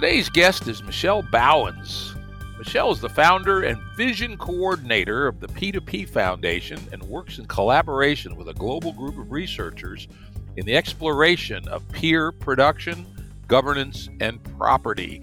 Today's 0.00 0.28
guest 0.28 0.68
is 0.68 0.80
Michel 0.84 1.24
Bauwens. 1.24 2.14
Michelle 2.56 2.92
is 2.92 3.00
the 3.00 3.08
founder 3.08 3.62
and 3.62 3.82
vision 3.96 4.38
coordinator 4.38 5.26
of 5.26 5.40
the 5.40 5.48
P2P 5.48 6.08
Foundation 6.08 6.78
and 6.92 7.02
works 7.02 7.40
in 7.40 7.46
collaboration 7.46 8.36
with 8.36 8.46
a 8.46 8.54
global 8.54 8.92
group 8.92 9.18
of 9.18 9.32
researchers 9.32 10.06
in 10.56 10.64
the 10.66 10.76
exploration 10.76 11.66
of 11.66 11.82
peer 11.88 12.30
production, 12.30 13.04
governance, 13.48 14.08
and 14.20 14.40
property. 14.56 15.20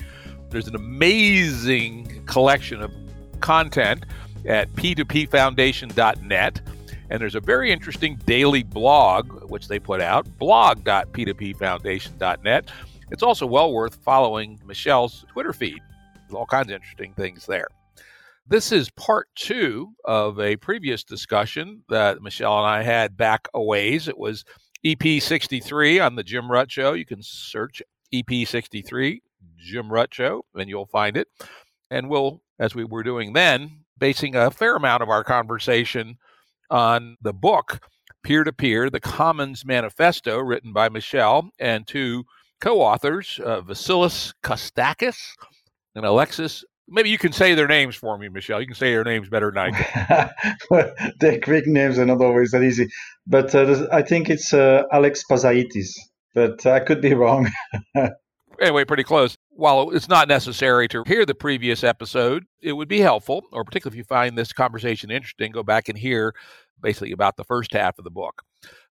There's 0.49 0.67
an 0.67 0.75
amazing 0.75 2.25
collection 2.25 2.81
of 2.81 2.91
content 3.39 4.05
at 4.45 4.73
p2pfoundation.net. 4.73 6.61
And 7.09 7.21
there's 7.21 7.35
a 7.35 7.39
very 7.39 7.71
interesting 7.71 8.17
daily 8.25 8.63
blog, 8.63 9.49
which 9.49 9.69
they 9.69 9.79
put 9.79 10.01
out, 10.01 10.27
blog.p2pfoundation.net. 10.37 12.71
It's 13.11 13.23
also 13.23 13.45
well 13.45 13.71
worth 13.71 13.95
following 14.03 14.59
Michel's 14.65 15.25
Twitter 15.29 15.53
feed. 15.53 15.79
There's 16.15 16.33
all 16.33 16.45
kinds 16.45 16.69
of 16.69 16.75
interesting 16.75 17.13
things 17.13 17.45
there. 17.45 17.67
This 18.47 18.71
is 18.71 18.89
part 18.91 19.27
two 19.35 19.93
of 20.05 20.39
a 20.39 20.55
previous 20.57 21.03
discussion 21.03 21.83
that 21.89 22.21
Michel 22.21 22.57
and 22.57 22.67
I 22.67 22.81
had 22.83 23.15
back 23.15 23.47
a 23.53 23.61
ways. 23.61 24.07
It 24.07 24.17
was 24.17 24.43
EP 24.83 25.21
63 25.21 25.99
on 25.99 26.15
the 26.15 26.23
Jim 26.23 26.45
Rutt 26.45 26.69
Show. 26.69 26.93
You 26.93 27.05
can 27.05 27.21
search 27.21 27.81
EP 28.13 28.47
63, 28.47 29.21
Jim 29.57 29.89
Rutt 29.89 30.13
Show, 30.13 30.45
and 30.55 30.69
you'll 30.69 30.85
find 30.85 31.17
it. 31.17 31.27
And 31.91 32.09
we'll, 32.09 32.41
as 32.59 32.75
we 32.75 32.83
were 32.83 33.03
doing 33.03 33.33
then, 33.33 33.85
basing 33.97 34.35
a 34.35 34.51
fair 34.51 34.75
amount 34.75 35.03
of 35.03 35.09
our 35.09 35.23
conversation 35.23 36.17
on 36.69 37.17
the 37.21 37.33
book 37.33 37.79
Peer 38.23 38.43
to 38.43 38.51
Peer, 38.51 38.89
the 38.89 38.99
Commons 38.99 39.63
Manifesto, 39.65 40.39
written 40.39 40.73
by 40.73 40.89
Michel 40.89 41.51
and 41.59 41.87
two 41.87 42.25
co 42.59 42.81
authors, 42.81 43.39
uh, 43.43 43.61
Vasilis 43.61 44.33
Kostakis 44.43 45.17
and 45.95 46.05
Alexis. 46.05 46.63
Maybe 46.87 47.09
you 47.09 47.17
can 47.17 47.31
say 47.31 47.55
their 47.55 47.67
names 47.67 47.95
for 47.95 48.17
me, 48.17 48.29
Michel. 48.29 48.61
You 48.61 48.67
can 48.67 48.75
say 48.75 48.91
their 48.91 49.03
names 49.03 49.27
better 49.27 49.51
than 49.51 49.57
I 49.57 49.71
can. 49.71 50.29
well, 50.69 50.93
their 51.19 51.39
Greek 51.39 51.65
names 51.65 51.97
are 51.97 52.05
not 52.05 52.21
always 52.21 52.51
that 52.51 52.61
easy. 52.61 52.87
But 53.25 53.55
uh, 53.55 53.87
I 53.91 54.03
think 54.03 54.29
it's 54.29 54.53
uh, 54.53 54.83
Alex 54.91 55.23
Pazaitis, 55.29 55.89
but 56.35 56.65
I 56.65 56.79
could 56.79 57.01
be 57.01 57.13
wrong. 57.15 57.49
anyway, 58.61 58.85
pretty 58.85 59.03
close. 59.03 59.35
While 59.49 59.91
it's 59.91 60.09
not 60.09 60.27
necessary 60.27 60.87
to 60.89 61.03
hear 61.07 61.25
the 61.25 61.33
previous 61.33 61.83
episode, 61.83 62.45
it 62.61 62.73
would 62.73 62.87
be 62.87 62.99
helpful, 62.99 63.45
or 63.51 63.63
particularly 63.63 63.95
if 63.95 63.97
you 63.97 64.03
find 64.03 64.37
this 64.37 64.53
conversation 64.53 65.09
interesting, 65.09 65.51
go 65.51 65.63
back 65.63 65.89
and 65.89 65.97
hear 65.97 66.35
basically 66.81 67.13
about 67.13 67.35
the 67.37 67.43
first 67.43 67.73
half 67.73 67.97
of 67.97 68.03
the 68.03 68.11
book. 68.11 68.43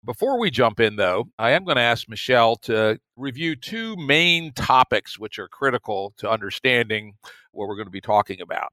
Before 0.05 0.39
we 0.39 0.51
jump 0.51 0.81
in, 0.81 0.97
though, 0.97 1.31
I 1.39 1.53
am 1.53 1.65
going 1.65 1.77
to 1.77 1.83
ask 1.83 2.11
Michel 2.11 2.57
to 2.57 2.99
review 3.17 3.57
two 3.57 3.97
main 3.97 4.53
topics 4.53 5.19
which 5.19 5.39
are 5.39 5.49
critical 5.49 6.13
to 6.19 6.31
understanding 6.31 7.15
what 7.53 7.69
we're 7.69 7.77
going 7.77 7.87
to 7.87 7.91
be 7.91 8.03
talking 8.03 8.43
about. 8.43 8.69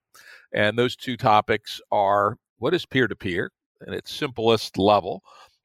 And 0.53 0.77
those 0.77 0.97
two 0.97 1.15
topics 1.15 1.79
are 1.89 2.37
what 2.57 2.73
is 2.73 2.85
peer 2.85 3.07
to 3.07 3.15
peer 3.15 3.51
in 3.87 3.93
its 3.93 4.13
simplest 4.13 4.77
level? 4.77 5.23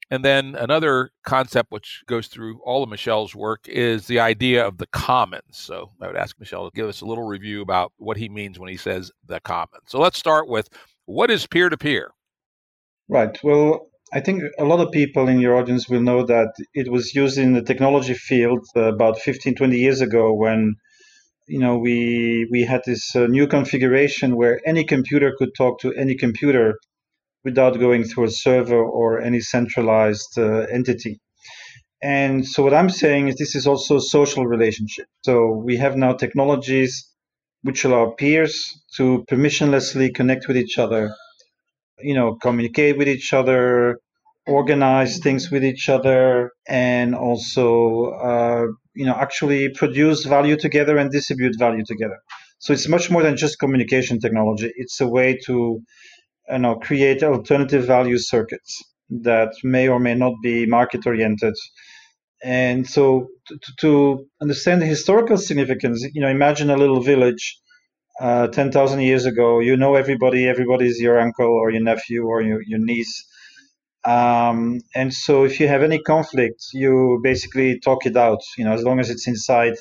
And 0.09 0.25
then 0.25 0.55
another 0.55 1.11
concept 1.25 1.73
which 1.73 2.05
goes 2.07 2.29
through 2.29 2.61
all 2.63 2.85
of 2.85 2.89
Michel's 2.89 3.35
work 3.35 3.67
is 3.67 4.07
the 4.07 4.21
idea 4.21 4.65
of 4.65 4.79
the 4.79 4.87
commons. 4.89 5.43
So 5.51 5.91
I 6.01 6.07
would 6.07 6.17
ask 6.17 6.39
Michel 6.39 6.71
to 6.71 6.77
give 6.77 6.89
us 6.89 7.01
a 7.01 7.07
little 7.07 7.25
review 7.25 7.61
about 7.61 7.93
what 7.97 8.17
he 8.17 8.29
means 8.29 8.61
when 8.61 8.71
he 8.71 8.77
says 8.77 9.11
the 9.27 9.41
commons. 9.41 9.87
So 9.89 9.99
let's 9.99 10.17
start 10.17 10.47
with 10.49 10.69
what 11.07 11.29
is 11.29 11.45
peer 11.45 11.69
to 11.69 11.77
peer? 11.77 12.13
Right. 13.09 13.37
Well, 13.43 13.89
I 14.13 14.21
think 14.21 14.43
a 14.59 14.65
lot 14.65 14.81
of 14.81 14.93
people 14.93 15.27
in 15.29 15.41
your 15.41 15.57
audience 15.57 15.89
will 15.89 16.01
know 16.01 16.25
that 16.27 16.55
it 16.75 16.91
was 16.91 17.15
used 17.15 17.39
in 17.39 17.55
the 17.55 17.63
technology 17.63 18.15
field 18.15 18.65
uh, 18.77 18.93
about 18.95 19.19
15, 19.19 19.57
20 19.57 19.77
years 19.77 20.01
ago 20.01 20.33
when 20.33 20.77
you 21.49 21.59
know 21.59 21.79
we 21.79 22.47
we 22.51 22.63
had 22.63 22.83
this 22.87 23.15
uh, 23.17 23.27
new 23.27 23.47
configuration 23.47 24.37
where 24.37 24.61
any 24.65 24.85
computer 24.85 25.35
could 25.39 25.51
talk 25.57 25.81
to 25.81 25.93
any 25.95 26.15
computer 26.17 26.79
without 27.45 27.79
going 27.79 28.05
through 28.05 28.25
a 28.25 28.31
server 28.31 28.83
or 28.83 29.21
any 29.21 29.41
centralized 29.41 30.39
uh, 30.39 30.67
entity. 30.79 31.19
And 32.03 32.47
so 32.47 32.63
what 32.63 32.75
I'm 32.75 32.91
saying 32.91 33.29
is 33.29 33.37
this 33.37 33.55
is 33.57 33.67
also 33.67 33.99
social 33.99 34.47
relationship. 34.47 35.07
So 35.25 35.63
we 35.65 35.77
have 35.79 35.97
now 35.97 36.13
technologies 36.13 37.09
which 37.63 37.85
allow 37.85 38.11
peers 38.11 38.55
to 38.97 39.25
permissionlessly 39.31 40.15
connect 40.15 40.47
with 40.47 40.57
each 40.57 40.79
other 40.79 41.11
you 42.01 42.15
know, 42.15 42.35
communicate 42.35 42.99
with 42.99 43.09
each 43.09 43.33
other, 43.33 43.99
organize 44.47 45.19
things 45.19 45.51
with 45.51 45.65
each 45.65 45.89
other, 45.89 46.53
and 46.69 47.15
also, 47.15 48.11
uh, 48.13 48.67
you 48.95 49.07
know, 49.07 49.15
actually 49.15 49.71
produce 49.71 50.25
value 50.25 50.57
together 50.57 50.97
and 50.99 51.11
distribute 51.11 51.59
value 51.59 51.85
together. 51.87 52.19
So 52.59 52.73
it's 52.73 52.89
much 52.89 53.11
more 53.11 53.23
than 53.23 53.37
just 53.37 53.59
communication 53.59 54.19
technology. 54.19 54.73
It's 54.77 55.01
a 55.01 55.09
way 55.09 55.39
to, 55.47 55.83
you 56.51 56.59
know, 56.59 56.77
create 56.77 57.23
alternative 57.23 57.85
value 57.85 58.19
circuits 58.19 58.83
that 59.11 59.53
may 59.63 59.89
or 59.89 59.99
may 60.01 60.15
not 60.15 60.35
be 60.43 60.67
market 60.67 61.07
oriented. 61.07 61.55
And 62.43 62.87
so 62.87 63.29
to, 63.49 63.59
to 63.81 64.27
understand 64.41 64.83
the 64.83 64.87
historical 64.87 65.37
significance, 65.37 66.07
you 66.13 66.21
know, 66.21 66.29
imagine 66.29 66.71
a 66.71 66.77
little 66.77 67.03
village 67.03 67.59
uh, 68.21 68.49
10,000 68.49 69.01
years 69.01 69.27
ago, 69.27 69.61
you 69.61 69.77
know 69.77 69.95
everybody, 69.95 70.47
everybody's 70.49 71.01
your 71.01 71.21
uncle 71.21 71.47
or 71.47 71.71
your 71.71 71.83
nephew 71.83 72.25
or 72.27 72.43
your, 72.43 72.63
your 72.67 72.79
niece. 72.81 73.27
Um, 74.05 74.81
and 74.95 75.15
so 75.15 75.45
if 75.45 75.61
you 75.61 75.69
have 75.69 75.85
any 75.85 76.01
conflict, 76.01 76.65
you 76.75 77.21
basically 77.23 77.81
talk 77.81 78.07
it 78.07 78.17
out. 78.17 78.41
You 78.59 78.65
know, 78.67 78.73
as 78.73 78.85
long 78.85 79.01
as 79.01 79.11
it's 79.11 79.29
inside 79.29 79.75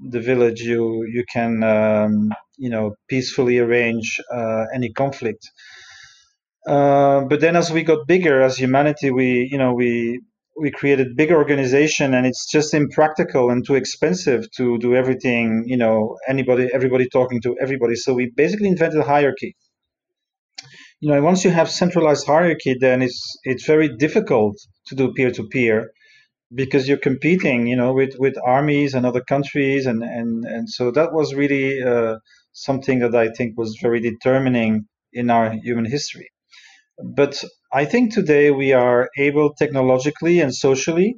the 0.00 0.20
village, 0.20 0.60
you 0.62 1.04
you 1.04 1.24
can 1.32 1.62
um, 1.64 2.30
you 2.58 2.70
know 2.70 2.94
peacefully 3.08 3.58
arrange 3.58 4.20
uh, 4.32 4.66
any 4.74 4.92
conflict. 4.92 5.50
Uh, 6.66 7.22
but 7.22 7.40
then, 7.40 7.56
as 7.56 7.70
we 7.72 7.82
got 7.84 8.06
bigger 8.06 8.42
as 8.42 8.56
humanity, 8.58 9.10
we 9.10 9.48
you 9.50 9.58
know 9.58 9.74
we 9.74 10.20
we 10.60 10.70
created 10.70 11.16
big 11.16 11.30
organization 11.32 12.14
and 12.14 12.26
it's 12.26 12.50
just 12.50 12.74
impractical 12.74 13.50
and 13.50 13.66
too 13.66 13.74
expensive 13.74 14.50
to 14.58 14.78
do 14.78 14.94
everything 14.94 15.64
you 15.66 15.76
know 15.76 16.16
anybody 16.28 16.68
everybody 16.72 17.08
talking 17.08 17.40
to 17.42 17.56
everybody. 17.60 17.96
So 17.96 18.14
we 18.14 18.30
basically 18.36 18.68
invented 18.68 19.02
hierarchy. 19.02 19.56
You 21.00 21.08
know 21.10 21.22
once 21.22 21.44
you 21.44 21.50
have 21.50 21.70
centralized 21.70 22.26
hierarchy 22.26 22.76
then 22.78 23.02
it's 23.02 23.20
it's 23.44 23.64
very 23.66 23.88
difficult 23.96 24.56
to 24.88 24.94
do 24.94 25.12
peer 25.14 25.30
to 25.30 25.44
peer 25.48 25.90
because 26.54 26.88
you're 26.88 26.98
competing 27.10 27.66
you 27.66 27.76
know 27.76 27.92
with 27.92 28.14
with 28.18 28.34
armies 28.44 28.94
and 28.94 29.06
other 29.06 29.22
countries 29.22 29.86
and 29.86 30.02
and 30.02 30.44
and 30.44 30.68
so 30.68 30.90
that 30.90 31.12
was 31.12 31.34
really 31.34 31.82
uh, 31.82 32.16
something 32.52 32.98
that 33.00 33.14
i 33.14 33.28
think 33.28 33.56
was 33.56 33.78
very 33.80 34.00
determining 34.00 34.86
in 35.12 35.30
our 35.30 35.50
human 35.62 35.84
history 35.84 36.28
but 37.02 37.42
I 37.72 37.84
think 37.84 38.12
today 38.12 38.50
we 38.50 38.72
are 38.72 39.08
able 39.18 39.54
technologically 39.54 40.40
and 40.40 40.54
socially 40.54 41.16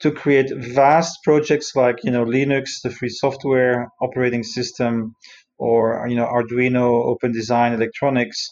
to 0.00 0.10
create 0.10 0.50
vast 0.54 1.18
projects 1.22 1.74
like 1.74 2.04
you 2.04 2.10
know 2.10 2.24
Linux, 2.24 2.82
the 2.82 2.90
free 2.90 3.08
software 3.08 3.88
operating 4.00 4.42
system, 4.42 5.14
or 5.58 6.06
you 6.08 6.16
know 6.16 6.26
Arduino, 6.26 7.04
Open 7.06 7.32
Design 7.32 7.72
Electronics, 7.72 8.50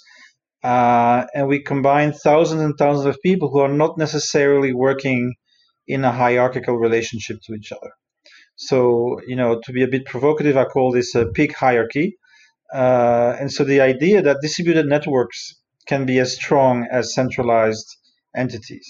uh, 0.62 1.25
and 1.35 1.49
we 1.49 1.62
combine 1.62 2.12
thousands 2.12 2.62
and 2.62 2.75
thousands 2.79 3.06
of 3.06 3.20
people 3.23 3.50
who 3.50 3.61
are 3.61 3.73
not 3.73 3.99
necessarily 3.99 4.73
working 4.73 5.35
in 5.87 6.05
a 6.05 6.12
hierarchical 6.12 6.76
relationship 6.76 7.38
to 7.44 7.55
each 7.55 7.73
other. 7.73 7.91
So 8.56 9.20
you 9.26 9.37
know 9.37 9.61
to 9.64 9.73
be 9.73 9.82
a 9.82 9.88
bit 9.88 10.06
provocative, 10.06 10.56
I 10.56 10.64
call 10.64 10.93
this 10.93 11.14
a 11.14 11.26
peak 11.26 11.56
hierarchy. 11.56 12.17
Uh, 12.73 13.37
and 13.38 13.52
so 13.52 13.64
the 13.64 13.82
idea 13.82 14.23
that 14.23 14.38
distributed 14.41 14.87
networks 14.87 15.62
can 15.87 16.06
be 16.06 16.19
as 16.19 16.34
strong 16.34 16.87
as 16.90 17.14
centralized 17.14 17.87
entities. 18.37 18.88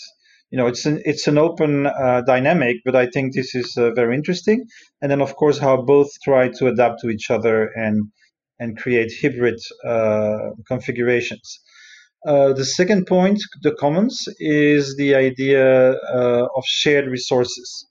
You 0.51 0.59
know, 0.59 0.67
it's 0.67 0.85
an 0.85 1.01
it's 1.05 1.27
an 1.27 1.39
open 1.39 1.87
uh, 1.87 2.23
dynamic, 2.27 2.77
but 2.85 2.95
I 2.95 3.07
think 3.07 3.35
this 3.35 3.55
is 3.55 3.75
uh, 3.79 3.93
very 3.93 4.15
interesting. 4.15 4.67
And 5.01 5.11
then, 5.11 5.23
of 5.23 5.35
course, 5.37 5.59
how 5.59 5.81
both 5.81 6.11
try 6.23 6.49
to 6.59 6.69
adapt 6.69 7.01
to 7.01 7.09
each 7.09 7.31
other 7.31 7.71
and 7.75 8.11
and 8.59 8.77
create 8.77 9.13
hybrid 9.23 9.59
uh, 9.85 10.51
configurations. 10.69 11.61
Uh, 12.25 12.53
the 12.53 12.65
second 12.65 13.07
point, 13.07 13.41
the 13.63 13.75
commons, 13.75 14.29
is 14.39 14.95
the 14.97 15.15
idea 15.15 15.93
uh, 15.93 16.47
of 16.57 16.65
shared 16.67 17.07
resources. 17.07 17.89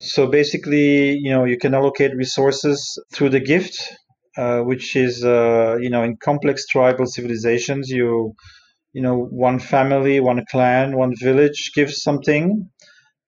So 0.00 0.26
basically, 0.26 1.12
you 1.12 1.30
know, 1.30 1.44
you 1.44 1.58
can 1.58 1.74
allocate 1.74 2.16
resources 2.16 2.98
through 3.12 3.30
the 3.30 3.40
gift, 3.40 3.76
uh, 4.36 4.60
which 4.60 4.96
is, 4.96 5.24
uh, 5.24 5.76
you 5.80 5.90
know, 5.90 6.02
in 6.02 6.16
complex 6.16 6.66
tribal 6.66 7.06
civilizations, 7.06 7.90
you, 7.90 8.34
you 8.92 9.02
know, 9.02 9.16
one 9.16 9.58
family, 9.58 10.20
one 10.20 10.44
clan, 10.50 10.96
one 10.96 11.14
village 11.16 11.72
gives 11.74 12.02
something, 12.02 12.70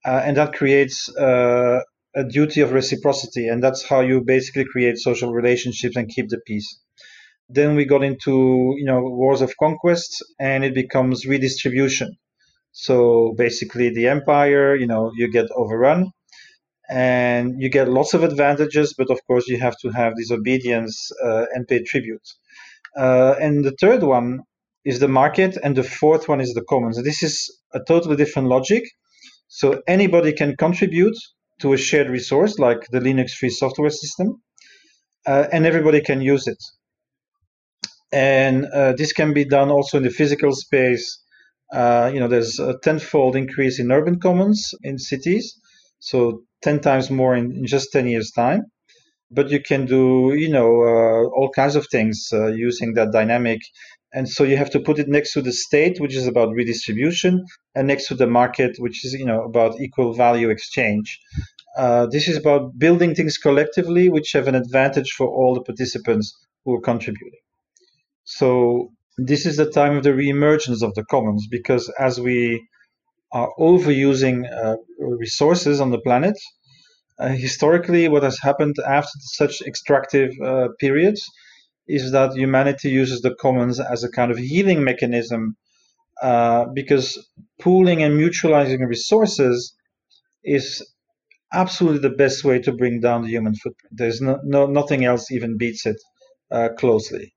uh, 0.05 0.23
and 0.25 0.37
that 0.37 0.53
creates 0.55 1.09
uh, 1.17 1.81
a 2.15 2.25
duty 2.25 2.61
of 2.61 2.73
reciprocity, 2.73 3.49
and 3.49 3.63
that's 3.63 3.85
how 3.89 4.01
you 4.01 4.23
basically 4.23 4.65
create 4.65 4.99
social 4.99 5.33
relationships 5.33 5.97
and 5.97 6.09
keep 6.09 6.29
the 6.29 6.41
peace. 6.47 6.81
Then 7.49 7.77
we 7.77 7.85
got 7.85 8.03
into, 8.05 8.75
you 8.79 8.85
know, 8.85 9.01
wars 9.01 9.43
of 9.43 9.57
conquest, 9.59 10.25
and 10.41 10.65
it 10.65 10.75
becomes 10.75 11.27
redistribution. 11.27 12.17
So 12.73 13.35
basically, 13.37 13.91
the 13.91 14.09
empire, 14.09 14.77
you 14.77 14.87
know, 14.87 15.13
you 15.17 15.31
get 15.31 15.47
overrun 15.57 16.13
and 16.89 17.61
you 17.61 17.69
get 17.69 17.89
lots 17.89 18.15
of 18.15 18.23
advantages, 18.23 18.95
but 18.97 19.11
of 19.11 19.19
course 19.27 19.49
you 19.49 19.59
have 19.59 19.77
to 19.83 19.91
have 19.91 20.15
this 20.17 20.31
obedience 20.31 21.11
uh, 21.25 21.47
and 21.53 21.67
pay 21.67 21.83
tribute. 21.83 22.27
Uh, 22.97 23.35
and 23.41 23.65
the 23.65 23.75
third 23.81 24.03
one 24.03 24.41
is 24.85 25.01
the 25.01 25.09
market, 25.09 25.57
and 25.63 25.77
the 25.77 25.83
fourth 25.83 26.29
one 26.29 26.41
is 26.41 26.55
the 26.55 26.65
commons. 26.69 27.03
This 27.03 27.23
is 27.23 27.61
a 27.75 27.81
totally 27.81 28.17
different 28.17 28.49
logic. 28.49 28.85
So 29.49 29.83
anybody 29.87 30.33
can 30.33 30.57
contribute 30.57 31.17
to 31.61 31.73
a 31.73 31.77
shared 31.77 32.09
resource 32.11 32.59
like 32.59 32.87
the 32.91 33.01
Linux 33.01 33.33
free 33.33 33.51
software 33.51 33.91
system, 33.91 34.43
uh, 35.27 35.47
and 35.53 35.67
everybody 35.67 36.01
can 36.01 36.21
use 36.21 36.47
it. 36.47 36.63
And 38.13 38.67
uh, 38.67 38.93
this 38.93 39.13
can 39.13 39.35
be 39.35 39.45
done 39.45 39.71
also 39.71 39.99
in 39.99 40.05
the 40.05 40.11
physical 40.11 40.55
space. 40.55 41.23
Uh, 41.73 42.11
you 42.15 42.21
know, 42.21 42.29
there's 42.29 42.59
a 42.61 42.79
tenfold 42.83 43.35
increase 43.37 43.81
in 43.81 43.91
urban 43.91 44.21
commons 44.21 44.73
in 44.83 44.99
cities 44.99 45.59
so 45.99 46.43
10 46.63 46.81
times 46.81 47.11
more 47.11 47.35
in, 47.37 47.53
in 47.53 47.67
just 47.67 47.93
10 47.93 48.07
years 48.09 48.31
time. 48.31 48.63
But 49.31 49.51
you 49.51 49.61
can 49.61 49.87
do 49.87 50.35
you 50.37 50.49
know 50.49 50.69
uh, 50.83 51.29
all 51.37 51.51
kinds 51.55 51.77
of 51.77 51.87
things 51.91 52.29
uh, 52.33 52.49
using 52.49 52.95
that 52.95 53.13
dynamic. 53.13 53.61
And 54.15 54.29
so 54.29 54.45
you 54.45 54.57
have 54.57 54.71
to 54.71 54.81
put 54.81 54.99
it 54.99 55.09
next 55.09 55.33
to 55.35 55.43
the 55.43 55.53
state 55.53 56.01
which 56.01 56.15
is 56.17 56.27
about 56.27 56.55
redistribution 56.55 57.45
and 57.75 57.89
next 57.89 58.09
to 58.09 58.15
the 58.15 58.27
market 58.27 58.77
which 58.79 59.05
is 59.05 59.13
you 59.15 59.27
know 59.27 59.43
about 59.43 59.81
equal 59.81 60.15
value 60.15 60.51
exchange. 60.51 61.21
Uh, 61.77 62.07
this 62.07 62.29
is 62.29 62.37
about 62.37 62.79
building 62.79 63.15
things 63.15 63.37
collectively 63.37 64.09
which 64.09 64.33
have 64.33 64.49
an 64.49 64.55
advantage 64.55 65.11
for 65.13 65.29
all 65.29 65.55
the 65.55 65.63
participants 65.63 66.27
who 66.65 66.75
are 66.75 66.81
contributing. 66.81 67.41
So 68.25 68.93
this 69.19 69.47
is 69.47 69.57
the 69.57 69.71
time 69.71 69.97
of 69.97 70.05
the 70.05 70.11
reemergence 70.11 70.83
of 70.83 70.95
the 70.95 71.05
commons 71.05 71.47
because 71.51 71.91
as 71.99 72.21
we 72.21 72.67
are 73.33 73.51
overusing 73.59 74.45
uh, 74.53 74.77
resources 74.99 75.81
on 75.81 75.91
the 75.91 76.01
planet. 76.01 76.37
Uh, 77.19 77.29
historically, 77.29 78.09
what 78.09 78.23
has 78.23 78.39
happened 78.41 78.77
after 78.87 79.11
such 79.21 79.63
extractive 79.63 80.31
uh, 80.45 80.69
periods 80.81 81.23
is 81.89 82.13
that 82.13 82.35
humanity 82.35 82.91
uses 82.91 83.23
the 83.23 83.35
commons 83.41 83.81
as 83.81 84.05
a 84.05 84.11
kind 84.11 84.31
of 84.33 84.39
healing 84.39 84.85
mechanism 84.85 85.57
uh, 86.23 86.67
because 86.75 87.19
pooling 87.61 88.03
and 88.03 88.19
mutualizing 88.19 88.87
resources 88.89 89.75
is 90.45 90.87
absolutely 91.53 92.01
the 92.01 92.17
best 92.17 92.45
way 92.45 92.59
to 92.61 92.73
bring 92.73 93.01
down 93.01 93.23
the 93.23 93.29
human 93.29 93.55
footprint. 93.55 93.93
There's 93.93 94.21
no, 94.21 94.39
no 94.45 94.67
nothing 94.67 95.05
else 95.05 95.31
even 95.33 95.57
beats 95.59 95.87
it 95.87 95.97
uh, 96.53 96.71
closely. 96.79 97.35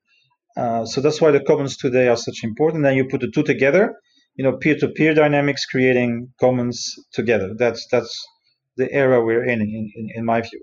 Uh, 0.57 0.85
so 0.85 1.01
that's 1.01 1.21
why 1.21 1.31
the 1.31 1.41
commons 1.41 1.77
today 1.77 2.07
are 2.07 2.17
such 2.17 2.43
important. 2.43 2.85
And 2.85 2.97
you 2.97 3.07
put 3.07 3.21
the 3.21 3.31
two 3.31 3.43
together, 3.43 3.95
you 4.39 4.43
know 4.45 4.53
peer-to-peer 4.55 5.13
dynamics 5.13 5.65
creating 5.65 6.31
commons 6.39 6.95
together 7.11 7.53
that's 7.57 7.85
that's 7.91 8.25
the 8.77 8.89
era 8.93 9.21
we're 9.21 9.43
in 9.43 9.59
in, 9.59 9.91
in, 9.95 10.09
in 10.15 10.25
my 10.25 10.39
view 10.39 10.61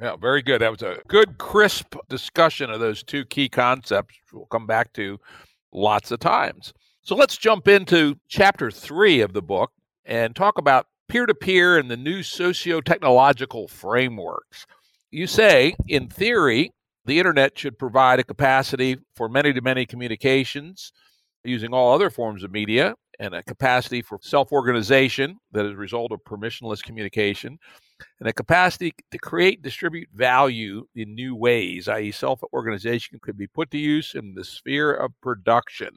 yeah, 0.00 0.16
very 0.16 0.42
good. 0.42 0.60
That 0.60 0.72
was 0.72 0.82
a 0.82 0.98
good, 1.06 1.38
crisp 1.38 1.94
discussion 2.08 2.68
of 2.68 2.80
those 2.80 3.04
two 3.04 3.24
key 3.24 3.48
concepts, 3.48 4.16
we'll 4.32 4.46
come 4.46 4.66
back 4.66 4.92
to 4.94 5.20
lots 5.72 6.10
of 6.10 6.18
times. 6.18 6.72
So 7.02 7.14
let's 7.14 7.36
jump 7.36 7.68
into 7.68 8.16
chapter 8.26 8.72
three 8.72 9.20
of 9.20 9.34
the 9.34 9.40
book 9.40 9.70
and 10.04 10.34
talk 10.34 10.58
about 10.58 10.88
peer 11.06 11.26
to 11.26 11.34
peer 11.34 11.78
and 11.78 11.88
the 11.88 11.96
new 11.96 12.24
socio 12.24 12.80
technological 12.80 13.68
frameworks. 13.68 14.66
You 15.12 15.28
say, 15.28 15.76
in 15.86 16.08
theory, 16.08 16.72
the 17.04 17.20
internet 17.20 17.56
should 17.56 17.78
provide 17.78 18.18
a 18.18 18.24
capacity 18.24 18.96
for 19.14 19.28
many 19.28 19.52
to 19.52 19.60
many 19.60 19.86
communications 19.86 20.92
using 21.44 21.72
all 21.72 21.92
other 21.92 22.10
forms 22.10 22.42
of 22.42 22.50
media 22.50 22.94
and 23.18 23.34
a 23.34 23.42
capacity 23.42 24.02
for 24.02 24.18
self 24.22 24.52
organization 24.52 25.38
that 25.52 25.64
is 25.64 25.72
a 25.72 25.76
result 25.76 26.12
of 26.12 26.20
permissionless 26.24 26.82
communication, 26.82 27.58
and 28.20 28.28
a 28.28 28.32
capacity 28.32 28.92
to 29.10 29.18
create 29.18 29.62
distribute 29.62 30.08
value 30.14 30.86
in 30.94 31.14
new 31.14 31.34
ways, 31.34 31.88
i.e., 31.88 32.10
self 32.10 32.40
organization 32.52 33.18
could 33.22 33.36
be 33.36 33.46
put 33.46 33.70
to 33.70 33.78
use 33.78 34.14
in 34.14 34.34
the 34.34 34.44
sphere 34.44 34.92
of 34.92 35.12
production. 35.22 35.90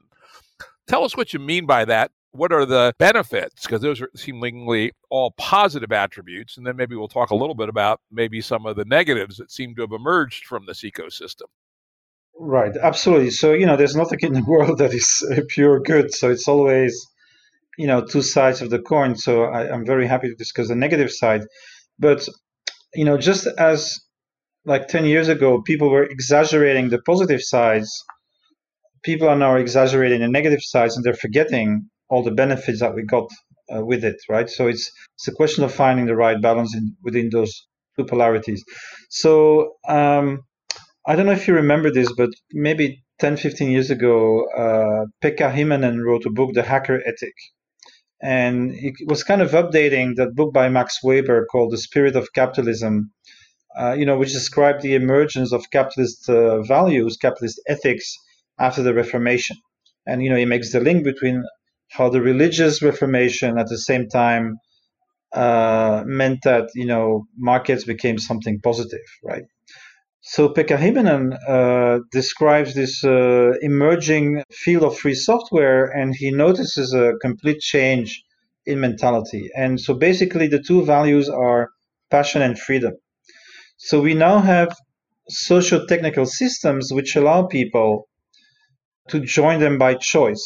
Tell 0.87 1.03
us 1.03 1.17
what 1.17 1.33
you 1.33 1.39
mean 1.39 1.65
by 1.65 1.85
that. 1.85 2.11
What 2.31 2.53
are 2.53 2.65
the 2.65 2.93
benefits? 2.99 3.63
Because 3.63 3.81
those 3.81 3.99
are 4.01 4.09
seemingly 4.15 4.91
all 5.09 5.31
positive 5.37 5.91
attributes. 5.91 6.57
And 6.57 6.67
then 6.67 6.75
maybe 6.75 6.95
we'll 6.95 7.07
talk 7.07 7.31
a 7.31 7.35
little 7.35 7.55
bit 7.55 7.67
about 7.67 7.99
maybe 8.11 8.41
some 8.41 8.65
of 8.65 8.75
the 8.75 8.85
negatives 8.85 9.37
that 9.37 9.51
seem 9.51 9.75
to 9.75 9.81
have 9.81 9.91
emerged 9.91 10.45
from 10.45 10.65
this 10.65 10.81
ecosystem. 10.81 11.47
Right, 12.39 12.75
absolutely. 12.77 13.31
So, 13.31 13.53
you 13.53 13.65
know, 13.65 13.75
there's 13.77 13.95
nothing 13.95 14.19
in 14.21 14.33
the 14.33 14.43
world 14.47 14.77
that 14.79 14.93
is 14.93 15.25
uh, 15.31 15.41
pure 15.49 15.79
good. 15.79 16.13
So 16.13 16.29
it's 16.29 16.47
always, 16.47 17.05
you 17.77 17.87
know, 17.87 18.05
two 18.05 18.21
sides 18.21 18.61
of 18.61 18.69
the 18.69 18.79
coin. 18.79 19.15
So 19.15 19.45
I, 19.45 19.71
I'm 19.73 19.85
very 19.85 20.07
happy 20.07 20.29
to 20.29 20.35
discuss 20.35 20.69
the 20.69 20.75
negative 20.75 21.11
side. 21.11 21.43
But, 21.99 22.27
you 22.95 23.05
know, 23.05 23.17
just 23.17 23.47
as 23.59 23.99
like 24.65 24.87
10 24.87 25.05
years 25.05 25.29
ago, 25.29 25.61
people 25.63 25.89
were 25.89 26.03
exaggerating 26.03 26.89
the 26.89 27.01
positive 27.01 27.41
sides, 27.41 27.91
people 29.03 29.27
are 29.29 29.35
now 29.35 29.55
exaggerating 29.55 30.21
the 30.21 30.27
negative 30.27 30.61
sides 30.61 30.95
and 30.95 31.05
they're 31.05 31.13
forgetting 31.13 31.89
all 32.09 32.23
the 32.23 32.31
benefits 32.31 32.79
that 32.79 32.95
we 32.95 33.03
got 33.03 33.29
uh, 33.75 33.83
with 33.85 34.03
it, 34.03 34.15
right? 34.29 34.49
So 34.49 34.67
it's, 34.67 34.91
it's 35.17 35.27
a 35.27 35.33
question 35.33 35.63
of 35.63 35.73
finding 35.73 36.05
the 36.05 36.15
right 36.15 36.41
balance 36.41 36.75
in, 36.75 36.95
within 37.03 37.29
those 37.31 37.53
two 37.97 38.05
polarities. 38.05 38.63
So, 39.09 39.73
um, 39.87 40.43
I 41.07 41.15
don't 41.15 41.25
know 41.25 41.31
if 41.31 41.47
you 41.47 41.53
remember 41.55 41.91
this, 41.91 42.11
but 42.17 42.31
maybe 42.51 43.03
10, 43.19 43.37
15 43.37 43.71
years 43.71 43.91
ago, 43.91 44.45
uh, 44.57 45.05
Pekka 45.23 45.53
Himanen 45.53 46.03
wrote 46.03 46.25
a 46.25 46.29
book, 46.31 46.53
The 46.53 46.63
Hacker 46.63 47.01
Ethic. 47.05 47.33
And 48.21 48.73
it 48.73 48.95
was 49.07 49.23
kind 49.23 49.41
of 49.41 49.51
updating 49.51 50.15
that 50.17 50.35
book 50.35 50.53
by 50.53 50.69
Max 50.69 51.03
Weber 51.03 51.47
called 51.51 51.71
The 51.71 51.77
Spirit 51.77 52.17
of 52.17 52.33
Capitalism, 52.33 53.13
uh, 53.79 53.95
you 53.97 54.05
know, 54.05 54.17
which 54.17 54.33
described 54.33 54.81
the 54.81 54.95
emergence 54.95 55.53
of 55.53 55.71
capitalist 55.71 56.29
uh, 56.29 56.61
values, 56.63 57.17
capitalist 57.17 57.61
ethics 57.67 58.15
after 58.59 58.83
the 58.83 58.93
Reformation. 58.93 59.57
And, 60.07 60.23
you 60.23 60.29
know, 60.29 60.37
he 60.37 60.45
makes 60.45 60.73
the 60.73 60.81
link 60.81 61.05
between 61.05 61.43
how 61.91 62.09
the 62.09 62.21
religious 62.21 62.81
Reformation 62.81 63.57
at 63.57 63.69
the 63.69 63.77
same 63.77 64.09
time 64.09 64.57
uh, 65.33 66.03
meant 66.05 66.39
that, 66.43 66.69
you 66.75 66.85
know, 66.85 67.27
markets 67.37 67.85
became 67.85 68.17
something 68.17 68.59
positive, 68.61 69.05
right? 69.23 69.43
So 70.29 70.49
Pekka 70.49 70.77
Himanen 70.77 71.37
uh, 71.47 71.99
describes 72.11 72.73
this 72.73 73.01
uh, 73.01 73.53
emerging 73.61 74.43
field 74.51 74.83
of 74.83 74.99
free 74.99 75.15
software, 75.15 75.85
and 75.85 76.13
he 76.13 76.31
notices 76.31 76.93
a 76.93 77.13
complete 77.21 77.61
change 77.61 78.23
in 78.65 78.81
mentality. 78.81 79.49
And 79.55 79.79
so 79.79 79.93
basically, 79.93 80.47
the 80.49 80.61
two 80.61 80.83
values 80.83 81.29
are 81.29 81.69
passion 82.11 82.41
and 82.41 82.59
freedom. 82.59 82.91
So 83.77 84.01
we 84.01 84.15
now 84.15 84.39
have 84.39 84.75
socio-technical 85.29 86.25
systems 86.25 86.91
which 86.91 87.15
allow 87.15 87.47
people 87.47 88.09
to 89.07 89.21
join 89.21 89.61
them 89.61 89.77
by 89.77 89.93
choice. 89.93 90.45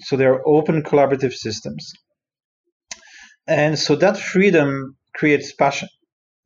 So 0.00 0.16
they're 0.16 0.42
open 0.48 0.82
collaborative 0.82 1.32
systems. 1.32 1.92
And 3.46 3.78
so 3.78 3.94
that 3.94 4.18
freedom 4.18 4.96
creates 5.14 5.52
passion 5.52 5.88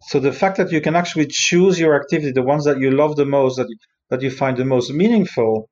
so 0.02 0.21
the 0.21 0.33
fact 0.33 0.57
that 0.59 0.73
you 0.73 0.80
can 0.80 0.97
actually 0.97 1.26
choose 1.28 1.78
your 1.78 1.95
activity, 2.00 2.33
the 2.33 2.42
ones 2.42 2.64
that 2.64 2.78
you 2.80 2.90
love 2.90 3.16
the 3.16 3.26
most, 3.26 3.57
that 3.57 3.69
you, 3.69 3.76
that 4.11 4.23
you 4.23 4.30
find 4.30 4.57
the 4.57 4.64
most 4.64 4.92
meaningful, 4.92 5.69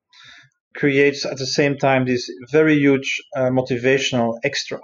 creates 0.75 1.25
at 1.25 1.37
the 1.37 1.47
same 1.47 1.77
time 1.77 2.05
this 2.05 2.29
very 2.51 2.75
huge 2.77 3.21
uh, 3.35 3.49
motivational 3.49 4.37
extra. 4.43 4.79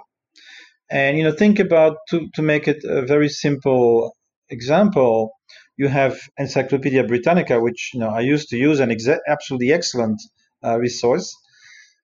And 0.90 1.18
you 1.18 1.24
know, 1.24 1.32
think 1.32 1.58
about 1.58 1.96
to 2.10 2.28
to 2.34 2.42
make 2.42 2.68
it 2.68 2.84
a 2.84 3.02
very 3.02 3.28
simple 3.28 4.16
example. 4.50 5.32
You 5.76 5.88
have 5.88 6.18
Encyclopedia 6.38 7.04
Britannica, 7.04 7.60
which 7.60 7.90
you 7.94 8.00
know 8.00 8.08
I 8.10 8.20
used 8.20 8.48
to 8.50 8.56
use, 8.56 8.80
an 8.80 8.90
exa- 8.90 9.20
absolutely 9.28 9.72
excellent 9.72 10.20
uh, 10.64 10.78
resource. 10.78 11.34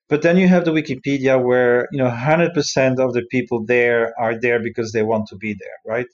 But 0.08 0.22
then 0.22 0.36
you 0.38 0.48
have 0.48 0.64
the 0.64 0.72
Wikipedia, 0.72 1.42
where 1.42 1.88
you 1.92 1.98
know 1.98 2.06
100% 2.08 3.00
of 3.00 3.12
the 3.14 3.24
people 3.30 3.64
there 3.66 4.14
are 4.20 4.38
there 4.40 4.60
because 4.62 4.92
they 4.92 5.02
want 5.02 5.28
to 5.28 5.36
be 5.36 5.54
there, 5.54 5.78
right? 5.86 6.06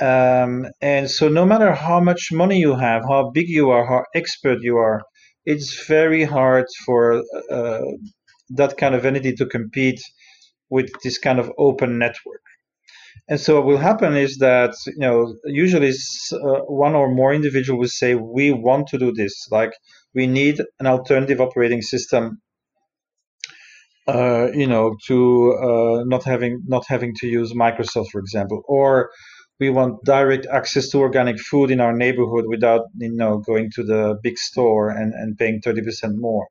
Um, 0.00 0.66
and 0.80 1.10
so, 1.10 1.28
no 1.28 1.44
matter 1.44 1.72
how 1.74 2.00
much 2.00 2.28
money 2.32 2.58
you 2.58 2.74
have, 2.74 3.02
how 3.08 3.30
big 3.30 3.48
you 3.48 3.70
are, 3.70 3.86
how 3.86 4.04
expert 4.14 4.58
you 4.62 4.76
are, 4.78 5.02
it's 5.44 5.86
very 5.86 6.24
hard 6.24 6.66
for 6.84 7.22
uh, 7.50 7.80
that 8.50 8.76
kind 8.76 8.94
of 8.94 9.04
entity 9.04 9.32
to 9.34 9.46
compete 9.46 10.00
with 10.70 10.90
this 11.02 11.18
kind 11.18 11.38
of 11.38 11.50
open 11.58 11.98
network. 11.98 12.42
And 13.28 13.40
so 13.40 13.56
what 13.56 13.66
will 13.66 13.78
happen 13.78 14.16
is 14.16 14.38
that 14.38 14.74
you 14.86 14.98
know 14.98 15.36
usually 15.44 15.90
uh, 16.32 16.60
one 16.66 16.94
or 16.94 17.14
more 17.14 17.32
individual 17.32 17.78
will 17.78 17.88
say 17.88 18.14
we 18.14 18.52
want 18.52 18.88
to 18.88 18.98
do 18.98 19.12
this, 19.12 19.46
like 19.50 19.72
we 20.14 20.26
need 20.26 20.60
an 20.80 20.86
alternative 20.86 21.40
operating 21.40 21.82
system. 21.82 22.40
Uh, 24.08 24.48
you 24.52 24.66
know, 24.66 24.96
to 25.06 25.52
uh, 25.62 26.02
not 26.04 26.24
having 26.24 26.60
not 26.66 26.84
having 26.88 27.14
to 27.20 27.28
use 27.28 27.52
Microsoft, 27.54 28.08
for 28.10 28.18
example, 28.18 28.60
or 28.66 29.10
we 29.62 29.70
want 29.70 30.04
direct 30.04 30.44
access 30.58 30.88
to 30.88 30.98
organic 30.98 31.38
food 31.38 31.70
in 31.70 31.80
our 31.80 31.96
neighborhood 32.04 32.46
without 32.54 32.82
you 33.04 33.12
know 33.20 33.32
going 33.50 33.70
to 33.76 33.82
the 33.92 34.02
big 34.24 34.36
store 34.48 34.90
and, 34.90 35.10
and 35.20 35.38
paying 35.38 35.60
30% 35.60 36.16
more. 36.28 36.48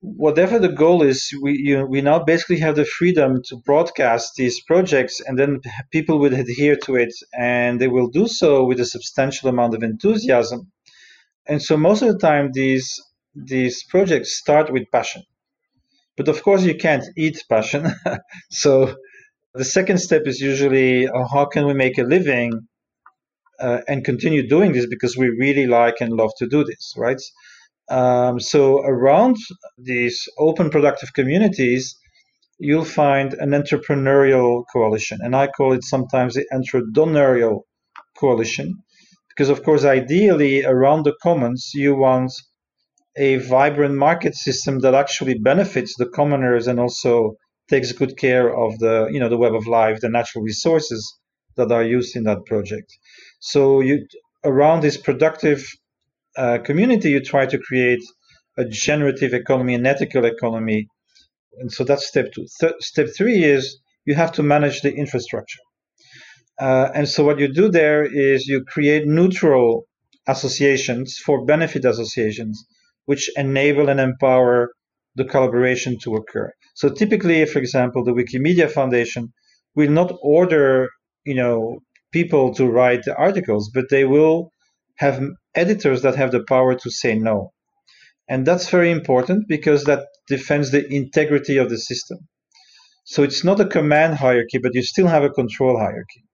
Whatever 0.00 0.58
the 0.58 0.74
goal 0.82 0.98
is 1.10 1.18
we 1.44 1.52
you, 1.68 1.86
we 1.94 2.00
now 2.10 2.18
basically 2.32 2.58
have 2.66 2.76
the 2.76 2.92
freedom 2.98 3.30
to 3.48 3.54
broadcast 3.70 4.26
these 4.40 4.56
projects 4.70 5.14
and 5.26 5.34
then 5.40 5.60
people 5.96 6.16
will 6.18 6.34
adhere 6.44 6.76
to 6.86 6.92
it 7.04 7.14
and 7.38 7.80
they 7.80 7.90
will 7.96 8.10
do 8.20 8.26
so 8.26 8.50
with 8.68 8.80
a 8.80 8.92
substantial 8.94 9.48
amount 9.48 9.74
of 9.76 9.82
enthusiasm. 9.84 10.60
And 11.50 11.60
so 11.66 11.76
most 11.76 12.02
of 12.02 12.08
the 12.12 12.22
time 12.28 12.50
these 12.52 12.88
these 13.54 13.76
projects 13.94 14.30
start 14.42 14.66
with 14.74 14.90
passion. 14.98 15.22
But 16.18 16.28
of 16.32 16.42
course 16.46 16.62
you 16.70 16.76
can't 16.86 17.06
eat 17.24 17.36
passion. 17.54 17.82
So 18.62 18.70
the 19.54 19.64
second 19.64 19.98
step 19.98 20.22
is 20.26 20.40
usually 20.40 21.06
uh, 21.06 21.26
how 21.32 21.44
can 21.44 21.66
we 21.66 21.74
make 21.74 21.98
a 21.98 22.02
living 22.02 22.52
uh, 23.60 23.80
and 23.86 24.04
continue 24.04 24.48
doing 24.48 24.72
this 24.72 24.86
because 24.86 25.16
we 25.16 25.28
really 25.28 25.66
like 25.66 26.00
and 26.00 26.12
love 26.12 26.30
to 26.38 26.46
do 26.46 26.64
this, 26.64 26.94
right? 26.96 27.20
Um, 27.90 28.40
so 28.40 28.80
around 28.80 29.36
these 29.76 30.28
open 30.38 30.70
productive 30.70 31.12
communities, 31.12 31.96
you'll 32.58 32.84
find 32.84 33.34
an 33.34 33.50
entrepreneurial 33.50 34.64
coalition, 34.72 35.18
and 35.22 35.36
I 35.36 35.48
call 35.48 35.74
it 35.74 35.84
sometimes 35.84 36.34
the 36.34 36.46
entrepreneurial 36.52 37.62
coalition, 38.18 38.82
because 39.28 39.50
of 39.50 39.62
course, 39.62 39.84
ideally 39.84 40.64
around 40.64 41.04
the 41.04 41.14
commons, 41.22 41.72
you 41.74 41.94
want 41.94 42.32
a 43.16 43.36
vibrant 43.36 43.94
market 43.96 44.34
system 44.34 44.78
that 44.80 44.94
actually 44.94 45.38
benefits 45.38 45.94
the 45.98 46.08
commoners 46.08 46.66
and 46.66 46.80
also 46.80 47.34
takes 47.68 47.92
good 47.92 48.16
care 48.16 48.54
of 48.54 48.78
the 48.78 49.08
you 49.12 49.20
know 49.20 49.28
the 49.28 49.38
web 49.38 49.54
of 49.54 49.66
life, 49.66 50.00
the 50.00 50.08
natural 50.08 50.44
resources 50.44 51.18
that 51.56 51.70
are 51.72 51.84
used 51.84 52.16
in 52.16 52.24
that 52.24 52.44
project. 52.46 52.90
So 53.40 53.80
you 53.80 54.06
around 54.44 54.82
this 54.82 54.96
productive 54.96 55.66
uh, 56.36 56.58
community, 56.64 57.10
you 57.10 57.20
try 57.20 57.46
to 57.46 57.58
create 57.58 58.02
a 58.58 58.64
generative 58.64 59.34
economy, 59.34 59.74
an 59.74 59.86
ethical 59.86 60.24
economy, 60.24 60.88
and 61.58 61.72
so 61.72 61.84
that's 61.84 62.06
step 62.06 62.32
two. 62.34 62.46
Th- 62.60 62.74
step 62.80 63.08
three 63.16 63.44
is 63.44 63.78
you 64.06 64.14
have 64.14 64.32
to 64.32 64.42
manage 64.42 64.80
the 64.82 64.94
infrastructure. 64.94 65.60
Uh, 66.58 66.90
and 66.94 67.08
so 67.08 67.24
what 67.24 67.38
you 67.38 67.52
do 67.52 67.70
there 67.70 68.04
is 68.04 68.46
you 68.46 68.64
create 68.64 69.06
neutral 69.06 69.86
associations 70.26 71.18
for 71.18 71.44
benefit 71.44 71.84
associations, 71.84 72.64
which 73.06 73.30
enable 73.36 73.88
and 73.88 74.00
empower 74.00 74.70
the 75.16 75.24
collaboration 75.24 75.98
to 76.02 76.14
occur. 76.16 76.52
So 76.74 76.88
typically, 76.88 77.44
for 77.46 77.58
example, 77.58 78.04
the 78.04 78.12
Wikimedia 78.12 78.70
Foundation 78.70 79.32
will 79.74 79.90
not 79.90 80.12
order, 80.22 80.88
you 81.24 81.34
know, 81.34 81.80
people 82.12 82.54
to 82.54 82.66
write 82.66 83.04
the 83.04 83.16
articles, 83.16 83.70
but 83.72 83.88
they 83.90 84.04
will 84.04 84.52
have 84.96 85.22
editors 85.54 86.02
that 86.02 86.16
have 86.16 86.32
the 86.32 86.44
power 86.48 86.74
to 86.74 86.90
say 86.90 87.14
no. 87.14 87.52
And 88.28 88.46
that's 88.46 88.70
very 88.70 88.90
important 88.90 89.48
because 89.48 89.84
that 89.84 90.06
defends 90.28 90.70
the 90.70 90.86
integrity 90.92 91.58
of 91.58 91.68
the 91.68 91.78
system. 91.78 92.18
So 93.04 93.22
it's 93.22 93.44
not 93.44 93.60
a 93.60 93.66
command 93.66 94.14
hierarchy, 94.14 94.58
but 94.62 94.74
you 94.74 94.82
still 94.82 95.08
have 95.08 95.24
a 95.24 95.30
control 95.30 95.78
hierarchy. 95.78 96.24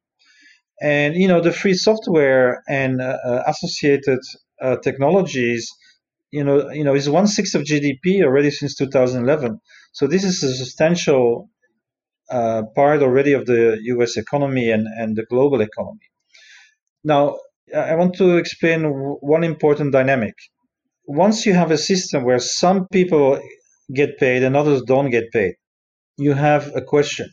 And 0.81 1.17
you 1.17 1.27
know 1.27 1.41
the 1.41 1.51
free 1.51 1.75
software 1.75 2.63
and 2.69 3.01
uh, 3.01 3.17
uh 3.25 3.43
associated 3.49 4.21
uh, 4.63 4.77
technologies 4.77 5.69
you 6.31 6.45
know, 6.45 6.71
you 6.71 6.85
know, 6.85 6.95
is 6.95 7.09
one 7.09 7.27
sixth 7.27 7.55
of 7.55 7.63
GDP 7.63 8.23
already 8.23 8.51
since 8.51 8.75
2011. 8.77 9.61
So 9.93 10.07
this 10.07 10.25
is 10.25 10.43
a 10.43 10.55
substantial 10.55 11.51
uh, 12.31 12.63
part 12.75 13.03
already 13.03 13.33
of 13.33 13.47
the 13.47 13.79
U.S. 13.83 14.17
economy 14.17 14.71
and, 14.71 14.87
and 14.87 15.17
the 15.17 15.25
global 15.25 15.61
economy. 15.61 16.07
Now, 17.05 17.39
I 17.75 17.95
want 17.95 18.15
to 18.17 18.37
explain 18.37 18.85
one 18.85 19.45
important 19.45 19.93
dynamic. 19.93 20.35
Once 21.07 21.47
you 21.47 21.55
have 21.55 21.71
a 21.71 21.79
system 21.79 22.25
where 22.25 22.39
some 22.39 22.87
people 22.89 23.41
get 23.95 24.19
paid 24.19 24.43
and 24.43 24.57
others 24.57 24.83
don't 24.83 25.11
get 25.11 25.31
paid, 25.33 25.55
you 26.17 26.35
have 26.35 26.75
a 26.75 26.83
question. 26.83 27.31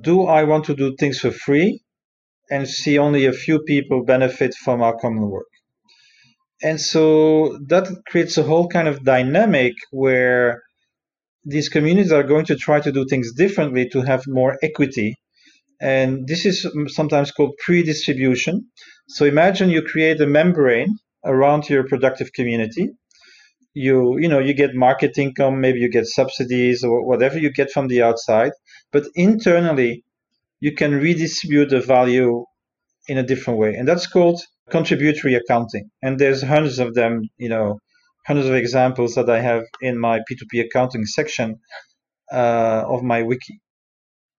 Do 0.00 0.26
I 0.26 0.44
want 0.44 0.64
to 0.66 0.74
do 0.74 0.96
things 0.96 1.20
for 1.20 1.30
free 1.30 1.82
and 2.50 2.68
see 2.68 2.98
only 2.98 3.26
a 3.26 3.32
few 3.32 3.60
people 3.60 4.04
benefit 4.04 4.54
from 4.54 4.82
our 4.82 4.96
common 4.96 5.28
work? 5.28 5.46
And 6.62 6.80
so 6.80 7.58
that 7.68 7.88
creates 8.08 8.36
a 8.36 8.42
whole 8.42 8.68
kind 8.68 8.88
of 8.88 9.04
dynamic 9.04 9.74
where 9.90 10.62
these 11.48 11.68
communities 11.68 12.12
are 12.12 12.22
going 12.22 12.44
to 12.46 12.56
try 12.56 12.78
to 12.80 12.92
do 12.92 13.06
things 13.06 13.32
differently 13.32 13.88
to 13.88 14.02
have 14.02 14.22
more 14.26 14.58
equity. 14.62 15.16
And 15.80 16.26
this 16.26 16.44
is 16.44 16.66
sometimes 16.88 17.30
called 17.30 17.54
pre-distribution. 17.64 18.66
So 19.08 19.24
imagine 19.24 19.70
you 19.70 19.82
create 19.82 20.20
a 20.20 20.26
membrane 20.26 20.98
around 21.24 21.68
your 21.68 21.84
productive 21.84 22.32
community. 22.32 22.90
You, 23.74 24.18
you 24.18 24.28
know, 24.28 24.40
you 24.40 24.54
get 24.54 24.74
market 24.74 25.16
income, 25.18 25.60
maybe 25.60 25.78
you 25.78 25.90
get 25.90 26.06
subsidies 26.06 26.84
or 26.84 27.06
whatever 27.06 27.38
you 27.38 27.50
get 27.52 27.70
from 27.70 27.86
the 27.88 28.02
outside, 28.02 28.52
but 28.92 29.04
internally 29.14 30.04
you 30.60 30.72
can 30.74 30.92
redistribute 30.92 31.70
the 31.70 31.80
value 31.80 32.44
in 33.06 33.18
a 33.18 33.22
different 33.22 33.58
way. 33.58 33.74
And 33.74 33.86
that's 33.86 34.06
called 34.06 34.42
contributory 34.70 35.34
accounting. 35.34 35.90
And 36.02 36.18
there's 36.18 36.42
hundreds 36.42 36.78
of 36.78 36.94
them, 36.94 37.22
you 37.38 37.48
know, 37.48 37.78
hundreds 38.28 38.48
of 38.48 38.54
examples 38.54 39.14
that 39.14 39.28
I 39.30 39.40
have 39.40 39.64
in 39.80 39.98
my 39.98 40.20
P2P 40.26 40.66
accounting 40.66 41.04
section 41.06 41.58
uh, 42.32 42.84
of 42.86 43.02
my 43.02 43.22
wiki. 43.22 43.60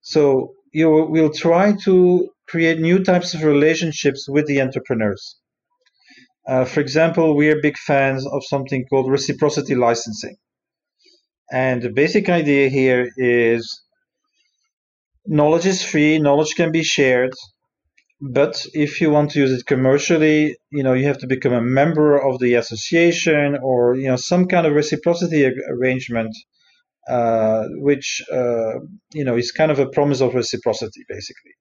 So 0.02 0.54
you 0.72 0.90
will 0.90 1.34
try 1.34 1.74
to 1.86 2.30
create 2.48 2.80
new 2.80 3.04
types 3.04 3.34
of 3.34 3.44
relationships 3.44 4.28
with 4.30 4.46
the 4.46 4.62
entrepreneurs. 4.62 5.24
Uh, 6.48 6.66
for 6.66 6.80
example, 6.80 7.36
we 7.36 7.50
are 7.50 7.62
big 7.62 7.78
fans 7.78 8.26
of 8.26 8.42
something 8.46 8.86
called 8.90 9.12
reciprocity 9.12 9.76
licensing. 9.76 10.36
And 11.52 11.82
the 11.82 11.90
basic 11.90 12.30
idea 12.30 12.70
here 12.70 13.10
is 13.18 13.62
knowledge 15.26 15.66
is 15.66 15.84
free, 15.84 16.20
knowledge 16.20 16.54
can 16.56 16.72
be 16.72 16.84
shared, 16.84 17.34
but 18.22 18.66
if 18.74 19.00
you 19.00 19.10
want 19.10 19.32
to 19.32 19.40
use 19.40 19.52
it 19.52 19.66
commercially, 19.66 20.58
you 20.72 20.84
know, 20.84 20.94
you 20.94 21.08
have 21.08 21.20
to 21.20 21.28
become 21.28 21.54
a 21.54 21.62
member 21.62 22.18
of 22.18 22.40
the 22.40 22.56
association 22.56 23.58
or, 23.64 23.96
you 23.96 24.08
know, 24.10 24.18
some 24.18 24.48
kind 24.48 24.68
of 24.68 24.74
reciprocity 24.74 25.50
arrangement, 25.70 26.36
uh, 27.08 27.64
which, 27.76 28.22
uh, 28.32 28.74
you 29.14 29.24
know, 29.24 29.38
is 29.38 29.52
kind 29.54 29.72
of 29.72 29.80
a 29.80 29.88
promise 29.88 30.20
of 30.20 30.36
reciprocity, 30.36 31.06
basically. 31.08 31.52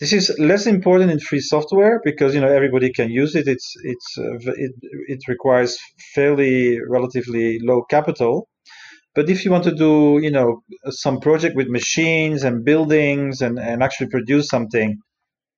This 0.00 0.12
is 0.12 0.34
less 0.38 0.66
important 0.66 1.10
in 1.10 1.20
free 1.20 1.40
software 1.40 2.00
because, 2.02 2.34
you 2.34 2.40
know, 2.40 2.48
everybody 2.48 2.90
can 2.90 3.10
use 3.10 3.34
it. 3.34 3.46
It's, 3.46 3.74
it's, 3.84 4.18
uh, 4.18 4.52
it, 4.56 4.72
it 5.06 5.20
requires 5.28 5.78
fairly 6.14 6.78
relatively 6.88 7.58
low 7.60 7.82
capital. 7.82 8.48
But 9.14 9.28
if 9.28 9.44
you 9.44 9.50
want 9.50 9.64
to 9.64 9.74
do, 9.74 10.18
you 10.20 10.30
know, 10.30 10.62
some 10.88 11.20
project 11.20 11.56
with 11.56 11.68
machines 11.68 12.42
and 12.42 12.64
buildings 12.64 13.42
and, 13.42 13.58
and 13.58 13.82
actually 13.82 14.08
produce 14.08 14.48
something, 14.48 14.98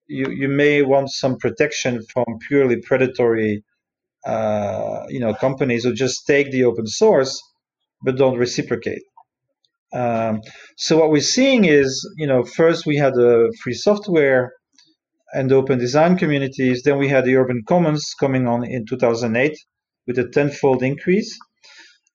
you, 0.09 0.31
you 0.31 0.49
may 0.49 0.83
want 0.83 1.11
some 1.11 1.37
protection 1.37 2.03
from 2.13 2.25
purely 2.49 2.81
predatory 2.81 3.63
uh, 4.27 5.05
you 5.09 5.21
know 5.21 5.35
companies 5.35 5.85
who 5.85 5.93
just 5.93 6.27
take 6.27 6.51
the 6.51 6.65
open 6.65 6.87
source 6.87 7.41
but 8.03 8.17
don't 8.17 8.39
reciprocate. 8.39 9.03
Um, 9.93 10.41
so 10.77 10.99
what 10.99 11.11
we're 11.11 11.23
seeing 11.23 11.65
is, 11.65 12.09
you 12.17 12.27
know, 12.27 12.45
first 12.45 12.87
we 12.87 12.97
had 12.97 13.15
the 13.15 13.55
free 13.63 13.75
software 13.75 14.53
and 15.33 15.51
open 15.53 15.79
design 15.79 16.19
communities. 16.19 16.83
Then 16.83 16.99
we 16.99 17.09
had 17.09 17.25
the 17.25 17.37
urban 17.37 17.63
commons 17.67 18.15
coming 18.19 18.47
on 18.47 18.65
in 18.65 18.85
2008 18.87 19.57
with 20.07 20.19
a 20.19 20.29
tenfold 20.29 20.83
increase. 20.83 21.39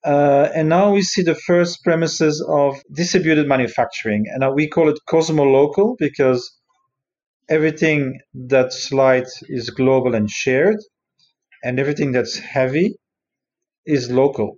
Uh, 0.03 0.49
and 0.55 0.69
now 0.69 0.91
we 0.91 1.01
see 1.01 1.21
the 1.21 1.35
first 1.35 1.83
premises 1.83 2.43
of 2.47 2.79
distributed 2.93 3.47
manufacturing. 3.47 4.25
And 4.27 4.55
we 4.55 4.67
call 4.67 4.89
it 4.89 4.99
cosmo-local 5.07 5.95
because 5.99 6.51
everything 7.51 8.19
that's 8.33 8.91
light 8.91 9.27
is 9.49 9.69
global 9.69 10.15
and 10.15 10.29
shared, 10.29 10.77
and 11.63 11.79
everything 11.79 12.11
that's 12.13 12.37
heavy 12.37 12.95
is 13.85 14.09
local 14.09 14.55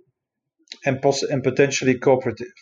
and, 0.86 1.04
and 1.30 1.42
potentially 1.42 1.98
cooperative. 1.98 2.54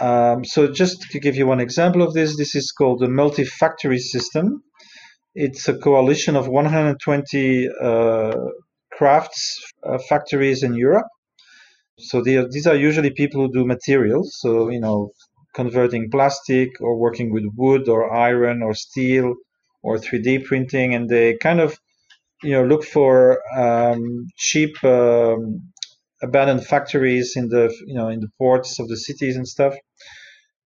Um, 0.00 0.44
so, 0.44 0.70
just 0.72 1.00
to 1.12 1.20
give 1.20 1.36
you 1.36 1.46
one 1.46 1.60
example 1.60 2.02
of 2.02 2.12
this, 2.12 2.36
this 2.36 2.54
is 2.54 2.72
called 2.72 3.00
the 3.00 3.08
multi-factory 3.08 3.98
system. 3.98 4.62
It's 5.34 5.68
a 5.68 5.78
coalition 5.78 6.36
of 6.36 6.48
120 6.48 7.68
uh, 7.82 8.34
crafts 8.92 9.62
uh, 9.82 9.98
factories 10.08 10.62
in 10.62 10.74
Europe. 10.74 11.06
So 11.98 12.18
are, 12.18 12.48
these 12.50 12.66
are 12.66 12.76
usually 12.76 13.10
people 13.10 13.40
who 13.40 13.52
do 13.52 13.64
materials, 13.64 14.36
so 14.40 14.68
you 14.68 14.80
know 14.80 15.12
converting 15.56 16.10
plastic 16.10 16.70
or 16.80 16.98
working 16.98 17.32
with 17.32 17.44
wood 17.56 17.88
or 17.88 18.14
iron 18.14 18.62
or 18.62 18.74
steel 18.74 19.34
or 19.82 19.98
3D 19.98 20.44
printing, 20.44 20.94
and 20.94 21.08
they 21.08 21.36
kind 21.38 21.60
of 21.60 21.78
you 22.44 22.52
know 22.52 22.64
look 22.64 22.84
for 22.84 23.40
um, 23.58 24.02
cheap 24.36 24.72
um, 24.84 25.72
abandoned 26.22 26.66
factories 26.66 27.34
in 27.36 27.48
the 27.48 27.64
you 27.86 27.94
know 27.98 28.08
in 28.08 28.20
the 28.20 28.30
ports 28.38 28.80
of 28.80 28.88
the 28.88 28.98
cities 29.08 29.36
and 29.36 29.48
stuff. 29.48 29.74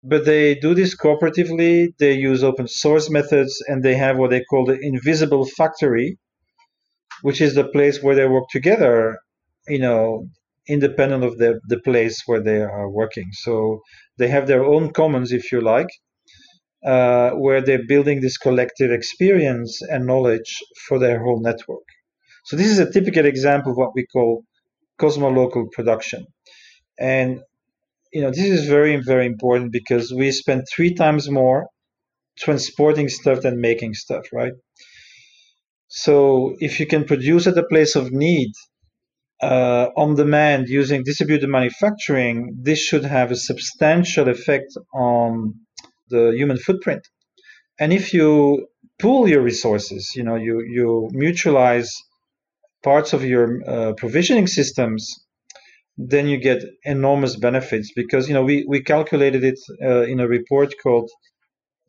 But 0.04 0.26
they 0.26 0.54
do 0.56 0.74
this 0.74 0.96
cooperatively. 0.96 1.94
They 1.98 2.14
use 2.14 2.44
open 2.44 2.68
source 2.68 3.10
methods 3.10 3.62
and 3.68 3.82
they 3.82 3.96
have 3.96 4.18
what 4.18 4.30
they 4.30 4.44
call 4.50 4.66
the 4.66 4.78
invisible 4.80 5.46
factory 5.46 6.18
which 7.22 7.40
is 7.40 7.54
the 7.54 7.64
place 7.64 8.02
where 8.02 8.14
they 8.14 8.26
work 8.26 8.48
together 8.50 9.18
you 9.68 9.78
know 9.78 10.26
independent 10.70 11.24
of 11.24 11.38
the, 11.38 11.60
the 11.66 11.80
place 11.80 12.22
where 12.26 12.42
they 12.42 12.60
are 12.62 12.90
working. 12.90 13.28
So 13.32 13.80
they 14.18 14.28
have 14.28 14.46
their 14.46 14.64
own 14.64 14.92
commons 14.92 15.32
if 15.32 15.52
you 15.52 15.60
like 15.60 15.88
uh, 16.84 17.30
where 17.32 17.60
they're 17.60 17.86
building 17.86 18.20
this 18.20 18.38
collective 18.38 18.90
experience 18.90 19.82
and 19.82 20.06
knowledge 20.06 20.58
for 20.86 20.98
their 20.98 21.22
whole 21.22 21.40
network. 21.40 21.84
So 22.44 22.56
this 22.56 22.68
is 22.68 22.78
a 22.78 22.90
typical 22.90 23.26
example 23.26 23.72
of 23.72 23.78
what 23.78 23.94
we 23.94 24.06
call 24.06 24.44
cosmolocal 24.98 25.68
production. 25.72 26.26
And 26.98 27.40
you 28.12 28.22
know, 28.22 28.30
this 28.30 28.46
is 28.46 28.66
very, 28.66 28.96
very 28.96 29.26
important 29.26 29.72
because 29.72 30.12
we 30.12 30.32
spend 30.32 30.64
three 30.74 30.94
times 30.94 31.30
more 31.30 31.68
transporting 32.38 33.08
stuff 33.08 33.42
than 33.42 33.60
making 33.60 33.94
stuff, 33.94 34.24
right? 34.32 34.52
So 35.88 36.56
if 36.60 36.80
you 36.80 36.86
can 36.86 37.04
produce 37.04 37.46
at 37.46 37.58
a 37.58 37.66
place 37.66 37.96
of 37.96 38.12
need 38.12 38.52
uh, 39.42 39.88
on 39.96 40.14
demand 40.16 40.68
using 40.68 41.02
distributed 41.02 41.48
manufacturing, 41.48 42.56
this 42.62 42.78
should 42.78 43.04
have 43.04 43.30
a 43.30 43.36
substantial 43.36 44.28
effect 44.28 44.72
on 44.94 45.54
the 46.08 46.32
human 46.36 46.58
footprint. 46.58 47.06
And 47.78 47.92
if 47.92 48.12
you 48.12 48.66
pool 48.98 49.28
your 49.28 49.42
resources, 49.42 50.12
you 50.14 50.24
know, 50.24 50.36
you, 50.36 50.60
you 50.60 51.08
mutualize 51.14 51.88
parts 52.82 53.12
of 53.12 53.24
your 53.24 53.60
uh, 53.68 53.92
provisioning 53.94 54.46
systems 54.46 55.24
then 56.08 56.26
you 56.26 56.38
get 56.38 56.62
enormous 56.84 57.36
benefits 57.36 57.92
because 57.94 58.28
you 58.28 58.34
know 58.34 58.42
we, 58.42 58.64
we 58.66 58.82
calculated 58.82 59.44
it 59.44 59.58
uh, 59.82 60.02
in 60.02 60.20
a 60.20 60.26
report 60.26 60.72
called 60.82 61.10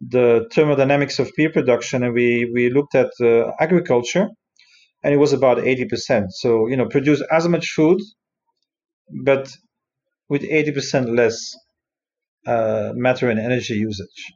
the 0.02 0.48
thermodynamics 0.54 1.20
of 1.20 1.32
peer 1.36 1.52
production 1.52 2.04
and 2.04 2.14
we, 2.14 2.50
we 2.54 2.70
looked 2.70 2.96
at 2.96 3.12
uh, 3.22 3.52
agriculture 3.60 4.28
and 5.04 5.14
it 5.14 5.18
was 5.18 5.34
about 5.34 5.58
80% 5.58 6.32
so 6.32 6.68
you 6.68 6.78
know 6.78 6.88
produce 6.88 7.22
as 7.32 7.48
much 7.48 7.72
food 7.76 8.00
but 9.24 9.50
with 10.30 10.44
80% 10.44 11.16
less 11.16 11.56
uh, 12.48 12.92
matter 12.96 13.30
and 13.30 13.40
energy 13.40 13.74
usage 13.74 14.34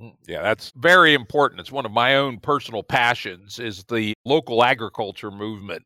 Mm, 0.00 0.14
yeah, 0.28 0.42
that's 0.42 0.72
very 0.76 1.12
important. 1.14 1.60
It's 1.60 1.72
one 1.72 1.86
of 1.86 1.92
my 1.92 2.16
own 2.16 2.38
personal 2.38 2.82
passions 2.82 3.58
is 3.58 3.84
the 3.84 4.14
local 4.24 4.62
agriculture 4.62 5.30
movement. 5.30 5.84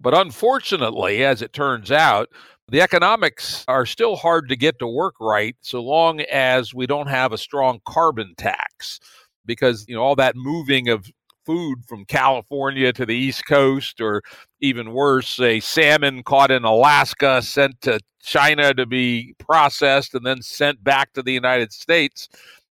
But 0.00 0.14
unfortunately, 0.14 1.24
as 1.24 1.40
it 1.40 1.52
turns 1.52 1.92
out, 1.92 2.28
the 2.68 2.80
economics 2.80 3.64
are 3.68 3.86
still 3.86 4.16
hard 4.16 4.48
to 4.48 4.56
get 4.56 4.78
to 4.78 4.86
work 4.86 5.14
right 5.20 5.56
so 5.60 5.82
long 5.82 6.20
as 6.22 6.74
we 6.74 6.86
don't 6.86 7.08
have 7.08 7.32
a 7.32 7.38
strong 7.38 7.80
carbon 7.86 8.34
tax 8.36 8.98
because 9.46 9.84
you 9.86 9.94
know 9.94 10.02
all 10.02 10.16
that 10.16 10.34
moving 10.34 10.88
of 10.88 11.06
food 11.44 11.84
from 11.86 12.04
California 12.04 12.92
to 12.92 13.06
the 13.06 13.14
East 13.14 13.46
Coast, 13.46 14.00
or 14.00 14.22
even 14.60 14.92
worse, 14.92 15.38
a 15.40 15.60
salmon 15.60 16.22
caught 16.22 16.50
in 16.50 16.64
Alaska 16.64 17.42
sent 17.42 17.80
to 17.82 18.00
China 18.22 18.72
to 18.74 18.86
be 18.86 19.34
processed 19.38 20.14
and 20.14 20.24
then 20.24 20.42
sent 20.42 20.82
back 20.82 21.12
to 21.12 21.22
the 21.22 21.32
United 21.32 21.72
States 21.72 22.28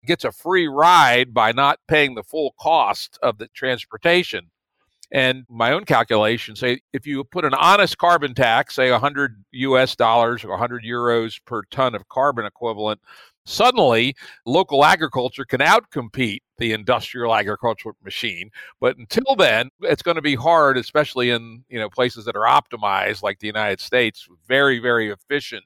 gets 0.07 0.25
a 0.25 0.33
free 0.33 0.67
ride 0.67 1.35
by 1.35 1.53
not 1.53 1.79
paying 1.89 2.15
the 2.15 2.23
full 2.23 2.55
cost 2.59 3.19
of 3.23 3.39
the 3.39 3.49
transportation. 3.49 4.51
And 5.13 5.45
my 5.49 5.73
own 5.73 5.85
calculations 5.85 6.61
say 6.61 6.81
if 6.93 7.07
you 7.07 7.25
put 7.25 7.45
an 7.45 7.55
honest 7.55 7.99
carbon 7.99 8.33
tax, 8.33 8.77
say 8.77 8.91
100 8.91 9.45
US 9.53 9.97
dollars 9.97 10.45
or 10.45 10.51
100 10.51 10.85
euros 10.85 11.41
per 11.45 11.63
ton 11.71 11.95
of 11.95 12.09
carbon 12.09 12.47
equivalent, 12.47 13.01
suddenly 13.45 14.15
local 14.47 14.85
agriculture 14.85 15.45
can 15.45 15.61
outcompete 15.61 16.41
the 16.59 16.73
industrial 16.73 17.35
agricultural 17.35 17.97
machine. 18.05 18.51
But 18.81 18.97
until 18.97 19.35
then, 19.37 19.71
it's 19.81 20.03
going 20.03 20.17
to 20.17 20.23
be 20.23 20.35
hard, 20.35 20.77
especially 20.77 21.31
in 21.31 21.65
you 21.69 21.79
know 21.79 21.89
places 21.89 22.25
that 22.27 22.37
are 22.37 22.47
optimized 22.47 23.23
like 23.23 23.41
the 23.41 23.47
United 23.47 23.81
States, 23.81 24.29
very 24.47 24.79
very 24.79 25.11
efficient 25.11 25.65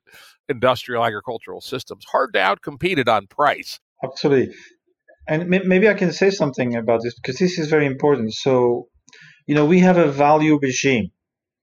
industrial 0.48 1.04
agricultural 1.04 1.60
systems. 1.60 2.04
Hard 2.04 2.32
to 2.34 2.38
outcompete 2.38 2.98
it 2.98 3.08
on 3.08 3.26
price. 3.26 3.80
Absolutely. 4.02 4.54
And 5.26 5.48
maybe 5.48 5.88
I 5.88 5.94
can 5.94 6.12
say 6.12 6.30
something 6.30 6.76
about 6.76 7.00
this 7.02 7.14
because 7.14 7.38
this 7.38 7.58
is 7.58 7.68
very 7.68 7.86
important. 7.86 8.34
So, 8.34 8.88
you 9.46 9.54
know, 9.54 9.64
we 9.64 9.80
have 9.80 9.96
a 9.96 10.10
value 10.10 10.58
regime. 10.60 11.10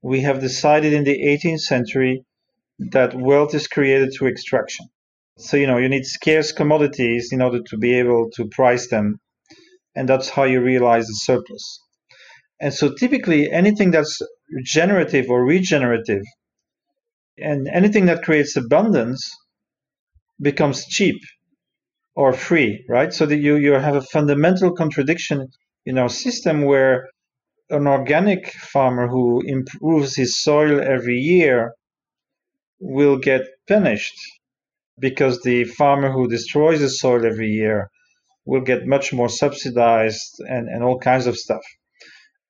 We 0.02 0.22
have 0.22 0.42
decided 0.42 0.94
in 0.94 1.04
the 1.04 1.22
18th 1.22 1.60
century 1.60 2.26
that 2.80 3.14
wealth 3.14 3.54
is 3.54 3.68
created 3.68 4.14
through 4.14 4.30
extraction. 4.30 4.88
So, 5.42 5.58
you 5.58 5.68
know, 5.68 5.78
you 5.78 5.90
need 5.90 6.06
scarce 6.06 6.52
commodities 6.52 7.30
in 7.32 7.42
order 7.42 7.62
to 7.64 7.78
be 7.78 7.96
able 7.96 8.30
to 8.36 8.48
price 8.48 8.88
them. 8.90 9.20
And 9.96 10.08
that's 10.08 10.30
how 10.30 10.44
you 10.44 10.62
realize 10.62 11.08
the 11.08 11.14
surplus. 11.14 11.80
And 12.62 12.74
so 12.74 12.94
typically 12.94 13.52
anything 13.52 13.92
that's 13.92 14.22
generative 14.64 15.30
or 15.30 15.44
regenerative 15.44 16.24
and 17.38 17.68
anything 17.68 18.06
that 18.06 18.24
creates 18.24 18.56
abundance 18.56 19.36
becomes 20.40 20.86
cheap 20.86 21.22
or 22.16 22.34
free, 22.34 22.86
right? 22.88 23.14
So 23.14 23.26
that 23.26 23.38
you, 23.38 23.58
you 23.58 23.74
have 23.74 23.96
a 23.96 24.02
fundamental 24.02 24.74
contradiction 24.74 25.48
in 25.86 25.98
our 25.98 26.10
system 26.10 26.64
where 26.64 27.10
an 27.70 27.88
organic 27.88 28.52
farmer 28.52 29.08
who 29.08 29.42
improves 29.46 30.16
his 30.16 30.42
soil 30.42 30.80
every 30.80 31.18
year 31.18 31.74
will 32.80 33.18
get 33.18 33.42
punished 33.68 34.16
because 35.02 35.42
the 35.42 35.64
farmer 35.64 36.12
who 36.12 36.28
destroys 36.28 36.80
the 36.80 36.90
soil 36.90 37.26
every 37.26 37.50
year 37.50 37.90
will 38.46 38.62
get 38.62 38.88
much 38.88 39.12
more 39.12 39.30
subsidized 39.30 40.36
and, 40.40 40.68
and 40.70 40.84
all 40.84 41.00
kinds 41.00 41.28
of 41.28 41.38
stuff. 41.38 41.64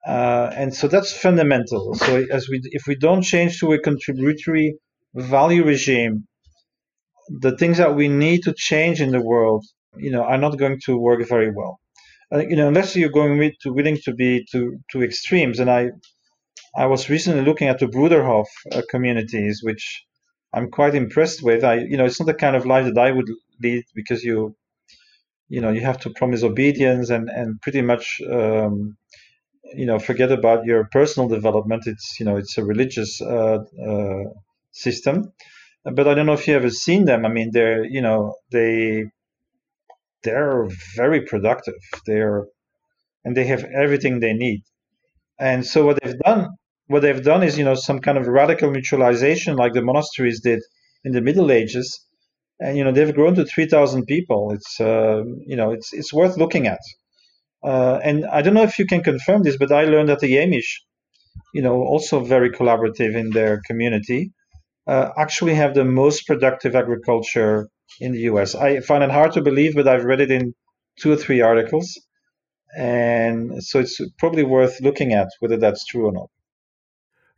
Uh, 0.05 0.49
and 0.55 0.73
so 0.73 0.87
that's 0.87 1.15
fundamental. 1.15 1.93
So 1.95 2.25
as 2.31 2.49
we 2.49 2.59
if 2.63 2.83
we 2.87 2.95
don't 2.95 3.21
change 3.21 3.59
to 3.59 3.73
a 3.73 3.79
contributory 3.79 4.75
value 5.13 5.63
regime, 5.63 6.27
the 7.39 7.55
things 7.55 7.77
that 7.77 7.95
we 7.95 8.07
need 8.07 8.43
to 8.43 8.53
change 8.57 8.99
in 8.99 9.11
the 9.11 9.21
world, 9.21 9.63
you 9.97 10.11
know, 10.11 10.23
are 10.23 10.39
not 10.39 10.57
going 10.57 10.79
to 10.85 10.97
work 10.97 11.27
very 11.27 11.51
well. 11.51 11.79
Uh, 12.33 12.39
you 12.39 12.55
know, 12.55 12.67
unless 12.67 12.95
you're 12.95 13.09
going 13.09 13.51
to 13.61 13.73
willing 13.73 13.97
to 14.05 14.13
be 14.13 14.45
to 14.51 14.77
to 14.91 15.03
extremes. 15.03 15.59
And 15.59 15.69
I, 15.69 15.89
I 16.75 16.87
was 16.87 17.09
recently 17.09 17.43
looking 17.43 17.67
at 17.67 17.79
the 17.79 17.87
Bruderhof 17.87 18.47
uh, 18.71 18.81
communities, 18.89 19.61
which 19.61 20.03
I'm 20.53 20.69
quite 20.69 20.95
impressed 20.95 21.41
with. 21.43 21.63
I, 21.63 21.75
you 21.75 21.97
know, 21.97 22.05
it's 22.05 22.19
not 22.19 22.25
the 22.27 22.33
kind 22.33 22.55
of 22.55 22.65
life 22.65 22.85
that 22.85 22.97
I 22.97 23.11
would 23.11 23.29
lead 23.61 23.83
because 23.95 24.23
you, 24.23 24.55
you 25.49 25.61
know, 25.61 25.71
you 25.71 25.81
have 25.81 25.99
to 26.01 26.09
promise 26.09 26.43
obedience 26.43 27.09
and 27.09 27.29
and 27.29 27.61
pretty 27.61 27.81
much. 27.81 28.21
Um, 28.29 28.97
you 29.73 29.85
know, 29.85 29.99
forget 29.99 30.33
about 30.33 30.65
your 30.65 30.89
personal 30.91 31.29
development. 31.29 31.83
It's 31.85 32.19
you 32.19 32.25
know, 32.25 32.35
it's 32.35 32.57
a 32.57 32.65
religious 32.65 33.21
uh, 33.21 33.59
uh 33.87 34.23
system, 34.71 35.31
but 35.85 36.07
I 36.07 36.13
don't 36.13 36.25
know 36.25 36.33
if 36.33 36.47
you 36.47 36.55
ever 36.55 36.69
seen 36.69 37.05
them. 37.05 37.25
I 37.25 37.29
mean, 37.29 37.51
they're 37.53 37.85
you 37.85 38.01
know 38.01 38.35
they 38.51 39.05
they're 40.23 40.67
very 40.95 41.21
productive. 41.21 41.81
They're 42.05 42.45
and 43.23 43.35
they 43.35 43.45
have 43.45 43.63
everything 43.63 44.19
they 44.19 44.33
need. 44.33 44.63
And 45.39 45.65
so 45.65 45.85
what 45.85 45.99
they've 46.01 46.19
done, 46.19 46.49
what 46.91 47.01
they've 47.01 47.23
done 47.23 47.43
is 47.43 47.57
you 47.57 47.65
know 47.65 47.75
some 47.75 47.99
kind 47.99 48.17
of 48.17 48.27
radical 48.27 48.69
mutualization, 48.69 49.57
like 49.57 49.73
the 49.73 49.81
monasteries 49.81 50.41
did 50.41 50.61
in 51.03 51.13
the 51.13 51.21
Middle 51.21 51.51
Ages, 51.51 52.05
and 52.59 52.77
you 52.77 52.83
know 52.83 52.91
they've 52.91 53.15
grown 53.15 53.35
to 53.35 53.45
three 53.45 53.65
thousand 53.65 54.05
people. 54.05 54.51
It's 54.51 54.79
uh, 54.79 55.23
you 55.45 55.55
know 55.55 55.71
it's 55.71 55.93
it's 55.93 56.13
worth 56.13 56.37
looking 56.37 56.67
at. 56.67 56.81
Uh, 57.63 57.99
and 58.03 58.25
I 58.25 58.41
don't 58.41 58.55
know 58.55 58.63
if 58.63 58.79
you 58.79 58.85
can 58.85 59.03
confirm 59.03 59.43
this, 59.43 59.57
but 59.57 59.71
I 59.71 59.83
learned 59.85 60.09
that 60.09 60.19
the 60.19 60.33
Amish, 60.37 60.71
you 61.53 61.61
know, 61.61 61.75
also 61.75 62.19
very 62.19 62.49
collaborative 62.49 63.15
in 63.15 63.29
their 63.29 63.61
community 63.67 64.31
uh, 64.87 65.09
actually 65.17 65.53
have 65.53 65.73
the 65.75 65.85
most 65.85 66.25
productive 66.25 66.75
agriculture 66.75 67.67
in 67.99 68.13
the 68.13 68.21
US. 68.31 68.55
I 68.55 68.79
find 68.79 69.03
it 69.03 69.11
hard 69.11 69.33
to 69.33 69.41
believe, 69.41 69.75
but 69.75 69.87
I've 69.87 70.05
read 70.05 70.21
it 70.21 70.31
in 70.31 70.53
two 70.99 71.11
or 71.11 71.17
three 71.17 71.41
articles. 71.41 71.87
And 72.75 73.63
so 73.63 73.79
it's 73.79 73.99
probably 74.17 74.43
worth 74.43 74.81
looking 74.81 75.13
at 75.13 75.27
whether 75.39 75.57
that's 75.57 75.85
true 75.85 76.07
or 76.07 76.13
not. 76.13 76.29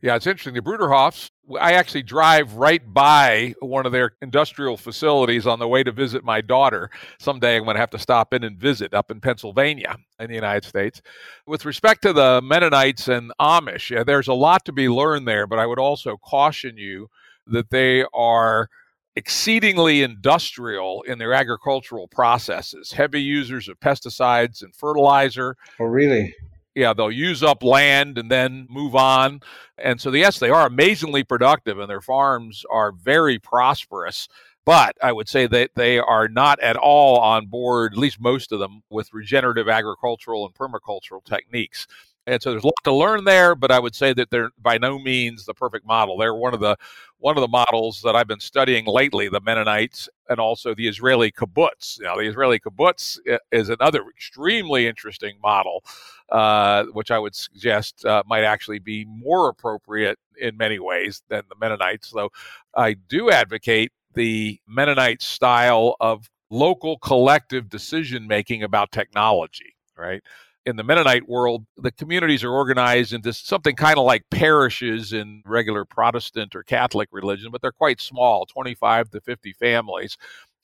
Yeah, 0.03 0.17
it's 0.17 0.27
interesting. 0.27 0.53
The 0.53 0.61
Bruderhofs, 0.61 1.31
I 1.61 1.73
actually 1.73 2.03
drive 2.03 2.55
right 2.55 2.81
by 2.93 3.55
one 3.61 3.85
of 3.85 3.93
their 3.93 4.11
industrial 4.21 4.75
facilities 4.75 5.47
on 5.47 5.59
the 5.59 5.67
way 5.67 5.81
to 5.81 5.93
visit 5.93 6.25
my 6.25 6.41
daughter. 6.41 6.89
Someday 7.19 7.55
I'm 7.55 7.63
going 7.63 7.75
to 7.75 7.79
have 7.79 7.89
to 7.91 7.99
stop 7.99 8.33
in 8.33 8.43
and 8.43 8.57
visit 8.57 8.93
up 8.93 9.09
in 9.09 9.21
Pennsylvania 9.21 9.95
in 10.19 10.27
the 10.27 10.35
United 10.35 10.67
States. 10.67 11.01
With 11.47 11.63
respect 11.63 12.01
to 12.01 12.11
the 12.11 12.41
Mennonites 12.43 13.07
and 13.07 13.31
Amish, 13.39 13.91
yeah, 13.91 14.03
there's 14.03 14.27
a 14.27 14.33
lot 14.33 14.65
to 14.65 14.73
be 14.73 14.89
learned 14.89 15.25
there, 15.25 15.47
but 15.47 15.57
I 15.57 15.65
would 15.65 15.79
also 15.79 16.17
caution 16.17 16.75
you 16.75 17.09
that 17.47 17.69
they 17.69 18.03
are 18.13 18.69
exceedingly 19.15 20.03
industrial 20.03 21.03
in 21.03 21.17
their 21.17 21.33
agricultural 21.33 22.09
processes, 22.09 22.91
heavy 22.91 23.21
users 23.21 23.69
of 23.69 23.79
pesticides 23.79 24.63
and 24.63 24.75
fertilizer. 24.75 25.55
Oh, 25.79 25.85
really? 25.85 26.35
Yeah, 26.75 26.93
they'll 26.93 27.11
use 27.11 27.43
up 27.43 27.61
land 27.61 28.17
and 28.17 28.31
then 28.31 28.67
move 28.69 28.95
on. 28.95 29.41
And 29.77 30.01
so, 30.01 30.11
yes, 30.11 30.39
they 30.39 30.49
are 30.49 30.65
amazingly 30.65 31.23
productive 31.23 31.77
and 31.77 31.89
their 31.89 32.01
farms 32.01 32.65
are 32.71 32.91
very 32.91 33.37
prosperous. 33.37 34.27
But 34.65 34.95
I 35.01 35.11
would 35.11 35.27
say 35.27 35.45
that 35.47 35.71
they 35.75 35.99
are 35.99 36.27
not 36.27 36.59
at 36.61 36.77
all 36.77 37.19
on 37.19 37.47
board, 37.47 37.93
at 37.93 37.99
least 37.99 38.21
most 38.21 38.51
of 38.51 38.59
them, 38.59 38.81
with 38.89 39.13
regenerative 39.13 39.67
agricultural 39.67 40.45
and 40.45 40.55
permacultural 40.55 41.23
techniques. 41.23 41.85
And 42.25 42.41
so 42.41 42.51
there's 42.51 42.63
a 42.63 42.67
lot 42.67 42.73
to 42.85 42.93
learn 42.93 43.25
there, 43.25 43.53
but 43.53 43.69
I 43.69 43.79
would 43.79 43.95
say 43.95 44.13
that 44.13 44.29
they're 44.29 44.51
by 44.61 44.77
no 44.77 44.97
means 44.97 45.45
the 45.45 45.53
perfect 45.53 45.85
model. 45.85 46.17
They're 46.17 46.33
one 46.33 46.53
of 46.53 46.61
the 46.61 46.77
one 47.17 47.37
of 47.37 47.41
the 47.41 47.49
models 47.49 48.01
that 48.03 48.15
I've 48.15 48.27
been 48.27 48.39
studying 48.39 48.85
lately, 48.85 49.27
the 49.27 49.41
Mennonites 49.41 50.07
and 50.29 50.39
also 50.39 50.73
the 50.73 50.87
Israeli 50.87 51.31
kibbutz. 51.31 51.99
Now, 52.01 52.15
the 52.15 52.27
Israeli 52.27 52.59
kibbutz 52.59 53.19
is 53.51 53.69
another 53.69 54.03
extremely 54.09 54.87
interesting 54.87 55.37
model, 55.41 55.83
uh, 56.29 56.85
which 56.93 57.11
I 57.11 57.19
would 57.19 57.35
suggest 57.35 58.05
uh, 58.05 58.23
might 58.25 58.43
actually 58.43 58.79
be 58.79 59.05
more 59.05 59.49
appropriate 59.49 60.17
in 60.39 60.55
many 60.55 60.79
ways 60.79 61.23
than 61.27 61.43
the 61.49 61.55
Mennonites. 61.59 62.11
Though 62.11 62.31
I 62.73 62.93
do 62.93 63.31
advocate 63.31 63.91
the 64.13 64.59
Mennonite 64.67 65.21
style 65.21 65.95
of 65.99 66.29
local 66.49 66.99
collective 66.99 67.67
decision 67.67 68.27
making 68.27 68.63
about 68.63 68.91
technology, 68.91 69.75
right? 69.97 70.21
In 70.65 70.75
the 70.75 70.83
Mennonite 70.83 71.27
world, 71.27 71.65
the 71.77 71.91
communities 71.91 72.43
are 72.43 72.51
organized 72.51 73.13
into 73.13 73.33
something 73.33 73.75
kind 73.75 73.97
of 73.97 74.05
like 74.05 74.23
parishes 74.29 75.13
in 75.13 75.41
regular 75.45 75.85
Protestant 75.85 76.55
or 76.55 76.63
Catholic 76.63 77.09
religion, 77.11 77.51
but 77.51 77.61
they're 77.61 77.71
quite 77.71 77.99
small 77.99 78.45
25 78.45 79.09
to 79.11 79.21
50 79.21 79.53
families. 79.53 80.17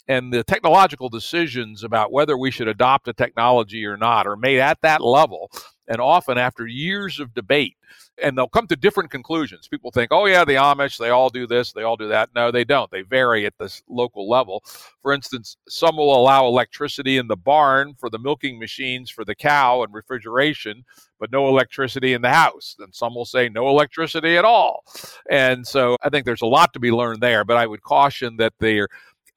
And 0.07 0.33
the 0.33 0.43
technological 0.43 1.09
decisions 1.09 1.83
about 1.83 2.11
whether 2.11 2.37
we 2.37 2.49
should 2.49 2.67
adopt 2.67 3.07
a 3.07 3.13
technology 3.13 3.85
or 3.85 3.95
not 3.95 4.25
are 4.25 4.35
made 4.35 4.59
at 4.59 4.81
that 4.81 5.01
level 5.01 5.51
and 5.89 5.99
often 5.99 6.37
after 6.37 6.67
years 6.67 7.19
of 7.19 7.33
debate. 7.33 7.75
And 8.21 8.37
they'll 8.37 8.47
come 8.47 8.67
to 8.67 8.75
different 8.75 9.09
conclusions. 9.09 9.67
People 9.67 9.91
think, 9.91 10.11
oh, 10.11 10.25
yeah, 10.25 10.45
the 10.45 10.53
Amish, 10.53 10.97
they 10.97 11.09
all 11.09 11.29
do 11.29 11.47
this, 11.47 11.71
they 11.71 11.83
all 11.83 11.97
do 11.97 12.07
that. 12.09 12.29
No, 12.35 12.51
they 12.51 12.63
don't. 12.63 12.91
They 12.91 13.01
vary 13.01 13.45
at 13.45 13.57
this 13.59 13.81
local 13.89 14.29
level. 14.29 14.63
For 15.01 15.11
instance, 15.11 15.57
some 15.67 15.97
will 15.97 16.15
allow 16.15 16.45
electricity 16.45 17.17
in 17.17 17.27
the 17.27 17.37
barn 17.37 17.95
for 17.97 18.09
the 18.09 18.19
milking 18.19 18.59
machines 18.59 19.09
for 19.09 19.25
the 19.25 19.33
cow 19.33 19.81
and 19.83 19.93
refrigeration, 19.93 20.85
but 21.19 21.31
no 21.31 21.47
electricity 21.47 22.13
in 22.13 22.21
the 22.21 22.29
house. 22.29 22.75
And 22.79 22.93
some 22.93 23.15
will 23.15 23.25
say 23.25 23.49
no 23.49 23.67
electricity 23.69 24.37
at 24.37 24.45
all. 24.45 24.83
And 25.31 25.65
so 25.65 25.97
I 26.03 26.09
think 26.09 26.25
there's 26.25 26.43
a 26.43 26.47
lot 26.47 26.73
to 26.73 26.79
be 26.79 26.91
learned 26.91 27.21
there. 27.21 27.43
But 27.43 27.57
I 27.57 27.65
would 27.65 27.81
caution 27.81 28.37
that 28.37 28.53
their 28.59 28.87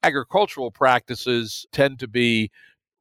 agricultural 0.03 0.69
practices 0.69 1.65
tend 1.71 1.97
to 1.99 2.07
be 2.07 2.51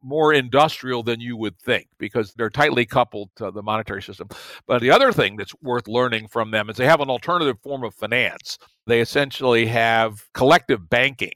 more 0.03 0.33
industrial 0.33 1.03
than 1.03 1.21
you 1.21 1.37
would 1.37 1.59
think 1.59 1.89
because 1.99 2.35
they're 2.35 2.51
tightly 2.51 2.85
coupled 2.85 3.31
to 3.37 3.51
the 3.51 3.63
monetary 3.63 4.03
system. 4.03 4.29
But 4.67 4.81
the 4.81 4.91
other 4.91 5.13
thing 5.13 5.37
that's 5.37 5.55
worth 5.63 5.89
learning 5.89 6.29
from 6.29 6.51
them 6.51 6.69
is 6.69 6.77
they 6.77 6.87
have 6.87 7.01
an 7.01 7.11
alternative 7.11 7.59
form 7.63 7.85
of 7.85 7.95
finance. 7.95 8.59
They 8.87 9.01
essentially 9.01 9.67
have 9.67 10.25
collective 10.35 10.91
banking, 10.91 11.35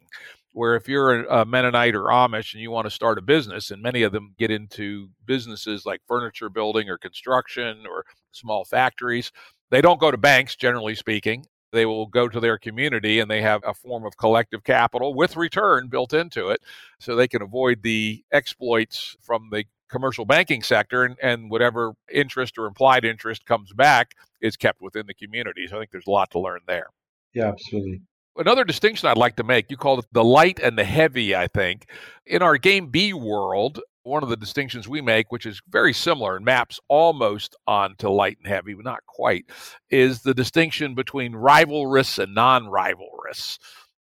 where 0.52 0.74
if 0.74 0.88
you're 0.88 1.24
a 1.24 1.44
Mennonite 1.44 1.94
or 1.94 2.05
Amish 2.05 2.55
and 2.55 2.62
you 2.62 2.70
want 2.70 2.87
to 2.87 2.90
start 2.90 3.18
a 3.18 3.22
business, 3.22 3.70
and 3.70 3.83
many 3.83 4.02
of 4.02 4.12
them 4.12 4.35
get 4.38 4.50
into 4.50 5.11
businesses 5.24 5.85
like 5.87 6.00
furniture 6.09 6.48
building 6.48 6.88
or 6.88 6.98
construction 6.98 7.85
or 7.88 8.05
small 8.33 8.64
factories, 8.64 9.33
they 9.70 9.81
don't 9.81 10.00
go 10.00 10.11
to 10.11 10.16
banks, 10.16 10.57
generally 10.57 10.94
speaking 10.94 11.46
they 11.72 11.87
will 11.87 12.07
go 12.07 12.29
to 12.29 12.40
their 12.40 12.59
community 12.59 13.20
and 13.20 13.31
they 13.31 13.42
have 13.42 13.62
a 13.64 13.74
form 13.74 14.05
of 14.05 14.16
collective 14.16 14.64
capital 14.64 15.14
with 15.14 15.37
return 15.37 15.88
built 15.88 16.12
into 16.12 16.48
it 16.48 16.61
so 16.98 17.14
they 17.14 17.29
can 17.29 17.42
avoid 17.42 17.83
the 17.83 18.24
exploits 18.33 19.16
from 19.20 19.48
the 19.50 19.64
commercial 19.88 20.24
banking 20.24 20.62
sector 20.62 21.05
and, 21.05 21.16
and 21.22 21.50
whatever 21.50 21.94
interest 22.12 22.59
or 22.59 22.66
implied 22.66 23.05
interest 23.05 23.44
comes 23.46 23.72
back 23.72 24.14
is 24.40 24.57
kept 24.57 24.81
within 24.81 25.07
the 25.07 25.14
community. 25.14 25.66
So 25.66 25.76
I 25.76 25.81
think 25.81 25.90
there's 25.90 26.07
a 26.07 26.11
lot 26.11 26.31
to 26.33 26.40
learn 26.40 26.61
there. 26.66 26.88
Yeah, 27.35 27.48
absolutely. 27.48 28.00
Another 28.38 28.64
distinction 28.64 29.09
I'd 29.09 29.16
like 29.16 29.37
to 29.37 29.44
make, 29.44 29.70
you 29.70 29.76
call 29.76 29.98
it 29.98 30.07
the 30.12 30.24
light 30.24 30.61
and 30.61 30.76
the 30.76 30.85
heavy, 30.85 31.35
I 31.35 31.46
think. 31.46 31.88
In 32.26 32.42
our 32.42 32.59
game 32.59 32.88
B 32.88 33.12
world, 33.12 33.81
one 34.07 34.23
of 34.23 34.29
the 34.29 34.37
distinctions 34.37 34.88
we 34.88 35.01
make, 35.01 35.33
which 35.33 35.45
is 35.45 35.61
very 35.69 35.92
similar 35.92 36.37
and 36.37 36.45
maps 36.45 36.79
almost 36.88 37.57
onto 37.66 38.09
light 38.09 38.38
and 38.38 38.47
heavy, 38.47 38.73
but 38.73 38.85
not 38.85 39.05
quite, 39.07 39.47
is 39.90 40.23
the 40.23 40.33
distinction 40.33 40.95
between 40.95 41.33
rivalrous 41.33 42.19
and 42.19 42.35
non 42.35 42.66
rivalrous. 42.66 43.59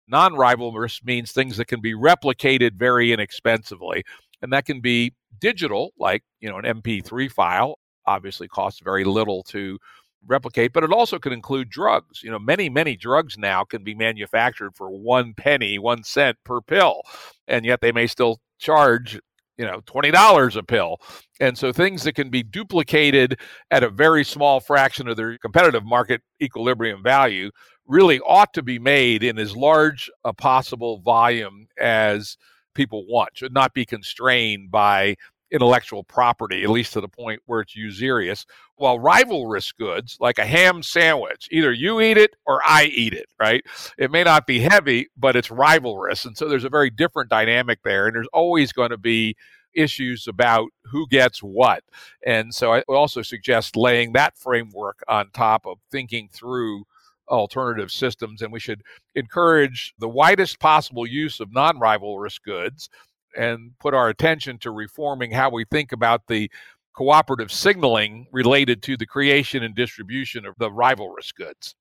Non 0.08 0.34
rivalrous 0.34 1.04
means 1.04 1.32
things 1.32 1.58
that 1.58 1.66
can 1.66 1.82
be 1.82 1.94
replicated 1.94 2.74
very 2.76 3.12
inexpensively, 3.12 4.04
and 4.42 4.54
that 4.54 4.66
can 4.66 4.80
be 4.80 5.14
digital, 5.40 5.92
like 5.98 6.24
you 6.40 6.50
know 6.50 6.60
an 6.60 6.82
MP3 6.82 7.30
file. 7.32 7.80
Obviously, 8.06 8.48
costs 8.48 8.82
very 8.84 9.04
little 9.04 9.42
to 9.44 9.80
replicate, 10.28 10.74
but 10.74 10.84
it 10.84 10.92
also 10.92 11.18
can 11.18 11.34
include 11.34 11.70
drugs. 11.70 12.22
You 12.24 12.30
know, 12.30 12.40
many, 12.40 12.70
many 12.70 12.96
drugs 12.96 13.38
now 13.38 13.64
can 13.64 13.84
be 13.84 13.96
manufactured 13.96 14.76
for 14.76 14.90
one 14.90 15.34
penny, 15.34 15.80
one 15.80 16.04
cent 16.04 16.38
per 16.44 16.62
pill, 16.62 17.02
and 17.48 17.66
yet 17.66 17.82
they 17.82 17.92
may 17.92 18.06
still 18.06 18.40
charge 18.60 19.20
you 19.58 19.66
know 19.66 19.82
$20 19.82 20.56
a 20.56 20.64
pill. 20.64 20.98
And 21.40 21.58
so 21.58 21.72
things 21.72 22.04
that 22.04 22.16
can 22.16 22.30
be 22.30 22.44
duplicated 22.44 23.40
at 23.72 23.84
a 23.84 23.90
very 23.90 24.24
small 24.24 24.60
fraction 24.60 25.08
of 25.08 25.18
their 25.18 25.38
competitive 25.38 25.86
market 25.86 26.22
equilibrium 26.42 27.04
value 27.04 27.52
really 27.88 28.20
ought 28.22 28.54
to 28.54 28.64
be 28.64 28.80
made 28.80 29.24
in 29.24 29.38
as 29.38 29.56
large 29.56 30.10
a 30.24 30.34
possible 30.34 31.00
volume 31.00 31.68
as 31.80 32.38
people 32.74 33.06
want 33.08 33.30
should 33.34 33.54
not 33.54 33.74
be 33.74 33.86
constrained 33.86 34.72
by 34.72 35.16
intellectual 35.56 36.04
property 36.04 36.64
at 36.64 36.70
least 36.70 36.92
to 36.92 37.00
the 37.00 37.08
point 37.08 37.42
where 37.46 37.62
it's 37.62 37.76
usurious 37.76 38.46
while 38.76 39.00
rivalrous 39.00 39.74
goods 39.76 40.18
like 40.20 40.38
a 40.38 40.46
ham 40.46 40.84
sandwich 40.84 41.48
either 41.50 41.72
you 41.72 42.02
eat 42.02 42.18
it 42.18 42.36
or 42.46 42.60
i 42.66 42.84
eat 42.94 43.14
it 43.14 43.28
right? 43.40 43.64
It 43.98 44.12
may 44.12 44.24
not 44.24 44.46
be 44.46 44.60
heavy 44.60 45.08
but 45.18 45.38
it's 45.38 45.48
rivalrous 45.48 46.26
and 46.26 46.38
so 46.38 46.50
there's 46.50 46.66
a 46.66 46.70
very 46.70 46.90
different 46.90 47.30
dynamic 47.30 47.80
there 47.84 48.08
and 48.08 48.16
there's 48.16 48.28
always 48.34 48.74
going 48.74 48.90
to 48.90 48.98
be 48.98 49.38
issues 49.74 50.28
about 50.28 50.68
who 50.84 51.08
gets 51.08 51.40
what 51.40 51.84
and 52.26 52.54
so 52.54 52.74
i 52.74 52.82
also 52.82 53.22
suggest 53.22 53.78
laying 53.78 54.14
that 54.14 54.38
framework 54.38 55.00
on 55.08 55.30
top 55.32 55.66
of 55.66 55.78
thinking 55.90 56.30
through 56.34 56.84
alternative 57.30 57.92
systems 57.92 58.42
and 58.42 58.52
we 58.52 58.60
should 58.60 58.84
encourage 59.16 59.94
the 60.00 60.08
widest 60.08 60.60
possible 60.60 61.08
use 61.08 61.40
of 61.40 61.52
non-rivalrous 61.54 62.42
goods 62.42 62.90
and 63.36 63.78
put 63.80 63.94
our 63.94 64.10
attention 64.10 64.58
to 64.60 64.72
reforming 64.72 65.32
how 65.32 65.50
we 65.50 65.66
think 65.66 65.92
about 65.92 66.28
the 66.28 66.50
cooperative 66.96 67.52
signaling 67.52 68.28
related 68.32 68.82
to 68.84 68.96
the 68.98 69.06
creation 69.06 69.64
and 69.64 69.76
distribution 69.76 70.46
of 70.46 70.56
the 70.58 70.70
rivalrous 70.70 71.34
goods. 71.36 71.76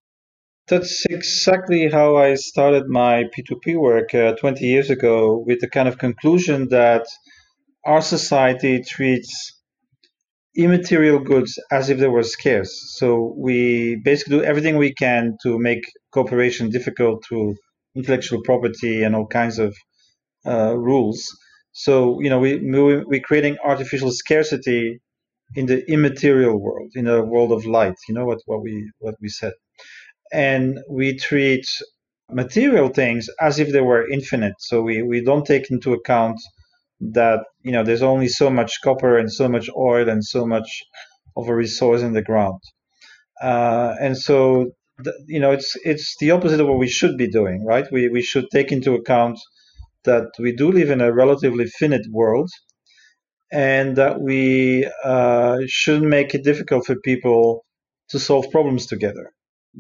That's 0.67 1.05
exactly 1.11 1.91
how 1.91 2.17
I 2.17 2.35
started 2.35 2.89
my 2.89 3.25
P2P 3.37 3.77
work 3.79 4.15
uh, 4.15 4.35
20 4.35 4.65
years 4.65 4.91
ago 4.91 5.45
with 5.47 5.61
the 5.61 5.69
kind 5.69 5.89
of 5.89 5.99
conclusion 5.99 6.69
that 6.71 7.07
our 7.85 8.01
society 8.01 8.83
treats 8.83 9.61
immaterial 10.57 11.19
goods 11.19 11.59
as 11.71 11.91
if 11.91 11.99
they 11.99 12.09
were 12.09 12.23
scarce. 12.23 12.95
So 12.97 13.35
we 13.37 14.01
basically 14.05 14.39
do 14.39 14.45
everything 14.45 14.79
we 14.79 14.95
can 14.95 15.37
to 15.43 15.59
make 15.59 15.83
cooperation 16.13 16.71
difficult 16.71 17.25
through 17.25 17.57
intellectual 17.95 18.41
property 18.43 19.03
and 19.03 19.15
all 19.15 19.27
kinds 19.27 19.59
of 19.59 19.77
uh, 20.47 20.77
rules. 20.77 21.29
So 21.75 22.21
you 22.23 22.31
know 22.31 22.41
we 22.41 22.61
we're 22.63 23.21
creating 23.21 23.59
artificial 23.65 24.13
scarcity 24.13 25.01
in 25.57 25.67
the 25.67 25.85
immaterial 25.91 26.61
world, 26.61 26.93
in 26.95 27.07
a 27.09 27.25
world 27.25 27.53
of 27.53 27.67
light. 27.67 27.97
You 28.09 28.15
know 28.15 28.27
what 28.27 28.41
what 28.47 28.63
we 28.63 28.91
what 29.01 29.17
we 29.21 29.29
said, 29.29 29.55
and 30.33 30.79
we 30.91 31.17
treat 31.17 31.67
material 32.31 32.89
things 32.89 33.29
as 33.41 33.59
if 33.59 33.73
they 33.73 33.81
were 33.83 34.09
infinite. 34.09 34.55
So 34.61 34.83
we 34.83 35.03
we 35.03 35.21
don't 35.23 35.47
take 35.47 35.71
into 35.71 35.93
account 35.95 36.41
that 37.01 37.41
you 37.63 37.73
know 37.73 37.85
there's 37.85 38.03
only 38.03 38.29
so 38.29 38.51
much 38.51 38.81
copper 38.85 39.19
and 39.19 39.33
so 39.33 39.49
much 39.49 39.69
oil 39.77 40.09
and 40.09 40.25
so 40.25 40.47
much 40.47 40.69
of 41.37 41.49
a 41.49 41.55
resource 41.57 42.03
in 42.03 42.13
the 42.15 42.23
ground, 42.23 42.61
uh, 43.43 43.95
and 44.01 44.17
so 44.17 44.71
you 45.27 45.41
know 45.41 45.51
it's 45.53 45.77
it's 45.85 46.17
the 46.21 46.31
opposite 46.31 46.61
of 46.61 46.69
what 46.69 46.79
we 46.79 46.89
should 46.89 47.19
be 47.19 47.29
doing, 47.29 47.65
right? 47.65 47.87
We 47.93 48.09
we 48.09 48.23
should 48.23 48.47
take 48.53 48.73
into 48.73 48.95
account 48.95 49.39
that 50.05 50.31
we 50.39 50.55
do 50.55 50.71
live 50.71 50.91
in 50.91 51.01
a 51.01 51.13
relatively 51.13 51.67
finite 51.67 52.07
world 52.11 52.51
and 53.53 53.97
that 53.97 54.21
we 54.21 54.89
uh, 55.05 55.59
shouldn't 55.67 56.09
make 56.09 56.35
it 56.35 56.45
difficult 56.45 56.87
for 56.87 56.97
people 56.97 57.65
to 58.09 58.19
solve 58.19 58.51
problems 58.51 58.87
together. 58.87 59.31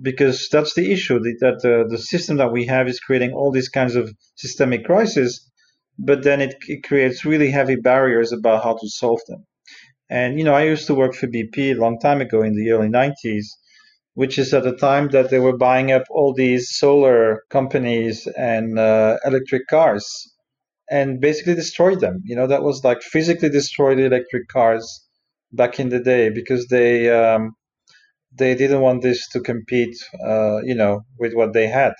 Because 0.00 0.48
that's 0.50 0.74
the 0.74 0.92
issue 0.92 1.20
that 1.20 1.64
uh, 1.64 1.88
the 1.88 1.98
system 1.98 2.38
that 2.38 2.52
we 2.52 2.66
have 2.66 2.88
is 2.88 2.98
creating 2.98 3.32
all 3.32 3.52
these 3.52 3.68
kinds 3.68 3.94
of 3.94 4.12
systemic 4.36 4.84
crises 4.84 5.50
but 5.98 6.22
then 6.22 6.40
it, 6.40 6.56
it, 6.66 6.82
creates 6.82 7.24
really 7.24 7.50
heavy 7.50 7.76
barriers 7.76 8.32
about 8.32 8.64
how 8.64 8.74
to 8.74 8.88
solve 8.88 9.20
them. 9.28 9.46
And 10.10 10.38
you 10.38 10.44
know 10.44 10.54
i 10.54 10.64
used 10.64 10.86
to 10.88 10.94
work 10.94 11.14
for 11.14 11.26
bp 11.26 11.56
a 11.56 11.74
long 11.74 11.98
time 11.98 12.20
ago 12.20 12.42
in 12.42 12.54
the 12.54 12.70
early 12.70 12.88
90s 12.88 13.46
which 14.14 14.38
is 14.38 14.54
at 14.54 14.64
the 14.64 14.76
time 14.76 15.08
that 15.10 15.30
they 15.30 15.38
were 15.40 15.56
buying 15.56 15.92
up 15.92 16.04
all 16.10 16.34
these 16.34 16.70
solar 16.76 17.42
companies 17.50 18.26
and 18.38 18.78
uh, 18.78 19.18
electric 19.24 19.66
cars 19.68 20.06
and 20.90 21.20
basically 21.20 21.54
destroyed 21.54 22.00
them. 22.00 22.22
You 22.24 22.36
know, 22.36 22.46
that 22.46 22.62
was 22.62 22.84
like 22.84 23.02
physically 23.02 23.48
destroyed 23.50 23.98
the 23.98 24.06
electric 24.06 24.48
cars 24.48 25.06
back 25.52 25.80
in 25.80 25.88
the 25.90 26.00
day 26.00 26.30
because 26.30 26.66
they 26.68 27.10
um, 27.10 27.52
they 28.38 28.54
didn't 28.54 28.80
want 28.82 29.02
this 29.02 29.28
to 29.30 29.40
compete, 29.40 29.96
uh, 30.26 30.60
you 30.64 30.74
know, 30.74 31.02
with 31.18 31.34
what 31.34 31.52
they 31.52 31.68
had. 31.68 31.94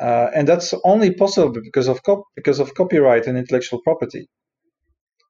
Uh, 0.00 0.30
and 0.34 0.48
that's 0.48 0.74
only 0.84 1.14
possible 1.14 1.52
because 1.52 1.88
of 1.88 2.02
cop- 2.02 2.24
because 2.34 2.58
of 2.60 2.74
copyright 2.74 3.26
and 3.26 3.38
intellectual 3.38 3.80
property. 3.82 4.28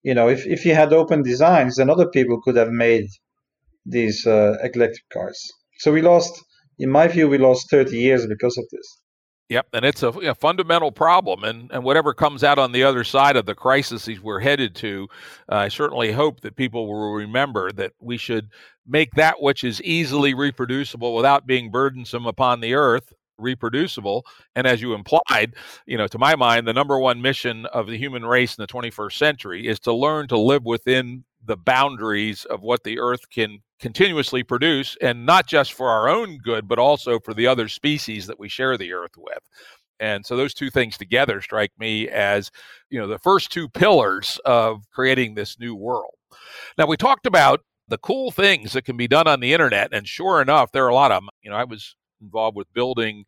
You 0.03 0.15
know, 0.15 0.29
if, 0.29 0.47
if 0.47 0.65
you 0.67 0.75
had 0.75 0.93
open 0.93 1.23
designs, 1.23 1.77
then 1.77 1.91
other 1.91 2.09
people 2.09 2.41
could 2.43 2.57
have 2.57 2.71
made 2.71 3.07
these 3.87 4.27
uh, 4.27 4.57
electric 4.63 5.09
cars. 5.13 5.53
So 5.81 5.93
we 5.93 6.03
lost, 6.03 6.45
in 6.79 6.91
my 6.91 7.09
view, 7.09 7.27
we 7.27 7.39
lost 7.39 7.71
30 7.71 7.97
years 7.97 8.27
because 8.27 8.57
of 8.59 8.65
this. 8.71 8.99
Yep, 9.49 9.67
and 9.73 9.85
it's 9.85 10.03
a, 10.05 10.11
a, 10.11 10.35
fundamental 10.35 10.93
problem, 10.93 11.43
and, 11.43 11.73
and 11.73 11.83
whatever 11.83 12.15
comes 12.15 12.45
out 12.45 12.59
on 12.59 12.71
the 12.71 12.85
other 12.85 13.03
side 13.03 13.35
of 13.35 13.47
the 13.47 13.55
crisis 13.55 14.09
we're 14.23 14.39
headed 14.39 14.77
to, 14.77 15.09
uh, 15.51 15.57
I 15.57 15.69
certainly 15.69 16.13
hope 16.13 16.43
that 16.43 16.55
people 16.55 16.87
will 16.87 17.15
remember 17.15 17.73
that 17.73 17.93
we 17.99 18.17
should 18.17 18.51
make 18.87 19.13
that 19.15 19.41
which 19.43 19.65
is 19.65 19.83
easily 19.83 20.35
reproducible 20.35 21.17
without 21.17 21.47
being 21.47 21.71
burdensome 21.71 22.27
upon 22.27 22.61
the 22.61 22.75
earth 22.75 23.13
reproducible. 23.39 24.25
And 24.55 24.67
as 24.67 24.83
you 24.83 24.95
implied, 24.95 25.55
you 25.87 25.97
know, 25.97 26.07
to 26.09 26.19
my 26.19 26.37
mind, 26.37 26.69
the 26.69 26.73
number 26.75 26.99
one 26.99 27.23
mission 27.23 27.67
of 27.67 27.87
the 27.87 27.97
human 27.97 28.25
race 28.25 28.57
in 28.57 28.63
the 28.63 28.69
21st 28.69 29.13
century 29.13 29.67
is 29.67 29.81
to 29.81 29.93
learn 29.93 30.29
to 30.29 30.39
live 30.39 30.65
within 30.65 31.25
the 31.45 31.57
boundaries 31.57 32.45
of 32.45 32.63
what 32.63 32.85
the 32.85 32.99
earth 32.99 33.31
can 33.31 33.61
continuously 33.81 34.43
produce, 34.43 34.97
and 35.01 35.25
not 35.25 35.47
just 35.47 35.73
for 35.73 35.89
our 35.89 36.09
own 36.09 36.39
good, 36.39 36.69
but 36.69 36.79
also 36.79 37.19
for 37.19 37.33
the 37.33 37.47
other 37.47 37.69
species 37.69 38.27
that 38.27 38.39
we 38.39 38.49
share 38.49 38.77
the 38.77 38.93
earth 38.93 39.17
with. 39.17 39.41
And 39.99 40.25
so 40.25 40.37
those 40.37 40.55
two 40.55 40.71
things 40.71 40.97
together 40.97 41.41
strike 41.41 41.73
me 41.79 42.09
as, 42.09 42.51
you 42.91 42.99
know, 42.99 43.07
the 43.07 43.19
first 43.19 43.51
two 43.51 43.69
pillars 43.69 44.39
of 44.45 44.85
creating 44.91 45.35
this 45.35 45.59
new 45.59 45.75
world. 45.75 46.15
Now, 46.79 46.87
we 46.87 46.97
talked 46.97 47.27
about 47.27 47.61
the 47.89 47.99
cool 47.99 48.31
things 48.31 48.73
that 48.73 48.85
can 48.85 48.97
be 48.97 49.09
done 49.09 49.27
on 49.27 49.41
the 49.41 49.53
internet, 49.53 49.93
and 49.93 50.07
sure 50.07 50.41
enough, 50.41 50.73
there 50.73 50.85
are 50.85 50.91
a 50.91 50.95
lot 50.95 51.13
of 51.13 51.23
them. 51.23 51.29
You 51.43 51.51
know, 51.51 51.57
I 51.57 51.65
was 51.65 51.97
involved 52.21 52.57
with 52.57 52.73
building 52.73 53.25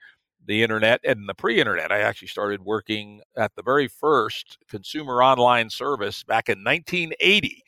the 0.46 0.62
internet 0.62 1.00
and 1.05 1.28
the 1.28 1.35
pre-internet. 1.35 1.92
I 1.92 2.00
actually 2.00 2.28
started 2.28 2.62
working 2.62 3.20
at 3.37 3.55
the 3.55 3.62
very 3.62 3.88
first 3.88 4.59
consumer 4.68 5.22
online 5.22 5.70
service 5.70 6.22
back 6.22 6.48
in 6.48 6.64
1980. 6.64 7.64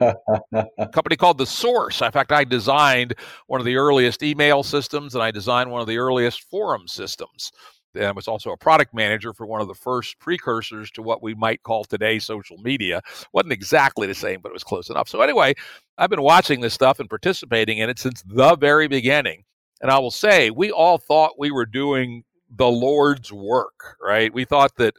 a 0.00 0.88
company 0.92 1.16
called 1.16 1.38
The 1.38 1.46
Source. 1.46 2.02
In 2.02 2.12
fact, 2.12 2.32
I 2.32 2.44
designed 2.44 3.14
one 3.46 3.60
of 3.60 3.64
the 3.64 3.76
earliest 3.76 4.22
email 4.22 4.62
systems 4.62 5.14
and 5.14 5.22
I 5.22 5.30
designed 5.30 5.70
one 5.70 5.80
of 5.80 5.86
the 5.86 5.98
earliest 5.98 6.42
forum 6.42 6.86
systems. 6.86 7.52
And 7.94 8.04
I 8.04 8.12
was 8.12 8.28
also 8.28 8.50
a 8.52 8.56
product 8.56 8.94
manager 8.94 9.32
for 9.32 9.46
one 9.46 9.60
of 9.60 9.68
the 9.68 9.74
first 9.74 10.18
precursors 10.18 10.90
to 10.92 11.02
what 11.02 11.22
we 11.22 11.34
might 11.34 11.62
call 11.62 11.84
today 11.84 12.18
social 12.18 12.56
media. 12.58 13.02
Wasn't 13.32 13.52
exactly 13.52 14.06
the 14.06 14.14
same, 14.14 14.40
but 14.40 14.48
it 14.48 14.54
was 14.54 14.64
close 14.64 14.88
enough. 14.88 15.08
So 15.08 15.20
anyway, 15.20 15.54
I've 15.98 16.10
been 16.10 16.22
watching 16.22 16.60
this 16.60 16.74
stuff 16.74 17.00
and 17.00 17.08
participating 17.08 17.78
in 17.78 17.90
it 17.90 17.98
since 17.98 18.22
the 18.22 18.56
very 18.56 18.88
beginning. 18.88 19.44
And 19.82 19.90
I 19.90 19.98
will 19.98 20.12
say, 20.12 20.50
we 20.50 20.70
all 20.70 20.96
thought 20.96 21.38
we 21.38 21.50
were 21.50 21.66
doing 21.66 22.24
the 22.56 22.68
Lord's 22.68 23.32
work, 23.32 23.96
right? 24.00 24.32
We 24.32 24.44
thought 24.44 24.76
that 24.76 24.94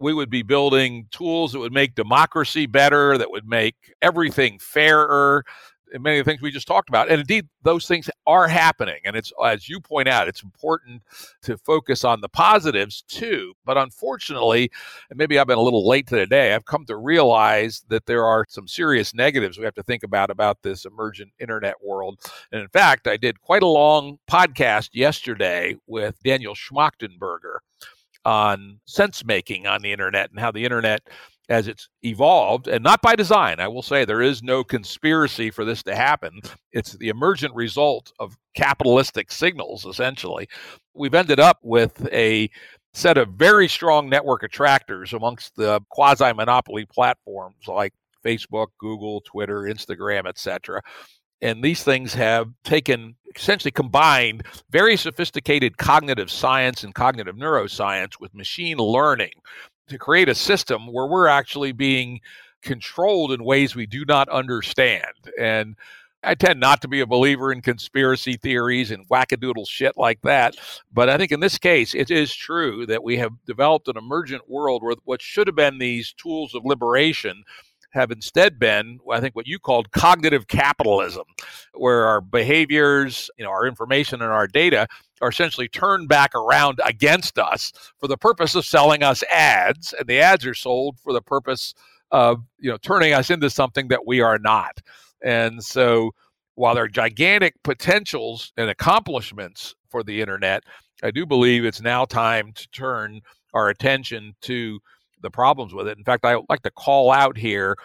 we 0.00 0.12
would 0.12 0.28
be 0.28 0.42
building 0.42 1.06
tools 1.10 1.52
that 1.52 1.60
would 1.60 1.72
make 1.72 1.94
democracy 1.94 2.66
better, 2.66 3.16
that 3.16 3.30
would 3.30 3.48
make 3.48 3.76
everything 4.02 4.58
fairer, 4.58 5.44
many 5.92 6.18
of 6.18 6.24
the 6.24 6.30
things 6.30 6.42
we 6.42 6.50
just 6.50 6.66
talked 6.66 6.88
about. 6.88 7.10
And 7.10 7.20
indeed, 7.20 7.46
those 7.62 7.86
things 7.86 8.10
are 8.26 8.48
happening. 8.48 9.00
And 9.04 9.16
it's, 9.16 9.32
as 9.44 9.68
you 9.68 9.80
point 9.80 10.08
out, 10.08 10.28
it's 10.28 10.42
important 10.42 11.02
to 11.42 11.56
focus 11.58 12.04
on 12.04 12.20
the 12.20 12.28
positives 12.28 13.02
too. 13.02 13.54
But 13.64 13.78
unfortunately, 13.78 14.70
and 15.10 15.18
maybe 15.18 15.38
I've 15.38 15.46
been 15.46 15.58
a 15.58 15.62
little 15.62 15.86
late 15.86 16.06
to 16.08 16.16
the 16.16 16.26
day, 16.26 16.54
I've 16.54 16.64
come 16.64 16.84
to 16.86 16.96
realize 16.96 17.84
that 17.88 18.06
there 18.06 18.24
are 18.24 18.44
some 18.48 18.68
serious 18.68 19.14
negatives 19.14 19.58
we 19.58 19.64
have 19.64 19.74
to 19.74 19.82
think 19.82 20.02
about 20.02 20.30
about 20.30 20.62
this 20.62 20.84
emergent 20.84 21.32
internet 21.38 21.74
world. 21.82 22.18
And 22.52 22.60
in 22.60 22.68
fact, 22.68 23.06
I 23.06 23.16
did 23.16 23.40
quite 23.40 23.62
a 23.62 23.68
long 23.68 24.18
podcast 24.30 24.90
yesterday 24.92 25.76
with 25.86 26.20
Daniel 26.22 26.54
Schmachtenberger 26.54 27.58
on 28.24 28.80
sense 28.86 29.24
making 29.24 29.66
on 29.66 29.82
the 29.82 29.92
internet 29.92 30.30
and 30.30 30.40
how 30.40 30.50
the 30.50 30.64
internet 30.64 31.06
as 31.48 31.68
it's 31.68 31.88
evolved, 32.02 32.68
and 32.68 32.82
not 32.82 33.02
by 33.02 33.14
design. 33.14 33.60
I 33.60 33.68
will 33.68 33.82
say 33.82 34.04
there 34.04 34.22
is 34.22 34.42
no 34.42 34.64
conspiracy 34.64 35.50
for 35.50 35.64
this 35.64 35.82
to 35.84 35.94
happen. 35.94 36.40
It's 36.72 36.92
the 36.92 37.08
emergent 37.08 37.54
result 37.54 38.12
of 38.18 38.36
capitalistic 38.54 39.30
signals, 39.30 39.84
essentially. 39.84 40.48
We've 40.94 41.14
ended 41.14 41.40
up 41.40 41.58
with 41.62 42.08
a 42.12 42.50
set 42.94 43.18
of 43.18 43.30
very 43.30 43.68
strong 43.68 44.08
network 44.08 44.42
attractors 44.42 45.12
amongst 45.12 45.56
the 45.56 45.80
quasi 45.90 46.32
monopoly 46.32 46.86
platforms 46.86 47.66
like 47.66 47.92
Facebook, 48.24 48.68
Google, 48.78 49.20
Twitter, 49.20 49.62
Instagram, 49.62 50.26
etc. 50.26 50.80
And 51.42 51.62
these 51.62 51.82
things 51.82 52.14
have 52.14 52.48
taken 52.62 53.16
essentially 53.36 53.72
combined 53.72 54.44
very 54.70 54.96
sophisticated 54.96 55.76
cognitive 55.76 56.30
science 56.30 56.84
and 56.84 56.94
cognitive 56.94 57.36
neuroscience 57.36 58.20
with 58.20 58.32
machine 58.34 58.78
learning 58.78 59.32
to 59.88 59.98
create 59.98 60.28
a 60.28 60.34
system 60.34 60.92
where 60.92 61.06
we're 61.06 61.26
actually 61.26 61.72
being 61.72 62.20
controlled 62.62 63.32
in 63.32 63.44
ways 63.44 63.74
we 63.74 63.86
do 63.86 64.04
not 64.06 64.28
understand. 64.28 65.04
And 65.38 65.76
I 66.22 66.34
tend 66.34 66.58
not 66.58 66.80
to 66.82 66.88
be 66.88 67.00
a 67.00 67.06
believer 67.06 67.52
in 67.52 67.60
conspiracy 67.60 68.36
theories 68.36 68.90
and 68.90 69.08
wackadoodle 69.08 69.68
shit 69.68 69.96
like 69.96 70.20
that. 70.22 70.56
But 70.92 71.10
I 71.10 71.18
think 71.18 71.32
in 71.32 71.40
this 71.40 71.58
case, 71.58 71.94
it 71.94 72.10
is 72.10 72.34
true 72.34 72.86
that 72.86 73.04
we 73.04 73.18
have 73.18 73.32
developed 73.46 73.88
an 73.88 73.98
emergent 73.98 74.48
world 74.48 74.82
where 74.82 74.94
what 75.04 75.20
should 75.20 75.46
have 75.46 75.56
been 75.56 75.78
these 75.78 76.14
tools 76.14 76.54
of 76.54 76.64
liberation 76.64 77.44
have 77.90 78.10
instead 78.10 78.58
been, 78.58 78.98
I 79.10 79.20
think, 79.20 79.36
what 79.36 79.46
you 79.46 79.58
called 79.58 79.92
cognitive 79.92 80.48
capitalism, 80.48 81.24
where 81.74 82.06
our 82.06 82.20
behaviors, 82.20 83.30
you 83.38 83.44
know, 83.44 83.50
our 83.50 83.66
information 83.66 84.20
and 84.20 84.32
our 84.32 84.48
data 84.48 84.88
are 85.20 85.28
essentially 85.28 85.68
turned 85.68 86.08
back 86.08 86.34
around 86.34 86.80
against 86.84 87.38
us 87.38 87.72
for 87.98 88.08
the 88.08 88.16
purpose 88.16 88.54
of 88.54 88.64
selling 88.64 89.02
us 89.02 89.22
ads, 89.32 89.92
and 89.92 90.08
the 90.08 90.20
ads 90.20 90.46
are 90.46 90.54
sold 90.54 90.98
for 91.00 91.12
the 91.12 91.22
purpose 91.22 91.74
of, 92.10 92.42
you 92.58 92.70
know, 92.70 92.76
turning 92.78 93.12
us 93.12 93.30
into 93.30 93.50
something 93.50 93.88
that 93.88 94.06
we 94.06 94.20
are 94.20 94.38
not. 94.38 94.80
And 95.22 95.62
so, 95.62 96.12
while 96.56 96.74
there 96.74 96.84
are 96.84 96.88
gigantic 96.88 97.54
potentials 97.64 98.52
and 98.56 98.70
accomplishments 98.70 99.74
for 99.88 100.02
the 100.02 100.20
internet, 100.20 100.62
I 101.02 101.10
do 101.10 101.26
believe 101.26 101.64
it's 101.64 101.80
now 101.80 102.04
time 102.04 102.52
to 102.52 102.68
turn 102.70 103.20
our 103.52 103.68
attention 103.68 104.34
to 104.42 104.78
the 105.20 105.30
problems 105.30 105.74
with 105.74 105.88
it. 105.88 105.98
In 105.98 106.04
fact, 106.04 106.24
I 106.24 106.38
like 106.48 106.62
to 106.62 106.70
call 106.70 107.10
out 107.10 107.36
here 107.36 107.76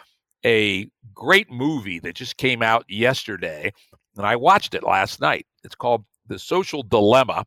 a 0.45 0.87
great 1.13 1.49
movie 1.49 1.99
that 1.99 2.15
just 2.15 2.37
came 2.37 2.61
out 2.61 2.85
yesterday, 2.87 3.71
and 4.15 4.25
I 4.25 4.35
watched 4.35 4.73
it 4.73 4.83
last 4.83 5.19
night. 5.19 5.47
It's 5.63 5.75
called 5.75 6.05
The 6.29 6.39
Social 6.39 6.83
Dilemma. 6.83 7.45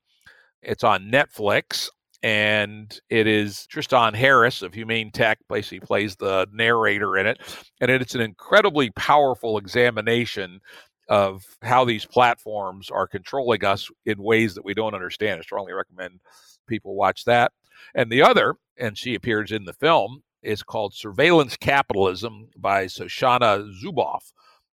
It's 0.61 0.85
on 0.85 1.11
Netflix, 1.11 1.89
and 2.23 3.01
it 3.09 3.27
is 3.27 3.67
Tristan 3.67 4.13
Harris 4.13 4.61
of 4.61 4.75
Humane 4.75 5.11
Tech. 5.11 5.39
Basically, 5.49 5.81
plays 5.81 6.17
the 6.17 6.47
narrator 6.53 7.17
in 7.17 7.27
it, 7.27 7.41
and 7.81 7.91
it's 7.91 8.15
an 8.15 8.21
incredibly 8.21 8.91
powerful 8.91 9.57
examination 9.57 10.61
of 11.09 11.45
how 11.63 11.85
these 11.85 12.05
platforms 12.05 12.91
are 12.91 13.07
controlling 13.07 13.65
us 13.65 13.91
in 14.05 14.23
ways 14.23 14.55
that 14.55 14.65
we 14.65 14.75
don't 14.75 14.95
understand. 14.95 15.39
I 15.39 15.43
strongly 15.43 15.73
recommend 15.73 16.21
people 16.67 16.95
watch 16.95 17.25
that. 17.25 17.53
And 17.95 18.11
the 18.11 18.23
other, 18.23 18.55
and 18.79 18.97
she 18.97 19.15
appears 19.15 19.53
in 19.53 19.65
the 19.65 19.73
film, 19.73 20.23
is 20.43 20.63
called 20.63 20.95
Surveillance 20.95 21.57
Capitalism 21.57 22.49
by 22.57 22.87
Shoshana 22.87 23.73
Zuboff, 23.83 24.33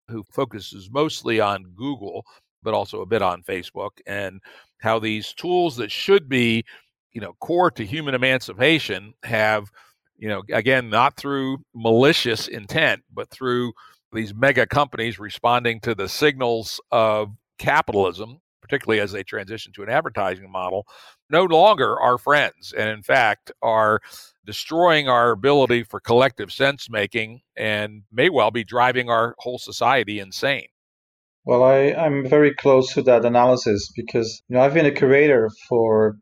who 0.08 0.24
focuses 0.24 0.90
mostly 0.90 1.40
on 1.40 1.72
Google, 1.76 2.26
but 2.64 2.74
also 2.74 3.02
a 3.02 3.06
bit 3.06 3.22
on 3.22 3.42
Facebook, 3.42 3.90
and 4.06 4.40
how 4.80 4.98
these 4.98 5.32
tools 5.32 5.76
that 5.76 5.90
should 5.90 6.28
be, 6.28 6.64
you 7.12 7.20
know, 7.20 7.34
core 7.40 7.70
to 7.70 7.86
human 7.86 8.14
emancipation 8.14 9.14
have, 9.22 9.70
you 10.16 10.28
know, 10.28 10.42
again, 10.52 10.90
not 10.90 11.16
through 11.16 11.58
malicious 11.74 12.48
intent, 12.48 13.02
but 13.12 13.30
through 13.30 13.72
these 14.12 14.34
mega 14.34 14.66
companies 14.66 15.18
responding 15.18 15.80
to 15.80 15.94
the 15.94 16.08
signals 16.08 16.80
of 16.90 17.30
capitalism 17.58 18.40
particularly 18.64 18.98
as 18.98 19.12
they 19.12 19.22
transition 19.22 19.74
to 19.74 19.82
an 19.82 19.90
advertising 19.90 20.50
model, 20.50 20.86
no 21.28 21.44
longer 21.44 22.00
are 22.00 22.16
friends. 22.16 22.72
And 22.72 22.88
in 22.88 23.02
fact, 23.02 23.52
are 23.60 24.00
destroying 24.46 25.06
our 25.06 25.32
ability 25.32 25.82
for 25.82 26.00
collective 26.00 26.50
sense 26.50 26.88
making 26.88 27.42
and 27.56 28.04
may 28.10 28.30
well 28.30 28.50
be 28.50 28.64
driving 28.64 29.10
our 29.10 29.34
whole 29.38 29.58
society 29.58 30.18
insane. 30.18 30.66
Well, 31.46 31.62
I, 31.62 31.92
I'm 31.92 32.28
very 32.28 32.54
close 32.54 32.92
to 32.94 33.02
that 33.02 33.24
analysis 33.24 33.90
because 33.96 34.42
you 34.48 34.56
know 34.56 34.62
I've 34.62 34.74
been 34.74 34.86
a 34.86 34.92
curator 34.92 35.50
for 35.68 36.18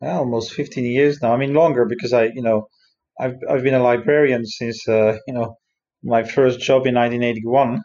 well, 0.00 0.20
almost 0.20 0.52
15 0.54 0.84
years 0.86 1.20
now. 1.22 1.32
I 1.34 1.36
mean 1.36 1.54
longer 1.54 1.84
because 1.86 2.12
I 2.14 2.26
you 2.26 2.42
know 2.42 2.68
I've 3.20 3.36
I've 3.50 3.62
been 3.64 3.74
a 3.74 3.82
librarian 3.82 4.46
since 4.46 4.88
uh, 4.88 5.18
you 5.26 5.34
know 5.34 5.56
my 6.02 6.24
first 6.24 6.60
job 6.60 6.86
in 6.86 6.94
1981, 6.94 7.82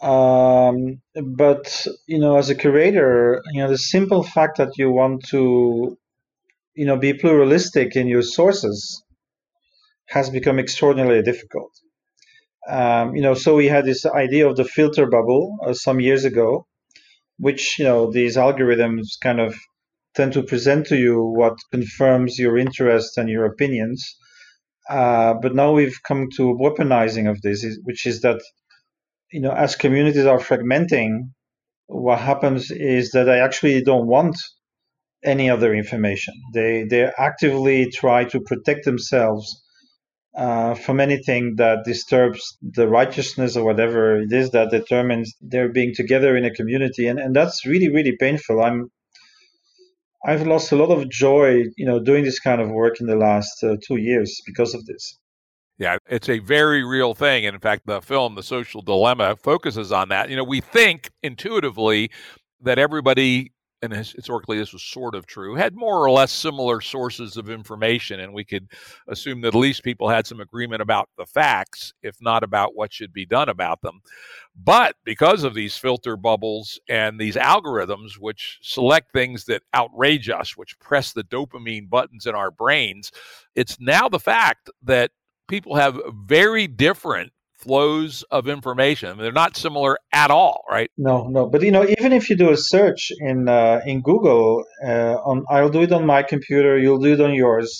Um, 0.00 1.00
but 1.38 1.86
you 2.06 2.18
know, 2.18 2.36
as 2.36 2.50
a 2.50 2.54
curator, 2.54 3.42
you 3.52 3.62
know, 3.62 3.70
the 3.70 3.78
simple 3.78 4.22
fact 4.22 4.58
that 4.58 4.72
you 4.76 4.90
want 4.90 5.24
to, 5.30 5.96
you 6.74 6.86
know, 6.86 6.96
be 6.98 7.14
pluralistic 7.14 7.96
in 7.96 8.08
your 8.08 8.22
sources 8.22 9.04
has 10.06 10.30
become 10.30 10.58
extraordinarily 10.58 11.22
difficult. 11.22 11.72
Um, 12.68 13.14
you 13.14 13.22
know, 13.22 13.34
so 13.34 13.56
we 13.56 13.66
had 13.66 13.84
this 13.84 14.06
idea 14.06 14.48
of 14.48 14.56
the 14.56 14.64
filter 14.64 15.06
bubble 15.06 15.58
uh, 15.66 15.74
some 15.74 16.00
years 16.00 16.24
ago, 16.24 16.66
which 17.38 17.78
you 17.78 17.84
know 17.84 18.10
these 18.10 18.36
algorithms 18.36 19.08
kind 19.22 19.40
of 19.40 19.54
tend 20.14 20.32
to 20.34 20.42
present 20.42 20.86
to 20.86 20.96
you 20.96 21.22
what 21.22 21.54
confirms 21.72 22.38
your 22.38 22.56
interest 22.56 23.18
and 23.18 23.28
your 23.28 23.44
opinions. 23.44 24.16
Uh, 24.88 25.34
but 25.34 25.54
now 25.54 25.72
we've 25.72 26.00
come 26.06 26.28
to 26.36 26.56
weaponizing 26.60 27.30
of 27.30 27.40
this, 27.42 27.66
which 27.84 28.06
is 28.06 28.22
that 28.22 28.40
you 29.32 29.40
know 29.40 29.52
as 29.52 29.76
communities 29.76 30.26
are 30.26 30.38
fragmenting, 30.38 31.30
what 31.86 32.20
happens 32.20 32.70
is 32.70 33.10
that 33.12 33.24
they 33.24 33.40
actually 33.40 33.82
don't 33.82 34.06
want 34.06 34.36
any 35.24 35.50
other 35.50 35.74
information. 35.74 36.34
They 36.54 36.84
they 36.84 37.10
actively 37.18 37.90
try 37.90 38.24
to 38.26 38.40
protect 38.40 38.84
themselves 38.84 39.63
uh, 40.36 40.74
from 40.74 41.00
anything 41.00 41.56
that 41.56 41.84
disturbs 41.84 42.56
the 42.60 42.88
righteousness 42.88 43.56
or 43.56 43.64
whatever 43.64 44.20
it 44.20 44.32
is 44.32 44.50
that 44.50 44.70
determines 44.70 45.32
their 45.40 45.68
being 45.68 45.94
together 45.94 46.36
in 46.36 46.44
a 46.44 46.50
community, 46.50 47.06
and 47.06 47.18
and 47.18 47.34
that's 47.36 47.64
really 47.66 47.88
really 47.88 48.16
painful. 48.16 48.62
I'm 48.62 48.90
I've 50.26 50.46
lost 50.46 50.72
a 50.72 50.76
lot 50.76 50.90
of 50.90 51.08
joy, 51.10 51.64
you 51.76 51.86
know, 51.86 52.00
doing 52.02 52.24
this 52.24 52.40
kind 52.40 52.60
of 52.60 52.70
work 52.70 53.00
in 53.00 53.06
the 53.06 53.16
last 53.16 53.62
uh, 53.62 53.76
two 53.86 53.96
years 53.96 54.40
because 54.46 54.74
of 54.74 54.84
this. 54.86 55.18
Yeah, 55.76 55.98
it's 56.08 56.28
a 56.28 56.38
very 56.38 56.84
real 56.84 57.14
thing. 57.14 57.46
And 57.46 57.54
in 57.54 57.60
fact, 57.60 57.86
the 57.86 58.00
film, 58.00 58.36
The 58.36 58.42
Social 58.42 58.80
Dilemma, 58.80 59.36
focuses 59.36 59.92
on 59.92 60.08
that. 60.08 60.30
You 60.30 60.36
know, 60.36 60.44
we 60.44 60.60
think 60.60 61.10
intuitively 61.22 62.10
that 62.60 62.78
everybody 62.78 63.52
and 63.84 63.94
historically 63.94 64.58
this 64.58 64.72
was 64.72 64.82
sort 64.82 65.14
of 65.14 65.26
true, 65.26 65.54
had 65.54 65.76
more 65.76 65.98
or 65.98 66.10
less 66.10 66.32
similar 66.32 66.80
sources 66.80 67.36
of 67.36 67.50
information. 67.50 68.20
And 68.20 68.32
we 68.32 68.44
could 68.44 68.68
assume 69.08 69.40
that 69.42 69.48
at 69.48 69.54
least 69.54 69.82
people 69.82 70.08
had 70.08 70.26
some 70.26 70.40
agreement 70.40 70.82
about 70.82 71.08
the 71.16 71.26
facts, 71.26 71.92
if 72.02 72.16
not 72.20 72.42
about 72.42 72.74
what 72.74 72.92
should 72.92 73.12
be 73.12 73.26
done 73.26 73.48
about 73.48 73.82
them. 73.82 74.00
But 74.56 74.96
because 75.04 75.44
of 75.44 75.54
these 75.54 75.76
filter 75.76 76.16
bubbles 76.16 76.78
and 76.88 77.18
these 77.18 77.36
algorithms, 77.36 78.12
which 78.18 78.58
select 78.62 79.12
things 79.12 79.44
that 79.46 79.62
outrage 79.72 80.28
us, 80.30 80.56
which 80.56 80.78
press 80.78 81.12
the 81.12 81.24
dopamine 81.24 81.90
buttons 81.90 82.26
in 82.26 82.34
our 82.34 82.50
brains, 82.50 83.10
it's 83.54 83.78
now 83.80 84.08
the 84.08 84.20
fact 84.20 84.70
that 84.82 85.10
people 85.48 85.74
have 85.74 86.00
very 86.26 86.66
different 86.66 87.32
flows 87.64 88.22
of 88.30 88.46
information. 88.48 89.08
I 89.08 89.12
mean, 89.14 89.22
they're 89.22 89.32
not 89.32 89.56
similar 89.56 89.98
at 90.12 90.30
all, 90.30 90.64
right? 90.70 90.90
No, 90.96 91.26
no. 91.28 91.46
But 91.46 91.62
you 91.62 91.70
know, 91.70 91.86
even 91.98 92.12
if 92.12 92.28
you 92.28 92.36
do 92.36 92.50
a 92.50 92.56
search 92.56 93.10
in 93.18 93.48
uh, 93.48 93.80
in 93.86 94.02
Google, 94.02 94.64
uh, 94.86 95.16
on 95.30 95.44
I'll 95.48 95.70
do 95.70 95.82
it 95.82 95.92
on 95.92 96.04
my 96.06 96.22
computer, 96.22 96.78
you'll 96.78 96.98
do 97.06 97.14
it 97.14 97.20
on 97.20 97.34
yours. 97.34 97.70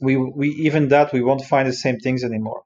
We 0.00 0.16
we 0.16 0.48
even 0.66 0.88
that 0.88 1.12
we 1.12 1.22
won't 1.22 1.44
find 1.44 1.68
the 1.68 1.72
same 1.72 1.98
things 1.98 2.24
anymore. 2.24 2.62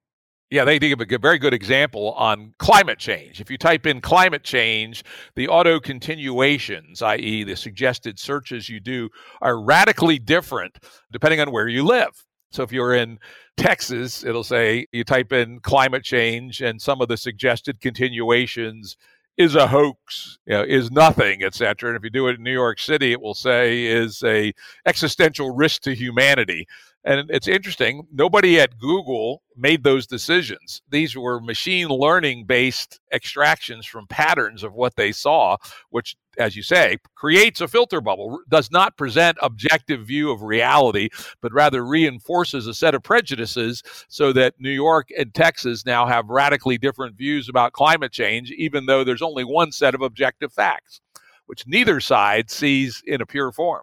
Yeah, 0.50 0.64
they 0.64 0.78
give 0.78 1.00
a 1.00 1.18
very 1.18 1.38
good 1.38 1.52
example 1.52 2.12
on 2.12 2.54
climate 2.58 2.98
change. 2.98 3.38
If 3.38 3.50
you 3.50 3.58
type 3.58 3.84
in 3.84 4.00
climate 4.00 4.44
change, 4.44 5.04
the 5.36 5.46
auto 5.46 5.78
continuations, 5.78 7.02
i.e., 7.02 7.44
the 7.44 7.54
suggested 7.54 8.18
searches 8.18 8.66
you 8.66 8.80
do, 8.80 9.10
are 9.42 9.62
radically 9.62 10.18
different 10.18 10.78
depending 11.12 11.40
on 11.40 11.52
where 11.52 11.68
you 11.68 11.84
live. 11.84 12.24
So 12.50 12.62
if 12.62 12.72
you're 12.72 12.94
in 12.94 13.18
Texas, 13.56 14.24
it'll 14.24 14.44
say 14.44 14.86
you 14.92 15.04
type 15.04 15.32
in 15.32 15.60
climate 15.60 16.04
change 16.04 16.62
and 16.62 16.80
some 16.80 17.00
of 17.00 17.08
the 17.08 17.16
suggested 17.16 17.80
continuations 17.80 18.96
is 19.36 19.54
a 19.54 19.68
hoax, 19.68 20.38
you 20.46 20.54
know, 20.54 20.64
is 20.64 20.90
nothing, 20.90 21.44
etc. 21.44 21.90
And 21.90 21.96
if 21.96 22.02
you 22.02 22.10
do 22.10 22.26
it 22.26 22.36
in 22.36 22.42
New 22.42 22.52
York 22.52 22.80
City, 22.80 23.12
it 23.12 23.20
will 23.20 23.34
say 23.34 23.84
is 23.84 24.22
a 24.24 24.52
existential 24.84 25.54
risk 25.54 25.82
to 25.82 25.94
humanity. 25.94 26.66
And 27.04 27.30
it's 27.30 27.48
interesting, 27.48 28.06
nobody 28.12 28.60
at 28.60 28.78
Google 28.78 29.42
made 29.56 29.84
those 29.84 30.06
decisions. 30.06 30.82
These 30.90 31.16
were 31.16 31.40
machine 31.40 31.88
learning 31.88 32.44
based 32.46 33.00
extractions 33.12 33.86
from 33.86 34.06
patterns 34.08 34.62
of 34.64 34.74
what 34.74 34.96
they 34.96 35.12
saw, 35.12 35.56
which, 35.90 36.16
as 36.38 36.56
you 36.56 36.62
say, 36.62 36.98
creates 37.14 37.60
a 37.60 37.68
filter 37.68 38.00
bubble, 38.00 38.40
does 38.48 38.70
not 38.72 38.96
present 38.96 39.38
objective 39.40 40.06
view 40.06 40.30
of 40.30 40.42
reality, 40.42 41.08
but 41.40 41.52
rather 41.52 41.86
reinforces 41.86 42.66
a 42.66 42.74
set 42.74 42.94
of 42.94 43.02
prejudices 43.04 43.82
so 44.08 44.32
that 44.32 44.54
New 44.58 44.70
York 44.70 45.08
and 45.16 45.32
Texas 45.32 45.86
now 45.86 46.04
have 46.04 46.28
radically 46.28 46.78
different 46.78 47.16
views 47.16 47.48
about 47.48 47.72
climate 47.72 48.12
change, 48.12 48.50
even 48.50 48.86
though 48.86 49.04
there's 49.04 49.22
only 49.22 49.44
one 49.44 49.70
set 49.70 49.94
of 49.94 50.02
objective 50.02 50.52
facts, 50.52 51.00
which 51.46 51.66
neither 51.66 52.00
side 52.00 52.50
sees 52.50 53.02
in 53.06 53.20
a 53.20 53.26
pure 53.26 53.52
form. 53.52 53.82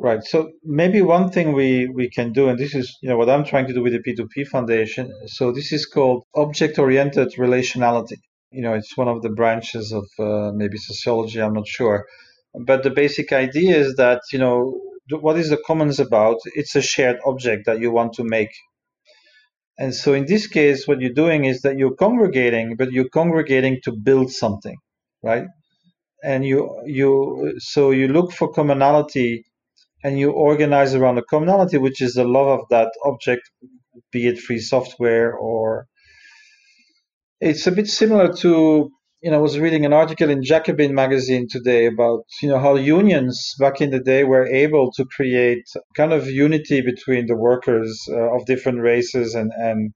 Right. 0.00 0.22
So 0.22 0.52
maybe 0.64 1.02
one 1.02 1.30
thing 1.30 1.54
we, 1.54 1.88
we 1.88 2.08
can 2.08 2.32
do, 2.32 2.48
and 2.48 2.58
this 2.58 2.72
is 2.74 2.96
you 3.02 3.08
know 3.08 3.16
what 3.16 3.28
I'm 3.28 3.44
trying 3.44 3.66
to 3.66 3.74
do 3.74 3.82
with 3.82 3.94
the 3.94 3.98
P2P 4.00 4.46
Foundation. 4.46 5.12
So 5.26 5.50
this 5.52 5.72
is 5.72 5.86
called 5.86 6.22
object-oriented 6.36 7.34
relationality. 7.36 8.18
You 8.52 8.62
know, 8.62 8.74
it's 8.74 8.96
one 8.96 9.08
of 9.08 9.22
the 9.22 9.30
branches 9.30 9.92
of 9.92 10.06
uh, 10.20 10.52
maybe 10.54 10.78
sociology. 10.78 11.40
I'm 11.42 11.54
not 11.54 11.66
sure, 11.66 12.06
but 12.66 12.84
the 12.84 12.90
basic 12.90 13.32
idea 13.32 13.76
is 13.76 13.96
that 13.96 14.22
you 14.32 14.38
know 14.38 14.80
what 15.10 15.36
is 15.36 15.50
the 15.50 15.60
commons 15.66 15.98
about? 15.98 16.36
It's 16.54 16.76
a 16.76 16.82
shared 16.82 17.18
object 17.26 17.66
that 17.66 17.80
you 17.80 17.90
want 17.90 18.12
to 18.14 18.24
make. 18.24 18.50
And 19.78 19.94
so 19.94 20.14
in 20.14 20.26
this 20.26 20.46
case, 20.46 20.86
what 20.88 21.00
you're 21.00 21.12
doing 21.24 21.44
is 21.44 21.62
that 21.62 21.78
you're 21.78 21.94
congregating, 21.96 22.76
but 22.76 22.92
you're 22.92 23.08
congregating 23.08 23.80
to 23.84 23.92
build 23.92 24.30
something, 24.30 24.76
right? 25.22 25.46
And 26.24 26.44
you 26.44 26.60
you 26.86 27.54
so 27.58 27.90
you 27.92 28.08
look 28.08 28.32
for 28.32 28.52
commonality 28.52 29.44
and 30.04 30.18
you 30.18 30.30
organize 30.30 30.94
around 30.94 31.18
a 31.18 31.22
commonality, 31.22 31.78
which 31.78 32.00
is 32.00 32.14
the 32.14 32.24
love 32.24 32.48
of 32.48 32.68
that 32.70 32.90
object, 33.04 33.50
be 34.12 34.26
it 34.26 34.38
free 34.38 34.58
software 34.60 35.32
or. 35.34 35.86
It's 37.40 37.66
a 37.68 37.72
bit 37.72 37.86
similar 37.86 38.32
to, 38.34 38.90
you 39.22 39.30
know, 39.30 39.36
I 39.38 39.40
was 39.40 39.58
reading 39.60 39.84
an 39.86 39.92
article 39.92 40.28
in 40.28 40.42
Jacobin 40.42 40.92
magazine 40.94 41.46
today 41.48 41.86
about, 41.86 42.24
you 42.42 42.48
know, 42.48 42.58
how 42.58 42.74
unions 42.74 43.54
back 43.60 43.80
in 43.80 43.90
the 43.90 44.00
day 44.00 44.24
were 44.24 44.46
able 44.46 44.90
to 44.92 45.04
create 45.04 45.64
kind 45.96 46.12
of 46.12 46.26
unity 46.28 46.80
between 46.80 47.26
the 47.26 47.36
workers 47.36 48.08
uh, 48.10 48.34
of 48.34 48.46
different 48.46 48.80
races 48.80 49.34
and 49.34 49.52
and 49.56 49.92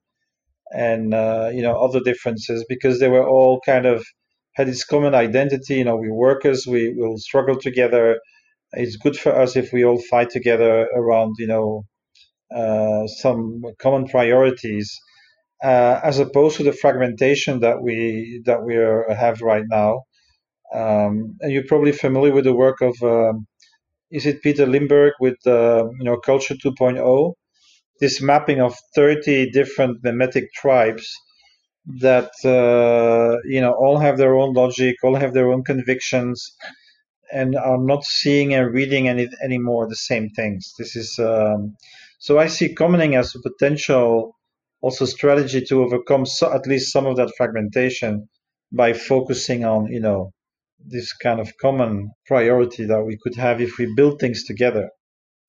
and 0.72 1.14
uh, 1.14 1.50
you 1.52 1.62
know 1.62 1.76
other 1.82 2.00
differences 2.00 2.64
because 2.68 2.98
they 3.00 3.08
were 3.08 3.26
all 3.28 3.60
kind 3.64 3.86
of 3.86 4.04
had 4.54 4.68
this 4.68 4.84
common 4.84 5.14
identity. 5.14 5.76
You 5.76 5.84
know, 5.84 5.96
we 5.96 6.10
workers, 6.10 6.66
we 6.66 6.94
will 6.96 7.18
struggle 7.18 7.56
together 7.58 8.18
it's 8.74 8.96
good 8.96 9.16
for 9.16 9.34
us 9.34 9.56
if 9.56 9.72
we 9.72 9.84
all 9.84 10.00
fight 10.10 10.30
together 10.30 10.88
around 10.94 11.34
you 11.38 11.46
know 11.46 11.84
uh, 12.54 13.06
some 13.06 13.62
common 13.80 14.06
priorities 14.06 14.98
uh, 15.62 16.00
as 16.02 16.18
opposed 16.18 16.56
to 16.56 16.64
the 16.64 16.72
fragmentation 16.72 17.60
that 17.60 17.82
we 17.82 18.42
that 18.46 18.64
we 18.64 18.76
are, 18.76 19.06
have 19.14 19.40
right 19.40 19.64
now. 19.68 20.02
Um, 20.74 21.36
and 21.40 21.52
you're 21.52 21.66
probably 21.68 21.92
familiar 21.92 22.32
with 22.32 22.44
the 22.44 22.54
work 22.54 22.80
of 22.80 22.96
um, 23.02 23.46
is 24.10 24.26
it 24.26 24.42
Peter 24.42 24.66
Limberg 24.66 25.12
with 25.20 25.36
uh, 25.46 25.84
you 25.98 26.04
know 26.04 26.18
culture 26.18 26.54
2.0 26.54 27.34
this 28.00 28.20
mapping 28.20 28.60
of 28.60 28.76
30 28.96 29.50
different 29.52 30.02
memetic 30.02 30.46
tribes 30.54 31.08
that 32.00 32.30
uh, 32.44 33.38
you 33.44 33.60
know 33.60 33.72
all 33.72 33.98
have 33.98 34.18
their 34.18 34.36
own 34.36 34.54
logic 34.54 34.96
all 35.04 35.16
have 35.16 35.34
their 35.34 35.52
own 35.52 35.62
convictions 35.64 36.54
and 37.32 37.56
are 37.56 37.78
not 37.78 38.04
seeing 38.04 38.54
and 38.54 38.72
reading 38.72 39.08
any 39.08 39.28
anymore 39.42 39.88
the 39.88 39.96
same 39.96 40.30
things. 40.30 40.74
This 40.78 40.96
is 40.96 41.18
um, 41.18 41.76
so 42.18 42.38
I 42.38 42.46
see 42.46 42.74
commoning 42.74 43.16
as 43.16 43.34
a 43.34 43.40
potential 43.40 44.36
also 44.80 45.04
strategy 45.06 45.62
to 45.62 45.82
overcome 45.82 46.26
so, 46.26 46.52
at 46.52 46.66
least 46.66 46.92
some 46.92 47.06
of 47.06 47.16
that 47.16 47.32
fragmentation 47.36 48.28
by 48.72 48.92
focusing 48.92 49.64
on 49.64 49.86
you 49.86 50.00
know 50.00 50.32
this 50.84 51.12
kind 51.12 51.40
of 51.40 51.52
common 51.60 52.10
priority 52.26 52.84
that 52.86 53.04
we 53.04 53.16
could 53.22 53.36
have 53.36 53.60
if 53.60 53.78
we 53.78 53.92
build 53.96 54.20
things 54.20 54.44
together. 54.44 54.90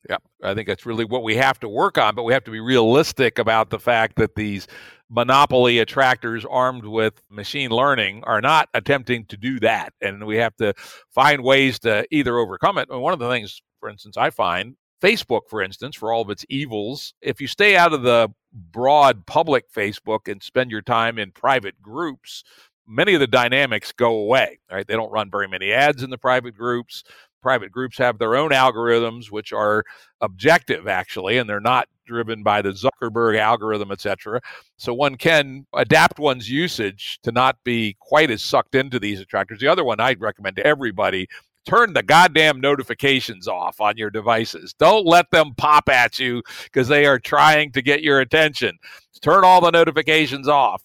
Yeah, 0.10 0.18
I 0.44 0.54
think 0.54 0.68
that's 0.68 0.86
really 0.86 1.06
what 1.06 1.24
we 1.24 1.38
have 1.38 1.60
to 1.62 1.70
work 1.70 1.98
on, 1.98 2.14
but 2.14 2.24
we 2.24 2.34
have 2.34 2.44
to 2.44 2.52
be 2.52 2.60
realistic 2.60 3.40
about 3.40 3.70
the 3.70 3.80
fact 3.80 4.18
that 4.18 4.36
these 4.36 4.68
monopoly 5.10 5.80
attractors 5.80 6.44
armed 6.44 6.86
with 6.86 7.22
machine 7.30 7.70
learning 7.70 8.24
are 8.26 8.42
not 8.42 8.68
attempting 8.74 9.26
to 9.26 9.38
do 9.38 9.60
that. 9.62 9.94
And 10.02 10.26
we 10.26 10.38
have 10.38 10.56
to 10.58 10.74
find 11.14 11.44
ways 11.44 11.80
to 11.80 12.06
either 12.12 12.38
overcome 12.38 12.78
it. 12.80 12.90
And 12.90 13.02
one 13.02 13.14
of 13.14 13.20
the 13.20 13.30
things, 13.30 13.62
for 13.80 13.90
instance, 13.90 14.18
I 14.18 14.30
find 14.30 14.76
Facebook, 15.02 15.42
for 15.50 15.62
instance, 15.62 15.96
for 15.96 16.12
all 16.12 16.22
of 16.22 16.30
its 16.30 16.46
evils, 16.50 17.14
if 17.22 17.40
you 17.40 17.48
stay 17.48 17.76
out 17.76 17.94
of 17.94 18.04
the 18.04 18.30
broad 18.52 19.26
public 19.26 19.72
Facebook 19.72 20.30
and 20.30 20.42
spend 20.42 20.72
your 20.72 20.82
time 20.82 21.20
in 21.20 21.32
private 21.32 21.82
groups, 21.82 22.44
many 22.88 23.14
of 23.14 23.20
the 23.20 23.28
dynamics 23.28 23.92
go 23.92 24.16
away. 24.16 24.60
Right? 24.72 24.88
They 24.88 24.96
don't 24.96 25.12
run 25.12 25.30
very 25.30 25.48
many 25.48 25.72
ads 25.72 26.04
in 26.04 26.10
the 26.10 26.18
private 26.18 26.58
groups. 26.58 27.04
Private 27.44 27.72
groups 27.72 27.98
have 28.00 28.18
their 28.18 28.36
own 28.36 28.50
algorithms, 28.52 29.30
which 29.30 29.54
are 29.54 29.84
objective, 30.22 30.88
actually, 30.88 31.38
and 31.38 31.48
they're 31.48 31.60
not 31.60 31.88
driven 32.06 32.42
by 32.42 32.62
the 32.62 32.70
Zuckerberg 32.70 33.38
algorithm, 33.38 33.92
etc. 33.92 34.42
So 34.78 34.94
one 34.94 35.16
can 35.16 35.66
adapt 35.74 36.20
one's 36.20 36.50
usage 36.50 37.20
to 37.24 37.32
not 37.32 37.58
be 37.64 37.96
quite 38.00 38.32
as 38.32 38.44
sucked 38.44 38.76
into 38.76 39.00
these 39.00 39.20
attractors. 39.20 39.60
The 39.60 39.68
other 39.68 39.84
one 39.84 40.00
I'd 40.00 40.22
recommend 40.22 40.56
to 40.56 40.66
everybody 40.66 41.28
turn 41.66 41.94
the 41.94 42.04
goddamn 42.04 42.60
notifications 42.60 43.48
off 43.48 43.80
on 43.80 43.98
your 43.98 44.10
devices. 44.10 44.74
Don't 44.74 45.06
let 45.06 45.30
them 45.32 45.54
pop 45.56 45.90
at 45.90 46.20
you 46.20 46.42
because 46.66 46.88
they 46.88 47.06
are 47.06 47.20
trying 47.20 47.72
to 47.72 47.82
get 47.82 48.04
your 48.04 48.20
attention. 48.20 48.78
Turn 49.22 49.44
all 49.46 49.62
the 49.62 49.72
notifications 49.72 50.48
off. 50.48 50.84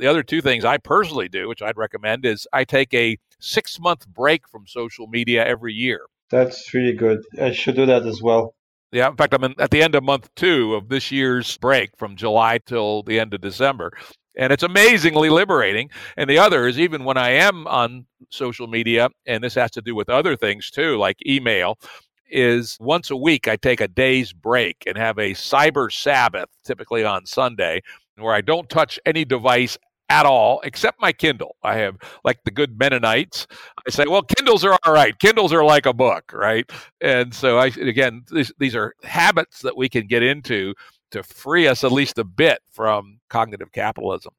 The 0.00 0.06
other 0.06 0.22
two 0.22 0.40
things 0.40 0.64
I 0.64 0.78
personally 0.78 1.28
do, 1.28 1.46
which 1.46 1.60
I'd 1.60 1.76
recommend, 1.76 2.24
is 2.24 2.48
I 2.54 2.64
take 2.64 2.94
a 2.94 3.18
six 3.38 3.78
month 3.78 4.08
break 4.08 4.48
from 4.48 4.66
social 4.66 5.06
media 5.06 5.46
every 5.46 5.74
year. 5.74 6.06
That's 6.30 6.72
really 6.72 6.94
good. 6.94 7.22
I 7.38 7.52
should 7.52 7.76
do 7.76 7.84
that 7.84 8.06
as 8.06 8.22
well. 8.22 8.54
Yeah, 8.92 9.10
in 9.10 9.16
fact, 9.16 9.34
I'm 9.34 9.44
in, 9.44 9.54
at 9.58 9.70
the 9.70 9.82
end 9.82 9.94
of 9.94 10.02
month 10.02 10.30
two 10.36 10.74
of 10.74 10.88
this 10.88 11.12
year's 11.12 11.58
break 11.58 11.90
from 11.98 12.16
July 12.16 12.58
till 12.64 13.02
the 13.02 13.20
end 13.20 13.34
of 13.34 13.42
December. 13.42 13.92
And 14.38 14.54
it's 14.54 14.62
amazingly 14.62 15.28
liberating. 15.28 15.90
And 16.16 16.30
the 16.30 16.38
other 16.38 16.66
is 16.66 16.78
even 16.78 17.04
when 17.04 17.18
I 17.18 17.32
am 17.32 17.66
on 17.66 18.06
social 18.30 18.68
media, 18.68 19.10
and 19.26 19.44
this 19.44 19.54
has 19.54 19.70
to 19.72 19.82
do 19.82 19.94
with 19.94 20.08
other 20.08 20.34
things 20.34 20.70
too, 20.70 20.96
like 20.96 21.18
email, 21.26 21.78
is 22.30 22.78
once 22.80 23.10
a 23.10 23.16
week 23.16 23.48
I 23.48 23.56
take 23.56 23.82
a 23.82 23.88
day's 23.88 24.32
break 24.32 24.84
and 24.86 24.96
have 24.96 25.18
a 25.18 25.32
cyber 25.32 25.92
Sabbath, 25.92 26.48
typically 26.64 27.04
on 27.04 27.26
Sunday, 27.26 27.82
where 28.16 28.34
I 28.34 28.40
don't 28.40 28.68
touch 28.68 28.98
any 29.04 29.24
device 29.24 29.76
at 30.10 30.26
all 30.26 30.60
except 30.64 31.00
my 31.00 31.12
Kindle. 31.12 31.56
I 31.62 31.76
have 31.76 31.96
like 32.24 32.42
the 32.44 32.50
good 32.50 32.78
Mennonites. 32.78 33.46
I 33.86 33.90
say, 33.90 34.04
well, 34.06 34.22
Kindles 34.22 34.64
are 34.64 34.76
all 34.84 34.92
right. 34.92 35.18
Kindles 35.18 35.52
are 35.52 35.64
like 35.64 35.86
a 35.86 35.94
book, 35.94 36.32
right? 36.34 36.70
And 37.00 37.32
so 37.32 37.58
I 37.58 37.66
again, 37.66 38.24
these, 38.30 38.52
these 38.58 38.74
are 38.74 38.94
habits 39.04 39.62
that 39.62 39.76
we 39.76 39.88
can 39.88 40.06
get 40.06 40.22
into 40.22 40.74
to 41.12 41.22
free 41.22 41.66
us 41.66 41.84
at 41.84 41.92
least 41.92 42.18
a 42.18 42.24
bit 42.24 42.60
from 42.70 43.20
cognitive 43.30 43.72
capitalism. 43.72 44.32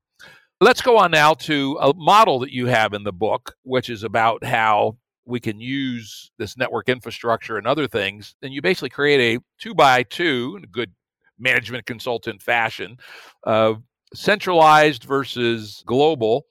Let's 0.59 0.81
go 0.81 0.97
on 0.97 1.09
now 1.09 1.33
to 1.33 1.77
a 1.81 1.93
model 1.95 2.39
that 2.39 2.51
you 2.51 2.67
have 2.67 2.93
in 2.93 3.03
the 3.03 3.11
book, 3.11 3.55
which 3.63 3.89
is 3.89 4.03
about 4.03 4.43
how 4.43 4.97
we 5.25 5.39
can 5.39 5.59
use 5.59 6.31
this 6.37 6.55
network 6.57 6.89
infrastructure 6.89 7.57
and 7.57 7.65
other 7.65 7.87
things. 7.87 8.35
And 8.41 8.53
you 8.53 8.61
basically 8.61 8.89
create 8.89 9.37
a 9.37 9.41
two 9.57 9.73
by 9.73 10.03
two 10.03 10.55
in 10.57 10.63
a 10.65 10.67
good 10.67 10.91
management 11.39 11.85
consultant 11.85 12.41
fashion 12.41 12.97
of 13.43 13.81
centralized 14.13 15.03
versus 15.03 15.83
global 15.85 16.45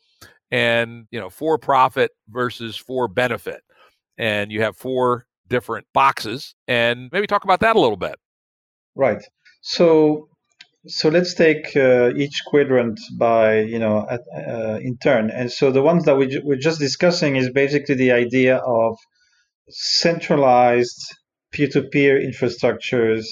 and 0.50 1.06
you 1.10 1.20
know 1.20 1.30
for 1.30 1.58
profit 1.58 2.10
versus 2.28 2.76
for 2.76 3.08
benefit. 3.08 3.62
And 4.18 4.52
you 4.52 4.62
have 4.62 4.76
four 4.76 5.26
different 5.48 5.86
boxes 5.92 6.54
and 6.68 7.10
maybe 7.12 7.26
talk 7.26 7.44
about 7.44 7.60
that 7.60 7.76
a 7.76 7.80
little 7.80 7.96
bit. 7.96 8.16
Right. 8.94 9.22
So 9.62 10.28
so 10.86 11.10
let's 11.10 11.34
take 11.34 11.76
uh, 11.76 12.10
each 12.16 12.42
quadrant 12.46 12.98
by 13.18 13.60
you 13.60 13.78
know 13.78 14.06
at, 14.08 14.20
uh, 14.34 14.78
in 14.80 14.96
turn. 14.98 15.30
And 15.30 15.52
so 15.52 15.70
the 15.70 15.82
ones 15.82 16.04
that 16.04 16.16
we 16.16 16.26
ju- 16.28 16.42
we're 16.44 16.56
just 16.56 16.80
discussing 16.80 17.36
is 17.36 17.50
basically 17.50 17.94
the 17.94 18.12
idea 18.12 18.56
of 18.56 18.96
centralized 19.68 21.14
peer-to-peer 21.52 22.18
infrastructures 22.20 23.26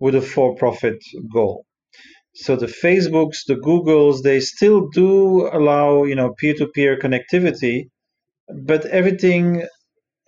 with 0.00 0.14
a 0.14 0.20
for-profit 0.20 0.98
goal 1.32 1.64
so 2.40 2.54
the 2.54 2.66
Facebooks, 2.66 3.38
the 3.46 3.56
Googles, 3.56 4.22
they 4.22 4.38
still 4.40 4.88
do 4.90 5.48
allow 5.52 6.04
you 6.04 6.14
know 6.14 6.34
peer-to-peer 6.38 6.96
connectivity, 6.98 7.88
but 8.64 8.86
everything 8.86 9.66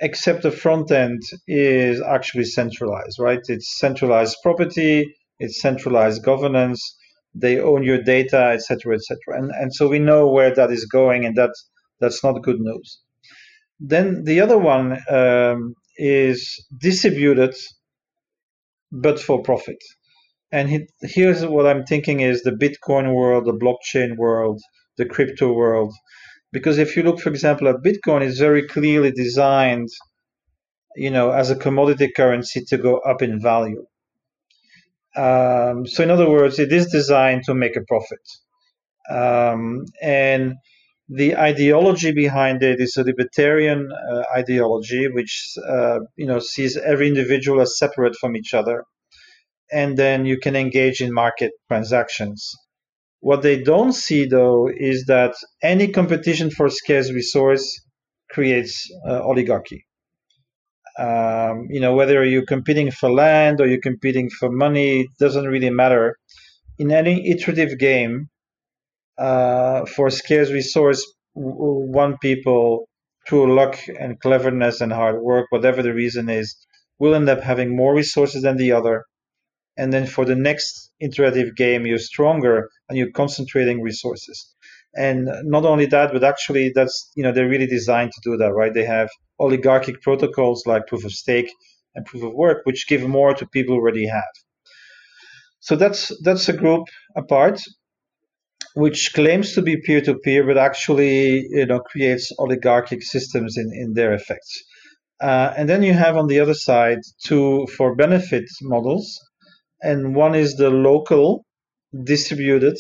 except 0.00 0.42
the 0.42 0.50
front 0.50 0.90
end 0.90 1.22
is 1.46 2.00
actually 2.02 2.44
centralized, 2.44 3.18
right? 3.18 3.40
It's 3.48 3.78
centralized 3.78 4.36
property, 4.42 5.14
it's 5.38 5.60
centralized 5.60 6.24
governance, 6.24 6.96
they 7.34 7.60
own 7.60 7.84
your 7.84 8.02
data, 8.02 8.42
etc., 8.56 8.96
etc. 8.96 9.16
And 9.38 9.50
and 9.60 9.72
so 9.74 9.88
we 9.88 10.00
know 10.00 10.28
where 10.28 10.52
that 10.54 10.72
is 10.72 10.86
going, 10.86 11.24
and 11.24 11.36
that 11.36 11.54
that's 12.00 12.24
not 12.24 12.42
good 12.42 12.60
news. 12.60 13.00
Then 13.78 14.24
the 14.24 14.40
other 14.40 14.58
one 14.58 14.98
um, 15.08 15.74
is 15.96 16.40
distributed, 16.76 17.54
but 18.90 19.20
for 19.20 19.42
profit. 19.42 19.78
And 20.52 20.68
he, 20.68 20.88
here's 21.02 21.44
what 21.46 21.66
I'm 21.66 21.84
thinking 21.84 22.20
is 22.20 22.42
the 22.42 22.50
Bitcoin 22.50 23.14
world, 23.14 23.44
the 23.44 23.52
blockchain 23.52 24.16
world, 24.16 24.60
the 24.96 25.06
crypto 25.06 25.52
world. 25.52 25.94
Because 26.52 26.78
if 26.78 26.96
you 26.96 27.04
look, 27.04 27.20
for 27.20 27.28
example, 27.28 27.68
at 27.68 27.76
Bitcoin, 27.84 28.22
it's 28.22 28.38
very 28.38 28.66
clearly 28.66 29.12
designed, 29.12 29.88
you 30.96 31.10
know, 31.10 31.30
as 31.30 31.50
a 31.50 31.56
commodity 31.56 32.10
currency 32.14 32.62
to 32.68 32.78
go 32.78 32.98
up 32.98 33.22
in 33.22 33.40
value. 33.40 33.86
Um, 35.16 35.86
so, 35.86 36.02
in 36.02 36.10
other 36.10 36.28
words, 36.28 36.58
it 36.58 36.72
is 36.72 36.86
designed 36.86 37.44
to 37.44 37.54
make 37.54 37.76
a 37.76 37.82
profit. 37.82 38.20
Um, 39.08 39.84
and 40.02 40.54
the 41.08 41.36
ideology 41.36 42.12
behind 42.12 42.62
it 42.62 42.80
is 42.80 42.96
a 42.96 43.04
libertarian 43.04 43.88
uh, 43.92 44.22
ideology, 44.36 45.08
which 45.08 45.54
uh, 45.68 46.00
you 46.16 46.26
know 46.26 46.38
sees 46.40 46.76
every 46.76 47.08
individual 47.08 47.60
as 47.60 47.78
separate 47.78 48.16
from 48.16 48.36
each 48.36 48.54
other 48.54 48.84
and 49.72 49.96
then 49.96 50.24
you 50.24 50.38
can 50.38 50.56
engage 50.56 51.00
in 51.00 51.12
market 51.12 51.52
transactions. 51.68 52.50
What 53.20 53.42
they 53.42 53.62
don't 53.62 53.92
see, 53.92 54.26
though, 54.26 54.68
is 54.74 55.04
that 55.06 55.34
any 55.62 55.88
competition 55.88 56.50
for 56.50 56.70
scarce 56.70 57.12
resource 57.12 57.80
creates 58.30 58.90
uh, 59.06 59.20
oligarchy. 59.22 59.84
Um, 60.98 61.66
you 61.70 61.80
know, 61.80 61.94
whether 61.94 62.24
you're 62.24 62.46
competing 62.46 62.90
for 62.90 63.10
land 63.10 63.60
or 63.60 63.66
you're 63.66 63.80
competing 63.80 64.30
for 64.30 64.50
money, 64.50 65.02
it 65.02 65.10
doesn't 65.18 65.46
really 65.46 65.70
matter. 65.70 66.16
In 66.78 66.90
any 66.90 67.30
iterative 67.30 67.78
game, 67.78 68.28
uh, 69.18 69.84
for 69.84 70.08
scarce 70.08 70.50
resource, 70.50 71.04
one 71.34 72.16
people, 72.18 72.88
through 73.28 73.54
luck 73.54 73.78
and 73.98 74.18
cleverness 74.18 74.80
and 74.80 74.92
hard 74.92 75.20
work, 75.20 75.46
whatever 75.50 75.82
the 75.82 75.92
reason 75.92 76.30
is, 76.30 76.56
will 76.98 77.14
end 77.14 77.28
up 77.28 77.40
having 77.40 77.76
more 77.76 77.94
resources 77.94 78.42
than 78.42 78.56
the 78.56 78.72
other 78.72 79.04
and 79.80 79.94
then 79.94 80.06
for 80.06 80.24
the 80.26 80.36
next 80.36 80.90
iterative 81.00 81.56
game 81.56 81.86
you're 81.86 82.06
stronger 82.12 82.68
and 82.88 82.98
you're 82.98 83.18
concentrating 83.22 83.80
resources. 83.80 84.38
And 84.94 85.18
not 85.44 85.64
only 85.64 85.86
that 85.86 86.12
but 86.12 86.22
actually 86.22 86.72
that's 86.74 86.96
you 87.16 87.22
know 87.24 87.32
they're 87.32 87.54
really 87.54 87.72
designed 87.78 88.12
to 88.12 88.20
do 88.28 88.36
that 88.36 88.52
right? 88.52 88.74
They 88.74 88.88
have 88.98 89.08
oligarchic 89.38 90.02
protocols 90.02 90.66
like 90.66 90.86
proof 90.86 91.04
of 91.06 91.12
stake 91.12 91.50
and 91.94 92.04
proof 92.04 92.22
of 92.24 92.32
work 92.34 92.58
which 92.64 92.88
give 92.88 93.02
more 93.18 93.32
to 93.34 93.46
people 93.46 93.74
who 93.74 93.80
already 93.80 94.06
have. 94.06 94.34
So 95.60 95.76
that's 95.76 96.02
that's 96.26 96.48
a 96.50 96.58
group 96.62 96.84
apart 97.16 97.58
which 98.74 99.14
claims 99.14 99.54
to 99.54 99.62
be 99.62 99.82
peer-to-peer 99.86 100.42
but 100.48 100.58
actually 100.58 101.46
you 101.58 101.66
know 101.70 101.80
creates 101.80 102.30
oligarchic 102.38 103.02
systems 103.02 103.56
in, 103.56 103.68
in 103.82 103.94
their 103.94 104.12
effects. 104.12 104.52
Uh, 105.22 105.52
and 105.56 105.68
then 105.70 105.82
you 105.82 105.94
have 105.94 106.16
on 106.16 106.26
the 106.28 106.40
other 106.40 106.58
side 106.68 107.00
two 107.26 107.66
for 107.76 107.94
benefit 107.94 108.46
models 108.74 109.06
and 109.82 110.14
one 110.14 110.34
is 110.34 110.56
the 110.56 110.70
local 110.70 111.44
distributed 112.04 112.76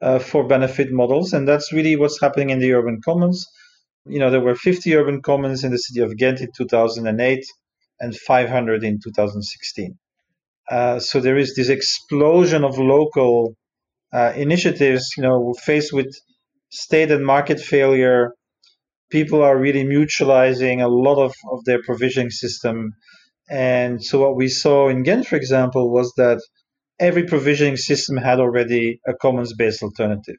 uh, 0.00 0.18
for 0.18 0.46
benefit 0.46 0.92
models, 0.92 1.32
and 1.32 1.48
that's 1.48 1.72
really 1.72 1.96
what's 1.96 2.20
happening 2.20 2.50
in 2.50 2.58
the 2.58 2.72
urban 2.72 3.00
commons. 3.04 3.46
You 4.06 4.20
know, 4.20 4.30
there 4.30 4.40
were 4.40 4.54
50 4.54 4.94
urban 4.94 5.22
commons 5.22 5.64
in 5.64 5.72
the 5.72 5.78
city 5.78 6.00
of 6.00 6.16
Ghent 6.16 6.40
in 6.40 6.48
2008 6.56 7.44
and 8.00 8.16
500 8.16 8.84
in 8.84 9.00
2016. 9.02 9.98
Uh, 10.70 10.98
so 10.98 11.20
there 11.20 11.36
is 11.36 11.54
this 11.54 11.68
explosion 11.68 12.64
of 12.64 12.78
local 12.78 13.54
uh, 14.12 14.32
initiatives. 14.36 15.14
You 15.16 15.22
know, 15.24 15.54
faced 15.64 15.92
with 15.92 16.14
state 16.70 17.10
and 17.10 17.24
market 17.24 17.60
failure, 17.60 18.32
people 19.10 19.42
are 19.42 19.58
really 19.58 19.84
mutualizing 19.84 20.82
a 20.82 20.88
lot 20.88 21.22
of, 21.22 21.34
of 21.50 21.64
their 21.64 21.82
provisioning 21.82 22.30
system 22.30 22.92
and 23.48 24.04
so 24.04 24.20
what 24.20 24.36
we 24.36 24.48
saw 24.48 24.88
in 24.88 25.02
Ghent, 25.02 25.26
for 25.26 25.36
example, 25.36 25.90
was 25.92 26.12
that 26.16 26.40
every 27.00 27.24
provisioning 27.24 27.76
system 27.76 28.16
had 28.16 28.40
already 28.40 29.00
a 29.06 29.14
commons-based 29.14 29.82
alternative. 29.82 30.36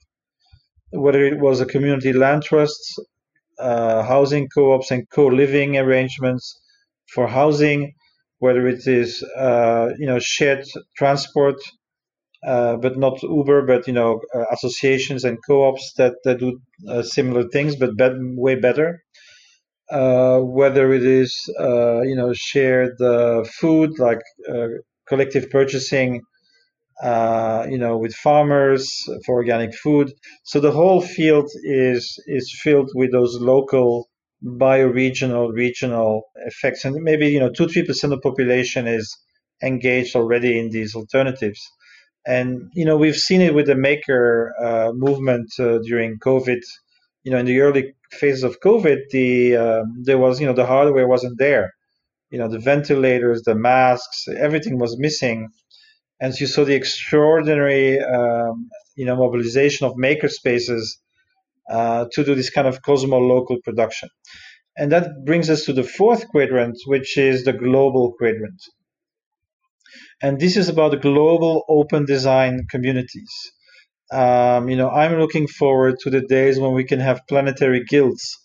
Whether 0.91 1.25
it 1.25 1.39
was 1.39 1.61
a 1.61 1.65
community 1.65 2.13
land 2.13 2.43
trust, 2.43 3.01
uh, 3.59 4.03
housing 4.03 4.49
co-ops 4.49 4.91
and 4.91 5.09
co-living 5.09 5.77
arrangements 5.77 6.59
for 7.13 7.27
housing, 7.27 7.93
whether 8.39 8.67
it 8.67 8.87
is 8.87 9.23
uh, 9.37 9.89
you 9.99 10.07
know 10.07 10.19
shared 10.19 10.65
transport, 10.97 11.57
uh, 12.45 12.77
but 12.77 12.97
not 12.97 13.21
Uber, 13.23 13.65
but 13.65 13.87
you 13.87 13.93
know 13.93 14.21
uh, 14.35 14.45
associations 14.51 15.23
and 15.25 15.37
co-ops 15.47 15.93
that, 15.97 16.15
that 16.23 16.39
do 16.39 16.59
uh, 16.89 17.03
similar 17.03 17.47
things, 17.49 17.75
but 17.75 17.91
way 18.37 18.55
better 18.55 19.03
uh, 19.91 20.39
whether 20.39 20.93
it 20.93 21.03
is 21.03 21.49
uh, 21.59 22.01
you 22.01 22.15
know 22.15 22.33
shared 22.33 22.99
uh, 23.01 23.43
food 23.43 23.99
like 23.99 24.21
uh, 24.49 24.67
collective 25.07 25.49
purchasing 25.49 26.21
uh, 27.03 27.65
you 27.69 27.77
know 27.77 27.97
with 27.97 28.13
farmers 28.15 29.03
for 29.25 29.35
organic 29.35 29.73
food 29.75 30.11
so 30.43 30.59
the 30.59 30.71
whole 30.71 31.01
field 31.01 31.49
is 31.63 32.19
is 32.27 32.53
filled 32.63 32.89
with 32.95 33.11
those 33.11 33.35
local 33.39 34.07
bioregional 34.43 35.53
regional 35.53 36.23
effects 36.45 36.85
and 36.85 36.95
maybe 37.03 37.27
you 37.27 37.39
know 37.39 37.51
2 37.51 37.67
3% 37.67 38.03
of 38.05 38.09
the 38.11 38.19
population 38.19 38.87
is 38.87 39.17
engaged 39.63 40.15
already 40.15 40.59
in 40.59 40.69
these 40.69 40.95
alternatives. 40.95 41.59
And 42.25 42.69
you 42.73 42.85
know 42.85 42.97
we've 42.97 43.15
seen 43.15 43.41
it 43.41 43.53
with 43.55 43.67
the 43.67 43.75
maker 43.75 44.53
uh, 44.61 44.91
movement 44.93 45.49
during 45.57 46.19
COVID. 46.19 46.61
You 47.27 47.33
know, 47.33 47.39
in 47.39 47.45
the 47.45 47.59
early 47.59 47.93
phases 48.21 48.45
of 48.45 48.61
COVID, 48.61 48.99
the 49.11 49.57
um, 49.57 49.85
there 50.07 50.17
was 50.17 50.39
you 50.39 50.47
know 50.47 50.53
the 50.53 50.65
hardware 50.65 51.09
wasn't 51.09 51.37
there. 51.37 51.73
You 52.31 52.39
know, 52.39 52.47
the 52.47 52.59
ventilators, 52.59 53.41
the 53.43 53.53
masks, 53.53 54.29
everything 54.29 54.79
was 54.79 54.97
missing, 54.97 55.49
and 56.21 56.33
so 56.33 56.39
you 56.39 56.47
saw 56.47 56.63
the 56.63 56.75
extraordinary 56.75 57.99
um, 57.99 58.69
you 58.95 59.05
know 59.05 59.17
mobilization 59.17 59.87
of 59.87 59.97
maker 59.97 60.29
spaces 60.29 60.85
uh, 61.69 62.05
to 62.13 62.23
do 62.23 62.33
this 62.33 62.49
kind 62.49 62.69
of 62.69 62.81
cosmo 62.81 63.19
local 63.19 63.57
production. 63.61 64.09
And 64.77 64.93
that 64.93 65.25
brings 65.25 65.49
us 65.49 65.65
to 65.65 65.73
the 65.73 65.83
fourth 65.83 66.29
quadrant, 66.29 66.77
which 66.85 67.17
is 67.17 67.43
the 67.43 67.53
global 67.53 68.13
quadrant. 68.17 68.61
And 70.21 70.39
this 70.39 70.55
is 70.55 70.69
about 70.69 71.01
global 71.01 71.65
open 71.67 72.05
design 72.05 72.67
communities. 72.71 73.33
Um, 74.11 74.69
you 74.69 74.77
know, 74.77 74.89
I'm 74.89 75.19
looking 75.19 75.47
forward 75.47 75.99
to 76.01 76.09
the 76.09 76.21
days 76.21 76.59
when 76.59 76.73
we 76.73 76.85
can 76.85 76.99
have 76.99 77.27
planetary 77.27 77.83
guilds 77.83 78.37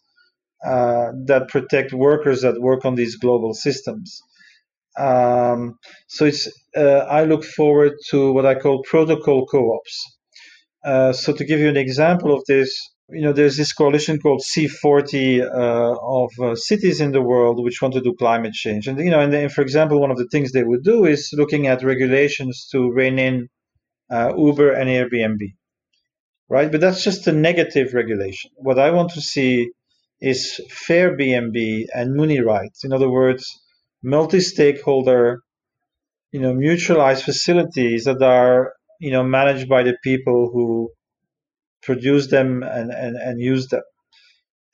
uh, 0.64 1.12
that 1.26 1.48
protect 1.48 1.92
workers 1.92 2.42
that 2.42 2.60
work 2.60 2.84
on 2.84 2.94
these 2.94 3.16
global 3.16 3.54
systems. 3.54 4.20
Um, 4.98 5.78
so 6.08 6.26
it's 6.26 6.48
uh, 6.76 7.06
I 7.08 7.24
look 7.24 7.44
forward 7.44 7.92
to 8.10 8.32
what 8.32 8.46
I 8.46 8.54
call 8.54 8.82
protocol 8.82 9.46
co-ops. 9.46 10.18
Uh, 10.84 11.12
so 11.12 11.32
to 11.32 11.44
give 11.44 11.60
you 11.60 11.68
an 11.68 11.76
example 11.76 12.34
of 12.34 12.44
this, 12.46 12.90
you 13.08 13.22
know, 13.22 13.32
there's 13.32 13.56
this 13.56 13.72
coalition 13.72 14.18
called 14.18 14.42
C40 14.42 15.40
uh, 15.40 15.96
of 16.00 16.30
uh, 16.40 16.54
cities 16.56 17.00
in 17.00 17.12
the 17.12 17.22
world 17.22 17.62
which 17.62 17.80
want 17.80 17.94
to 17.94 18.00
do 18.00 18.14
climate 18.18 18.52
change. 18.52 18.86
And, 18.86 18.98
you 18.98 19.10
know, 19.10 19.20
and 19.20 19.32
then, 19.32 19.48
for 19.48 19.60
example, 19.62 20.00
one 20.00 20.10
of 20.10 20.18
the 20.18 20.28
things 20.28 20.52
they 20.52 20.64
would 20.64 20.82
do 20.82 21.04
is 21.04 21.30
looking 21.32 21.66
at 21.66 21.82
regulations 21.82 22.68
to 22.72 22.90
rein 22.90 23.18
in 23.18 23.48
uh, 24.12 24.34
Uber 24.36 24.72
and 24.72 24.90
Airbnb, 24.90 25.54
right? 26.48 26.70
But 26.70 26.80
that's 26.80 27.02
just 27.02 27.26
a 27.26 27.32
negative 27.32 27.94
regulation. 27.94 28.50
What 28.56 28.78
I 28.78 28.90
want 28.90 29.12
to 29.12 29.22
see 29.22 29.70
is 30.20 30.60
Fairbnb 30.86 31.86
and 31.94 32.14
Muni 32.14 32.40
rights. 32.40 32.84
In 32.84 32.92
other 32.92 33.10
words, 33.10 33.44
multi-stakeholder, 34.02 35.40
you 36.32 36.40
know, 36.40 36.54
mutualized 36.54 37.22
facilities 37.24 38.04
that 38.04 38.22
are, 38.22 38.74
you 39.00 39.10
know, 39.10 39.24
managed 39.24 39.68
by 39.68 39.82
the 39.82 39.96
people 40.04 40.50
who 40.52 40.90
produce 41.82 42.28
them 42.28 42.62
and, 42.62 42.90
and, 42.92 43.16
and 43.16 43.40
use 43.40 43.68
them. 43.68 43.82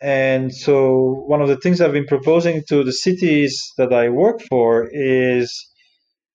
And 0.00 0.54
so, 0.54 1.24
one 1.26 1.42
of 1.42 1.48
the 1.48 1.56
things 1.56 1.80
I've 1.80 1.92
been 1.92 2.06
proposing 2.06 2.62
to 2.68 2.84
the 2.84 2.92
cities 2.92 3.72
that 3.78 3.92
I 3.92 4.10
work 4.10 4.42
for 4.48 4.88
is 4.92 5.68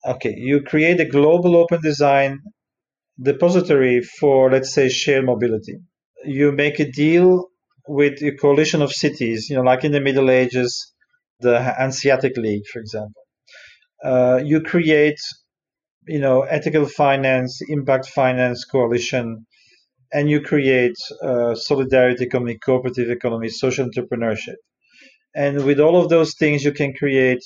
okay, 0.05 0.33
you 0.35 0.61
create 0.63 0.99
a 0.99 1.05
global 1.05 1.55
open 1.55 1.81
design 1.81 2.39
depository 3.21 4.01
for, 4.01 4.51
let's 4.51 4.73
say, 4.73 4.89
shared 4.89 5.25
mobility. 5.25 5.77
You 6.25 6.51
make 6.51 6.79
a 6.79 6.91
deal 6.91 7.49
with 7.87 8.21
a 8.23 8.31
coalition 8.35 8.81
of 8.81 8.91
cities, 8.91 9.49
you 9.49 9.55
know, 9.55 9.63
like 9.63 9.83
in 9.83 9.91
the 9.91 10.01
Middle 10.01 10.29
Ages, 10.29 10.93
the 11.39 11.61
Hanseatic 11.61 12.37
League, 12.37 12.65
for 12.71 12.79
example. 12.79 13.21
Uh, 14.03 14.39
you 14.43 14.61
create, 14.61 15.19
you 16.07 16.19
know, 16.19 16.41
ethical 16.41 16.85
finance, 16.85 17.61
impact 17.67 18.07
finance 18.07 18.65
coalition 18.65 19.45
and 20.13 20.29
you 20.29 20.41
create 20.41 20.95
uh, 21.23 21.55
solidarity 21.55 22.25
economy, 22.25 22.57
cooperative 22.63 23.09
economy, 23.09 23.49
social 23.49 23.89
entrepreneurship. 23.89 24.55
And 25.35 25.65
with 25.65 25.79
all 25.79 26.01
of 26.01 26.09
those 26.09 26.35
things, 26.35 26.63
you 26.63 26.71
can 26.71 26.93
create, 26.93 27.41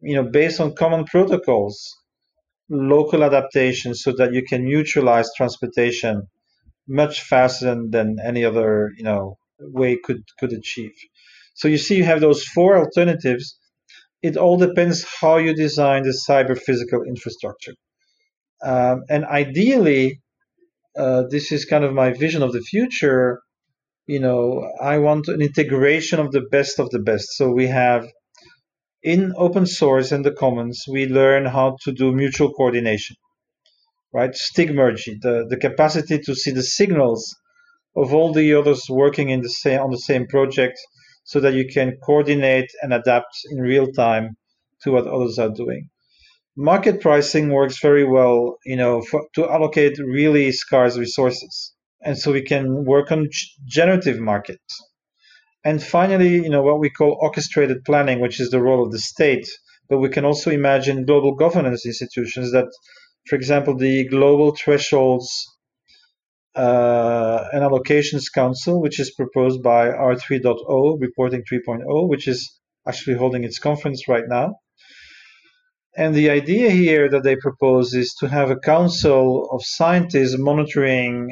you 0.00 0.16
know, 0.16 0.24
based 0.24 0.58
on 0.60 0.74
common 0.74 1.04
protocols, 1.04 1.78
local 2.68 3.22
adaptations 3.24 4.02
so 4.02 4.12
that 4.12 4.32
you 4.32 4.42
can 4.42 4.64
mutualize 4.64 5.26
transportation 5.36 6.28
much 6.88 7.22
faster 7.22 7.66
than, 7.66 7.90
than 7.90 8.16
any 8.24 8.44
other, 8.44 8.92
you 8.96 9.04
know, 9.04 9.38
way 9.58 9.96
could 9.96 10.22
could 10.38 10.52
achieve. 10.52 10.92
So 11.54 11.68
you 11.68 11.78
see, 11.78 11.96
you 11.96 12.04
have 12.04 12.20
those 12.20 12.44
four 12.44 12.78
alternatives. 12.78 13.58
It 14.22 14.36
all 14.36 14.58
depends 14.58 15.06
how 15.20 15.38
you 15.38 15.54
design 15.54 16.02
the 16.02 16.18
cyber 16.28 16.58
physical 16.58 17.02
infrastructure. 17.02 17.74
Um, 18.62 19.04
and 19.08 19.24
ideally, 19.24 20.20
uh, 20.98 21.24
this 21.30 21.52
is 21.52 21.64
kind 21.64 21.84
of 21.84 21.92
my 21.92 22.12
vision 22.12 22.42
of 22.42 22.52
the 22.52 22.60
future. 22.60 23.40
You 24.06 24.20
know, 24.20 24.70
I 24.80 24.98
want 24.98 25.28
an 25.28 25.42
integration 25.42 26.20
of 26.20 26.30
the 26.32 26.42
best 26.50 26.78
of 26.78 26.90
the 26.90 27.00
best. 27.00 27.36
So 27.36 27.50
we 27.50 27.66
have 27.66 28.06
in 29.06 29.32
open 29.36 29.64
source 29.64 30.12
and 30.12 30.24
the 30.24 30.32
commons, 30.32 30.84
we 30.86 31.06
learn 31.06 31.46
how 31.46 31.78
to 31.84 31.92
do 31.92 32.12
mutual 32.12 32.52
coordination, 32.52 33.16
right? 34.12 34.32
Stigmergy, 34.32 35.20
the, 35.22 35.46
the 35.48 35.56
capacity 35.56 36.18
to 36.18 36.34
see 36.34 36.50
the 36.50 36.62
signals 36.62 37.34
of 37.94 38.12
all 38.12 38.32
the 38.34 38.52
others 38.52 38.84
working 38.90 39.30
in 39.30 39.40
the 39.40 39.48
same 39.48 39.80
on 39.80 39.90
the 39.90 40.04
same 40.10 40.26
project 40.26 40.78
so 41.24 41.40
that 41.40 41.54
you 41.54 41.66
can 41.66 41.96
coordinate 42.04 42.70
and 42.82 42.92
adapt 42.92 43.34
in 43.50 43.58
real 43.58 43.86
time 43.92 44.36
to 44.82 44.90
what 44.92 45.06
others 45.06 45.38
are 45.38 45.50
doing 45.50 45.88
market 46.56 47.00
pricing 47.00 47.50
works 47.50 47.78
very 47.80 48.04
well, 48.04 48.56
you 48.64 48.76
know, 48.76 49.02
for, 49.02 49.26
to 49.34 49.48
allocate 49.48 49.98
really 49.98 50.50
scarce 50.52 50.96
resources. 50.96 51.74
And 52.02 52.18
so 52.18 52.32
we 52.32 52.42
can 52.42 52.84
work 52.84 53.12
on 53.12 53.28
generative 53.66 54.18
markets. 54.18 54.82
And 55.66 55.82
finally, 55.82 56.34
you 56.44 56.50
know, 56.50 56.62
what 56.62 56.80
we 56.80 56.90
call 56.90 57.18
orchestrated 57.20 57.84
planning, 57.84 58.20
which 58.20 58.38
is 58.40 58.50
the 58.50 58.62
role 58.62 58.82
of 58.84 58.92
the 58.92 59.00
state. 59.00 59.46
But 59.88 59.98
we 59.98 60.08
can 60.08 60.24
also 60.24 60.50
imagine 60.50 61.04
global 61.04 61.34
governance 61.34 61.84
institutions 61.84 62.52
that, 62.52 62.68
for 63.28 63.36
example, 63.36 63.76
the 63.76 64.08
Global 64.08 64.54
Thresholds 64.60 65.28
uh, 66.54 67.38
and 67.52 67.62
Allocations 67.62 68.26
Council, 68.32 68.80
which 68.80 68.98
is 69.00 69.12
proposed 69.20 69.62
by 69.62 69.88
R3.0, 69.88 71.00
Reporting 71.00 71.42
3.0, 71.50 72.08
which 72.08 72.26
is 72.28 72.38
actually 72.88 73.16
holding 73.16 73.44
its 73.44 73.58
conference 73.58 74.08
right 74.08 74.28
now 74.28 74.54
and 75.96 76.14
the 76.14 76.28
idea 76.30 76.70
here 76.70 77.08
that 77.08 77.22
they 77.22 77.36
propose 77.36 77.94
is 77.94 78.14
to 78.20 78.28
have 78.28 78.50
a 78.50 78.58
council 78.58 79.48
of 79.50 79.62
scientists 79.64 80.36
monitoring 80.38 81.30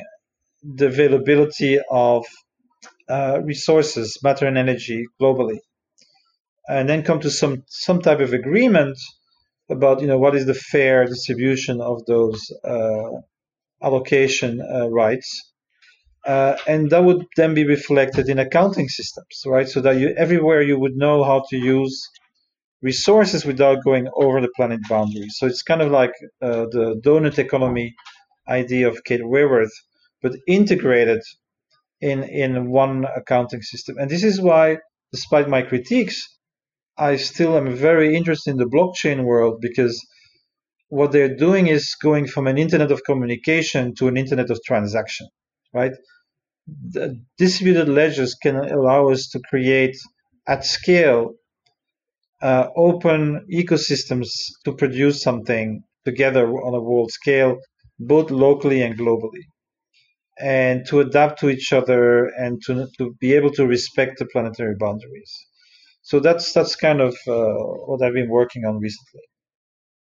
the 0.62 0.86
availability 0.86 1.78
of 1.90 2.24
uh, 3.08 3.40
resources, 3.42 4.18
matter 4.22 4.46
and 4.46 4.58
energy 4.58 5.04
globally, 5.20 5.58
and 6.68 6.88
then 6.88 7.02
come 7.02 7.20
to 7.20 7.30
some 7.30 7.64
some 7.68 8.00
type 8.00 8.20
of 8.20 8.32
agreement 8.32 8.98
about 9.70 10.00
you 10.00 10.06
know 10.06 10.18
what 10.18 10.34
is 10.34 10.46
the 10.46 10.54
fair 10.54 11.04
distribution 11.06 11.80
of 11.80 12.04
those 12.06 12.40
uh, 12.64 13.10
allocation 13.82 14.60
uh, 14.60 14.88
rights. 14.88 15.52
Uh, 16.26 16.56
and 16.66 16.90
that 16.90 17.04
would 17.04 17.22
then 17.36 17.52
be 17.52 17.66
reflected 17.66 18.30
in 18.30 18.38
accounting 18.38 18.88
systems, 18.88 19.42
right? 19.46 19.68
So 19.68 19.80
that 19.82 19.98
you 19.98 20.14
everywhere 20.16 20.62
you 20.62 20.78
would 20.78 20.96
know 20.96 21.22
how 21.22 21.44
to 21.50 21.56
use 21.56 22.08
resources 22.80 23.44
without 23.44 23.84
going 23.84 24.08
over 24.14 24.40
the 24.40 24.52
planet 24.56 24.80
boundary. 24.88 25.28
So 25.30 25.46
it's 25.46 25.62
kind 25.62 25.82
of 25.82 25.90
like 25.90 26.12
uh, 26.42 26.66
the 26.70 27.00
donut 27.04 27.38
economy 27.38 27.94
idea 28.48 28.88
of 28.88 29.04
Kate 29.04 29.22
Raworth, 29.22 29.72
but 30.22 30.32
integrated 30.46 31.20
in 32.10 32.18
in 32.44 32.70
one 32.70 33.06
accounting 33.20 33.62
system. 33.62 33.94
And 33.98 34.08
this 34.10 34.24
is 34.30 34.40
why, 34.48 34.64
despite 35.12 35.48
my 35.56 35.62
critiques, 35.62 36.18
I 36.96 37.16
still 37.16 37.56
am 37.56 37.68
very 37.90 38.14
interested 38.18 38.50
in 38.52 38.58
the 38.58 38.72
blockchain 38.76 39.24
world 39.24 39.54
because 39.60 39.96
what 40.88 41.12
they're 41.12 41.36
doing 41.46 41.66
is 41.66 41.96
going 42.08 42.26
from 42.26 42.46
an 42.46 42.58
internet 42.58 42.90
of 42.92 43.04
communication 43.04 43.94
to 43.98 44.08
an 44.08 44.16
internet 44.16 44.50
of 44.50 44.58
transaction, 44.64 45.26
right? 45.72 45.92
The 46.96 47.06
distributed 47.38 47.88
ledgers 47.88 48.34
can 48.44 48.56
allow 48.56 49.08
us 49.10 49.28
to 49.32 49.40
create 49.50 49.96
at 50.46 50.64
scale 50.64 51.34
uh, 52.42 52.68
open 52.76 53.46
ecosystems 53.52 54.28
to 54.64 54.72
produce 54.72 55.22
something 55.22 55.82
together 56.04 56.46
on 56.66 56.74
a 56.74 56.80
world 56.80 57.10
scale, 57.10 57.58
both 57.98 58.30
locally 58.30 58.82
and 58.82 58.98
globally, 58.98 59.44
and 60.38 60.84
to 60.88 61.00
adapt 61.00 61.38
to 61.40 61.48
each 61.48 61.72
other 61.72 62.26
and 62.36 62.60
to, 62.66 62.86
to 62.98 63.14
be 63.20 63.32
able 63.34 63.50
to 63.52 63.66
respect 63.66 64.18
the 64.18 64.26
planetary 64.26 64.74
boundaries. 64.78 65.32
So 66.02 66.20
that's 66.20 66.52
that's 66.52 66.76
kind 66.76 67.00
of 67.00 67.14
uh, 67.26 67.54
what 67.86 68.02
I've 68.02 68.12
been 68.12 68.28
working 68.28 68.64
on 68.64 68.78
recently. 68.78 69.22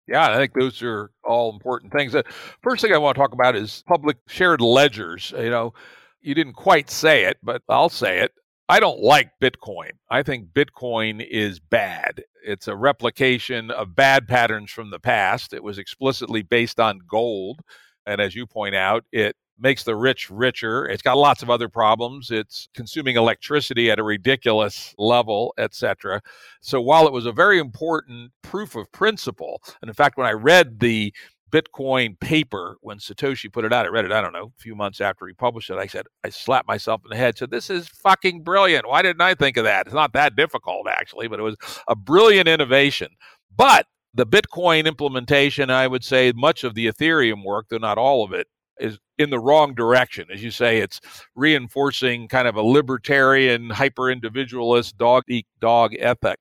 Yeah, 0.08 0.32
I 0.32 0.38
think 0.38 0.54
those 0.54 0.82
are 0.82 1.12
all 1.24 1.52
important 1.54 1.92
things. 1.92 2.14
The 2.14 2.24
first 2.64 2.82
thing 2.82 2.94
I 2.94 2.98
want 2.98 3.16
to 3.16 3.22
talk 3.22 3.34
about 3.34 3.56
is 3.56 3.84
public 3.88 4.18
shared 4.28 4.62
ledgers. 4.62 5.34
You 5.38 5.50
know, 5.50 5.74
you 6.22 6.34
didn't 6.34 6.54
quite 6.54 6.90
say 6.90 7.26
it, 7.26 7.38
but 7.44 7.62
I'll 7.70 7.90
say 7.90 8.20
it. 8.20 8.32
I 8.68 8.80
don't 8.80 9.00
like 9.00 9.32
Bitcoin. 9.42 9.92
I 10.12 10.22
think 10.22 10.50
Bitcoin 10.50 11.26
is 11.28 11.60
bad. 11.60 12.24
It's 12.46 12.68
a 12.68 12.76
replication 12.76 13.72
of 13.72 13.96
bad 13.96 14.28
patterns 14.28 14.72
from 14.72 14.92
the 14.92 15.00
past. 15.00 15.54
It 15.54 15.64
was 15.64 15.80
explicitly 15.80 16.44
based 16.44 16.80
on 16.80 17.00
gold. 17.08 17.62
And 18.06 18.22
as 18.22 18.36
you 18.36 18.46
point 18.46 18.76
out, 18.76 19.06
it 19.12 19.36
makes 19.60 19.84
the 19.84 19.96
rich 19.96 20.30
richer. 20.30 20.86
It's 20.86 21.02
got 21.02 21.18
lots 21.18 21.44
of 21.44 21.50
other 21.50 21.70
problems. 21.70 22.32
It's 22.32 22.70
consuming 22.74 23.16
electricity 23.16 23.92
at 23.92 24.00
a 24.00 24.04
ridiculous 24.04 24.94
level, 24.98 25.54
etc. 25.58 26.22
So 26.62 26.82
while 26.82 27.08
it 27.08 27.14
was 27.14 27.26
a 27.26 27.32
very 27.32 27.60
important 27.60 28.32
proof 28.42 28.76
of 28.76 28.92
principle, 28.92 29.62
and 29.82 29.90
in 29.90 29.94
fact, 29.94 30.18
when 30.18 30.28
I 30.28 30.34
read 30.34 30.80
the 30.80 31.14
Bitcoin 31.52 32.20
paper 32.20 32.78
when 32.82 32.98
Satoshi 32.98 33.52
put 33.52 33.66
it 33.66 33.74
out. 33.74 33.86
I 33.86 33.90
read 33.90 34.06
it, 34.06 34.12
I 34.12 34.22
don't 34.22 34.34
know, 34.34 34.52
a 34.56 34.62
few 34.62 34.76
months 34.76 35.02
after 35.02 35.28
he 35.28 35.34
published 35.34 35.70
it. 35.70 35.78
I 35.78 35.88
said, 35.88 36.06
I 36.24 36.30
slapped 36.30 36.68
myself 36.68 37.02
in 37.04 37.10
the 37.10 37.16
head, 37.16 37.38
said, 37.38 37.52
This 37.52 37.70
is 37.70 37.88
fucking 37.88 38.44
brilliant. 38.44 38.88
Why 38.88 39.02
didn't 39.02 39.22
I 39.22 39.34
think 39.34 39.58
of 39.58 39.64
that? 39.64 39.88
It's 39.88 39.96
not 39.96 40.14
that 40.14 40.36
difficult, 40.36 40.88
actually, 40.88 41.28
but 41.28 41.40
it 41.40 41.44
was 41.44 41.58
a 41.88 41.96
brilliant 41.96 42.48
innovation. 42.48 43.10
But 43.56 43.88
the 44.14 44.26
Bitcoin 44.26 44.86
implementation, 44.86 45.70
I 45.70 45.88
would 45.88 46.04
say 46.04 46.32
much 46.36 46.64
of 46.64 46.76
the 46.76 46.88
Ethereum 46.88 47.44
work, 47.44 47.68
though 47.70 47.78
not 47.78 47.98
all 47.98 48.24
of 48.24 48.34
it, 48.34 48.48
is 48.80 49.00
in 49.20 49.30
the 49.30 49.38
wrong 49.38 49.76
direction. 49.76 50.28
As 50.34 50.42
you 50.42 50.50
say, 50.50 50.80
it's 50.80 51.00
reinforcing 51.36 52.28
kind 52.30 52.48
of 52.48 52.56
a 52.56 52.64
libertarian, 52.64 53.70
hyper 53.70 54.10
individualist, 54.10 54.98
dog 54.98 55.24
eat 55.28 55.46
dog 55.60 55.94
ethic. 56.00 56.40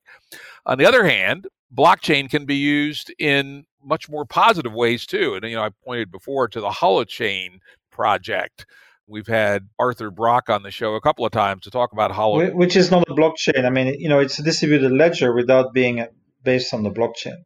On 0.64 0.78
the 0.78 0.86
other 0.86 1.04
hand, 1.04 1.48
blockchain 1.76 2.30
can 2.30 2.46
be 2.46 2.54
used 2.54 3.12
in 3.18 3.64
much 3.82 4.08
more 4.08 4.24
positive 4.24 4.72
ways 4.72 5.04
too. 5.04 5.34
And, 5.34 5.44
you 5.44 5.56
know, 5.56 5.64
I 5.64 5.70
pointed 5.84 6.10
before 6.10 6.48
to 6.48 6.60
the 6.60 6.70
Holochain 6.70 7.58
project. 7.90 8.64
We've 9.06 9.26
had 9.26 9.68
Arthur 9.78 10.10
Brock 10.10 10.50
on 10.50 10.62
the 10.62 10.70
show 10.70 10.94
a 10.94 11.00
couple 11.00 11.24
of 11.24 11.32
times 11.32 11.62
to 11.62 11.70
talk 11.70 11.92
about 11.92 12.12
Holo. 12.12 12.50
Which 12.50 12.76
is 12.76 12.90
not 12.90 13.08
a 13.08 13.14
blockchain. 13.14 13.64
I 13.64 13.70
mean, 13.70 13.98
you 13.98 14.08
know, 14.08 14.20
it's 14.20 14.38
a 14.38 14.42
distributed 14.42 14.92
ledger 14.92 15.32
without 15.34 15.72
being 15.72 16.06
based 16.44 16.74
on 16.74 16.82
the 16.82 16.90
blockchain. 16.90 17.38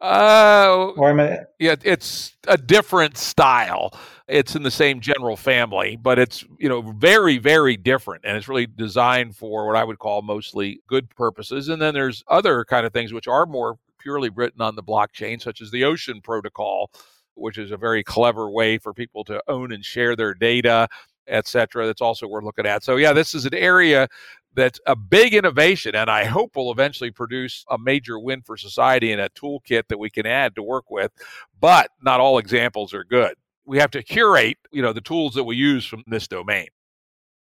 Uh, 0.00 0.92
or 0.96 1.10
am 1.10 1.20
I... 1.20 1.40
yeah, 1.58 1.76
it's 1.82 2.36
a 2.48 2.58
different 2.58 3.16
style. 3.16 3.92
It's 4.28 4.56
in 4.56 4.64
the 4.64 4.70
same 4.70 5.00
general 5.00 5.36
family, 5.36 5.96
but 5.96 6.18
it's 6.18 6.44
you 6.58 6.68
know 6.68 6.82
very 6.82 7.38
very 7.38 7.76
different, 7.76 8.24
and 8.24 8.36
it's 8.36 8.48
really 8.48 8.66
designed 8.66 9.36
for 9.36 9.66
what 9.66 9.76
I 9.76 9.84
would 9.84 9.98
call 9.98 10.22
mostly 10.22 10.80
good 10.88 11.08
purposes. 11.10 11.68
And 11.68 11.80
then 11.80 11.94
there's 11.94 12.24
other 12.28 12.64
kind 12.64 12.84
of 12.86 12.92
things 12.92 13.12
which 13.12 13.28
are 13.28 13.46
more 13.46 13.78
purely 13.98 14.30
written 14.30 14.60
on 14.60 14.74
the 14.74 14.82
blockchain, 14.82 15.40
such 15.40 15.60
as 15.60 15.70
the 15.70 15.84
Ocean 15.84 16.20
Protocol, 16.20 16.90
which 17.34 17.58
is 17.58 17.70
a 17.70 17.76
very 17.76 18.02
clever 18.02 18.50
way 18.50 18.78
for 18.78 18.92
people 18.92 19.24
to 19.24 19.42
own 19.48 19.72
and 19.72 19.84
share 19.84 20.16
their 20.16 20.34
data, 20.34 20.88
etc. 21.28 21.86
That's 21.86 22.00
also 22.00 22.26
worth 22.26 22.44
looking 22.44 22.66
at. 22.66 22.82
So 22.82 22.96
yeah, 22.96 23.12
this 23.12 23.34
is 23.34 23.46
an 23.46 23.54
area 23.54 24.08
that's 24.54 24.80
a 24.86 24.96
big 24.96 25.34
innovation 25.34 25.94
and 25.94 26.10
I 26.10 26.24
hope 26.24 26.56
will 26.56 26.72
eventually 26.72 27.10
produce 27.10 27.64
a 27.70 27.78
major 27.78 28.18
win 28.18 28.42
for 28.42 28.56
society 28.56 29.12
and 29.12 29.20
a 29.20 29.28
toolkit 29.30 29.88
that 29.88 29.98
we 29.98 30.08
can 30.08 30.26
add 30.26 30.54
to 30.56 30.62
work 30.62 30.90
with. 30.90 31.12
But 31.60 31.90
not 32.02 32.20
all 32.20 32.38
examples 32.38 32.94
are 32.94 33.04
good. 33.04 33.34
We 33.66 33.78
have 33.78 33.90
to 33.92 34.02
curate, 34.02 34.58
you 34.70 34.82
know, 34.82 34.92
the 34.92 35.00
tools 35.00 35.34
that 35.34 35.44
we 35.44 35.56
use 35.56 35.84
from 35.84 36.04
this 36.06 36.28
domain. 36.28 36.68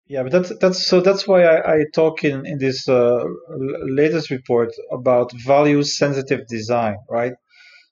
Yeah, 0.08 0.24
but 0.24 0.32
that's 0.32 0.58
that's 0.60 0.86
so 0.86 1.00
that's 1.00 1.28
why 1.28 1.44
I, 1.44 1.76
I 1.76 1.86
talk 1.94 2.24
in 2.24 2.46
in 2.46 2.58
this 2.58 2.90
uh, 2.90 3.24
latest 4.00 4.30
report 4.30 4.70
about 4.92 5.32
value 5.32 5.82
sensitive 5.84 6.46
design, 6.48 6.98
right? 7.10 7.34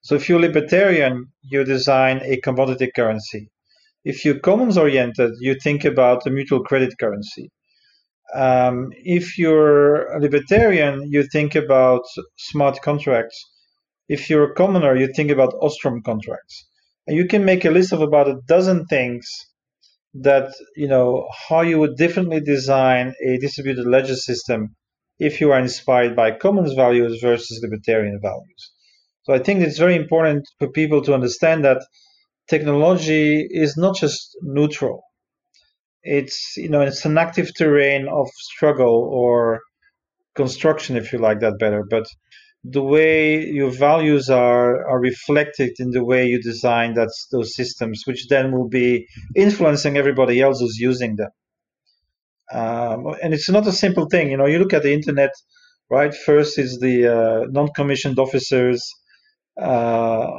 So 0.02 0.16
if 0.16 0.28
you're 0.28 0.40
libertarian, 0.40 1.32
you 1.42 1.64
design 1.64 2.22
a 2.24 2.38
commodity 2.42 2.92
currency. 2.96 3.50
If 4.04 4.26
you're 4.26 4.40
commons 4.40 4.78
oriented, 4.78 5.34
you 5.40 5.56
think 5.64 5.86
about 5.86 6.26
a 6.26 6.32
mutual 6.32 6.64
credit 6.64 6.98
currency. 7.00 7.52
Um, 8.34 8.90
if 9.04 9.38
you're 9.38 10.12
a 10.12 10.20
libertarian, 10.20 11.04
you 11.12 11.24
think 11.32 11.56
about 11.56 12.02
smart 12.38 12.82
contracts. 12.82 13.38
If 14.10 14.30
you're 14.30 14.52
a 14.52 14.56
commoner, 14.56 14.96
you 14.96 15.10
think 15.16 15.32
about 15.32 15.54
Ostrom 15.62 16.02
contracts. 16.02 16.66
And 17.08 17.18
you 17.18 17.28
can 17.28 17.46
make 17.46 17.66
a 17.66 17.72
list 17.72 17.94
of 17.94 18.02
about 18.02 18.30
a 18.30 18.40
dozen 18.48 18.86
things 18.86 19.28
that 20.14 20.54
you 20.76 20.88
know 20.88 21.28
how 21.48 21.62
you 21.62 21.80
would 21.80 21.96
differently 21.96 22.42
design 22.42 23.14
a 23.26 23.38
distributed 23.38 23.88
ledger 23.88 24.16
system 24.16 24.76
if 25.20 25.40
you 25.40 25.52
are 25.52 25.60
inspired 25.60 26.16
by 26.16 26.32
commons 26.32 26.74
values 26.74 27.22
versus 27.22 27.60
libertarian 27.64 28.20
values. 28.22 28.72
So 29.24 29.34
I 29.34 29.40
think 29.40 29.62
it's 29.62 29.78
very 29.78 29.96
important 29.96 30.44
for 30.60 30.70
people 30.70 31.02
to 31.04 31.14
understand 31.14 31.64
that 31.64 31.82
technology 32.50 33.48
is 33.50 33.78
not 33.78 33.96
just 33.96 34.38
neutral. 34.42 35.04
It's 36.04 36.58
you 36.58 36.70
know 36.70 36.82
it's 36.82 37.06
an 37.06 37.18
active 37.18 37.52
terrain 37.56 38.08
of 38.10 38.28
struggle 38.36 39.10
or 39.12 39.62
construction, 40.36 40.98
if 40.98 41.14
you 41.14 41.20
like 41.20 41.40
that 41.42 41.60
better. 41.60 41.84
But 41.90 42.06
the 42.64 42.84
way 42.84 43.46
your 43.46 43.72
values 43.72 44.30
are 44.30 44.88
are 44.88 45.00
reflected 45.00 45.72
in 45.80 45.92
the 45.92 46.04
way 46.04 46.28
you 46.28 46.42
design 46.42 46.94
that 46.94 47.10
those 47.32 47.56
systems, 47.56 48.04
which 48.06 48.28
then 48.28 48.52
will 48.52 48.70
be 48.70 49.08
influencing 49.36 49.98
everybody 49.98 50.40
else 50.42 50.60
who's 50.60 50.78
using 50.78 51.16
them. 51.16 51.32
Um, 52.54 53.16
and 53.24 53.34
it's 53.34 53.50
not 53.50 53.66
a 53.68 53.72
simple 53.72 54.08
thing, 54.08 54.30
you 54.30 54.38
know. 54.38 54.46
You 54.46 54.60
look 54.60 54.74
at 54.74 54.84
the 54.84 54.94
internet, 54.94 55.32
right? 55.90 56.14
First 56.14 56.60
is 56.60 56.80
the 56.80 57.08
uh, 57.08 57.46
non-commissioned 57.50 58.20
officers 58.20 58.88
uh, 59.60 59.64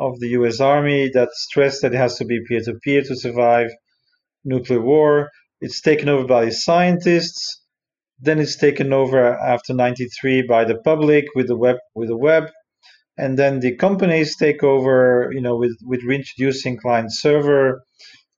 of 0.06 0.20
the 0.20 0.28
U.S. 0.38 0.60
Army 0.60 1.10
that 1.14 1.30
stress 1.32 1.80
that 1.80 1.94
it 1.94 1.98
has 1.98 2.16
to 2.16 2.24
be 2.24 2.40
peer-to-peer 2.46 3.02
to 3.02 3.16
survive 3.16 3.70
nuclear 4.44 4.80
war. 4.80 5.30
It's 5.60 5.80
taken 5.80 6.08
over 6.08 6.26
by 6.26 6.50
scientists 6.50 7.61
then 8.22 8.38
it's 8.38 8.56
taken 8.56 8.92
over 8.92 9.36
after 9.38 9.74
93 9.74 10.42
by 10.42 10.64
the 10.64 10.78
public 10.78 11.26
with 11.34 11.48
the 11.48 11.56
web 11.56 11.76
with 11.94 12.08
the 12.08 12.16
web. 12.16 12.44
And 13.18 13.38
then 13.38 13.60
the 13.60 13.76
companies 13.76 14.36
take 14.36 14.62
over 14.62 15.30
you 15.34 15.40
know 15.40 15.56
with 15.56 15.76
with 15.84 16.02
reintroducing 16.04 16.78
client 16.78 17.12
server. 17.12 17.82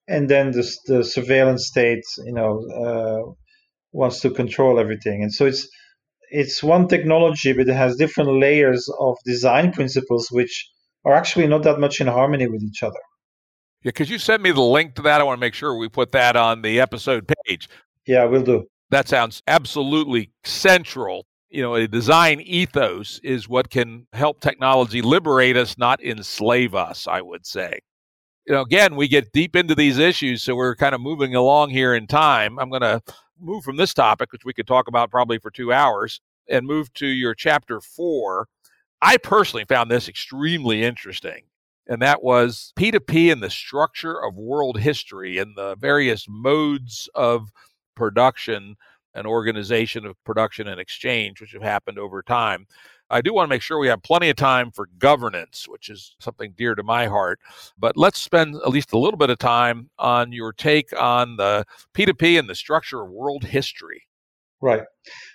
And 0.09 0.28
then 0.28 0.51
the, 0.51 0.64
the 0.87 1.05
surveillance 1.05 1.66
state 1.66 2.05
you 2.24 2.32
know 2.32 2.53
uh, 2.82 3.32
wants 3.93 4.20
to 4.20 4.30
control 4.30 4.80
everything. 4.80 5.22
And 5.22 5.32
so 5.32 5.47
it's 5.47 5.68
it's 6.30 6.62
one 6.62 6.89
technology 6.89 7.53
but 7.53 7.68
it 7.68 7.74
has 7.74 7.97
different 7.97 8.41
layers 8.41 8.89
of 8.99 9.16
design 9.26 9.70
principles 9.70 10.28
which 10.30 10.66
are 11.05 11.12
actually 11.12 11.47
not 11.47 11.62
that 11.64 11.78
much 11.78 12.01
in 12.01 12.07
harmony 12.07 12.47
with 12.47 12.62
each 12.62 12.82
other. 12.82 13.03
Yeah 13.82 13.93
could 13.93 14.09
you 14.09 14.18
send 14.18 14.43
me 14.43 14.51
the 14.51 14.62
link 14.62 14.95
to 14.95 15.03
that? 15.03 15.20
I 15.20 15.24
want 15.24 15.37
to 15.37 15.47
make 15.47 15.55
sure 15.55 15.76
we 15.76 15.91
put 15.91 16.12
that 16.12 16.37
on 16.37 16.62
the 16.62 16.80
episode 16.80 17.30
page. 17.45 17.68
Yeah 18.07 18.24
we'll 18.24 18.43
do 18.43 18.66
that 18.95 19.09
sounds 19.09 19.43
absolutely 19.47 20.31
central. 20.45 21.27
You 21.51 21.63
know, 21.63 21.75
a 21.75 21.87
design 21.87 22.41
ethos 22.41 23.21
is 23.23 23.49
what 23.49 23.71
can 23.71 24.07
help 24.13 24.41
technology 24.41 25.03
liberate 25.03 25.57
us, 25.57 25.79
not 25.79 26.03
enslave 26.03 26.75
us, 26.75 27.07
I 27.07 27.21
would 27.21 27.47
say. 27.47 27.81
You 28.47 28.55
know, 28.55 28.63
again, 28.63 28.97
we 28.97 29.09
get 29.09 29.33
deep 29.33 29.57
into 29.57 29.75
these 29.75 29.99
issues, 29.99 30.43
so 30.43 30.55
we're 30.55 30.77
kind 30.77 30.95
of 30.95 31.01
moving 31.01 31.35
along 31.35 31.71
here 31.71 31.95
in 31.95 32.07
time. 32.07 32.59
I'm 32.59 32.69
going 32.69 32.83
to 32.83 33.01
move 33.41 33.65
from 33.65 33.77
this 33.77 33.95
topic, 33.95 34.33
which 34.33 34.45
we 34.45 34.53
could 34.53 34.67
talk 34.67 34.89
about 34.89 35.11
probably 35.11 35.39
for 35.39 35.51
two 35.51 35.73
hours, 35.73 36.21
and 36.49 36.67
move 36.67 36.93
to 36.95 37.07
your 37.07 37.35
chapter 37.35 37.81
four. 37.81 38.49
I 39.01 39.17
personally 39.17 39.65
found 39.65 39.91
this 39.91 40.09
extremely 40.09 40.83
interesting 40.83 41.45
and 41.87 42.01
that 42.01 42.23
was 42.23 42.73
P2P 42.77 43.31
and 43.31 43.43
the 43.43 43.51
structure 43.51 44.23
of 44.23 44.37
world 44.37 44.79
history 44.79 45.39
and 45.39 45.55
the 45.57 45.77
various 45.77 46.27
modes 46.29 47.09
of 47.15 47.51
production 47.95 48.77
and 49.15 49.27
organization 49.27 50.05
of 50.05 50.23
production 50.25 50.69
and 50.69 50.81
exchange, 50.81 51.41
which 51.41 51.53
have 51.53 51.63
happened 51.63 51.99
over 51.99 52.23
time. 52.23 52.67
I 53.11 53.21
do 53.21 53.33
want 53.33 53.49
to 53.49 53.51
make 53.51 53.63
sure 53.63 53.79
we 53.79 53.89
have 53.89 54.03
plenty 54.03 54.31
of 54.31 54.37
time 54.37 54.71
for 54.71 54.89
governance, 54.99 55.69
which 55.69 55.89
is 55.89 56.17
something 56.19 56.55
dear 56.57 56.75
to 56.75 56.83
my 56.83 57.07
heart. 57.07 57.39
But 57.79 57.97
let's 57.97 58.19
spend 58.19 58.57
at 58.57 58.71
least 58.71 58.93
a 58.93 58.99
little 58.99 59.19
bit 59.19 59.31
of 59.31 59.39
time 59.39 59.91
on 59.99 60.33
your 60.33 60.53
take 60.53 60.99
on 60.99 61.37
the 61.37 61.65
P2P 61.95 62.39
and 62.39 62.49
the 62.49 62.55
structure 62.55 63.03
of 63.03 63.11
world 63.11 63.45
history. 63.45 64.03
Right. 64.61 64.85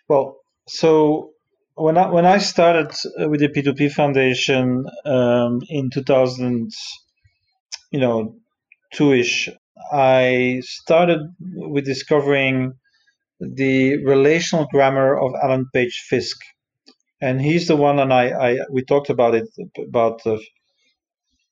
Well, 0.07 0.37
so 0.67 1.31
when 1.75 1.97
I 1.97 2.09
when 2.09 2.25
I 2.25 2.39
started 2.39 2.91
with 3.17 3.39
the 3.39 3.47
P2P 3.47 3.91
Foundation 3.91 4.85
um, 5.05 5.61
in 5.69 5.89
2000, 5.89 6.71
you 7.91 7.99
know, 7.99 8.35
two 8.93 9.13
ish, 9.13 9.49
I 9.91 10.61
started 10.63 11.19
with 11.39 11.85
discovering 11.85 12.73
the 13.39 14.03
relational 14.03 14.67
grammar 14.71 15.17
of 15.17 15.33
Alan 15.41 15.67
Page 15.73 16.05
Fiske, 16.09 16.43
and 17.21 17.41
he's 17.41 17.67
the 17.67 17.75
one, 17.75 17.99
and 17.99 18.13
I, 18.13 18.29
I 18.29 18.57
we 18.71 18.83
talked 18.83 19.09
about 19.09 19.35
it 19.35 19.47
about 19.77 20.25
uh, 20.25 20.37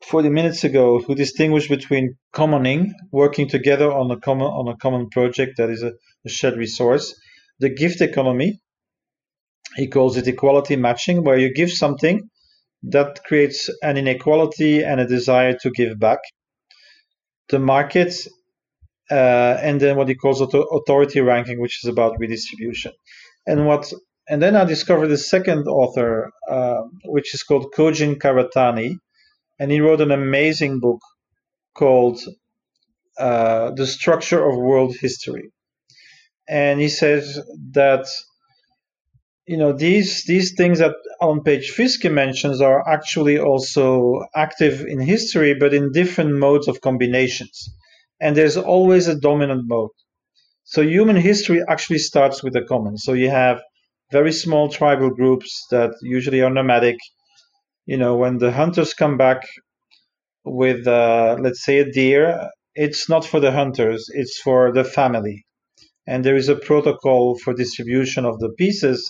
40 0.06 0.30
minutes 0.30 0.64
ago, 0.64 1.00
who 1.00 1.16
distinguished 1.16 1.70
between 1.70 2.18
commoning, 2.34 2.94
working 3.12 3.48
together 3.50 3.92
on 3.92 4.12
a 4.12 4.20
common 4.20 4.48
on 4.48 4.68
a 4.68 4.78
common 4.78 5.10
project 5.10 5.58
that 5.58 5.70
is 5.70 5.84
a, 5.84 5.94
a 6.26 6.30
shared 6.30 6.58
resource, 6.58 7.16
the 7.60 7.70
gift 7.70 8.02
economy. 8.02 8.60
He 9.76 9.88
calls 9.88 10.18
it 10.18 10.28
equality 10.28 10.76
matching, 10.76 11.24
where 11.24 11.38
you 11.38 11.54
give 11.54 11.72
something 11.72 12.30
that 12.84 13.24
creates 13.26 13.70
an 13.82 13.98
inequality 13.98 14.84
and 14.84 15.00
a 15.00 15.08
desire 15.08 15.58
to 15.62 15.72
give 15.72 16.00
back 16.00 16.20
the 17.50 17.60
market, 17.60 18.14
uh, 19.10 19.58
and 19.62 19.80
then 19.80 19.96
what 19.96 20.10
he 20.10 20.16
calls 20.16 20.42
authority 20.42 21.22
ranking, 21.22 21.62
which 21.62 21.84
is 21.84 21.90
about 21.90 22.20
redistribution. 22.20 22.92
And 23.46 23.66
what 23.66 23.92
and 24.30 24.42
then 24.42 24.56
I 24.58 24.66
discovered 24.66 25.08
the 25.08 25.18
second 25.18 25.68
author, 25.68 26.32
uh, 26.50 26.82
which 27.06 27.34
is 27.34 27.44
called 27.44 27.74
Kojin 27.74 28.16
Karatani, 28.16 28.98
and 29.58 29.72
he 29.72 29.80
wrote 29.80 30.02
an 30.02 30.12
amazing 30.12 30.80
book 30.82 31.00
called 31.74 32.20
uh, 33.18 33.72
the 33.72 33.88
structure 33.88 34.44
of 34.46 34.58
world 34.58 34.96
history. 35.00 35.52
And 36.48 36.80
he 36.80 36.90
says 36.90 37.40
that 37.72 38.08
you 39.48 39.58
know 39.58 39.74
these 39.74 40.26
these 40.26 40.54
things 40.56 40.80
that 40.80 40.96
Alan 41.22 41.42
Page 41.44 41.72
Fiske 41.72 42.12
mentions 42.12 42.62
are 42.62 42.88
actually 42.88 43.40
also 43.40 44.24
active 44.36 44.82
in 44.82 45.00
history, 45.02 45.56
but 45.56 45.74
in 45.74 45.92
different 45.92 46.34
modes 46.38 46.68
of 46.68 46.82
combinations. 46.82 47.70
And 48.22 48.36
there's 48.36 48.58
always 48.58 49.08
a 49.08 49.20
dominant 49.20 49.64
mode. 49.68 49.92
So 50.66 50.82
human 50.84 51.18
history 51.18 51.62
actually 51.70 52.00
starts 52.00 52.44
with 52.44 52.54
the 52.54 52.64
common. 52.64 52.98
So 52.98 53.14
you 53.14 53.30
have 53.30 53.62
very 54.12 54.34
small 54.34 54.70
tribal 54.70 55.12
groups 55.12 55.66
that 55.72 55.92
usually 56.04 56.42
are 56.42 56.50
nomadic. 56.52 56.98
You 57.86 57.98
know, 57.98 58.16
when 58.18 58.38
the 58.40 58.52
hunters 58.52 58.94
come 58.94 59.18
back 59.18 59.44
with, 60.46 60.88
uh, 60.88 61.38
let's 61.40 61.64
say, 61.64 61.80
a 61.80 61.92
deer, 61.92 62.50
it's 62.76 63.10
not 63.10 63.26
for 63.26 63.40
the 63.40 63.52
hunters, 63.52 64.08
it's 64.14 64.40
for 64.40 64.72
the 64.74 64.84
family. 64.84 65.46
And 66.08 66.24
there 66.26 66.36
is 66.36 66.50
a 66.50 66.56
protocol 66.56 67.38
for 67.40 67.54
distribution 67.54 68.26
of 68.26 68.40
the 68.40 68.50
pieces. 68.58 69.10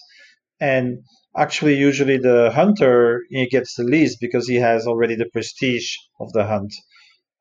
And 0.60 1.04
actually, 1.36 1.76
usually 1.76 2.18
the 2.18 2.52
hunter 2.54 3.24
he 3.30 3.48
gets 3.48 3.76
the 3.76 3.84
least 3.84 4.18
because 4.20 4.48
he 4.48 4.56
has 4.56 4.88
already 4.88 5.16
the 5.16 5.30
prestige 5.32 5.96
of 6.20 6.32
the 6.34 6.46
hunt. 6.46 6.74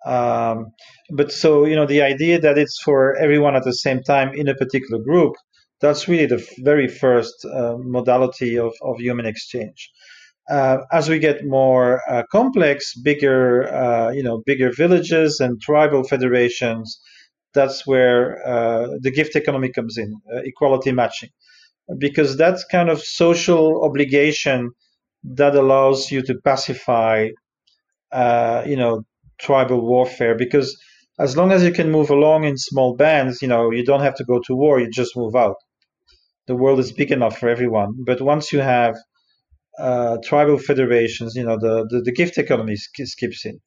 Um, 0.05 0.73
but 1.11 1.33
so, 1.33 1.65
you 1.65 1.75
know, 1.75 1.87
the 1.87 2.03
idea 2.03 2.39
that 2.41 2.59
it's 2.59 2.81
for 2.85 3.17
everyone 3.17 3.57
at 3.57 3.65
the 3.65 3.73
same 3.73 4.03
time 4.03 4.33
in 4.35 4.49
a 4.49 4.55
particular 4.55 5.03
group, 5.03 5.35
that's 5.81 6.09
really 6.09 6.27
the 6.27 6.47
very 6.61 6.89
first 6.89 7.35
uh, 7.45 7.77
modality 7.79 8.57
of, 8.59 8.73
of 8.83 8.99
human 8.99 9.27
exchange. 9.27 9.91
Uh, 10.49 10.79
as 10.93 11.09
we 11.09 11.19
get 11.19 11.45
more 11.45 12.01
uh, 12.09 12.23
complex, 12.31 12.95
bigger, 12.95 13.73
uh, 13.75 14.13
you 14.13 14.23
know, 14.23 14.43
bigger 14.47 14.71
villages 14.71 15.41
and 15.41 15.61
tribal 15.61 16.05
federations, 16.05 17.01
that's 17.53 17.87
where 17.87 18.47
uh, 18.47 18.89
the 19.01 19.11
gift 19.11 19.35
economy 19.35 19.71
comes 19.73 19.99
in, 19.99 20.15
uh, 20.33 20.41
equality 20.45 20.93
matching, 20.93 21.31
because 21.99 22.37
that's 22.37 22.65
kind 22.65 22.89
of 22.91 23.01
social 23.03 23.85
obligation 23.85 24.71
that 25.25 25.55
allows 25.55 26.11
you 26.11 26.23
to 26.23 26.35
pacify, 26.45 27.29
you 28.67 28.77
know, 28.77 29.05
tribal 29.41 29.81
warfare. 29.87 30.35
Because 30.37 30.77
as 31.19 31.37
long 31.37 31.53
as 31.53 31.63
you 31.65 31.73
can 31.73 31.91
move 31.91 32.11
along 32.11 32.45
in 32.45 32.57
small 32.57 32.97
bands, 32.97 33.43
you 33.43 33.49
know, 33.49 33.71
you 33.71 33.85
don't 33.85 34.03
have 34.03 34.17
to 34.17 34.25
go 34.25 34.41
to 34.47 34.55
war; 34.55 34.81
you 34.81 34.91
just 34.91 35.17
move 35.17 35.35
out. 35.37 35.57
The 36.47 36.57
world 36.57 36.79
is 36.81 36.93
big 36.93 37.13
enough 37.13 37.39
for 37.39 37.49
everyone. 37.49 38.05
But 38.07 38.21
once 38.23 38.53
you 38.53 38.61
have 38.61 38.97
uh, 39.79 40.19
tribal 40.25 40.59
federations, 40.59 41.35
you 41.35 41.45
know, 41.45 41.59
the, 41.59 41.87
the, 41.91 42.03
the 42.03 42.13
gift 42.13 42.39
economy 42.39 42.77
skips 42.77 43.45
in. 43.45 43.61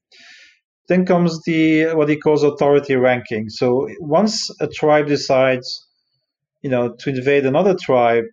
Then 0.87 1.05
comes 1.05 1.41
the 1.45 1.93
what 1.95 2.09
he 2.09 2.17
calls 2.17 2.43
authority 2.43 2.95
ranking. 2.95 3.49
So 3.49 3.87
once 3.99 4.49
a 4.59 4.67
tribe 4.67 5.07
decides, 5.07 5.87
you 6.61 6.69
know, 6.69 6.95
to 6.99 7.09
invade 7.09 7.45
another 7.45 7.75
tribe, 7.79 8.25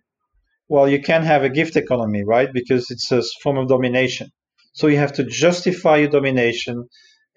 well, 0.69 0.87
you 0.89 1.01
can 1.01 1.23
have 1.23 1.43
a 1.43 1.49
gift 1.49 1.75
economy, 1.75 2.23
right? 2.25 2.49
Because 2.53 2.91
it's 2.91 3.11
a 3.11 3.23
form 3.43 3.57
of 3.57 3.67
domination. 3.67 4.29
So 4.73 4.87
you 4.87 4.97
have 4.97 5.13
to 5.13 5.23
justify 5.23 5.97
your 5.97 6.09
domination, 6.09 6.87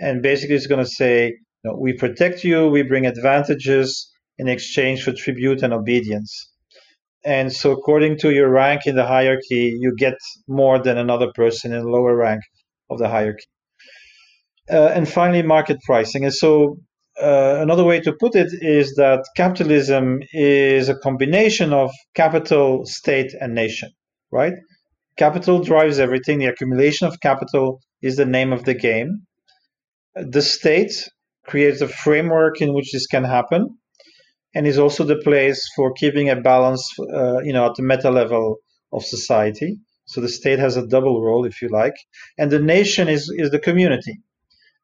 and 0.01 0.23
basically 0.23 0.57
it's 0.57 0.67
going 0.67 0.85
to 0.85 0.91
say, 0.91 1.27
you 1.29 1.71
know, 1.71 1.77
we 1.79 1.95
protect 1.95 2.45
you, 2.45 2.69
we 2.69 2.83
bring 2.83 3.07
advantages 3.07 4.11
in 4.39 4.49
exchange 4.49 5.05
for 5.05 5.13
tribute 5.13 5.63
and 5.63 5.73
obedience 5.73 6.51
and 7.25 7.53
so 7.53 7.73
according 7.73 8.19
to 8.19 8.31
your 8.31 8.51
rank 8.51 8.83
in 8.87 8.97
the 8.97 9.07
hierarchy 9.07 9.77
you 9.79 9.95
get 9.97 10.15
more 10.49 10.79
than 10.83 10.97
another 10.97 11.31
person 11.35 11.73
in 11.73 11.83
the 11.83 11.89
lower 11.89 12.17
rank 12.17 12.41
of 12.89 12.99
the 12.99 13.09
hierarchy 13.09 13.45
uh, 14.71 14.89
and 14.95 15.09
finally 15.09 15.43
market 15.43 15.79
pricing 15.85 16.25
and 16.25 16.35
so 16.35 16.77
uh, 17.23 17.59
another 17.61 17.85
way 17.85 18.01
to 18.01 18.13
put 18.13 18.35
it 18.35 18.49
is 18.53 18.95
that 18.97 19.25
capitalism 19.37 20.21
is 20.33 20.89
a 20.89 20.97
combination 20.97 21.73
of 21.73 21.91
capital 22.15 22.87
state 22.87 23.33
and 23.41 23.55
nation 23.55 23.91
right? 24.31 24.55
Capital 25.17 25.63
drives 25.63 25.99
everything. 25.99 26.39
The 26.39 26.47
accumulation 26.47 27.07
of 27.07 27.21
capital 27.21 27.81
is 28.03 28.17
the 28.17 28.27
name 28.27 28.53
of 28.53 28.65
the 28.65 28.75
game. 28.75 29.27
The 30.15 30.43
state 30.43 30.93
creates 31.47 31.81
a 31.81 31.89
framework 31.89 32.61
in 32.61 32.75
which 32.75 32.93
this 32.93 33.07
can 33.07 33.25
happen 33.25 33.79
and 34.55 34.67
is 34.67 34.79
also 34.79 35.05
the 35.05 35.17
place 35.17 35.69
for 35.77 35.93
keeping 35.93 36.31
a 36.31 36.41
balance, 36.41 36.89
uh, 37.01 37.41
you 37.43 37.53
know, 37.53 37.67
at 37.67 37.77
the 37.77 37.83
meta 37.83 38.11
level 38.11 38.57
of 38.93 39.05
society. 39.05 39.79
So 40.07 40.21
the 40.21 40.29
state 40.29 40.59
has 40.59 40.77
a 40.77 40.87
double 40.87 41.23
role, 41.23 41.45
if 41.45 41.63
you 41.63 41.69
like, 41.69 41.95
and 42.39 42.51
the 42.51 42.59
nation 42.59 43.09
is 43.09 43.33
is 43.37 43.51
the 43.51 43.61
community, 43.61 44.19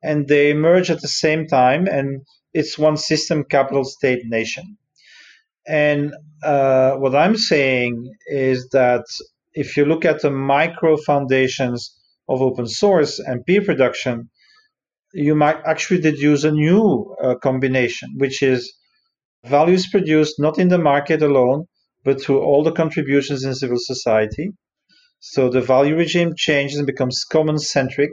and 0.03 0.29
they 0.29 0.53
merge 0.55 0.91
at 0.91 1.01
the 1.01 1.09
same 1.09 1.47
time, 1.47 1.87
and 1.87 2.23
it's 2.53 2.79
one 2.79 2.97
system, 2.97 3.45
capital 3.45 3.85
state 3.85 4.23
nation. 4.25 4.77
And 5.67 6.15
uh, 6.43 6.93
what 6.97 7.15
I'm 7.15 7.37
saying 7.37 8.15
is 8.27 8.69
that 8.73 9.05
if 9.53 9.77
you 9.77 9.85
look 9.85 10.05
at 10.05 10.23
the 10.23 10.31
micro 10.31 10.97
foundations 10.97 11.97
of 12.29 12.43
open 12.43 12.67
source 12.67 13.19
and 13.19 13.45
peer 13.45 13.63
production, 13.63 14.31
you 15.13 15.35
might 15.35 15.59
actually 15.65 16.01
deduce 16.01 16.45
a 16.45 16.53
new 16.53 17.17
uh, 17.23 17.35
combination, 17.37 18.15
which 18.17 18.43
is 18.43 18.73
values 19.45 19.89
produced 19.89 20.35
not 20.39 20.59
in 20.59 20.69
the 20.69 20.79
market 20.79 21.23
alone, 21.23 21.67
but 22.05 22.21
through 22.21 22.41
all 22.41 22.63
the 22.63 22.73
contributions 22.73 23.45
in 23.45 23.55
civil 23.55 23.79
society. 23.79 24.51
So 25.21 25.49
the 25.49 25.61
value 25.61 25.97
regime 25.97 26.35
changes 26.37 26.79
and 26.79 26.87
becomes 26.87 27.25
common 27.25 27.59
centric. 27.59 28.11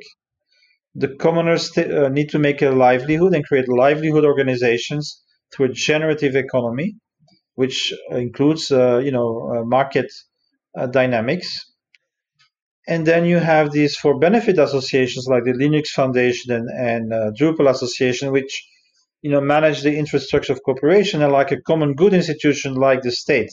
The 0.95 1.15
commoners 1.15 1.75
uh, 1.77 2.09
need 2.09 2.29
to 2.29 2.39
make 2.39 2.61
a 2.61 2.69
livelihood 2.69 3.33
and 3.33 3.45
create 3.45 3.67
livelihood 3.67 4.25
organizations 4.25 5.21
through 5.51 5.67
a 5.67 5.73
generative 5.73 6.35
economy, 6.35 6.95
which 7.55 7.93
includes, 8.11 8.71
uh, 8.71 8.97
you 8.97 9.11
know, 9.11 9.51
uh, 9.55 9.63
market 9.63 10.11
uh, 10.77 10.87
dynamics. 10.87 11.47
And 12.87 13.07
then 13.07 13.25
you 13.25 13.37
have 13.37 13.71
these 13.71 13.95
for 13.95 14.19
benefit 14.19 14.59
associations 14.59 15.27
like 15.29 15.45
the 15.45 15.53
Linux 15.53 15.87
Foundation 15.87 16.53
and, 16.53 16.69
and 16.69 17.13
uh, 17.13 17.31
Drupal 17.39 17.69
Association, 17.69 18.31
which 18.31 18.63
you 19.23 19.31
know, 19.31 19.41
manage 19.41 19.81
the 19.81 19.95
infrastructure 19.97 20.53
of 20.53 20.61
cooperation 20.63 21.23
and 21.23 21.31
like 21.31 21.51
a 21.51 21.61
common 21.61 21.95
good 21.95 22.13
institution 22.13 22.75
like 22.75 23.01
the 23.01 23.11
state. 23.11 23.51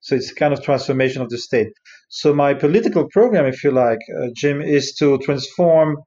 So 0.00 0.16
it's 0.16 0.32
kind 0.32 0.52
of 0.52 0.62
transformation 0.62 1.22
of 1.22 1.30
the 1.30 1.38
state. 1.38 1.72
So 2.08 2.34
my 2.34 2.52
political 2.52 3.08
program, 3.08 3.46
if 3.46 3.62
you 3.64 3.70
like, 3.70 4.00
uh, 4.20 4.26
Jim, 4.34 4.60
is 4.60 4.94
to 4.96 5.18
transform 5.18 5.98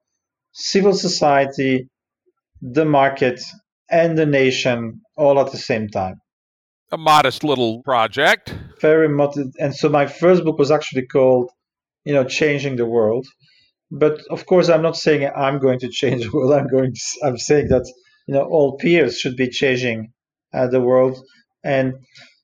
civil 0.58 0.94
society, 0.94 1.88
the 2.60 2.84
market, 2.84 3.40
and 3.90 4.18
the 4.18 4.26
nation 4.26 5.00
all 5.16 5.38
at 5.40 5.52
the 5.52 5.58
same 5.58 5.88
time. 5.88 6.16
A 6.90 6.98
modest 6.98 7.44
little 7.44 7.82
project. 7.82 8.54
Very 8.80 9.08
modest. 9.08 9.50
And 9.58 9.74
so 9.74 9.88
my 9.88 10.06
first 10.06 10.44
book 10.44 10.58
was 10.58 10.70
actually 10.70 11.06
called, 11.06 11.50
you 12.04 12.12
know, 12.12 12.24
Changing 12.24 12.76
the 12.76 12.86
World. 12.86 13.26
But 13.90 14.20
of 14.30 14.46
course, 14.46 14.68
I'm 14.68 14.82
not 14.82 14.96
saying 14.96 15.30
I'm 15.34 15.58
going 15.58 15.78
to 15.80 15.88
change 15.88 16.24
the 16.24 16.30
world. 16.32 16.52
I'm 16.58 16.68
going. 16.68 16.92
To, 16.92 17.26
I'm 17.26 17.38
saying 17.38 17.68
that 17.68 17.86
you 18.28 18.34
know 18.34 18.44
all 18.44 18.76
peers 18.76 19.18
should 19.18 19.36
be 19.36 19.48
changing 19.48 20.12
uh, 20.54 20.68
the 20.68 20.80
world 20.80 21.18
and 21.64 21.94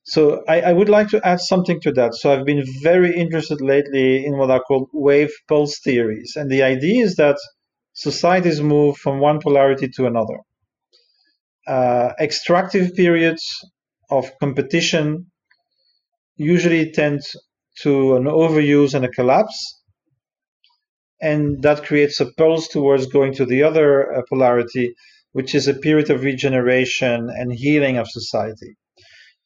so 0.03 0.43
I, 0.47 0.61
I, 0.61 0.73
would 0.73 0.89
like 0.89 1.09
to 1.09 1.25
add 1.25 1.39
something 1.39 1.79
to 1.81 1.91
that 1.93 2.15
so 2.15 2.31
i've 2.31 2.45
been 2.45 2.63
very 2.81 3.15
interested 3.15 3.61
lately 3.61 4.25
in 4.25 4.37
what 4.37 4.51
are 4.51 4.61
called 4.61 4.89
wave 4.91 5.31
pulse 5.47 5.79
theories 5.79 6.33
and 6.35 6.51
the 6.51 6.63
idea 6.63 7.03
is 7.03 7.15
that 7.15 7.37
societies 7.95 8.61
move 8.61 8.97
from 8.97 9.19
one 9.19 9.39
polarity 9.39 9.87
to 9.87 10.05
another 10.05 10.37
uh, 11.67 12.11
extractive 12.19 12.93
periods 12.95 13.43
of 14.11 14.31
competition 14.39 15.25
usually 16.37 16.91
tend 16.91 17.21
to 17.81 18.15
an 18.15 18.25
overuse 18.25 18.93
and 18.93 19.05
a 19.05 19.09
collapse 19.09 19.81
and 21.21 21.63
that 21.63 21.83
creates 21.83 22.19
a 22.19 22.31
pulse 22.37 22.67
towards 22.67 23.07
going 23.07 23.33
to 23.33 23.45
the 23.45 23.63
other 23.63 24.13
uh, 24.13 24.21
polarity 24.29 24.93
which 25.35 25.53
is 25.53 25.67
a 25.67 25.73
period 25.73 26.09
of 26.09 26.23
regeneration 26.23 27.29
and 27.29 27.51
healing 27.51 27.97
of 27.97 28.07
society. 28.09 28.77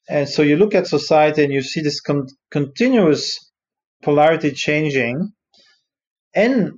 And 0.07 0.29
so 0.29 0.43
you 0.43 0.55
look 0.55 0.75
at 0.75 0.85
society 0.85 1.43
and 1.43 1.51
you 1.51 1.63
see 1.63 1.81
this 1.81 1.99
con- 1.99 2.27
continuous 2.51 3.39
polarity 4.03 4.51
changing. 4.51 5.33
And 6.35 6.73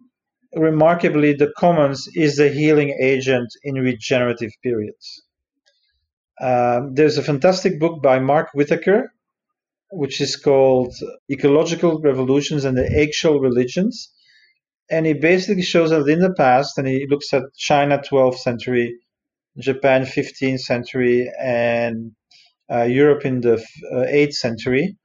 remarkably, 0.56 1.34
the 1.34 1.52
commons 1.58 2.08
is 2.16 2.36
the 2.36 2.50
healing 2.50 2.98
agent 3.02 3.50
in 3.64 3.76
regenerative 3.76 4.52
periods. 4.64 5.24
Um, 6.40 6.96
there's 6.96 7.18
a 7.18 7.24
fantastic 7.24 7.80
book 7.80 8.02
by 8.02 8.20
Mark 8.20 8.50
Whitaker, 8.54 9.14
which 9.92 10.22
is 10.22 10.36
called 10.36 10.94
Ecological 11.32 12.02
Revolutions 12.02 12.66
and 12.66 12.78
the 12.78 12.88
Axial 13.02 13.40
Religions 13.40 14.12
and 14.92 15.06
he 15.06 15.14
basically 15.14 15.64
shows 15.64 15.92
that 15.92 16.08
in 16.08 16.20
the 16.20 16.34
past, 16.34 16.78
and 16.78 16.86
he 16.86 17.08
looks 17.10 17.34
at 17.34 17.44
China 17.56 17.98
12th 17.98 18.40
century, 18.40 19.00
Japan 19.58 20.04
15th 20.04 20.60
century, 20.60 21.32
and 21.40 22.12
uh, 22.70 22.84
Europe 22.84 23.26
in 23.26 23.40
the 23.40 23.54
uh, 23.56 24.06
8th 24.06 24.34
century. 24.34 24.98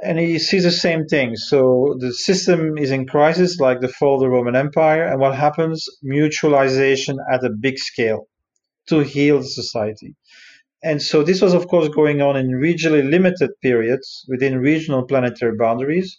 And 0.00 0.18
he 0.18 0.38
sees 0.38 0.62
the 0.62 0.70
same 0.70 1.06
thing. 1.06 1.34
So 1.34 1.96
the 1.98 2.12
system 2.12 2.78
is 2.78 2.92
in 2.92 3.06
crisis, 3.06 3.58
like 3.58 3.80
the 3.80 3.88
fall 3.88 4.14
of 4.14 4.20
the 4.20 4.28
Roman 4.28 4.54
Empire. 4.54 5.04
And 5.04 5.20
what 5.20 5.34
happens? 5.34 5.84
Mutualization 6.04 7.16
at 7.32 7.44
a 7.44 7.50
big 7.50 7.78
scale 7.78 8.28
to 8.88 9.00
heal 9.00 9.38
the 9.38 9.48
society. 9.48 10.14
And 10.84 11.02
so 11.02 11.24
this 11.24 11.42
was, 11.42 11.52
of 11.52 11.66
course, 11.66 11.88
going 11.88 12.22
on 12.22 12.36
in 12.36 12.50
regionally 12.50 13.08
limited 13.10 13.50
periods 13.60 14.24
within 14.28 14.60
regional 14.60 15.04
planetary 15.04 15.56
boundaries. 15.58 16.16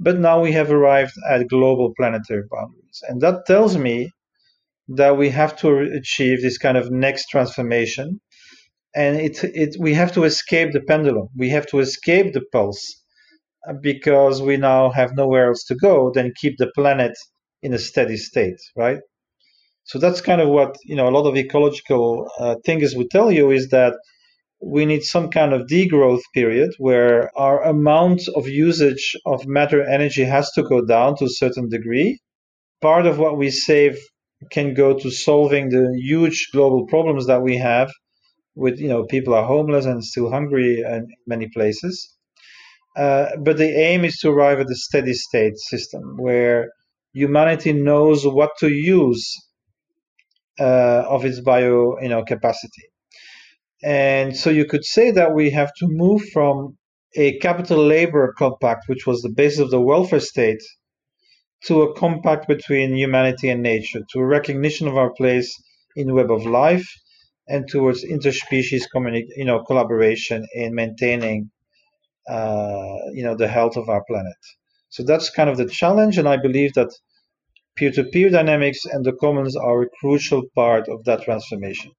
But 0.00 0.18
now 0.18 0.42
we 0.42 0.50
have 0.50 0.72
arrived 0.72 1.14
at 1.30 1.46
global 1.48 1.92
planetary 1.96 2.42
boundaries. 2.50 3.00
And 3.08 3.20
that 3.20 3.46
tells 3.46 3.76
me 3.76 4.10
that 4.88 5.16
we 5.16 5.30
have 5.30 5.56
to 5.58 5.78
achieve 5.78 6.42
this 6.42 6.58
kind 6.58 6.76
of 6.76 6.90
next 6.90 7.28
transformation. 7.28 8.20
And 8.96 9.20
it, 9.20 9.44
it, 9.44 9.76
we 9.78 9.94
have 9.94 10.12
to 10.14 10.24
escape 10.24 10.72
the 10.72 10.80
pendulum. 10.80 11.28
We 11.36 11.50
have 11.50 11.66
to 11.68 11.78
escape 11.78 12.32
the 12.32 12.42
pulse 12.52 13.03
because 13.80 14.42
we 14.42 14.56
now 14.56 14.90
have 14.90 15.16
nowhere 15.16 15.48
else 15.48 15.64
to 15.64 15.74
go 15.74 16.10
than 16.12 16.32
keep 16.36 16.58
the 16.58 16.70
planet 16.74 17.12
in 17.62 17.72
a 17.74 17.78
steady 17.78 18.16
state, 18.16 18.60
right? 18.76 19.00
So 19.84 19.98
that's 19.98 20.20
kind 20.20 20.40
of 20.40 20.48
what 20.48 20.76
you 20.84 20.96
know. 20.96 21.08
A 21.08 21.16
lot 21.16 21.28
of 21.28 21.36
ecological 21.36 22.28
uh, 22.38 22.56
thinkers 22.64 22.94
would 22.96 23.10
tell 23.10 23.30
you 23.32 23.50
is 23.50 23.68
that 23.70 23.94
we 24.62 24.86
need 24.86 25.02
some 25.04 25.30
kind 25.30 25.52
of 25.54 25.68
degrowth 25.68 26.22
period 26.34 26.72
where 26.78 27.30
our 27.38 27.62
amount 27.64 28.22
of 28.36 28.48
usage 28.48 29.16
of 29.26 29.46
matter 29.46 29.82
energy 29.82 30.24
has 30.24 30.50
to 30.52 30.62
go 30.62 30.84
down 30.84 31.16
to 31.18 31.26
a 31.26 31.30
certain 31.30 31.68
degree. 31.68 32.20
Part 32.82 33.06
of 33.06 33.18
what 33.18 33.38
we 33.38 33.50
save 33.50 33.98
can 34.52 34.74
go 34.74 34.98
to 34.98 35.10
solving 35.10 35.70
the 35.70 35.92
huge 36.00 36.50
global 36.52 36.86
problems 36.86 37.26
that 37.26 37.42
we 37.42 37.58
have 37.58 37.90
with 38.56 38.78
you 38.80 38.88
know 38.88 39.04
people 39.06 39.34
are 39.34 39.46
homeless 39.46 39.86
and 39.86 40.04
still 40.04 40.30
hungry 40.30 40.82
in 40.82 41.08
many 41.26 41.48
places. 41.48 42.10
Uh, 42.96 43.26
but 43.40 43.56
the 43.56 43.70
aim 43.70 44.04
is 44.04 44.18
to 44.18 44.30
arrive 44.30 44.60
at 44.60 44.70
a 44.70 44.74
steady 44.76 45.14
state 45.14 45.58
system 45.58 46.16
where 46.18 46.70
humanity 47.12 47.72
knows 47.72 48.26
what 48.26 48.50
to 48.58 48.68
use 48.68 49.34
uh, 50.60 51.04
of 51.08 51.24
its 51.24 51.40
bio 51.40 51.98
you 52.00 52.08
know 52.08 52.24
capacity. 52.24 52.84
And 53.82 54.36
so 54.36 54.50
you 54.50 54.66
could 54.66 54.84
say 54.84 55.10
that 55.12 55.34
we 55.34 55.50
have 55.50 55.72
to 55.78 55.86
move 55.88 56.22
from 56.32 56.78
a 57.16 57.38
capital 57.38 57.84
labor 57.84 58.34
compact 58.38 58.84
which 58.88 59.06
was 59.06 59.22
the 59.22 59.30
basis 59.30 59.60
of 59.60 59.70
the 59.70 59.80
welfare 59.80 60.20
state 60.20 60.62
to 61.66 61.82
a 61.82 61.94
compact 61.94 62.46
between 62.48 62.96
humanity 62.96 63.48
and 63.48 63.62
nature 63.62 64.00
to 64.12 64.20
a 64.20 64.26
recognition 64.26 64.88
of 64.88 64.96
our 64.96 65.12
place 65.14 65.52
in 65.96 66.14
web 66.14 66.30
of 66.30 66.46
life 66.46 66.86
and 67.48 67.68
towards 67.68 68.04
interspecies 68.04 68.84
communi- 68.94 69.26
you 69.36 69.44
know 69.44 69.64
collaboration 69.64 70.46
in 70.54 70.74
maintaining 70.74 71.50
you 72.28 73.22
know 73.22 73.34
the 73.36 73.48
health 73.48 73.76
of 73.76 73.88
our 73.88 74.02
planet 74.04 74.36
so 74.88 75.02
that's 75.02 75.30
kind 75.30 75.50
of 75.50 75.56
the 75.56 75.66
challenge 75.66 76.18
and 76.18 76.28
i 76.28 76.36
believe 76.36 76.72
that 76.74 76.90
Peer-to-peer 77.76 78.30
dynamics 78.30 78.84
and 78.84 79.04
the 79.04 79.12
commons 79.12 79.56
are 79.56 79.82
a 79.82 79.88
crucial 80.00 80.42
part 80.54 80.88
of 80.88 81.04
that 81.04 81.22
transformation. 81.22 81.90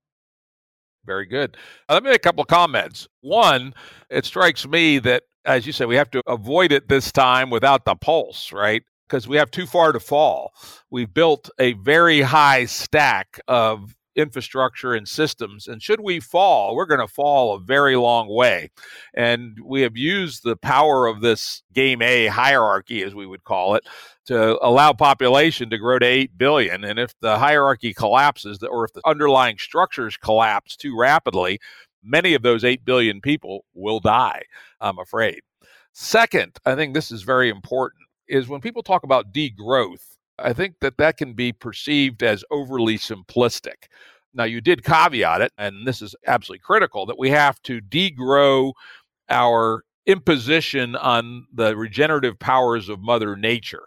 Very 1.05 1.25
good. 1.25 1.57
Uh, 1.89 1.95
let 1.95 2.03
me 2.03 2.09
make 2.09 2.17
a 2.17 2.19
couple 2.19 2.41
of 2.41 2.47
comments. 2.47 3.07
One, 3.21 3.73
it 4.09 4.25
strikes 4.25 4.65
me 4.65 4.99
that, 4.99 5.23
as 5.43 5.67
you 5.67 5.73
said, 5.73 5.87
we 5.87 5.97
have 5.97 6.09
to 6.11 6.21
avoid 6.27 6.71
it 6.71 6.87
this 6.87 7.11
time 7.11 7.49
without 7.49 7.83
the 7.83 7.95
pulse, 7.95 8.53
right? 8.53 8.83
Because 9.07 9.27
we 9.27 9.35
have 9.37 9.51
too 9.51 9.65
far 9.65 9.91
to 9.91 9.99
fall. 9.99 10.53
We've 10.89 11.13
built 11.13 11.49
a 11.59 11.73
very 11.73 12.21
high 12.21 12.65
stack 12.65 13.39
of 13.47 13.95
infrastructure 14.15 14.93
and 14.93 15.07
systems. 15.07 15.67
And 15.67 15.81
should 15.81 15.99
we 15.99 16.19
fall, 16.19 16.75
we're 16.75 16.85
going 16.85 16.99
to 16.99 17.07
fall 17.07 17.53
a 17.53 17.59
very 17.59 17.95
long 17.95 18.27
way. 18.27 18.71
And 19.13 19.57
we 19.63 19.81
have 19.81 19.97
used 19.97 20.43
the 20.43 20.55
power 20.55 21.07
of 21.07 21.21
this 21.21 21.63
game 21.73 22.01
A 22.01 22.27
hierarchy, 22.27 23.03
as 23.03 23.13
we 23.13 23.25
would 23.25 23.43
call 23.43 23.75
it, 23.75 23.83
to 24.27 24.57
allow 24.65 24.93
population 24.93 25.69
to 25.69 25.77
grow 25.77 25.99
to 25.99 26.05
8 26.05 26.37
billion. 26.37 26.83
And 26.83 26.97
if 26.97 27.13
the 27.19 27.37
hierarchy 27.37 27.93
collapses, 27.93 28.63
or 28.63 28.85
if 28.85 28.93
the 28.93 29.01
underlying 29.05 29.57
structures 29.57 30.17
collapse 30.17 30.75
too 30.75 30.97
rapidly, 30.97 31.59
many 32.03 32.33
of 32.33 32.41
those 32.41 32.63
8 32.63 32.85
billion 32.85 33.21
people 33.21 33.65
will 33.73 33.99
die, 33.99 34.43
I'm 34.79 34.99
afraid. 34.99 35.41
Second, 35.93 36.57
I 36.65 36.75
think 36.75 36.93
this 36.93 37.11
is 37.11 37.21
very 37.21 37.49
important, 37.49 38.03
is 38.27 38.47
when 38.47 38.61
people 38.61 38.83
talk 38.83 39.03
about 39.03 39.31
degrowth, 39.31 40.14
I 40.37 40.53
think 40.53 40.75
that 40.81 40.97
that 40.97 41.17
can 41.17 41.33
be 41.33 41.51
perceived 41.53 42.23
as 42.23 42.43
overly 42.51 42.97
simplistic. 42.97 43.87
Now, 44.33 44.43
you 44.43 44.59
did 44.59 44.83
caveat 44.83 45.41
it, 45.41 45.53
and 45.57 45.87
this 45.87 46.01
is 46.01 46.15
absolutely 46.27 46.63
critical 46.63 47.05
that 47.05 47.17
we 47.17 47.29
have 47.29 47.61
to 47.63 47.79
degrow 47.79 48.73
our 49.29 49.83
imposition 50.05 50.95
on 50.95 51.47
the 51.53 51.75
regenerative 51.75 52.37
powers 52.37 52.89
of 52.89 52.99
Mother 52.99 53.35
Nature. 53.35 53.85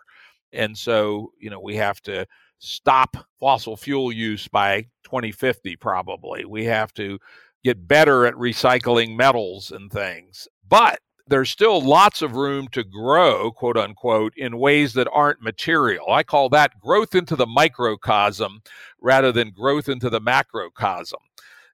And 0.52 0.76
so, 0.76 1.32
you 1.38 1.50
know, 1.50 1.60
we 1.60 1.76
have 1.76 2.00
to 2.02 2.26
stop 2.58 3.16
fossil 3.38 3.76
fuel 3.76 4.10
use 4.10 4.48
by 4.48 4.82
2050, 5.04 5.76
probably. 5.76 6.44
We 6.44 6.64
have 6.64 6.92
to 6.94 7.18
get 7.62 7.86
better 7.86 8.26
at 8.26 8.34
recycling 8.34 9.16
metals 9.16 9.70
and 9.70 9.92
things. 9.92 10.48
But 10.66 11.00
there's 11.28 11.50
still 11.50 11.80
lots 11.80 12.22
of 12.22 12.36
room 12.36 12.68
to 12.68 12.82
grow, 12.82 13.50
quote 13.52 13.76
unquote, 13.76 14.32
in 14.36 14.58
ways 14.58 14.94
that 14.94 15.08
aren't 15.12 15.42
material. 15.42 16.10
I 16.10 16.22
call 16.22 16.48
that 16.50 16.80
growth 16.80 17.14
into 17.14 17.36
the 17.36 17.46
microcosm 17.46 18.62
rather 19.00 19.32
than 19.32 19.50
growth 19.50 19.88
into 19.88 20.10
the 20.10 20.20
macrocosm. 20.20 21.20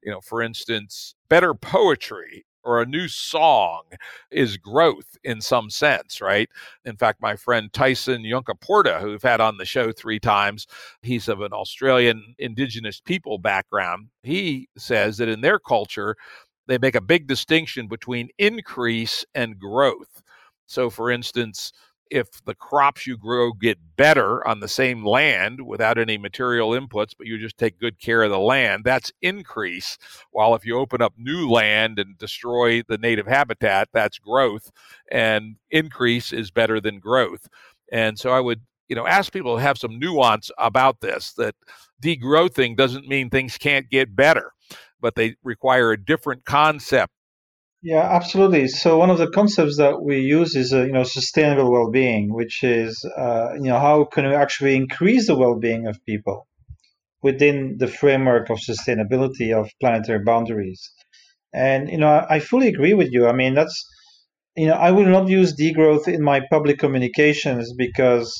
You 0.02 0.12
know, 0.12 0.20
for 0.20 0.42
instance, 0.42 1.14
better 1.28 1.54
poetry 1.54 2.44
or 2.64 2.80
a 2.80 2.86
new 2.86 3.08
song 3.08 3.82
is 4.30 4.56
growth 4.56 5.16
in 5.22 5.40
some 5.40 5.70
sense, 5.70 6.20
right? 6.20 6.48
In 6.84 6.96
fact, 6.96 7.20
my 7.20 7.36
friend 7.36 7.72
Tyson 7.72 8.22
Yunkaporta, 8.22 9.00
who 9.00 9.10
we've 9.10 9.22
had 9.22 9.40
on 9.40 9.58
the 9.58 9.64
show 9.64 9.92
three 9.92 10.18
times, 10.18 10.66
he's 11.02 11.28
of 11.28 11.40
an 11.42 11.52
Australian 11.52 12.34
indigenous 12.38 13.00
people 13.00 13.38
background. 13.38 14.08
He 14.22 14.68
says 14.76 15.18
that 15.18 15.28
in 15.28 15.42
their 15.42 15.58
culture, 15.58 16.16
they 16.66 16.78
make 16.78 16.94
a 16.94 17.00
big 17.00 17.26
distinction 17.26 17.88
between 17.88 18.28
increase 18.38 19.24
and 19.34 19.58
growth. 19.58 20.22
So, 20.66 20.90
for 20.90 21.10
instance, 21.10 21.72
if 22.10 22.44
the 22.44 22.54
crops 22.54 23.06
you 23.06 23.16
grow 23.16 23.52
get 23.52 23.78
better 23.96 24.46
on 24.46 24.60
the 24.60 24.68
same 24.68 25.04
land 25.04 25.60
without 25.66 25.98
any 25.98 26.18
material 26.18 26.70
inputs, 26.70 27.12
but 27.16 27.26
you 27.26 27.38
just 27.38 27.58
take 27.58 27.78
good 27.78 27.98
care 27.98 28.22
of 28.22 28.30
the 28.30 28.38
land, 28.38 28.84
that's 28.84 29.12
increase. 29.22 29.98
While 30.30 30.54
if 30.54 30.64
you 30.64 30.78
open 30.78 31.02
up 31.02 31.14
new 31.16 31.48
land 31.48 31.98
and 31.98 32.16
destroy 32.18 32.82
the 32.82 32.98
native 32.98 33.26
habitat, 33.26 33.88
that's 33.92 34.18
growth. 34.18 34.70
And 35.10 35.56
increase 35.70 36.32
is 36.32 36.50
better 36.50 36.80
than 36.80 36.98
growth. 37.00 37.48
And 37.90 38.18
so 38.18 38.30
I 38.30 38.40
would, 38.40 38.60
you 38.88 38.96
know, 38.96 39.06
ask 39.06 39.32
people 39.32 39.56
to 39.56 39.62
have 39.62 39.78
some 39.78 39.98
nuance 39.98 40.50
about 40.58 41.00
this 41.00 41.32
that 41.32 41.54
degrowthing 42.02 42.76
doesn't 42.76 43.08
mean 43.08 43.30
things 43.30 43.56
can't 43.56 43.88
get 43.90 44.14
better 44.14 44.52
but 45.04 45.16
they 45.16 45.36
require 45.44 45.92
a 45.92 46.02
different 46.02 46.46
concept. 46.46 47.12
Yeah, 47.82 48.00
absolutely. 48.00 48.68
So 48.68 48.96
one 48.96 49.10
of 49.10 49.18
the 49.18 49.28
concepts 49.28 49.76
that 49.76 50.02
we 50.02 50.20
use 50.20 50.56
is, 50.56 50.72
uh, 50.72 50.84
you 50.84 50.92
know, 50.92 51.02
sustainable 51.04 51.70
well-being, 51.70 52.32
which 52.32 52.64
is, 52.64 53.04
uh, 53.14 53.50
you 53.56 53.68
know, 53.68 53.78
how 53.78 54.04
can 54.04 54.26
we 54.26 54.34
actually 54.34 54.76
increase 54.76 55.26
the 55.26 55.36
well-being 55.36 55.86
of 55.86 55.98
people 56.06 56.46
within 57.22 57.76
the 57.76 57.86
framework 57.86 58.48
of 58.48 58.58
sustainability 58.58 59.54
of 59.54 59.68
planetary 59.78 60.24
boundaries. 60.24 60.90
And 61.52 61.90
you 61.90 61.98
know, 61.98 62.26
I, 62.28 62.40
fully 62.40 62.68
agree 62.68 62.94
with 62.94 63.12
you. 63.12 63.26
I 63.26 63.32
mean, 63.32 63.52
that's, 63.52 63.86
you 64.56 64.68
know, 64.68 64.74
I 64.74 64.90
will 64.92 65.10
not 65.16 65.28
use 65.28 65.54
degrowth 65.54 66.08
in 66.08 66.22
my 66.22 66.40
public 66.50 66.78
communications 66.78 67.74
because 67.76 68.34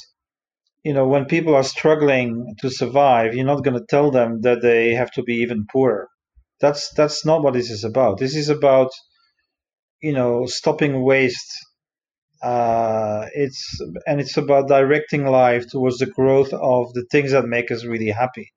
you 0.83 0.95
know 0.95 1.07
when 1.09 1.25
people 1.25 1.55
are 1.55 1.65
struggling 1.77 2.55
to 2.61 2.69
survive 2.71 3.35
you're 3.35 3.53
not 3.53 3.65
going 3.65 3.79
to 3.79 3.87
tell 3.89 4.11
them 4.11 4.43
that 4.43 4.61
they 4.61 4.93
have 4.93 5.11
to 5.11 5.23
be 5.23 5.37
even 5.37 5.67
poorer 5.73 6.09
that's 6.65 6.91
that's 6.95 7.27
not 7.27 7.43
what 7.43 7.55
this 7.55 7.71
is 7.71 7.85
about. 7.85 8.19
This 8.19 8.35
is 8.37 8.49
about 8.49 8.91
you 10.03 10.12
know 10.12 10.47
stopping 10.47 11.03
waste. 11.03 11.53
Uh, 12.43 13.27
it's 13.35 13.81
and 14.07 14.21
it's 14.21 14.37
about 14.37 14.69
directing 14.69 15.25
life 15.27 15.67
towards 15.69 15.99
the 15.99 16.07
growth 16.07 16.53
of 16.53 16.93
the 16.95 17.05
things 17.11 17.33
that 17.33 17.47
make 17.47 17.71
us 17.71 17.85
really 17.85 18.11
happy. 18.11 18.53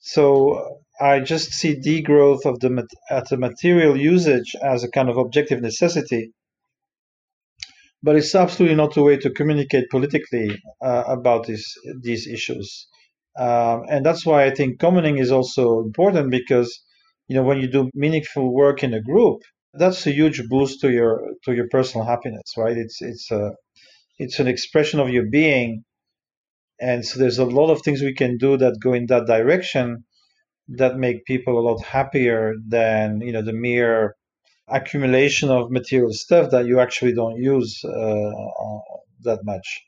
So 0.00 0.80
I 1.00 1.20
just 1.20 1.52
see 1.52 1.74
degrowth 1.80 2.44
of 2.46 2.60
the 2.60 2.86
at 3.10 3.28
the 3.28 3.38
material 3.38 3.96
usage 3.96 4.54
as 4.62 4.84
a 4.84 4.90
kind 4.90 5.08
of 5.08 5.16
objective 5.16 5.60
necessity, 5.60 6.32
but 8.02 8.16
it's 8.16 8.34
absolutely 8.34 8.76
not 8.76 8.94
the 8.94 9.02
way 9.02 9.16
to 9.16 9.30
communicate 9.30 9.90
politically 9.90 10.50
uh, 10.82 11.04
about 11.06 11.46
these 11.46 11.66
these 12.02 12.26
issues. 12.28 12.86
Um, 13.38 13.84
and 13.88 14.06
that's 14.06 14.24
why 14.24 14.44
I 14.44 14.50
think 14.54 14.78
commoning 14.78 15.18
is 15.18 15.32
also 15.32 15.80
important 15.80 16.30
because 16.30 16.80
you 17.28 17.36
know 17.36 17.42
when 17.42 17.58
you 17.60 17.68
do 17.68 17.90
meaningful 17.94 18.52
work 18.54 18.84
in 18.84 18.94
a 18.94 19.02
group, 19.02 19.42
that's 19.72 20.06
a 20.06 20.12
huge 20.12 20.42
boost 20.48 20.80
to 20.80 20.92
your 20.92 21.32
to 21.44 21.54
your 21.54 21.68
personal 21.68 22.06
happiness, 22.06 22.54
right? 22.56 22.76
It's 22.76 23.02
it's 23.02 23.30
a 23.30 23.52
it's 24.18 24.38
an 24.38 24.46
expression 24.48 25.00
of 25.00 25.10
your 25.10 25.26
being, 25.26 25.84
and 26.80 27.04
so 27.04 27.18
there's 27.18 27.38
a 27.38 27.44
lot 27.44 27.70
of 27.70 27.82
things 27.82 28.02
we 28.02 28.14
can 28.14 28.36
do 28.38 28.56
that 28.56 28.78
go 28.80 28.92
in 28.92 29.06
that 29.06 29.26
direction 29.26 30.04
that 30.68 30.96
make 30.96 31.24
people 31.24 31.58
a 31.58 31.66
lot 31.68 31.82
happier 31.84 32.54
than 32.68 33.20
you 33.20 33.32
know 33.32 33.42
the 33.42 33.52
mere 33.52 34.14
accumulation 34.68 35.50
of 35.50 35.70
material 35.70 36.12
stuff 36.12 36.50
that 36.50 36.66
you 36.66 36.80
actually 36.80 37.12
don't 37.12 37.36
use 37.36 37.84
uh, 37.84 38.30
that 39.22 39.40
much. 39.44 39.82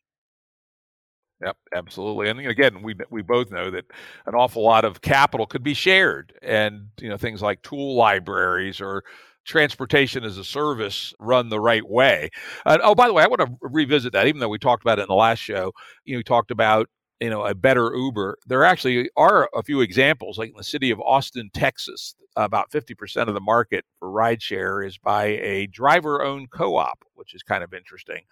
Yep, 1.42 1.56
absolutely. 1.74 2.30
And 2.30 2.40
again, 2.40 2.82
we 2.82 2.94
we 3.10 3.20
both 3.22 3.50
know 3.50 3.70
that 3.70 3.84
an 4.26 4.34
awful 4.34 4.62
lot 4.62 4.84
of 4.86 5.02
capital 5.02 5.46
could 5.46 5.62
be 5.62 5.74
shared, 5.74 6.32
and 6.42 6.88
you 6.98 7.10
know 7.10 7.18
things 7.18 7.42
like 7.42 7.60
tool 7.62 7.94
libraries 7.94 8.80
or 8.80 9.04
transportation 9.44 10.24
as 10.24 10.38
a 10.38 10.44
service 10.44 11.12
run 11.20 11.48
the 11.50 11.60
right 11.60 11.86
way. 11.88 12.30
Oh, 12.64 12.94
by 12.94 13.06
the 13.06 13.12
way, 13.12 13.22
I 13.22 13.26
want 13.26 13.40
to 13.42 13.54
revisit 13.60 14.12
that, 14.14 14.26
even 14.26 14.40
though 14.40 14.48
we 14.48 14.58
talked 14.58 14.82
about 14.82 14.98
it 14.98 15.02
in 15.02 15.08
the 15.08 15.14
last 15.14 15.38
show. 15.38 15.72
You 16.04 16.14
know, 16.14 16.18
we 16.20 16.22
talked 16.24 16.50
about 16.50 16.88
you 17.20 17.28
know 17.28 17.44
a 17.44 17.54
better 17.54 17.94
Uber. 17.94 18.38
There 18.46 18.64
actually 18.64 19.10
are 19.16 19.50
a 19.54 19.62
few 19.62 19.82
examples, 19.82 20.38
like 20.38 20.48
in 20.50 20.56
the 20.56 20.64
city 20.64 20.90
of 20.90 21.00
Austin, 21.00 21.50
Texas. 21.52 22.14
About 22.38 22.70
50% 22.70 23.28
of 23.28 23.34
the 23.34 23.40
market 23.40 23.84
for 23.98 24.08
rideshare 24.10 24.86
is 24.86 24.98
by 24.98 25.24
a 25.24 25.66
driver-owned 25.68 26.50
co-op, 26.50 26.98
which 27.14 27.34
is 27.34 27.42
kind 27.42 27.62
of 27.64 27.72
interesting. 27.74 28.24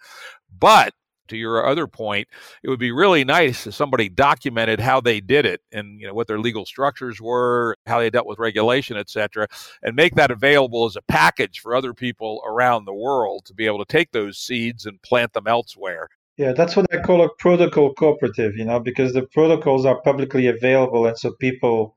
But 0.59 0.93
to 1.27 1.37
your 1.37 1.65
other 1.65 1.87
point, 1.87 2.27
it 2.63 2.69
would 2.69 2.79
be 2.79 2.91
really 2.91 3.23
nice 3.23 3.67
if 3.67 3.73
somebody 3.73 4.09
documented 4.09 4.79
how 4.79 5.01
they 5.01 5.19
did 5.19 5.45
it 5.45 5.61
and 5.71 5.99
you 5.99 6.07
know 6.07 6.13
what 6.13 6.27
their 6.27 6.39
legal 6.39 6.65
structures 6.65 7.21
were, 7.21 7.77
how 7.85 7.99
they 7.99 8.09
dealt 8.09 8.27
with 8.27 8.39
regulation, 8.39 8.97
et 8.97 9.09
cetera, 9.09 9.47
and 9.83 9.95
make 9.95 10.15
that 10.15 10.31
available 10.31 10.85
as 10.85 10.95
a 10.95 11.01
package 11.01 11.59
for 11.59 11.75
other 11.75 11.93
people 11.93 12.41
around 12.45 12.85
the 12.85 12.93
world 12.93 13.45
to 13.45 13.53
be 13.53 13.65
able 13.65 13.79
to 13.83 13.91
take 13.91 14.11
those 14.11 14.37
seeds 14.37 14.85
and 14.85 15.01
plant 15.01 15.33
them 15.33 15.47
elsewhere. 15.47 16.09
Yeah, 16.37 16.51
that's 16.51 16.75
what 16.75 16.85
I 16.93 17.01
call 17.01 17.23
a 17.23 17.29
protocol 17.39 17.93
cooperative, 17.93 18.57
you 18.57 18.65
know, 18.65 18.79
because 18.79 19.13
the 19.13 19.23
protocols 19.23 19.85
are 19.85 20.01
publicly 20.01 20.47
available 20.47 21.05
and 21.05 21.17
so 21.17 21.31
people 21.39 21.95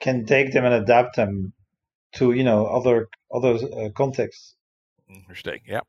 can 0.00 0.26
take 0.26 0.52
them 0.52 0.64
and 0.64 0.74
adapt 0.74 1.16
them 1.16 1.52
to, 2.14 2.32
you 2.32 2.42
know, 2.42 2.66
other 2.66 3.08
other 3.32 3.54
uh, 3.54 3.90
contexts. 3.94 4.56
Interesting. 5.08 5.60
Yeah. 5.66 5.80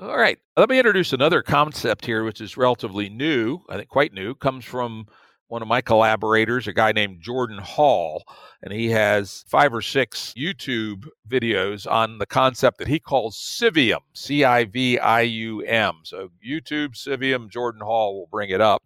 All 0.00 0.16
right. 0.16 0.38
Let 0.56 0.68
me 0.68 0.78
introduce 0.78 1.12
another 1.12 1.42
concept 1.42 2.06
here, 2.06 2.24
which 2.24 2.40
is 2.40 2.56
relatively 2.56 3.08
new. 3.08 3.60
I 3.68 3.76
think 3.76 3.88
quite 3.88 4.12
new. 4.12 4.34
Comes 4.34 4.64
from 4.64 5.06
one 5.48 5.62
of 5.62 5.68
my 5.68 5.80
collaborators, 5.80 6.66
a 6.66 6.72
guy 6.72 6.90
named 6.90 7.20
Jordan 7.20 7.58
Hall, 7.58 8.24
and 8.62 8.72
he 8.72 8.90
has 8.90 9.44
five 9.46 9.72
or 9.72 9.80
six 9.80 10.32
YouTube 10.36 11.06
videos 11.28 11.90
on 11.90 12.18
the 12.18 12.26
concept 12.26 12.78
that 12.78 12.88
he 12.88 12.98
calls 12.98 13.36
Civium, 13.36 14.00
C 14.12 14.42
I 14.42 14.64
V 14.64 14.98
I 14.98 15.20
U 15.20 15.60
M. 15.60 16.00
So, 16.02 16.30
YouTube, 16.44 16.96
Civium, 16.96 17.48
Jordan 17.48 17.82
Hall 17.82 18.18
will 18.18 18.28
bring 18.30 18.50
it 18.50 18.60
up. 18.60 18.82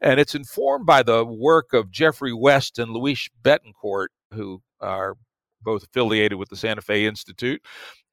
And 0.00 0.20
it's 0.20 0.34
informed 0.36 0.86
by 0.86 1.02
the 1.02 1.24
work 1.24 1.72
of 1.72 1.90
Geoffrey 1.90 2.32
West 2.32 2.78
and 2.78 2.92
Luis 2.92 3.28
Bettencourt, 3.42 4.08
who 4.32 4.62
are 4.80 5.16
both 5.62 5.82
affiliated 5.82 6.38
with 6.38 6.48
the 6.48 6.56
Santa 6.56 6.82
Fe 6.82 7.06
Institute. 7.06 7.60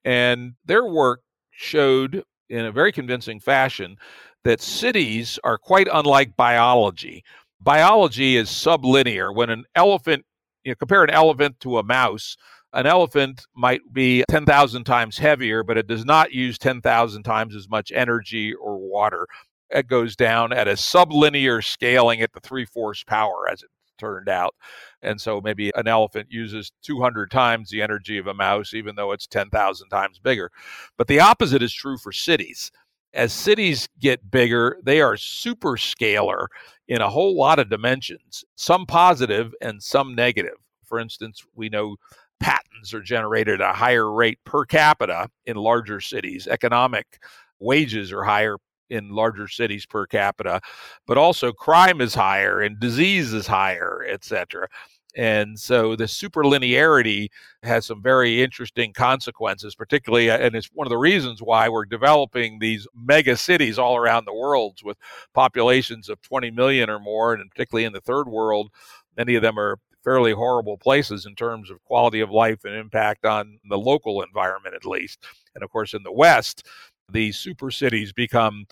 And 0.05 0.53
their 0.63 0.85
work 0.85 1.21
showed 1.51 2.23
in 2.49 2.65
a 2.65 2.71
very 2.71 2.91
convincing 2.91 3.39
fashion 3.39 3.97
that 4.43 4.61
cities 4.61 5.39
are 5.43 5.57
quite 5.57 5.87
unlike 5.91 6.37
biology. 6.37 7.23
Biology 7.59 8.37
is 8.37 8.49
sublinear. 8.49 9.35
When 9.35 9.49
an 9.49 9.65
elephant, 9.73 10.23
you 10.63 10.71
know, 10.71 10.75
compare 10.75 11.03
an 11.03 11.09
elephant 11.09 11.59
to 11.61 11.79
a 11.79 11.83
mouse, 11.83 12.37
an 12.73 12.85
elephant 12.85 13.45
might 13.55 13.81
be 13.91 14.23
10,000 14.29 14.83
times 14.83 15.17
heavier, 15.17 15.63
but 15.63 15.77
it 15.77 15.87
does 15.87 16.05
not 16.05 16.31
use 16.31 16.57
10,000 16.59 17.23
times 17.23 17.55
as 17.55 17.67
much 17.67 17.91
energy 17.93 18.53
or 18.53 18.77
water. 18.77 19.27
It 19.71 19.87
goes 19.87 20.15
down 20.15 20.53
at 20.53 20.67
a 20.67 20.73
sublinear 20.73 21.63
scaling 21.63 22.21
at 22.21 22.33
the 22.33 22.39
three 22.41 22.65
fourths 22.65 23.03
power, 23.03 23.47
as 23.51 23.63
it 23.63 23.69
turned 23.97 24.29
out. 24.29 24.55
And 25.01 25.19
so 25.19 25.41
maybe 25.41 25.71
an 25.75 25.87
elephant 25.87 26.27
uses 26.29 26.71
200 26.83 27.31
times 27.31 27.69
the 27.69 27.81
energy 27.81 28.17
of 28.17 28.27
a 28.27 28.33
mouse, 28.33 28.73
even 28.73 28.95
though 28.95 29.11
it's 29.11 29.27
10,000 29.27 29.89
times 29.89 30.19
bigger. 30.19 30.51
But 30.97 31.07
the 31.07 31.19
opposite 31.19 31.61
is 31.61 31.73
true 31.73 31.97
for 31.97 32.11
cities. 32.11 32.71
As 33.13 33.31
cities 33.31 33.87
get 33.99 34.29
bigger, 34.29 34.77
they 34.83 34.99
are 34.99 35.15
super 35.15 35.77
scalar 35.77 36.47
in 36.87 37.01
a 37.01 37.09
whole 37.09 37.37
lot 37.37 37.59
of 37.59 37.69
dimensions, 37.69 38.43
some 38.55 38.85
positive 38.85 39.53
and 39.61 39.81
some 39.81 40.15
negative. 40.15 40.57
For 40.83 40.99
instance, 40.99 41.43
we 41.55 41.69
know 41.69 41.95
patents 42.39 42.93
are 42.93 43.01
generated 43.01 43.61
at 43.61 43.71
a 43.71 43.73
higher 43.73 44.11
rate 44.11 44.39
per 44.43 44.65
capita 44.65 45.29
in 45.45 45.55
larger 45.55 46.01
cities. 46.01 46.47
Economic 46.47 47.19
wages 47.59 48.11
are 48.11 48.23
higher 48.23 48.57
in 48.89 49.09
larger 49.09 49.47
cities 49.47 49.85
per 49.85 50.05
capita, 50.05 50.61
but 51.07 51.17
also 51.17 51.51
crime 51.51 52.01
is 52.01 52.13
higher 52.15 52.61
and 52.61 52.79
disease 52.79 53.33
is 53.33 53.47
higher, 53.47 54.05
etc. 54.09 54.67
And 55.15 55.57
so 55.57 55.95
the 55.95 56.05
superlinearity 56.05 57.29
has 57.63 57.85
some 57.85 58.03
very 58.03 58.43
interesting 58.43 58.91
consequences, 58.91 59.73
particularly, 59.73 60.29
uh, 60.29 60.37
and 60.37 60.55
it's 60.55 60.69
one 60.73 60.85
of 60.85 60.89
the 60.89 60.97
reasons 60.97 61.41
why 61.41 61.69
we're 61.69 61.85
developing 61.85 62.59
these 62.59 62.85
mega 62.93 63.37
cities 63.37 63.79
all 63.79 63.95
around 63.95 64.25
the 64.25 64.33
world 64.33 64.79
with 64.83 64.97
populations 65.33 66.09
of 66.09 66.21
20 66.21 66.51
million 66.51 66.89
or 66.89 66.99
more, 66.99 67.33
and 67.33 67.49
particularly 67.49 67.85
in 67.85 67.93
the 67.93 68.01
third 68.01 68.27
world, 68.27 68.69
many 69.15 69.35
of 69.35 69.41
them 69.41 69.57
are 69.57 69.79
fairly 70.03 70.33
horrible 70.33 70.77
places 70.77 71.25
in 71.25 71.33
terms 71.33 71.71
of 71.71 71.83
quality 71.85 72.19
of 72.19 72.29
life 72.29 72.63
and 72.65 72.75
impact 72.75 73.25
on 73.25 73.57
the 73.69 73.77
local 73.77 74.21
environment, 74.21 74.75
at 74.75 74.85
least. 74.85 75.25
And 75.55 75.63
of 75.63 75.71
course, 75.71 75.93
in 75.93 76.03
the 76.03 76.11
West, 76.11 76.67
these 77.09 77.37
super 77.37 77.71
cities 77.71 78.11
become 78.13 78.65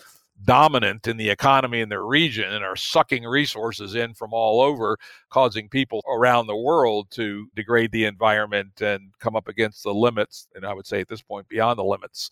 dominant 0.44 1.06
in 1.06 1.16
the 1.16 1.30
economy 1.30 1.80
in 1.80 1.88
their 1.88 2.04
region 2.04 2.52
and 2.52 2.64
are 2.64 2.76
sucking 2.76 3.24
resources 3.24 3.94
in 3.94 4.14
from 4.14 4.32
all 4.32 4.60
over, 4.60 4.98
causing 5.30 5.68
people 5.68 6.02
around 6.08 6.46
the 6.46 6.56
world 6.56 7.08
to 7.12 7.46
degrade 7.54 7.92
the 7.92 8.04
environment 8.04 8.80
and 8.80 9.12
come 9.20 9.36
up 9.36 9.48
against 9.48 9.84
the 9.84 9.94
limits, 9.94 10.48
and 10.54 10.66
I 10.66 10.74
would 10.74 10.86
say 10.86 11.00
at 11.00 11.08
this 11.08 11.22
point, 11.22 11.48
beyond 11.48 11.78
the 11.78 11.84
limits 11.84 12.30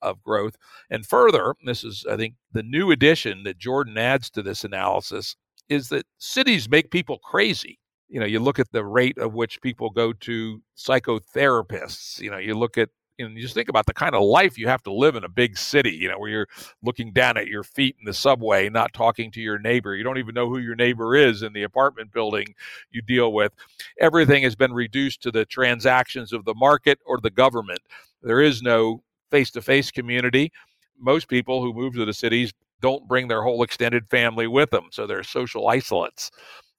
of 0.00 0.22
growth. 0.22 0.56
And 0.90 1.06
further, 1.06 1.54
this 1.64 1.84
is, 1.84 2.04
I 2.10 2.16
think, 2.16 2.34
the 2.52 2.62
new 2.62 2.90
addition 2.90 3.44
that 3.44 3.58
Jordan 3.58 3.98
adds 3.98 4.30
to 4.30 4.42
this 4.42 4.64
analysis 4.64 5.36
is 5.68 5.88
that 5.90 6.06
cities 6.18 6.68
make 6.68 6.90
people 6.90 7.18
crazy. 7.18 7.78
You 8.08 8.20
know, 8.20 8.26
you 8.26 8.40
look 8.40 8.58
at 8.58 8.72
the 8.72 8.84
rate 8.84 9.16
of 9.18 9.34
which 9.34 9.62
people 9.62 9.90
go 9.90 10.12
to 10.12 10.60
psychotherapists. 10.76 12.18
You 12.18 12.30
know, 12.30 12.38
you 12.38 12.54
look 12.54 12.76
at 12.76 12.88
know, 13.18 13.34
you 13.34 13.40
just 13.40 13.54
think 13.54 13.68
about 13.68 13.86
the 13.86 13.94
kind 13.94 14.14
of 14.14 14.22
life 14.22 14.58
you 14.58 14.68
have 14.68 14.82
to 14.84 14.92
live 14.92 15.16
in 15.16 15.24
a 15.24 15.28
big 15.28 15.56
city, 15.56 15.90
you 15.90 16.08
know, 16.08 16.18
where 16.18 16.30
you're 16.30 16.48
looking 16.82 17.12
down 17.12 17.36
at 17.36 17.46
your 17.46 17.62
feet 17.62 17.96
in 17.98 18.04
the 18.04 18.14
subway, 18.14 18.68
not 18.68 18.92
talking 18.92 19.30
to 19.32 19.40
your 19.40 19.58
neighbor. 19.58 19.94
You 19.94 20.04
don't 20.04 20.18
even 20.18 20.34
know 20.34 20.48
who 20.48 20.58
your 20.58 20.74
neighbor 20.74 21.14
is 21.14 21.42
in 21.42 21.52
the 21.52 21.62
apartment 21.62 22.12
building 22.12 22.54
you 22.90 23.02
deal 23.02 23.32
with. 23.32 23.52
Everything 24.00 24.42
has 24.42 24.56
been 24.56 24.72
reduced 24.72 25.22
to 25.22 25.30
the 25.30 25.44
transactions 25.44 26.32
of 26.32 26.44
the 26.44 26.54
market 26.54 26.98
or 27.04 27.18
the 27.20 27.30
government. 27.30 27.80
There 28.22 28.40
is 28.40 28.62
no 28.62 29.02
face 29.30 29.50
to 29.52 29.62
face 29.62 29.90
community. 29.90 30.52
Most 30.98 31.28
people 31.28 31.62
who 31.62 31.72
move 31.72 31.94
to 31.94 32.04
the 32.04 32.12
cities 32.12 32.52
don't 32.80 33.08
bring 33.08 33.28
their 33.28 33.42
whole 33.42 33.62
extended 33.62 34.08
family 34.08 34.46
with 34.46 34.70
them, 34.70 34.88
so 34.90 35.06
they're 35.06 35.22
social 35.22 35.68
isolates. 35.68 36.30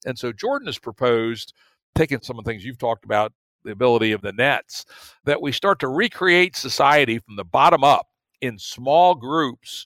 And 0.06 0.20
so 0.20 0.32
Jordan 0.32 0.68
has 0.68 0.78
proposed 0.78 1.54
taking 1.96 2.22
some 2.22 2.38
of 2.38 2.44
the 2.44 2.52
things 2.52 2.66
you've 2.66 2.78
talked 2.78 3.06
about 3.06 3.32
the 3.64 3.72
ability 3.72 4.12
of 4.12 4.22
the 4.22 4.34
nets, 4.34 4.86
that 5.26 5.42
we 5.42 5.52
start 5.52 5.80
to 5.80 5.88
recreate 5.88 6.56
society 6.56 7.20
from 7.20 7.36
the 7.36 7.46
bottom 7.46 7.84
up 7.84 8.08
in 8.42 8.58
small 8.58 9.16
groups, 9.16 9.86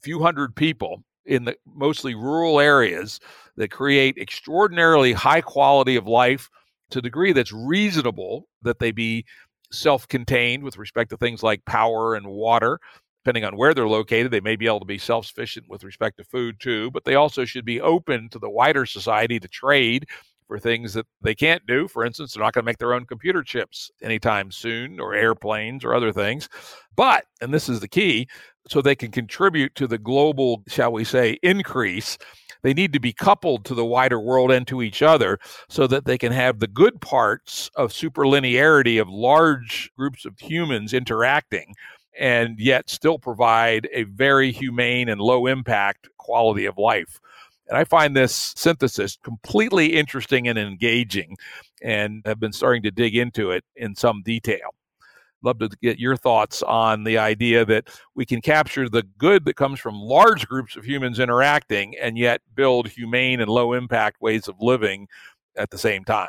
few 0.00 0.20
hundred 0.20 0.54
people 0.56 1.02
in 1.26 1.44
the 1.44 1.56
mostly 1.66 2.14
rural 2.14 2.58
areas 2.58 3.20
that 3.56 3.70
create 3.70 4.18
extraordinarily 4.18 5.12
high 5.12 5.40
quality 5.40 5.96
of 5.96 6.06
life 6.06 6.48
to 6.90 6.98
a 6.98 7.02
degree 7.02 7.32
that's 7.32 7.52
reasonable 7.52 8.48
that 8.62 8.78
they 8.78 8.90
be 8.90 9.24
self-contained 9.70 10.62
with 10.62 10.76
respect 10.76 11.10
to 11.10 11.16
things 11.16 11.42
like 11.42 11.64
power 11.64 12.14
and 12.14 12.26
water. 12.26 12.78
Depending 13.24 13.44
on 13.44 13.56
where 13.56 13.72
they're 13.72 13.86
located 13.86 14.32
they 14.32 14.40
may 14.40 14.56
be 14.56 14.66
able 14.66 14.80
to 14.80 14.84
be 14.84 14.98
self-sufficient 14.98 15.68
with 15.68 15.84
respect 15.84 16.16
to 16.16 16.24
food 16.24 16.58
too 16.58 16.90
but 16.90 17.04
they 17.04 17.14
also 17.14 17.44
should 17.44 17.64
be 17.64 17.80
open 17.80 18.28
to 18.30 18.40
the 18.40 18.50
wider 18.50 18.84
society 18.84 19.38
to 19.38 19.46
trade 19.46 20.08
for 20.52 20.58
things 20.58 20.92
that 20.92 21.06
they 21.22 21.34
can't 21.34 21.66
do. 21.66 21.88
For 21.88 22.04
instance, 22.04 22.34
they're 22.34 22.42
not 22.42 22.52
going 22.52 22.62
to 22.62 22.66
make 22.66 22.76
their 22.76 22.92
own 22.92 23.06
computer 23.06 23.42
chips 23.42 23.90
anytime 24.02 24.50
soon, 24.50 25.00
or 25.00 25.14
airplanes, 25.14 25.82
or 25.82 25.94
other 25.94 26.12
things. 26.12 26.50
But, 26.94 27.24
and 27.40 27.54
this 27.54 27.70
is 27.70 27.80
the 27.80 27.88
key, 27.88 28.28
so 28.68 28.82
they 28.82 28.94
can 28.94 29.10
contribute 29.10 29.74
to 29.76 29.86
the 29.86 29.96
global, 29.96 30.62
shall 30.68 30.92
we 30.92 31.04
say, 31.04 31.38
increase. 31.42 32.18
They 32.62 32.74
need 32.74 32.92
to 32.92 33.00
be 33.00 33.14
coupled 33.14 33.64
to 33.64 33.74
the 33.74 33.86
wider 33.86 34.20
world 34.20 34.50
and 34.50 34.66
to 34.66 34.82
each 34.82 35.00
other 35.00 35.38
so 35.70 35.86
that 35.86 36.04
they 36.04 36.18
can 36.18 36.32
have 36.32 36.58
the 36.58 36.68
good 36.68 37.00
parts 37.00 37.70
of 37.74 37.90
superlinearity 37.90 39.00
of 39.00 39.08
large 39.08 39.90
groups 39.96 40.26
of 40.26 40.38
humans 40.38 40.92
interacting 40.92 41.74
and 42.20 42.60
yet 42.60 42.90
still 42.90 43.18
provide 43.18 43.88
a 43.94 44.02
very 44.02 44.52
humane 44.52 45.08
and 45.08 45.18
low 45.18 45.46
impact 45.46 46.10
quality 46.18 46.66
of 46.66 46.76
life 46.76 47.22
and 47.72 47.78
I 47.78 47.84
find 47.84 48.14
this 48.14 48.52
synthesis 48.54 49.16
completely 49.24 49.94
interesting 49.94 50.46
and 50.46 50.58
engaging 50.58 51.38
and 51.80 52.20
have 52.26 52.38
been 52.38 52.52
starting 52.52 52.82
to 52.82 52.90
dig 52.90 53.16
into 53.16 53.50
it 53.50 53.64
in 53.76 53.96
some 53.96 54.22
detail. 54.22 54.74
Love 55.42 55.58
to 55.58 55.70
get 55.80 55.98
your 55.98 56.14
thoughts 56.14 56.62
on 56.62 57.04
the 57.04 57.16
idea 57.16 57.64
that 57.64 57.88
we 58.14 58.26
can 58.26 58.42
capture 58.42 58.90
the 58.90 59.04
good 59.16 59.46
that 59.46 59.56
comes 59.56 59.80
from 59.80 59.94
large 59.94 60.46
groups 60.46 60.76
of 60.76 60.84
humans 60.84 61.18
interacting 61.18 61.96
and 61.98 62.18
yet 62.18 62.42
build 62.54 62.88
humane 62.88 63.40
and 63.40 63.48
low 63.48 63.72
impact 63.72 64.20
ways 64.20 64.48
of 64.48 64.56
living 64.60 65.08
at 65.56 65.70
the 65.70 65.78
same 65.78 66.04
time. 66.04 66.28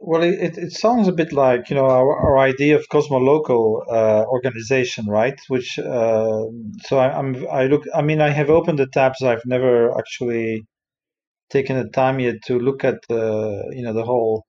Well, 0.00 0.22
it, 0.22 0.56
it 0.56 0.72
sounds 0.72 1.08
a 1.08 1.12
bit 1.12 1.32
like 1.32 1.70
you 1.70 1.76
know 1.76 1.86
our, 1.86 2.16
our 2.16 2.38
idea 2.38 2.76
of 2.76 2.88
cosmolocal 2.88 3.84
uh, 3.90 4.24
organization, 4.26 5.06
right? 5.06 5.38
Which 5.48 5.78
uh, 5.78 6.44
so 6.86 6.98
I, 6.98 7.18
am 7.18 7.46
I 7.50 7.66
look 7.66 7.84
I 7.94 8.02
mean 8.02 8.20
I 8.20 8.30
have 8.30 8.50
opened 8.50 8.78
the 8.78 8.86
tabs. 8.86 9.22
I've 9.22 9.44
never 9.44 9.96
actually 9.98 10.64
taken 11.50 11.76
the 11.78 11.88
time 11.90 12.20
yet 12.20 12.36
to 12.46 12.58
look 12.58 12.84
at 12.84 12.96
the 13.08 13.72
you 13.76 13.82
know 13.82 13.92
the 13.92 14.04
whole 14.04 14.44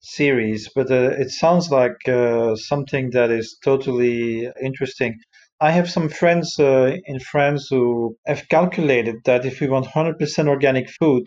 series, 0.00 0.70
but 0.74 0.90
uh, 0.90 1.10
it 1.18 1.30
sounds 1.30 1.70
like 1.70 2.08
uh, 2.08 2.56
something 2.56 3.10
that 3.12 3.30
is 3.30 3.58
totally 3.64 4.48
interesting. 4.62 5.18
I 5.60 5.72
have 5.72 5.90
some 5.90 6.08
friends 6.08 6.58
uh, 6.58 6.96
in 7.06 7.20
France 7.20 7.68
who 7.70 8.16
have 8.26 8.48
calculated 8.48 9.16
that 9.24 9.44
if 9.46 9.60
we 9.60 9.68
want 9.68 9.86
100% 9.86 10.48
organic 10.48 10.88
food, 11.00 11.26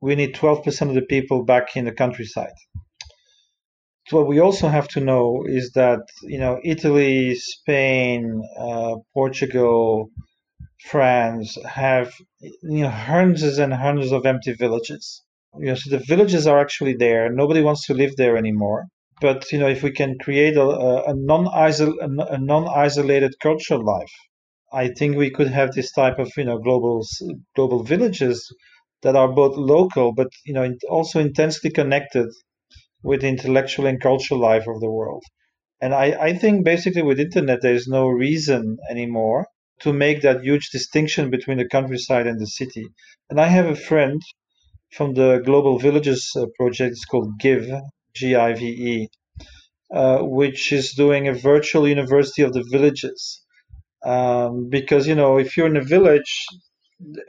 we 0.00 0.14
need 0.14 0.34
12% 0.34 0.88
of 0.88 0.94
the 0.94 1.02
people 1.02 1.44
back 1.44 1.76
in 1.76 1.84
the 1.86 1.92
countryside. 1.92 2.54
What 4.10 4.26
we 4.28 4.40
also 4.40 4.68
have 4.68 4.88
to 4.88 5.00
know 5.00 5.44
is 5.46 5.72
that 5.72 6.00
you 6.22 6.38
know 6.38 6.60
Italy, 6.64 7.34
Spain, 7.34 8.42
uh, 8.58 8.96
Portugal, 9.14 10.10
France 10.90 11.56
have 11.64 12.12
you 12.42 12.82
know 12.84 12.90
hundreds 12.90 13.58
and 13.58 13.72
hundreds 13.74 14.12
of 14.12 14.26
empty 14.26 14.52
villages. 14.54 15.22
You 15.58 15.66
know, 15.66 15.74
so 15.76 15.90
the 15.90 16.04
villages 16.04 16.46
are 16.46 16.60
actually 16.60 16.94
there. 16.94 17.30
Nobody 17.32 17.62
wants 17.62 17.86
to 17.86 17.94
live 17.94 18.16
there 18.16 18.36
anymore. 18.36 18.86
But 19.20 19.50
you 19.52 19.58
know, 19.60 19.68
if 19.68 19.82
we 19.82 19.92
can 19.92 20.18
create 20.18 20.56
a, 20.56 20.62
a 20.62 21.12
a 21.12 21.14
non-isolated 22.52 23.32
cultural 23.42 23.84
life, 23.84 24.14
I 24.72 24.88
think 24.88 25.16
we 25.16 25.30
could 25.30 25.48
have 25.48 25.72
this 25.72 25.92
type 25.92 26.18
of 26.18 26.30
you 26.36 26.44
know 26.44 26.58
global 26.58 27.06
global 27.56 27.82
villages 27.84 28.38
that 29.02 29.16
are 29.16 29.32
both 29.32 29.56
local 29.56 30.12
but 30.12 30.28
you 30.44 30.54
know 30.54 30.74
also 30.88 31.20
intensely 31.20 31.70
connected 31.70 32.28
with 33.02 33.22
the 33.22 33.28
intellectual 33.28 33.86
and 33.86 34.00
cultural 34.00 34.40
life 34.40 34.66
of 34.66 34.80
the 34.80 34.90
world. 34.90 35.24
And 35.80 35.94
I, 35.94 36.06
I 36.28 36.32
think 36.34 36.64
basically 36.64 37.02
with 37.02 37.18
internet 37.18 37.62
there 37.62 37.74
is 37.74 37.88
no 37.88 38.08
reason 38.08 38.76
anymore 38.90 39.46
to 39.80 39.92
make 39.92 40.22
that 40.22 40.42
huge 40.42 40.68
distinction 40.70 41.30
between 41.30 41.58
the 41.58 41.68
countryside 41.68 42.26
and 42.26 42.38
the 42.38 42.46
city. 42.46 42.84
And 43.30 43.40
I 43.40 43.46
have 43.46 43.66
a 43.66 43.74
friend 43.74 44.20
from 44.92 45.14
the 45.14 45.40
Global 45.44 45.78
Villages 45.78 46.30
uh, 46.36 46.46
project. 46.58 46.92
It's 46.92 47.04
called 47.04 47.38
GIVE, 47.40 47.80
G-I-V-E, 48.14 49.08
uh, 49.94 50.18
which 50.18 50.72
is 50.72 50.92
doing 50.92 51.28
a 51.28 51.34
virtual 51.34 51.88
university 51.88 52.42
of 52.42 52.52
the 52.52 52.64
villages. 52.70 53.42
Um, 54.04 54.68
because 54.68 55.06
you 55.06 55.14
know, 55.14 55.38
if 55.38 55.56
you're 55.56 55.66
in 55.66 55.76
a 55.76 55.84
village, 55.84 56.46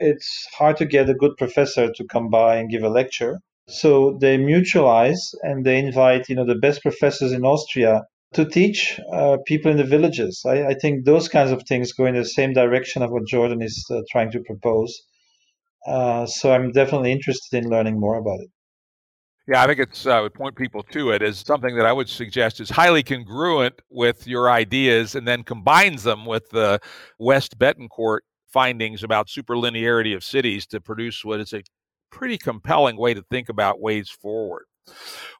it's 0.00 0.46
hard 0.58 0.76
to 0.78 0.86
get 0.86 1.08
a 1.08 1.14
good 1.14 1.36
professor 1.38 1.90
to 1.90 2.04
come 2.04 2.28
by 2.28 2.56
and 2.56 2.70
give 2.70 2.82
a 2.82 2.88
lecture. 2.88 3.38
So 3.68 4.18
they 4.20 4.38
mutualize 4.38 5.34
and 5.42 5.64
they 5.64 5.78
invite, 5.78 6.28
you 6.28 6.34
know, 6.34 6.44
the 6.44 6.56
best 6.56 6.82
professors 6.82 7.32
in 7.32 7.44
Austria 7.44 8.02
to 8.34 8.44
teach 8.44 8.98
uh, 9.12 9.38
people 9.46 9.70
in 9.70 9.76
the 9.76 9.84
villages. 9.84 10.42
I, 10.46 10.68
I, 10.68 10.74
think 10.74 11.04
those 11.04 11.28
kinds 11.28 11.50
of 11.50 11.62
things 11.68 11.92
go 11.92 12.06
in 12.06 12.14
the 12.14 12.24
same 12.24 12.54
direction 12.54 13.02
of 13.02 13.10
what 13.10 13.26
Jordan 13.26 13.60
is 13.62 13.86
uh, 13.90 14.00
trying 14.10 14.30
to 14.32 14.40
propose. 14.40 15.02
Uh, 15.86 16.26
so 16.26 16.52
I'm 16.52 16.72
definitely 16.72 17.12
interested 17.12 17.62
in 17.62 17.70
learning 17.70 18.00
more 18.00 18.16
about 18.16 18.40
it. 18.40 18.50
Yeah, 19.48 19.62
I 19.62 19.66
think 19.66 19.80
it's 19.80 20.06
uh, 20.06 20.20
would 20.22 20.34
point 20.34 20.54
people 20.56 20.84
to 20.84 21.10
it 21.10 21.20
as 21.20 21.38
something 21.38 21.76
that 21.76 21.84
I 21.84 21.92
would 21.92 22.08
suggest 22.08 22.60
is 22.60 22.70
highly 22.70 23.02
congruent 23.02 23.74
with 23.90 24.26
your 24.26 24.48
ideas, 24.48 25.16
and 25.16 25.26
then 25.26 25.42
combines 25.42 26.04
them 26.04 26.24
with 26.24 26.48
the 26.50 26.78
West 27.18 27.58
Bettencourt 27.58 28.20
findings 28.52 29.02
about 29.02 29.26
superlinearity 29.26 30.14
of 30.14 30.22
cities 30.22 30.64
to 30.66 30.80
produce 30.80 31.24
what 31.24 31.40
is 31.40 31.52
a 31.52 31.62
pretty 32.12 32.38
compelling 32.38 32.96
way 32.96 33.14
to 33.14 33.22
think 33.22 33.48
about 33.48 33.80
ways 33.80 34.08
forward. 34.08 34.66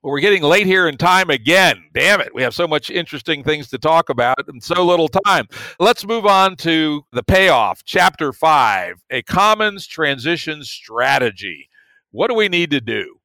Well, 0.03 0.13
we're 0.13 0.21
getting 0.21 0.43
late 0.43 0.67
here 0.67 0.89
in 0.89 0.97
time 0.97 1.31
again. 1.31 1.85
Damn 1.93 2.21
it. 2.21 2.35
We 2.35 2.43
have 2.43 2.55
so 2.55 2.67
much 2.67 2.91
interesting 2.91 3.45
things 3.45 3.69
to 3.69 3.79
talk 3.79 4.09
about 4.09 4.49
and 4.49 4.63
so 4.63 4.85
little 4.85 5.09
time. 5.09 5.47
Let's 5.79 6.07
move 6.07 6.27
on 6.27 6.57
to 6.57 7.03
the 7.13 7.23
payoff, 7.23 7.83
chapter 7.85 8.33
five 8.33 9.03
a 9.11 9.23
commons 9.23 9.87
transition 9.87 10.65
strategy. 10.65 11.69
What 12.11 12.29
do 12.29 12.35
we 12.35 12.49
need 12.49 12.71
to 12.71 12.81
do? 12.81 13.17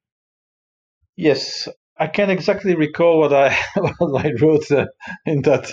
Yes, 1.16 1.68
I 1.98 2.08
can't 2.08 2.32
exactly 2.32 2.76
recall 2.76 3.20
what 3.20 3.34
I, 3.34 3.58
what 3.98 4.26
I 4.26 4.34
wrote 4.40 4.70
uh, 4.72 4.86
in 5.26 5.42
that 5.44 5.72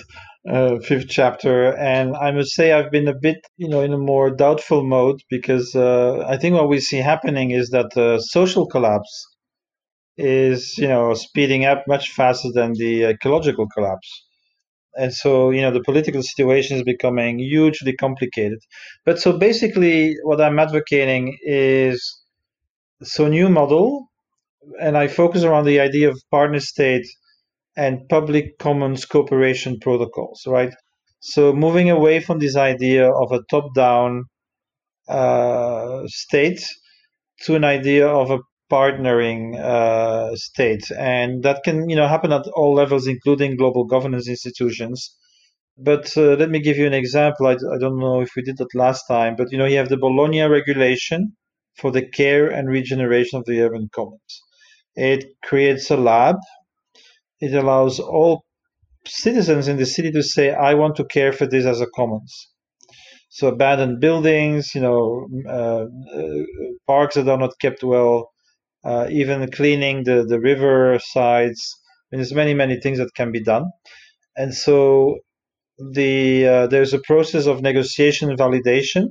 uh, 0.49 0.79
fifth 0.81 1.09
chapter, 1.09 1.75
and 1.77 2.15
I 2.17 2.31
must 2.31 2.55
say 2.55 2.73
I've 2.73 2.91
been 2.91 3.09
a 3.09 3.15
bit, 3.15 3.39
you 3.57 3.69
know, 3.69 3.81
in 3.81 3.93
a 3.93 3.99
more 3.99 4.31
doubtful 4.31 4.85
mode 4.85 5.21
because 5.31 5.75
uh, 5.75 6.25
I 6.27 6.37
think 6.37 6.55
what 6.55 6.69
we 6.69 6.81
see 6.81 6.99
happening 6.99 7.51
is 7.51 7.71
that 7.71 7.91
the 7.95 8.19
social 8.21 8.67
collapse 8.67 9.27
is, 10.17 10.77
you 10.79 10.89
know, 10.89 11.15
speeding 11.15 11.65
up 11.65 11.85
much 11.89 12.11
faster 12.11 12.51
than 12.53 12.75
the 12.75 13.05
ecological 13.05 13.67
collapse. 13.75 14.27
And 14.97 15.13
so, 15.13 15.51
you 15.51 15.63
know, 15.63 15.73
the 15.73 15.83
political 15.83 16.23
situation 16.23 16.77
is 16.77 16.85
becoming 16.85 17.39
hugely 17.39 17.95
complicated. 17.95 18.61
But 19.05 19.19
so 19.19 19.39
basically, 19.39 20.17
what 20.23 20.41
I'm 20.41 20.59
advocating 20.59 21.37
is 21.43 22.23
so 23.03 23.29
new 23.29 23.49
model, 23.49 24.07
and 24.81 24.97
I 24.97 25.09
focus 25.09 25.43
around 25.43 25.65
the 25.65 25.81
idea 25.81 26.11
of 26.11 26.21
partner 26.31 26.61
state 26.61 27.07
and 27.77 28.09
public 28.09 28.59
commons 28.59 29.05
cooperation 29.05 29.79
protocols, 29.81 30.43
right? 30.47 30.75
So 31.21 31.53
moving 31.53 31.91
away 31.91 32.21
from 32.21 32.39
this 32.39 32.57
idea 32.57 33.11
of 33.11 33.33
a 33.33 33.43
top-down 33.51 34.25
uh, 35.09 36.03
state 36.07 36.65
to 37.43 37.55
an 37.55 37.65
idea 37.65 38.09
of 38.09 38.31
a 38.31 38.39
partnering 38.71 39.59
uh, 39.59 40.35
state, 40.37 40.85
and 40.99 41.43
that 41.45 41.63
can 41.65 41.89
you 41.89 41.97
know 41.97 42.09
happen 42.09 42.33
at 42.33 42.47
all 42.55 42.75
levels, 42.75 43.07
including 43.07 43.57
global 43.57 43.85
governance 43.85 44.29
institutions. 44.29 45.15
But 45.79 46.17
uh, 46.17 46.35
let 46.37 46.51
me 46.51 46.61
give 46.61 46.77
you 46.79 46.87
an 46.87 46.95
example. 46.95 47.47
I, 47.47 47.53
I 47.53 47.79
don't 47.81 47.99
know 47.99 48.21
if 48.21 48.31
we 48.37 48.43
did 48.43 48.59
that 48.59 48.75
last 48.75 49.05
time, 49.09 49.37
but 49.37 49.53
you 49.53 49.59
know 49.59 49.67
you 49.67 49.77
have 49.79 49.89
the 49.89 49.97
Bologna 49.99 50.43
regulation 50.43 51.37
for 51.77 51.91
the 51.93 52.07
care 52.09 52.49
and 52.49 52.69
regeneration 52.69 53.39
of 53.39 53.45
the 53.47 53.61
urban 53.61 53.89
commons. 53.95 54.43
It 54.97 55.25
creates 55.45 55.91
a 55.91 55.97
lab 55.97 56.37
it 57.41 57.55
allows 57.55 58.01
all 58.01 58.45
citizens 59.07 59.69
in 59.69 59.77
the 59.77 59.87
city 59.87 60.11
to 60.13 60.23
say, 60.23 60.53
I 60.53 60.75
want 60.75 60.97
to 60.97 61.05
care 61.05 61.33
for 61.33 61.47
this 61.47 61.67
as 61.67 61.81
a 61.81 61.87
commons. 61.87 62.49
So 63.29 63.49
abandoned 63.49 64.01
buildings, 64.01 64.75
you 64.75 64.81
know, 64.81 65.27
uh, 65.49 65.87
uh, 66.17 66.43
parks 66.87 67.17
that 67.17 67.29
are 67.29 67.39
not 67.39 67.59
kept 67.61 67.83
well, 67.83 68.31
uh, 68.85 69.09
even 69.11 69.51
cleaning 69.51 70.05
the, 70.05 70.25
the 70.25 70.41
river 70.41 70.99
sides. 71.01 71.61
I 72.13 72.17
mean, 72.17 72.21
there's 72.21 72.33
many, 72.33 72.55
many 72.55 72.81
things 72.81 72.99
that 72.99 73.15
can 73.15 73.33
be 73.33 73.43
done. 73.43 73.65
And 74.37 74.55
so 74.55 75.19
the 75.79 76.47
uh, 76.47 76.67
there's 76.69 76.95
a 76.95 77.01
process 77.01 77.47
of 77.47 77.63
negotiation 77.63 78.31
and 78.31 78.39
validation. 78.39 79.09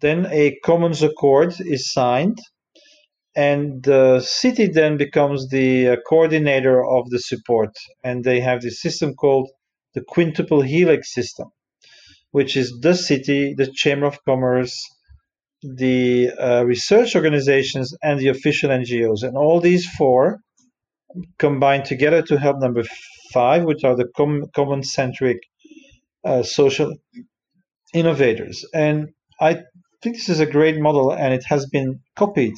Then 0.00 0.26
a 0.30 0.56
commons 0.64 1.02
accord 1.02 1.54
is 1.60 1.92
signed 1.92 2.38
and 3.36 3.82
the 3.82 4.20
city 4.20 4.68
then 4.68 4.96
becomes 4.96 5.48
the 5.48 5.88
uh, 5.88 5.96
coordinator 6.08 6.84
of 6.84 7.10
the 7.10 7.18
support. 7.18 7.70
And 8.04 8.24
they 8.24 8.40
have 8.40 8.62
this 8.62 8.80
system 8.80 9.14
called 9.14 9.50
the 9.94 10.02
quintuple 10.02 10.62
helix 10.62 11.12
system 11.14 11.48
which 12.32 12.56
is 12.56 12.68
the 12.80 12.94
city 12.94 13.54
the 13.56 13.70
chamber 13.82 14.06
of 14.06 14.18
commerce 14.24 14.74
the 15.62 16.30
uh, 16.46 16.64
research 16.64 17.14
organizations 17.14 17.94
and 18.02 18.20
the 18.20 18.28
official 18.28 18.70
ngos 18.70 19.22
and 19.22 19.36
all 19.36 19.60
these 19.60 19.86
four 19.98 20.40
combine 21.38 21.84
together 21.84 22.22
to 22.22 22.38
help 22.38 22.58
number 22.60 22.82
five 23.32 23.62
which 23.64 23.84
are 23.84 23.96
the 23.96 24.08
com- 24.16 24.46
common 24.54 24.82
centric 24.82 25.38
uh, 26.24 26.42
social 26.42 26.92
innovators. 27.94 28.64
And 28.74 29.10
i 29.40 29.52
think 30.02 30.16
this 30.16 30.28
is 30.28 30.40
a 30.40 30.54
great 30.58 30.78
model 30.88 31.12
and 31.12 31.32
it 31.34 31.44
has 31.52 31.66
been 31.76 32.00
copied 32.16 32.54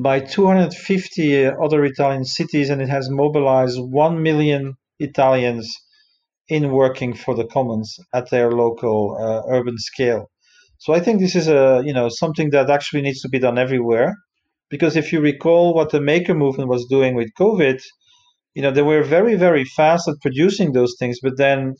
by 0.00 0.20
250 0.20 1.46
other 1.46 1.84
Italian 1.84 2.24
cities, 2.24 2.70
and 2.70 2.80
it 2.80 2.88
has 2.88 3.10
mobilized 3.10 3.80
1 3.80 4.22
million 4.22 4.74
Italians 5.00 5.76
in 6.48 6.70
working 6.70 7.14
for 7.14 7.34
the 7.34 7.46
commons 7.46 7.96
at 8.14 8.30
their 8.30 8.52
local 8.52 9.16
uh, 9.20 9.42
urban 9.52 9.76
scale. 9.76 10.30
So 10.78 10.92
I 10.94 11.00
think 11.00 11.18
this 11.18 11.34
is 11.34 11.48
a 11.48 11.82
you 11.84 11.92
know 11.92 12.08
something 12.08 12.50
that 12.50 12.70
actually 12.70 13.02
needs 13.02 13.20
to 13.22 13.28
be 13.28 13.40
done 13.40 13.58
everywhere, 13.58 14.14
because 14.70 14.96
if 14.96 15.12
you 15.12 15.20
recall 15.20 15.74
what 15.74 15.90
the 15.90 16.00
maker 16.00 16.34
movement 16.34 16.68
was 16.70 16.86
doing 16.86 17.16
with 17.16 17.34
COVID, 17.38 17.82
you 18.54 18.62
know 18.62 18.70
they 18.70 18.82
were 18.82 19.02
very 19.02 19.34
very 19.34 19.64
fast 19.64 20.08
at 20.08 20.22
producing 20.22 20.72
those 20.72 20.94
things, 21.00 21.18
but 21.20 21.36
then 21.36 21.74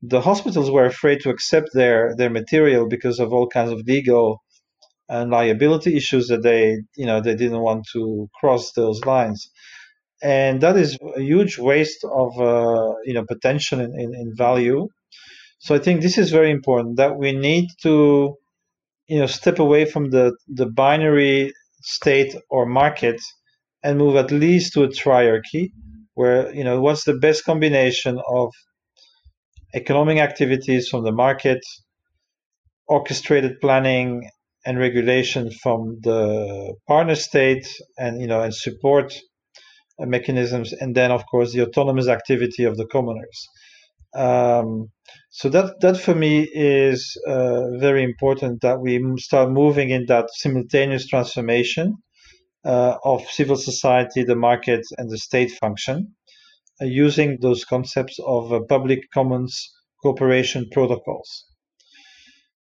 the 0.00 0.20
hospitals 0.20 0.70
were 0.70 0.86
afraid 0.86 1.18
to 1.22 1.30
accept 1.30 1.70
their 1.74 2.14
their 2.16 2.30
material 2.30 2.86
because 2.88 3.18
of 3.18 3.32
all 3.32 3.48
kinds 3.48 3.72
of 3.72 3.80
legal 3.86 4.42
and 5.12 5.30
liability 5.30 5.94
issues 5.96 6.28
that 6.28 6.42
they 6.42 6.62
you 6.96 7.06
know 7.06 7.20
they 7.20 7.36
didn't 7.42 7.60
want 7.68 7.86
to 7.92 8.28
cross 8.40 8.72
those 8.72 9.04
lines. 9.04 9.50
And 10.22 10.60
that 10.60 10.76
is 10.76 10.96
a 11.16 11.20
huge 11.20 11.58
waste 11.58 12.04
of 12.04 12.30
uh, 12.40 12.94
you 13.04 13.14
know 13.14 13.24
potential 13.34 13.80
in, 13.80 13.92
in, 14.02 14.10
in, 14.22 14.28
value. 14.36 14.88
So 15.64 15.74
i 15.76 15.80
think 15.84 15.96
this 16.00 16.18
is 16.18 16.38
very 16.38 16.50
important 16.50 16.96
that 16.96 17.12
we 17.22 17.30
need 17.48 17.66
to 17.86 17.94
you 19.12 19.18
know 19.20 19.30
step 19.40 19.58
away 19.66 19.84
from 19.92 20.04
the 20.14 20.26
the 20.60 20.68
binary 20.82 21.52
state 21.82 22.32
or 22.54 22.64
market 22.66 23.20
and 23.84 23.98
move 23.98 24.16
at 24.16 24.30
least 24.30 24.72
to 24.72 24.84
a 24.84 24.88
triarchy 24.88 25.64
where 26.14 26.52
you 26.58 26.64
know 26.64 26.80
what's 26.84 27.04
the 27.04 27.18
best 27.26 27.44
combination 27.44 28.14
of 28.40 28.48
economic 29.80 30.18
activities 30.18 30.88
from 30.88 31.02
the 31.04 31.16
market 31.26 31.62
orchestrated 32.86 33.60
planning 33.60 34.08
and 34.64 34.78
regulation 34.78 35.50
from 35.62 35.98
the 36.02 36.74
partner 36.86 37.14
state 37.14 37.66
and 37.98 38.20
you 38.20 38.26
know 38.26 38.42
and 38.42 38.54
support 38.54 39.14
mechanisms 39.98 40.72
and 40.72 40.94
then 40.94 41.10
of 41.10 41.24
course 41.30 41.52
the 41.52 41.62
autonomous 41.62 42.08
activity 42.08 42.64
of 42.64 42.76
the 42.76 42.86
commoners 42.86 43.48
um, 44.14 44.90
so 45.30 45.48
that 45.48 45.80
that 45.80 45.96
for 45.96 46.14
me 46.14 46.48
is 46.52 47.16
uh, 47.26 47.78
very 47.78 48.02
important 48.02 48.60
that 48.60 48.80
we 48.80 49.00
start 49.18 49.50
moving 49.50 49.90
in 49.90 50.06
that 50.06 50.28
simultaneous 50.32 51.06
transformation 51.06 51.96
uh, 52.64 52.96
of 53.04 53.22
civil 53.28 53.56
society, 53.56 54.22
the 54.22 54.36
market, 54.36 54.82
and 54.98 55.10
the 55.10 55.18
state 55.18 55.50
function, 55.50 56.14
uh, 56.80 56.84
using 56.84 57.38
those 57.40 57.64
concepts 57.64 58.18
of 58.24 58.52
uh, 58.52 58.60
public 58.68 59.10
commons 59.12 59.72
cooperation 60.02 60.68
protocols. 60.70 61.46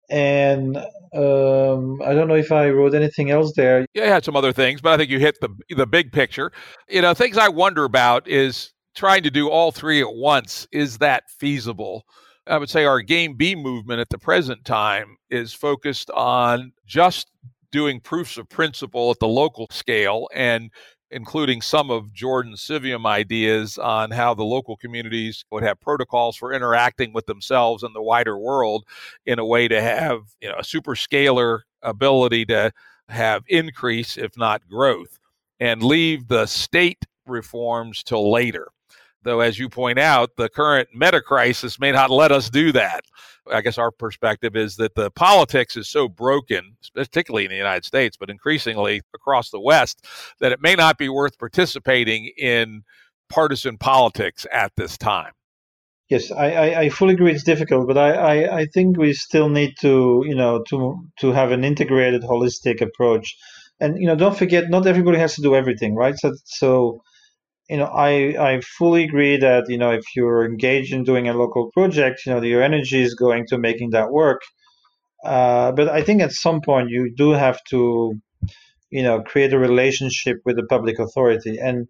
And 0.09 0.77
um, 0.77 2.01
I 2.01 2.13
don't 2.13 2.27
know 2.27 2.35
if 2.35 2.51
I 2.51 2.69
wrote 2.69 2.93
anything 2.93 3.31
else 3.31 3.53
there. 3.55 3.85
Yeah, 3.93 4.03
I 4.03 4.07
had 4.07 4.25
some 4.25 4.35
other 4.35 4.53
things, 4.53 4.81
but 4.81 4.93
I 4.93 4.97
think 4.97 5.09
you 5.09 5.19
hit 5.19 5.39
the 5.41 5.49
the 5.75 5.87
big 5.87 6.11
picture. 6.11 6.51
You 6.87 7.01
know, 7.01 7.13
things 7.13 7.37
I 7.37 7.49
wonder 7.49 7.83
about 7.83 8.27
is 8.27 8.71
trying 8.95 9.23
to 9.23 9.31
do 9.31 9.49
all 9.49 9.71
three 9.71 10.01
at 10.01 10.13
once. 10.13 10.67
Is 10.71 10.97
that 10.99 11.23
feasible? 11.39 12.03
I 12.47 12.57
would 12.57 12.69
say 12.69 12.85
our 12.85 13.01
Game 13.01 13.35
B 13.35 13.55
movement 13.55 13.99
at 13.99 14.09
the 14.09 14.17
present 14.17 14.63
time 14.63 15.17
is 15.29 15.53
focused 15.53 16.09
on 16.11 16.71
just 16.85 17.29
doing 17.71 17.99
proofs 17.99 18.37
of 18.37 18.49
principle 18.49 19.11
at 19.11 19.19
the 19.19 19.27
local 19.27 19.67
scale 19.71 20.29
and 20.33 20.71
including 21.11 21.61
some 21.61 21.89
of 21.89 22.13
Jordan 22.13 22.57
Civium 22.57 23.05
ideas 23.05 23.77
on 23.77 24.11
how 24.11 24.33
the 24.33 24.43
local 24.43 24.75
communities 24.75 25.45
would 25.51 25.63
have 25.63 25.79
protocols 25.79 26.35
for 26.35 26.53
interacting 26.53 27.13
with 27.13 27.25
themselves 27.25 27.83
and 27.83 27.95
the 27.95 28.01
wider 28.01 28.37
world 28.37 28.85
in 29.25 29.39
a 29.39 29.45
way 29.45 29.67
to 29.67 29.81
have 29.81 30.21
you 30.41 30.49
know 30.49 30.55
a 30.57 30.63
super 30.63 30.95
scalar 30.95 31.61
ability 31.81 32.45
to 32.45 32.71
have 33.09 33.43
increase 33.47 34.17
if 34.17 34.35
not 34.37 34.67
growth 34.67 35.17
and 35.59 35.81
leave 35.81 36.27
the 36.27 36.45
state 36.45 37.05
reforms 37.25 38.03
till 38.03 38.31
later 38.31 38.67
though 39.23 39.39
as 39.39 39.59
you 39.59 39.69
point 39.69 39.99
out 39.99 40.35
the 40.37 40.49
current 40.49 40.89
meta 40.93 41.21
crisis 41.21 41.79
may 41.79 41.91
not 41.91 42.09
let 42.09 42.31
us 42.31 42.49
do 42.49 42.71
that 42.71 43.01
I 43.51 43.61
guess 43.61 43.77
our 43.77 43.91
perspective 43.91 44.55
is 44.55 44.75
that 44.77 44.95
the 44.95 45.11
politics 45.11 45.77
is 45.77 45.87
so 45.87 46.07
broken, 46.07 46.77
particularly 46.93 47.45
in 47.45 47.51
the 47.51 47.57
United 47.57 47.85
States, 47.85 48.17
but 48.17 48.29
increasingly 48.29 49.01
across 49.13 49.49
the 49.49 49.59
West, 49.59 50.05
that 50.39 50.51
it 50.51 50.61
may 50.61 50.75
not 50.75 50.97
be 50.97 51.09
worth 51.09 51.37
participating 51.37 52.31
in 52.37 52.83
partisan 53.29 53.77
politics 53.77 54.45
at 54.51 54.71
this 54.75 54.97
time. 54.97 55.33
Yes, 56.09 56.31
I, 56.31 56.51
I, 56.51 56.79
I 56.81 56.89
fully 56.89 57.15
agree. 57.15 57.31
It's 57.31 57.43
difficult, 57.43 57.85
but 57.87 57.97
I, 57.97 58.11
I, 58.11 58.57
I 58.59 58.65
think 58.73 58.97
we 58.97 59.11
still 59.11 59.49
need 59.49 59.73
to, 59.81 60.23
you 60.25 60.35
know, 60.35 60.63
to 60.69 61.05
to 61.19 61.33
have 61.33 61.51
an 61.51 61.65
integrated, 61.65 62.21
holistic 62.21 62.81
approach. 62.81 63.35
And 63.81 63.99
you 63.99 64.07
know, 64.07 64.15
don't 64.15 64.37
forget, 64.37 64.69
not 64.69 64.87
everybody 64.87 65.17
has 65.17 65.35
to 65.35 65.41
do 65.41 65.53
everything, 65.53 65.95
right? 65.95 66.17
So, 66.17 66.33
so 66.45 67.01
you 67.69 67.77
know, 67.77 67.85
I 67.85 68.35
I 68.51 68.61
fully 68.61 69.03
agree 69.03 69.37
that 69.37 69.65
you 69.67 69.77
know 69.77 69.91
if 69.91 70.05
you're 70.15 70.45
engaged 70.45 70.93
in 70.93 71.03
doing 71.03 71.27
a 71.27 71.33
local 71.33 71.71
project, 71.71 72.25
you 72.25 72.33
know, 72.33 72.41
your 72.41 72.63
energy 72.63 73.01
is 73.01 73.15
going 73.15 73.45
to 73.47 73.57
making 73.57 73.91
that 73.91 74.11
work. 74.11 74.41
Uh, 75.23 75.71
but 75.73 75.89
I 75.89 76.01
think 76.01 76.21
at 76.21 76.31
some 76.31 76.61
point 76.61 76.89
you 76.89 77.13
do 77.15 77.31
have 77.31 77.59
to, 77.69 78.13
you 78.91 79.03
know, 79.03 79.21
create 79.21 79.53
a 79.53 79.59
relationship 79.59 80.37
with 80.45 80.55
the 80.55 80.65
public 80.65 80.99
authority, 80.99 81.57
and 81.57 81.87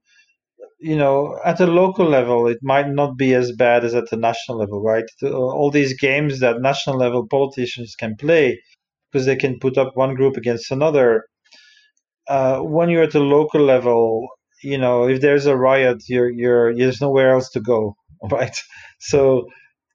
you 0.79 0.95
know, 0.95 1.39
at 1.43 1.59
a 1.59 1.67
local 1.67 2.05
level, 2.05 2.47
it 2.47 2.59
might 2.61 2.89
not 2.89 3.17
be 3.17 3.33
as 3.33 3.51
bad 3.51 3.83
as 3.83 3.95
at 3.95 4.09
the 4.09 4.17
national 4.17 4.59
level, 4.59 4.81
right? 4.81 5.05
All 5.23 5.71
these 5.71 5.93
games 5.97 6.39
that 6.39 6.61
national 6.61 6.97
level 6.97 7.27
politicians 7.27 7.95
can 7.95 8.15
play 8.15 8.61
because 9.11 9.25
they 9.25 9.35
can 9.35 9.59
put 9.59 9.77
up 9.77 9.95
one 9.95 10.15
group 10.15 10.37
against 10.37 10.71
another. 10.71 11.25
Uh, 12.27 12.59
when 12.59 12.89
you're 12.89 13.03
at 13.03 13.11
the 13.11 13.19
local 13.19 13.61
level, 13.61 14.27
you 14.63 14.77
know, 14.77 15.07
if 15.07 15.21
there's 15.21 15.45
a 15.45 15.55
riot, 15.55 16.03
you're 16.07 16.29
you're 16.29 16.75
there's 16.75 17.01
nowhere 17.01 17.31
else 17.31 17.49
to 17.51 17.61
go, 17.61 17.95
right? 18.31 18.55
So 18.99 19.47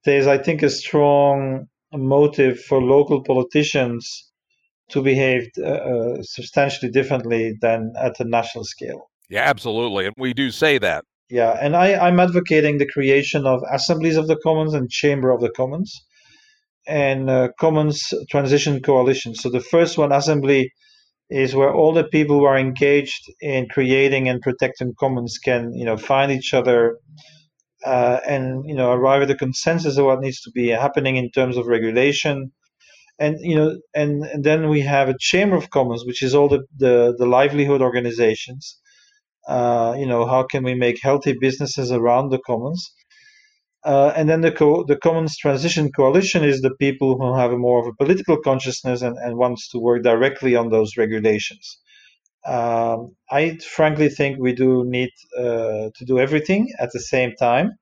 there's, 0.05 0.26
I 0.26 0.39
think, 0.39 0.62
a 0.62 0.70
strong 0.70 1.66
motive 1.93 2.60
for 2.60 2.80
local 2.80 3.22
politicians 3.22 4.30
to 4.90 5.02
behave 5.02 5.48
uh, 5.59 5.66
uh, 5.66 6.22
substantially 6.22 6.90
differently 6.90 7.55
than 7.60 7.93
at 7.98 8.16
the 8.18 8.24
national 8.24 8.64
scale. 8.64 9.10
Yeah, 9.28 9.43
absolutely, 9.43 10.06
and 10.06 10.14
we 10.18 10.34
do 10.34 10.51
say 10.51 10.78
that. 10.78 11.05
Yeah, 11.30 11.56
and 11.59 11.74
I, 11.74 11.94
I'm 11.94 12.20
advocating 12.20 12.76
the 12.76 12.86
creation 12.86 13.47
of 13.47 13.62
assemblies 13.72 14.16
of 14.16 14.26
the 14.26 14.36
commons 14.36 14.74
and 14.74 14.90
chamber 14.90 15.30
of 15.30 15.40
the 15.40 15.51
commons, 15.51 16.05
and 16.86 17.30
uh, 17.30 17.48
commons 17.59 18.12
transition 18.30 18.82
coalition. 18.82 19.34
So 19.34 19.48
the 19.48 19.60
first 19.60 19.97
one, 19.97 20.12
assembly 20.12 20.72
is 21.33 21.55
where 21.55 21.73
all 21.73 21.93
the 21.93 22.05
people 22.05 22.39
who 22.39 22.45
are 22.45 22.59
engaged 22.59 23.33
in 23.41 23.69
creating 23.69 24.29
and 24.29 24.41
protecting 24.41 24.95
commons 24.99 25.39
can 25.39 25.73
you 25.75 25.85
know 25.85 25.97
find 25.97 26.33
each 26.33 26.55
other 26.55 26.99
uh, 27.85 28.21
and 28.27 28.65
you 28.67 28.75
know 28.75 28.93
arrive 28.93 29.23
at 29.23 29.31
a 29.31 29.35
consensus 29.35 29.97
of 29.99 30.07
what 30.07 30.21
needs 30.21 30.41
to 30.43 30.51
be 30.51 30.69
happening 30.69 31.17
in 31.17 31.31
terms 31.31 31.57
of 31.57 31.67
regulation. 31.67 32.53
And 33.19 33.37
you 33.41 33.57
know 33.57 33.79
and, 33.95 34.25
and 34.25 34.45
then 34.45 34.69
we 34.69 34.81
have 34.83 35.09
a 35.09 35.17
chamber 35.19 35.57
of 35.57 35.71
commons 35.71 36.05
which 36.05 36.23
is 36.23 36.35
all 36.35 36.49
the 36.49 36.63
the, 36.77 37.15
the 37.19 37.27
livelihood 37.27 37.83
organizations. 37.83 38.79
Uh, 39.49 39.95
you 39.99 40.07
know 40.07 40.27
how 40.27 40.45
can 40.45 40.63
we 40.65 40.75
make 40.75 41.03
healthy 41.03 41.35
businesses 41.41 41.91
around 41.93 42.31
the 42.31 42.41
commons 42.47 42.93
uh, 43.85 44.13
and 44.17 44.29
then 44.29 44.41
the, 44.43 44.53
co- 44.53 44.85
the 44.85 44.97
Commons 44.97 45.37
Transition 45.37 45.91
Coalition 45.93 46.45
is 46.45 46.61
the 46.61 46.75
people 46.79 47.19
who 47.19 47.35
have 47.35 47.51
more 47.53 47.81
of 47.81 47.87
a 47.87 47.95
political 48.05 48.39
consciousness 48.41 49.03
and, 49.03 49.17
and 49.19 49.37
wants 49.37 49.69
to 49.71 49.79
work 49.79 50.03
directly 50.03 50.57
on 50.57 50.71
those 50.71 50.97
regulations. 50.97 51.79
Um, 52.47 53.17
I 53.31 53.59
frankly 53.59 54.09
think 54.09 54.39
we 54.39 54.53
do 54.53 54.85
need 54.85 55.11
uh, 55.39 55.91
to 55.97 56.05
do 56.07 56.19
everything 56.19 56.69
at 56.79 56.91
the 56.93 57.01
same 57.01 57.35
time. 57.37 57.73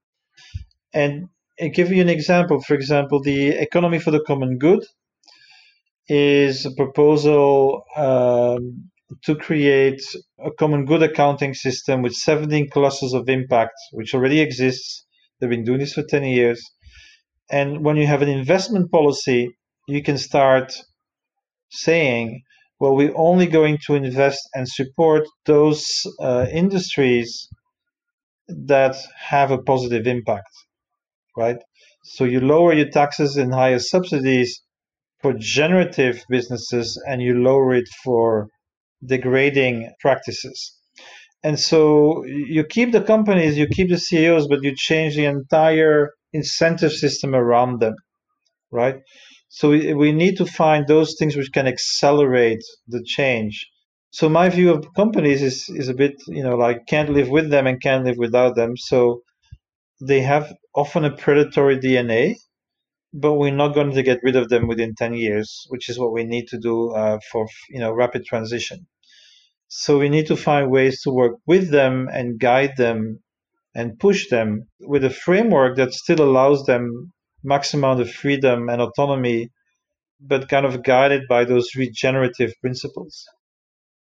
And 0.93 1.29
I'll 1.61 1.71
give 1.71 1.93
you 1.93 2.03
an 2.03 2.09
example. 2.09 2.61
For 2.63 2.75
example, 2.75 3.23
the 3.23 3.49
Economy 3.49 3.99
for 3.99 4.11
the 4.11 4.25
Common 4.27 4.59
Good 4.59 4.85
is 6.09 6.67
a 6.67 6.73
proposal 6.73 7.85
um, 7.97 8.91
to 9.25 9.35
create 9.37 10.03
a 10.45 10.51
common 10.53 10.85
good 10.85 11.03
accounting 11.03 11.55
system 11.55 12.03
with 12.03 12.15
17 12.15 12.71
clusters 12.71 13.13
of 13.15 13.29
impact, 13.29 13.75
which 13.93 14.15
already 14.15 14.41
exists 14.41 15.07
They've 15.41 15.51
been 15.51 15.65
doing 15.65 15.81
this 15.81 15.95
for 15.95 16.03
10 16.03 16.25
years. 16.25 16.63
And 17.51 17.85
when 17.85 17.97
you 17.97 18.07
have 18.07 18.23
an 18.23 18.29
investment 18.29 18.91
policy, 18.93 19.51
you 19.89 20.03
can 20.03 20.19
start 20.19 20.75
saying, 21.71 22.43
well, 22.81 22.97
we're 22.97 23.17
only 23.17 23.47
going 23.47 23.79
to 23.87 23.95
invest 23.95 24.41
and 24.55 24.69
support 24.69 25.27
those 25.47 26.07
uh, 26.21 26.47
industries 26.53 27.49
that 28.49 28.97
have 29.17 29.51
a 29.51 29.63
positive 29.63 30.07
impact, 30.07 30.51
right? 31.37 31.59
So 32.05 32.25
you 32.25 32.41
lower 32.41 32.73
your 32.73 32.91
taxes 32.91 33.37
and 33.37 33.53
higher 33.55 33.79
subsidies 33.79 34.63
for 35.23 35.35
generative 35.35 36.25
businesses 36.31 37.01
and 37.09 37.23
you 37.23 37.35
lower 37.35 37.75
it 37.75 37.89
for 38.05 38.49
degrading 39.05 39.93
practices. 40.01 40.77
And 41.43 41.59
so 41.59 42.25
you 42.27 42.65
keep 42.65 42.93
the 42.93 43.03
companies, 43.03 43.57
you 43.57 43.67
keep 43.67 43.89
the 43.91 43.99
CEOs, 43.99 44.49
but 44.49 44.63
you 44.63 44.75
change 44.77 45.17
the 45.17 45.25
entire 45.27 46.11
incentive 46.35 46.93
system 46.93 47.35
around 47.35 47.81
them, 47.81 47.95
right? 48.73 48.97
So 49.49 49.71
we, 49.71 49.95
we 49.95 50.13
need 50.13 50.39
to 50.39 50.47
find 50.47 50.87
those 50.89 51.17
things 51.19 51.37
which 51.37 51.53
can 51.53 51.67
accelerate 51.69 52.63
the 52.89 53.03
change. 53.05 53.69
So 54.13 54.29
my 54.29 54.49
view 54.51 54.73
of 54.73 54.87
companies 54.97 55.43
is 55.43 55.69
is 55.71 55.89
a 55.89 55.95
bit, 55.95 56.15
you 56.29 56.43
know, 56.45 56.57
like 56.57 56.87
can't 56.89 57.11
live 57.11 57.31
with 57.31 57.51
them 57.51 57.67
and 57.67 57.83
can't 57.83 58.05
live 58.05 58.19
without 58.19 58.57
them. 58.57 58.77
So 58.77 59.23
they 60.01 60.23
have 60.23 60.53
often 60.75 61.05
a 61.05 61.17
predatory 61.17 61.79
DNA, 61.79 62.37
but 63.15 63.35
we're 63.35 63.55
not 63.55 63.75
going 63.75 63.93
to 63.93 64.03
get 64.05 64.21
rid 64.25 64.37
of 64.37 64.49
them 64.51 64.69
within 64.69 64.95
10 64.97 65.15
years, 65.15 65.67
which 65.71 65.89
is 65.91 65.99
what 65.99 66.13
we 66.13 66.25
need 66.25 66.49
to 66.49 66.59
do 66.59 66.93
uh, 66.93 67.19
for, 67.33 67.47
you 67.71 67.81
know, 67.81 67.93
rapid 67.93 68.25
transition. 68.27 68.87
So 69.73 70.01
we 70.01 70.09
need 70.09 70.27
to 70.27 70.37
find 70.37 70.69
ways 70.69 71.01
to 71.03 71.13
work 71.13 71.37
with 71.47 71.71
them 71.71 72.09
and 72.13 72.41
guide 72.41 72.77
them 72.77 73.21
and 73.73 74.01
push 74.01 74.29
them 74.29 74.67
with 74.81 75.05
a 75.05 75.11
framework 75.11 75.77
that 75.77 75.95
still 75.95 76.21
allows 76.21 76.67
them 76.67 77.13
maximum 77.45 77.85
amount 77.85 78.01
of 78.01 78.11
freedom 78.11 78.69
and 78.69 78.83
autonomy, 78.83 79.49
but 80.21 80.49
kind 80.49 80.67
of 80.67 80.83
guided 80.83 81.23
by 81.29 81.45
those 81.45 81.77
regenerative 81.77 82.53
principles. 82.61 83.25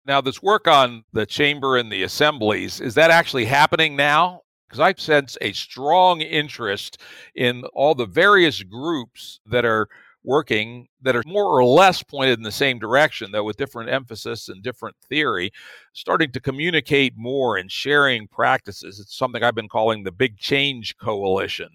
Now, 0.06 0.20
this 0.20 0.40
work 0.40 0.68
on 0.68 1.02
the 1.12 1.26
chamber 1.26 1.76
and 1.76 1.90
the 1.90 2.04
assemblies, 2.04 2.80
is 2.80 2.94
that 2.94 3.10
actually 3.10 3.46
happening 3.46 3.96
now? 3.96 4.42
Because 4.68 4.78
I 4.78 4.94
sense 4.94 5.36
a 5.40 5.52
strong 5.52 6.20
interest 6.20 6.98
in 7.34 7.64
all 7.74 7.96
the 7.96 8.06
various 8.06 8.62
groups 8.62 9.40
that 9.44 9.64
are 9.64 9.88
working 10.28 10.86
that 11.00 11.16
are 11.16 11.22
more 11.26 11.46
or 11.46 11.64
less 11.64 12.02
pointed 12.02 12.38
in 12.38 12.42
the 12.42 12.52
same 12.52 12.78
direction, 12.78 13.32
though 13.32 13.42
with 13.42 13.56
different 13.56 13.88
emphasis 13.88 14.50
and 14.50 14.62
different 14.62 14.94
theory, 15.08 15.50
starting 15.94 16.30
to 16.30 16.38
communicate 16.38 17.14
more 17.16 17.56
and 17.56 17.72
sharing 17.72 18.28
practices. 18.28 19.00
It's 19.00 19.16
something 19.16 19.42
I've 19.42 19.54
been 19.54 19.70
calling 19.70 20.04
the 20.04 20.12
Big 20.12 20.36
Change 20.36 20.98
Coalition. 20.98 21.70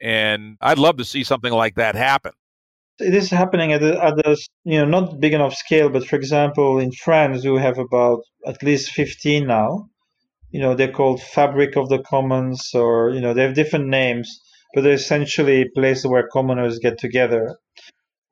And 0.00 0.56
I'd 0.62 0.78
love 0.78 0.96
to 0.96 1.04
see 1.04 1.22
something 1.22 1.52
like 1.52 1.74
that 1.74 1.94
happen. 1.94 2.32
It 3.00 3.14
is 3.14 3.28
happening 3.30 3.74
at 3.74 3.82
a, 3.82 4.02
at 4.02 4.26
a 4.26 4.36
you 4.64 4.78
know 4.78 4.86
not 4.86 5.20
big 5.20 5.34
enough 5.34 5.54
scale, 5.54 5.90
but 5.90 6.06
for 6.06 6.16
example, 6.16 6.78
in 6.78 6.92
France, 6.92 7.44
we 7.44 7.58
have 7.60 7.78
about 7.78 8.20
at 8.46 8.62
least 8.62 8.92
15 8.92 9.46
now. 9.46 9.88
You 10.50 10.60
know, 10.60 10.74
they're 10.74 10.96
called 11.00 11.22
Fabric 11.22 11.76
of 11.76 11.90
the 11.90 11.98
Commons, 11.98 12.70
or 12.74 13.10
you 13.10 13.20
know, 13.20 13.34
they 13.34 13.42
have 13.42 13.54
different 13.54 13.88
names, 13.88 14.40
but 14.74 14.82
they're 14.82 14.92
essentially 14.94 15.68
places 15.74 16.06
where 16.06 16.28
commoners 16.32 16.78
get 16.78 16.98
together. 16.98 17.56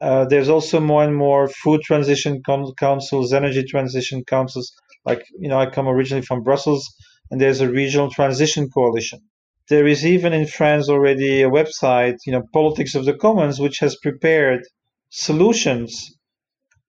Uh, 0.01 0.25
there's 0.27 0.49
also 0.49 0.81
more 0.81 1.05
and 1.05 1.17
more 1.17 1.49
food 1.49 1.81
transition 1.83 2.43
councils, 2.79 3.33
energy 3.33 3.65
transition 3.65 4.25
councils. 4.25 4.73
Like 5.05 5.25
you 5.39 5.49
know, 5.49 5.59
I 5.61 5.67
come 5.71 5.89
originally 5.89 6.25
from 6.27 6.43
Brussels, 6.45 6.87
and 7.31 7.41
there's 7.41 7.61
a 7.61 7.71
regional 7.71 8.11
transition 8.11 8.69
coalition 8.71 9.21
there 9.69 9.87
is 9.87 10.07
even 10.07 10.33
in 10.33 10.47
France 10.47 10.89
already 10.89 11.43
a 11.43 11.51
website, 11.51 12.17
you 12.27 12.33
know, 12.33 12.43
Politics 12.53 12.95
of 12.95 13.05
the 13.05 13.15
Commons, 13.15 13.61
which 13.61 13.79
has 13.81 13.97
prepared 14.03 14.63
solutions 15.11 16.17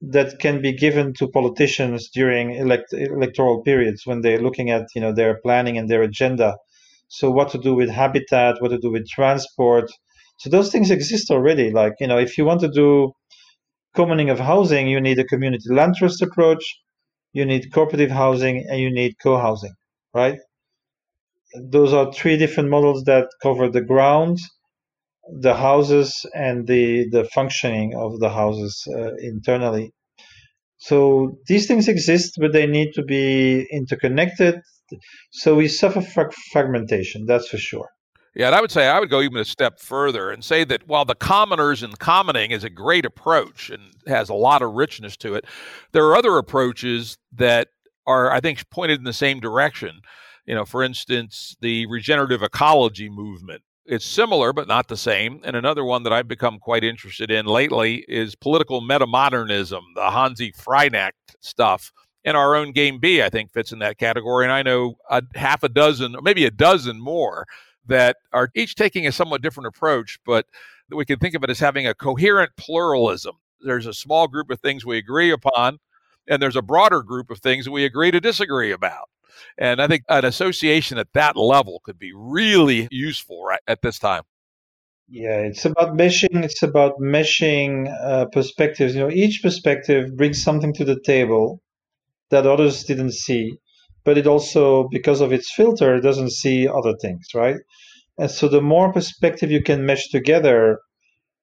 that 0.01 0.39
can 0.39 0.61
be 0.61 0.73
given 0.73 1.13
to 1.15 1.27
politicians 1.29 2.09
during 2.13 2.55
elect- 2.55 2.93
electoral 2.93 3.61
periods 3.63 4.03
when 4.05 4.21
they're 4.21 4.41
looking 4.41 4.69
at, 4.71 4.85
you 4.95 5.01
know, 5.01 5.13
their 5.13 5.39
planning 5.43 5.77
and 5.77 5.89
their 5.89 6.03
agenda. 6.03 6.55
So 7.09 7.31
what 7.31 7.49
to 7.51 7.59
do 7.59 7.75
with 7.75 7.89
habitat, 7.91 8.57
what 8.61 8.69
to 8.69 8.79
do 8.79 8.91
with 8.91 9.07
transport. 9.09 9.91
So 10.39 10.49
those 10.51 10.71
things 10.71 10.91
exist 10.91 11.31
already. 11.31 11.71
Like, 11.71 11.93
you 12.01 12.07
know, 12.07 12.19
if 12.19 12.37
you 12.39 12.45
want 12.45 12.61
to 12.61 12.69
do 12.71 13.13
commoning 13.95 14.29
of 14.31 14.39
housing, 14.39 14.87
you 14.87 15.01
need 15.01 15.19
a 15.19 15.25
community 15.25 15.73
land 15.73 15.95
trust 15.97 16.21
approach, 16.23 16.63
you 17.33 17.45
need 17.45 17.73
cooperative 17.73 18.11
housing, 18.11 18.65
and 18.69 18.79
you 18.81 18.91
need 18.93 19.15
co-housing, 19.23 19.73
right? 20.13 20.37
those 21.55 21.93
are 21.93 22.11
three 22.13 22.37
different 22.37 22.69
models 22.69 23.03
that 23.05 23.27
cover 23.41 23.69
the 23.69 23.81
ground, 23.81 24.39
the 25.41 25.55
houses, 25.55 26.25
and 26.35 26.67
the 26.67 27.09
the 27.11 27.25
functioning 27.25 27.95
of 27.95 28.19
the 28.19 28.29
houses 28.29 28.87
uh, 28.95 29.15
internally. 29.17 29.91
So 30.77 31.37
these 31.47 31.67
things 31.67 31.87
exist, 31.89 32.35
but 32.39 32.53
they 32.53 32.67
need 32.67 32.93
to 32.95 33.03
be 33.03 33.67
interconnected. 33.71 34.61
So 35.31 35.55
we 35.55 35.67
suffer 35.67 36.01
frag- 36.01 36.33
fragmentation, 36.51 37.25
that's 37.25 37.47
for 37.47 37.57
sure. 37.57 37.87
Yeah, 38.35 38.47
and 38.47 38.55
I 38.55 38.61
would 38.61 38.71
say 38.71 38.87
I 38.87 38.99
would 38.99 39.09
go 39.09 39.21
even 39.21 39.37
a 39.37 39.45
step 39.45 39.79
further 39.79 40.29
and 40.29 40.43
say 40.43 40.63
that 40.63 40.87
while 40.87 41.03
the 41.03 41.15
commoners 41.15 41.81
and 41.81 41.97
commoning 41.97 42.51
is 42.51 42.63
a 42.63 42.69
great 42.69 43.05
approach 43.05 43.69
and 43.69 43.81
has 44.07 44.29
a 44.29 44.35
lot 44.35 44.61
of 44.61 44.73
richness 44.73 45.17
to 45.17 45.33
it, 45.33 45.45
there 45.91 46.05
are 46.05 46.15
other 46.15 46.37
approaches 46.37 47.17
that 47.33 47.69
are, 48.05 48.31
I 48.31 48.39
think, 48.39 48.69
pointed 48.69 48.99
in 48.99 49.03
the 49.03 49.13
same 49.13 49.39
direction 49.39 50.01
you 50.49 50.55
know, 50.55 50.65
for 50.65 50.81
instance, 50.81 51.55
the 51.61 51.85
regenerative 51.85 52.41
ecology 52.41 53.07
movement. 53.07 53.61
It's 53.85 54.03
similar, 54.03 54.51
but 54.51 54.67
not 54.67 54.87
the 54.87 54.97
same. 54.97 55.41
And 55.43 55.55
another 55.55 55.85
one 55.85 56.01
that 56.03 56.11
I've 56.11 56.27
become 56.27 56.57
quite 56.57 56.83
interested 56.83 57.29
in 57.29 57.45
lately 57.45 58.03
is 58.07 58.33
political 58.33 58.81
metamodernism, 58.81 59.81
the 59.93 60.09
Hanzi 60.09 60.51
Freinacht 60.51 61.11
stuff. 61.39 61.91
And 62.25 62.35
our 62.35 62.55
own 62.55 62.73
game 62.73 62.99
B, 62.99 63.21
I 63.21 63.29
think, 63.29 63.51
fits 63.51 63.71
in 63.71 63.79
that 63.79 63.97
category. 63.97 64.45
And 64.45 64.51
I 64.51 64.61
know 64.61 64.95
a 65.09 65.23
half 65.35 65.63
a 65.63 65.69
dozen, 65.69 66.15
or 66.15 66.21
maybe 66.21 66.45
a 66.45 66.51
dozen 66.51 66.99
more, 66.99 67.45
that 67.87 68.17
are 68.33 68.49
each 68.55 68.75
taking 68.75 69.07
a 69.07 69.11
somewhat 69.11 69.41
different 69.41 69.67
approach, 69.67 70.19
but 70.25 70.45
we 70.91 71.05
can 71.05 71.19
think 71.19 71.35
of 71.35 71.43
it 71.43 71.49
as 71.49 71.59
having 71.59 71.87
a 71.87 71.93
coherent 71.93 72.51
pluralism. 72.57 73.35
There's 73.61 73.85
a 73.85 73.93
small 73.93 74.27
group 74.27 74.49
of 74.49 74.59
things 74.59 74.85
we 74.85 74.97
agree 74.97 75.31
upon, 75.31 75.79
and 76.27 76.41
there's 76.41 76.55
a 76.55 76.61
broader 76.61 77.01
group 77.01 77.29
of 77.29 77.39
things 77.39 77.69
we 77.69 77.85
agree 77.85 78.11
to 78.11 78.19
disagree 78.19 78.71
about. 78.71 79.09
And 79.57 79.81
I 79.81 79.87
think 79.87 80.03
an 80.09 80.25
association 80.25 80.97
at 80.97 81.13
that 81.13 81.35
level 81.35 81.81
could 81.83 81.97
be 81.97 82.11
really 82.13 82.87
useful 82.91 83.43
right 83.43 83.61
at 83.67 83.81
this 83.81 83.99
time. 83.99 84.23
Yeah, 85.07 85.39
it's 85.39 85.65
about 85.65 85.97
meshing. 85.97 86.43
It's 86.43 86.61
about 86.61 86.99
meshing 86.99 87.91
uh, 88.03 88.25
perspectives. 88.25 88.93
You 88.93 89.01
know, 89.01 89.09
each 89.09 89.41
perspective 89.41 90.15
brings 90.15 90.43
something 90.43 90.73
to 90.73 90.85
the 90.85 90.99
table 90.99 91.61
that 92.31 92.47
others 92.47 92.83
didn't 92.83 93.13
see, 93.13 93.57
but 94.05 94.17
it 94.17 94.27
also, 94.27 94.87
because 94.89 95.21
of 95.21 95.31
its 95.33 95.53
filter, 95.53 95.99
doesn't 95.99 96.31
see 96.31 96.67
other 96.67 96.95
things, 97.01 97.27
right? 97.35 97.57
And 98.17 98.29
so, 98.31 98.47
the 98.47 98.61
more 98.61 98.91
perspective 98.93 99.51
you 99.51 99.63
can 99.63 99.85
mesh 99.85 100.09
together, 100.09 100.79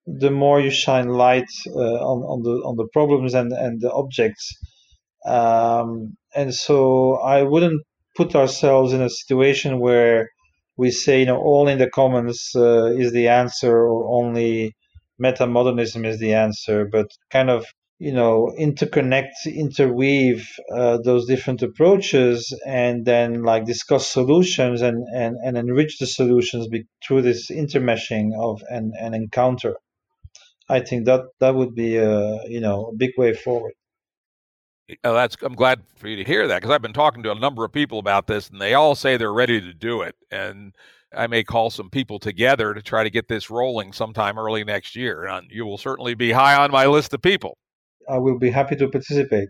the 0.07 0.31
more 0.31 0.61
you 0.61 0.71
shine 0.71 1.09
light 1.09 1.51
uh, 1.69 1.99
on 2.11 2.19
on 2.33 2.43
the 2.43 2.55
on 2.69 2.77
the 2.77 2.89
problems 2.93 3.35
and 3.35 3.53
and 3.53 3.81
the 3.81 3.93
objects. 3.93 4.53
Um, 5.27 6.17
and 6.35 6.55
so 6.55 7.17
I 7.17 7.43
wouldn't 7.43 7.83
put 8.17 8.37
ourselves 8.37 8.93
in 8.93 9.03
a 9.03 9.11
situation 9.11 9.81
where 9.81 10.29
we 10.77 10.91
say, 10.91 11.21
you 11.21 11.27
know, 11.27 11.39
all 11.39 11.69
in 11.69 11.79
the 11.79 11.91
commons 11.91 12.51
uh, 12.55 12.87
is 12.87 13.13
the 13.13 13.29
answer, 13.29 13.75
or 13.77 14.09
only 14.21 14.75
meta 15.19 15.47
modernism 15.47 16.05
is 16.05 16.19
the 16.21 16.35
answer, 16.35 16.85
but 16.85 17.07
kind 17.31 17.51
of 17.51 17.67
you 17.99 18.13
know 18.13 18.53
interconnect 18.59 19.33
interweave 19.47 20.49
uh, 20.75 20.99
those 20.99 21.27
different 21.27 21.63
approaches 21.63 22.53
and 22.67 23.05
then 23.07 23.43
like 23.43 23.65
discuss 23.65 24.07
solutions 24.07 24.83
and 24.83 25.05
and, 25.15 25.37
and 25.43 25.57
enrich 25.57 25.99
the 25.99 26.07
solutions 26.07 26.69
be, 26.69 26.85
through 27.07 27.23
this 27.23 27.51
intermeshing 27.51 28.31
of 28.39 28.63
an, 28.69 28.93
an 29.01 29.15
encounter 29.15 29.77
i 30.69 30.81
think 30.81 31.07
that 31.07 31.23
that 31.41 31.55
would 31.55 31.75
be 31.75 31.97
a 31.97 32.41
you 32.47 32.61
know 32.61 32.91
a 32.93 32.97
big 32.97 33.13
way 33.17 33.33
forward 33.33 33.73
Oh, 35.03 35.15
that's 35.15 35.37
I'm 35.43 35.57
glad 35.57 35.83
for 35.97 36.07
you 36.07 36.15
to 36.15 36.23
hear 36.23 36.47
that 36.47 36.63
because 36.63 36.73
I've 36.73 36.81
been 36.81 36.93
talking 36.93 37.25
to 37.25 37.33
a 37.33 37.35
number 37.35 37.65
of 37.65 37.73
people 37.73 37.99
about 37.99 38.29
this, 38.29 38.49
and 38.49 38.61
they 38.61 38.75
all 38.75 38.95
say 38.95 39.17
they're 39.17 39.33
ready 39.33 39.61
to 39.61 39.75
do 39.75 40.03
it. 40.03 40.15
And 40.31 40.77
I 41.13 41.27
may 41.27 41.43
call 41.43 41.71
some 41.71 41.91
people 41.91 42.21
together 42.21 42.73
to 42.73 42.81
try 42.81 43.03
to 43.03 43.11
get 43.11 43.27
this 43.27 43.51
rolling 43.51 43.93
sometime 43.93 44.39
early 44.39 44.63
next 44.63 44.95
year. 44.95 45.25
And 45.27 45.51
you 45.51 45.67
will 45.67 45.79
certainly 45.79 46.15
be 46.15 46.31
high 46.31 46.55
on 46.55 46.71
my 46.71 46.87
list 46.87 47.13
of 47.15 47.21
people. 47.21 47.59
I 48.09 48.19
will 48.19 48.39
be 48.39 48.51
happy 48.51 48.77
to 48.77 48.89
participate. 48.89 49.49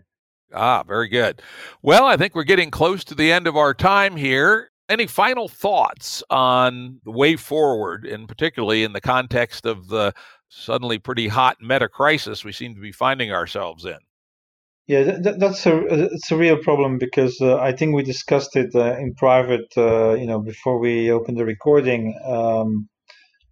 Ah, 0.53 0.83
very 0.83 1.09
good. 1.09 1.41
Well, 1.81 2.05
I 2.05 2.15
think 2.17 2.33
we're 2.33 2.43
getting 2.43 2.71
close 2.71 3.03
to 3.05 3.15
the 3.15 3.31
end 3.31 3.47
of 3.47 3.57
our 3.57 3.73
time 3.73 4.15
here. 4.15 4.71
Any 4.89 5.05
final 5.05 5.49
thoughts 5.49 6.23
on 6.29 7.01
the 7.03 7.11
way 7.11 7.35
forward, 7.35 8.05
and 8.05 8.27
particularly 8.27 8.83
in 8.83 8.93
the 8.93 9.01
context 9.01 9.65
of 9.65 9.89
the 9.89 10.13
suddenly 10.49 10.97
pretty 10.97 11.27
hot 11.27 11.57
meta 11.61 11.89
crisis 11.89 12.45
we 12.45 12.53
seem 12.53 12.73
to 12.75 12.81
be 12.81 12.93
finding 12.93 13.31
ourselves 13.31 13.83
in? 13.83 13.97
Yeah, 14.87 15.03
that, 15.03 15.39
that's 15.39 15.65
a 15.65 16.05
it's 16.13 16.31
a 16.31 16.37
real 16.37 16.57
problem 16.63 16.97
because 16.97 17.41
uh, 17.41 17.57
I 17.57 17.73
think 17.73 17.93
we 17.93 18.03
discussed 18.03 18.55
it 18.55 18.73
uh, 18.73 18.95
in 18.97 19.15
private, 19.15 19.67
uh, 19.75 20.13
you 20.13 20.25
know, 20.25 20.39
before 20.39 20.79
we 20.79 21.11
opened 21.11 21.37
the 21.37 21.43
recording, 21.43 22.17
um, 22.25 22.87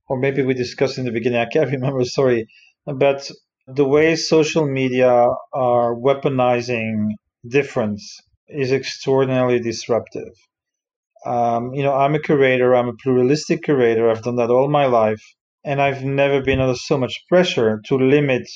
or 0.08 0.18
maybe 0.18 0.44
we 0.44 0.54
discussed 0.54 0.98
in 0.98 1.04
the 1.04 1.12
beginning. 1.12 1.40
I 1.40 1.48
can't 1.52 1.70
remember. 1.72 2.06
Sorry, 2.06 2.48
but 2.86 3.30
the 3.68 3.86
way 3.86 4.16
social 4.16 4.68
media 4.68 5.28
are 5.54 5.96
weaponizing 5.96 7.10
difference 7.48 8.22
is 8.48 8.72
extraordinarily 8.72 9.60
disruptive. 9.60 10.34
Um, 11.26 11.74
you 11.74 11.84
know, 11.84 11.94
I'm 11.96 12.16
a 12.16 12.20
curator. 12.20 12.76
I'm 12.76 12.90
a 12.90 12.94
pluralistic 13.04 13.64
curator. 13.64 14.10
I've 14.10 14.24
done 14.24 14.38
that 14.38 14.52
all 14.52 14.70
my 14.70 14.86
life, 14.86 15.22
and 15.64 15.82
I've 15.82 16.04
never 16.04 16.42
been 16.42 16.60
under 16.62 16.76
so 16.76 16.98
much 16.98 17.26
pressure 17.30 17.82
to 17.88 17.98
limit 17.98 18.48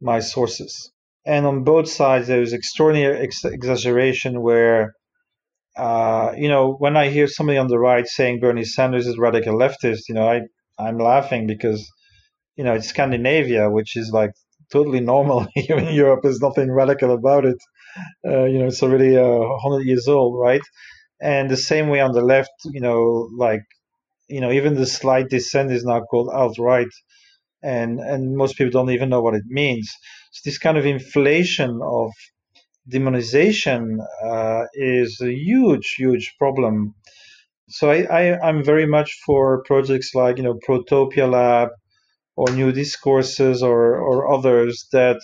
my 0.00 0.20
sources 0.20 0.90
and 1.26 1.46
on 1.46 1.64
both 1.64 1.88
sides 1.88 2.28
there's 2.28 2.52
extraordinary 2.52 3.18
ex- 3.18 3.44
exaggeration 3.44 4.40
where 4.42 4.94
uh, 5.76 6.32
you 6.36 6.48
know 6.48 6.74
when 6.78 6.96
i 6.96 7.08
hear 7.08 7.26
somebody 7.26 7.58
on 7.58 7.68
the 7.68 7.78
right 7.78 8.06
saying 8.06 8.40
bernie 8.40 8.64
sanders 8.64 9.06
is 9.06 9.18
radical 9.18 9.56
leftist 9.58 10.02
you 10.08 10.14
know 10.14 10.28
i 10.28 10.40
i'm 10.78 10.98
laughing 10.98 11.46
because 11.46 11.90
you 12.56 12.64
know 12.64 12.78
scandinavia 12.80 13.70
which 13.70 13.96
is 13.96 14.10
like 14.12 14.32
totally 14.72 15.00
normal 15.00 15.46
here 15.54 15.78
in 15.78 15.94
europe 15.94 16.20
there's 16.22 16.40
nothing 16.40 16.70
radical 16.70 17.12
about 17.12 17.44
it 17.44 17.58
uh, 18.26 18.44
you 18.44 18.58
know 18.58 18.66
it's 18.66 18.82
already 18.82 19.16
uh, 19.16 19.22
100 19.28 19.86
years 19.86 20.08
old 20.08 20.38
right 20.38 20.62
and 21.20 21.50
the 21.50 21.56
same 21.56 21.88
way 21.88 22.00
on 22.00 22.12
the 22.12 22.20
left 22.22 22.52
you 22.66 22.80
know 22.80 23.28
like 23.36 23.62
you 24.28 24.40
know 24.40 24.52
even 24.52 24.74
the 24.74 24.86
slight 24.86 25.28
dissent 25.30 25.72
is 25.72 25.84
now 25.84 26.00
called 26.00 26.28
alt-right 26.32 26.88
and 27.62 28.00
and 28.00 28.36
most 28.36 28.56
people 28.56 28.70
don't 28.70 28.90
even 28.90 29.08
know 29.08 29.20
what 29.20 29.34
it 29.34 29.44
means. 29.46 29.90
So 30.32 30.42
this 30.44 30.58
kind 30.58 30.78
of 30.78 30.86
inflation 30.86 31.80
of 31.82 32.10
demonization 32.90 33.98
uh, 34.24 34.64
is 34.74 35.20
a 35.22 35.32
huge, 35.32 35.94
huge 35.98 36.34
problem. 36.38 36.94
So 37.68 37.90
I, 37.90 38.02
I 38.20 38.48
I'm 38.48 38.64
very 38.64 38.86
much 38.86 39.18
for 39.26 39.62
projects 39.64 40.14
like 40.14 40.38
you 40.38 40.44
know 40.44 40.58
Protopia 40.68 41.30
Lab 41.30 41.70
or 42.36 42.50
New 42.50 42.72
Discourses 42.72 43.62
or 43.62 43.98
or 43.98 44.32
others 44.32 44.86
that 44.92 45.20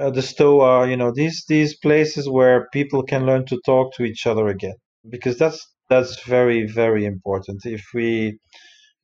uh, 0.00 0.10
the 0.10 0.22
Stoa, 0.22 0.88
you 0.88 0.96
know, 0.96 1.12
these 1.12 1.44
these 1.48 1.76
places 1.76 2.28
where 2.28 2.68
people 2.72 3.02
can 3.02 3.26
learn 3.26 3.46
to 3.46 3.60
talk 3.66 3.94
to 3.96 4.04
each 4.04 4.26
other 4.26 4.48
again, 4.48 4.76
because 5.08 5.38
that's 5.38 5.66
that's 5.90 6.22
very 6.24 6.66
very 6.66 7.04
important. 7.04 7.66
If 7.66 7.84
we 7.94 8.38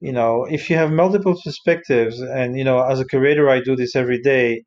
you 0.00 0.12
know, 0.12 0.44
if 0.44 0.70
you 0.70 0.76
have 0.76 0.92
multiple 0.92 1.36
perspectives, 1.44 2.20
and 2.20 2.56
you 2.58 2.64
know, 2.64 2.80
as 2.82 3.00
a 3.00 3.06
curator, 3.06 3.48
I 3.50 3.60
do 3.60 3.76
this 3.76 3.96
every 3.96 4.20
day. 4.20 4.64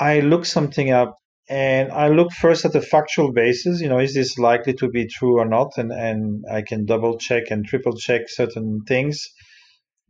I 0.00 0.20
look 0.20 0.46
something 0.46 0.90
up 0.90 1.18
and 1.48 1.92
I 1.92 2.08
look 2.08 2.32
first 2.32 2.64
at 2.64 2.72
the 2.72 2.80
factual 2.80 3.32
basis. 3.32 3.80
You 3.80 3.88
know, 3.88 3.98
is 3.98 4.14
this 4.14 4.38
likely 4.38 4.72
to 4.74 4.88
be 4.88 5.06
true 5.06 5.38
or 5.38 5.44
not? 5.46 5.72
And 5.76 5.92
and 5.92 6.44
I 6.50 6.62
can 6.62 6.84
double 6.86 7.18
check 7.18 7.44
and 7.50 7.64
triple 7.66 7.96
check 7.96 8.28
certain 8.28 8.82
things. 8.88 9.28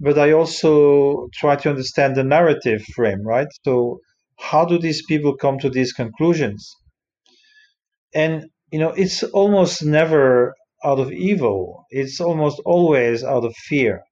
But 0.00 0.18
I 0.18 0.32
also 0.32 1.28
try 1.34 1.56
to 1.56 1.70
understand 1.70 2.16
the 2.16 2.24
narrative 2.24 2.82
frame, 2.94 3.22
right? 3.26 3.48
So 3.64 4.00
how 4.38 4.64
do 4.64 4.78
these 4.78 5.04
people 5.06 5.36
come 5.36 5.58
to 5.60 5.70
these 5.70 5.92
conclusions? 5.92 6.70
And 8.14 8.46
you 8.72 8.78
know, 8.78 8.90
it's 8.90 9.22
almost 9.22 9.84
never 9.84 10.54
out 10.84 10.98
of 10.98 11.12
evil. 11.12 11.84
It's 11.90 12.20
almost 12.20 12.60
always 12.64 13.24
out 13.24 13.44
of 13.44 13.54
fear. 13.56 14.02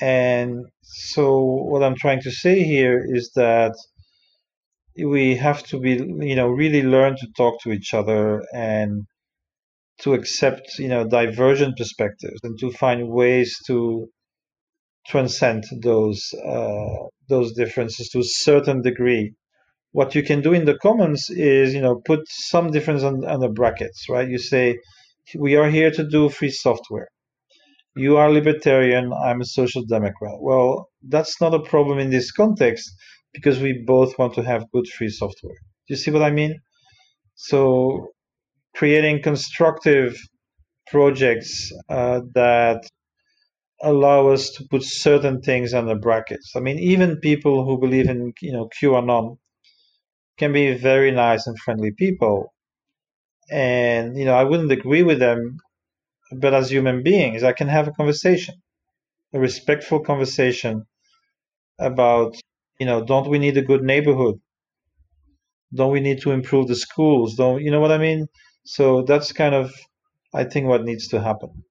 And 0.00 0.66
so 0.82 1.42
what 1.44 1.82
I'm 1.82 1.96
trying 1.96 2.22
to 2.22 2.30
say 2.30 2.62
here 2.62 3.02
is 3.06 3.30
that 3.36 3.74
we 4.96 5.36
have 5.36 5.62
to 5.64 5.78
be 5.78 5.92
you 6.28 6.36
know 6.36 6.48
really 6.48 6.82
learn 6.82 7.16
to 7.16 7.26
talk 7.36 7.60
to 7.62 7.70
each 7.72 7.94
other 7.94 8.42
and 8.54 9.06
to 10.00 10.14
accept 10.14 10.78
you 10.78 10.88
know 10.88 11.06
divergent 11.06 11.76
perspectives 11.76 12.40
and 12.42 12.58
to 12.58 12.70
find 12.72 13.08
ways 13.08 13.56
to 13.66 14.08
transcend 15.06 15.64
those 15.82 16.34
uh, 16.44 17.06
those 17.28 17.52
differences 17.52 18.08
to 18.08 18.20
a 18.20 18.24
certain 18.24 18.82
degree 18.82 19.32
what 19.92 20.14
you 20.14 20.22
can 20.22 20.40
do 20.40 20.52
in 20.52 20.64
the 20.66 20.78
commons 20.78 21.30
is 21.30 21.74
you 21.74 21.80
know 21.80 21.96
put 22.04 22.20
some 22.28 22.70
difference 22.70 23.02
on, 23.02 23.24
on 23.24 23.40
the 23.40 23.48
brackets 23.48 24.08
right 24.08 24.28
you 24.28 24.38
say 24.38 24.78
we 25.36 25.56
are 25.56 25.70
here 25.70 25.90
to 25.90 26.08
do 26.08 26.28
free 26.28 26.50
software 26.50 27.08
you 27.96 28.16
are 28.16 28.30
libertarian 28.30 29.12
i'm 29.24 29.40
a 29.40 29.44
social 29.44 29.84
democrat 29.84 30.36
well 30.40 30.88
that's 31.08 31.40
not 31.40 31.54
a 31.54 31.60
problem 31.60 31.98
in 31.98 32.10
this 32.10 32.30
context 32.30 32.90
because 33.32 33.60
we 33.60 33.82
both 33.86 34.18
want 34.18 34.34
to 34.34 34.42
have 34.42 34.70
good 34.72 34.86
free 34.88 35.08
software. 35.08 35.56
You 35.88 35.96
see 35.96 36.10
what 36.10 36.22
I 36.22 36.30
mean? 36.30 36.60
So 37.34 38.08
creating 38.76 39.22
constructive 39.22 40.16
projects 40.88 41.72
uh, 41.88 42.20
that 42.34 42.82
allow 43.82 44.28
us 44.28 44.50
to 44.50 44.64
put 44.70 44.82
certain 44.84 45.42
things 45.42 45.74
under 45.74 45.94
brackets. 45.96 46.52
I 46.56 46.60
mean, 46.60 46.78
even 46.78 47.20
people 47.20 47.64
who 47.64 47.78
believe 47.78 48.08
in 48.08 48.32
you 48.40 48.52
know 48.52 48.68
QAnon 48.80 49.38
can 50.38 50.52
be 50.52 50.74
very 50.74 51.12
nice 51.12 51.46
and 51.46 51.58
friendly 51.60 51.92
people, 51.92 52.52
and 53.50 54.16
you 54.18 54.24
know 54.24 54.34
I 54.34 54.44
wouldn't 54.44 54.72
agree 54.72 55.02
with 55.04 55.18
them, 55.20 55.58
but 56.32 56.54
as 56.54 56.70
human 56.70 57.02
beings, 57.02 57.42
I 57.44 57.52
can 57.52 57.68
have 57.68 57.88
a 57.88 57.92
conversation, 57.92 58.56
a 59.34 59.40
respectful 59.40 60.00
conversation 60.00 60.86
about 61.80 62.36
you 62.80 62.86
know, 62.86 63.04
don't 63.04 63.28
we 63.30 63.38
need 63.38 63.56
a 63.58 63.62
good 63.62 63.82
neighborhood? 63.82 64.40
Don't 65.74 65.90
we 65.90 65.98
need 65.98 66.20
to 66.20 66.30
improve 66.30 66.68
the 66.68 66.76
schools? 66.76 67.34
Don't 67.34 67.60
you 67.60 67.72
know 67.72 67.80
what 67.80 67.90
I 67.90 67.98
mean? 67.98 68.28
So 68.64 69.02
that's 69.02 69.32
kind 69.32 69.52
of, 69.52 69.72
I 70.32 70.44
think, 70.44 70.68
what 70.68 70.84
needs 70.84 71.08
to 71.08 71.20
happen. 71.20 71.64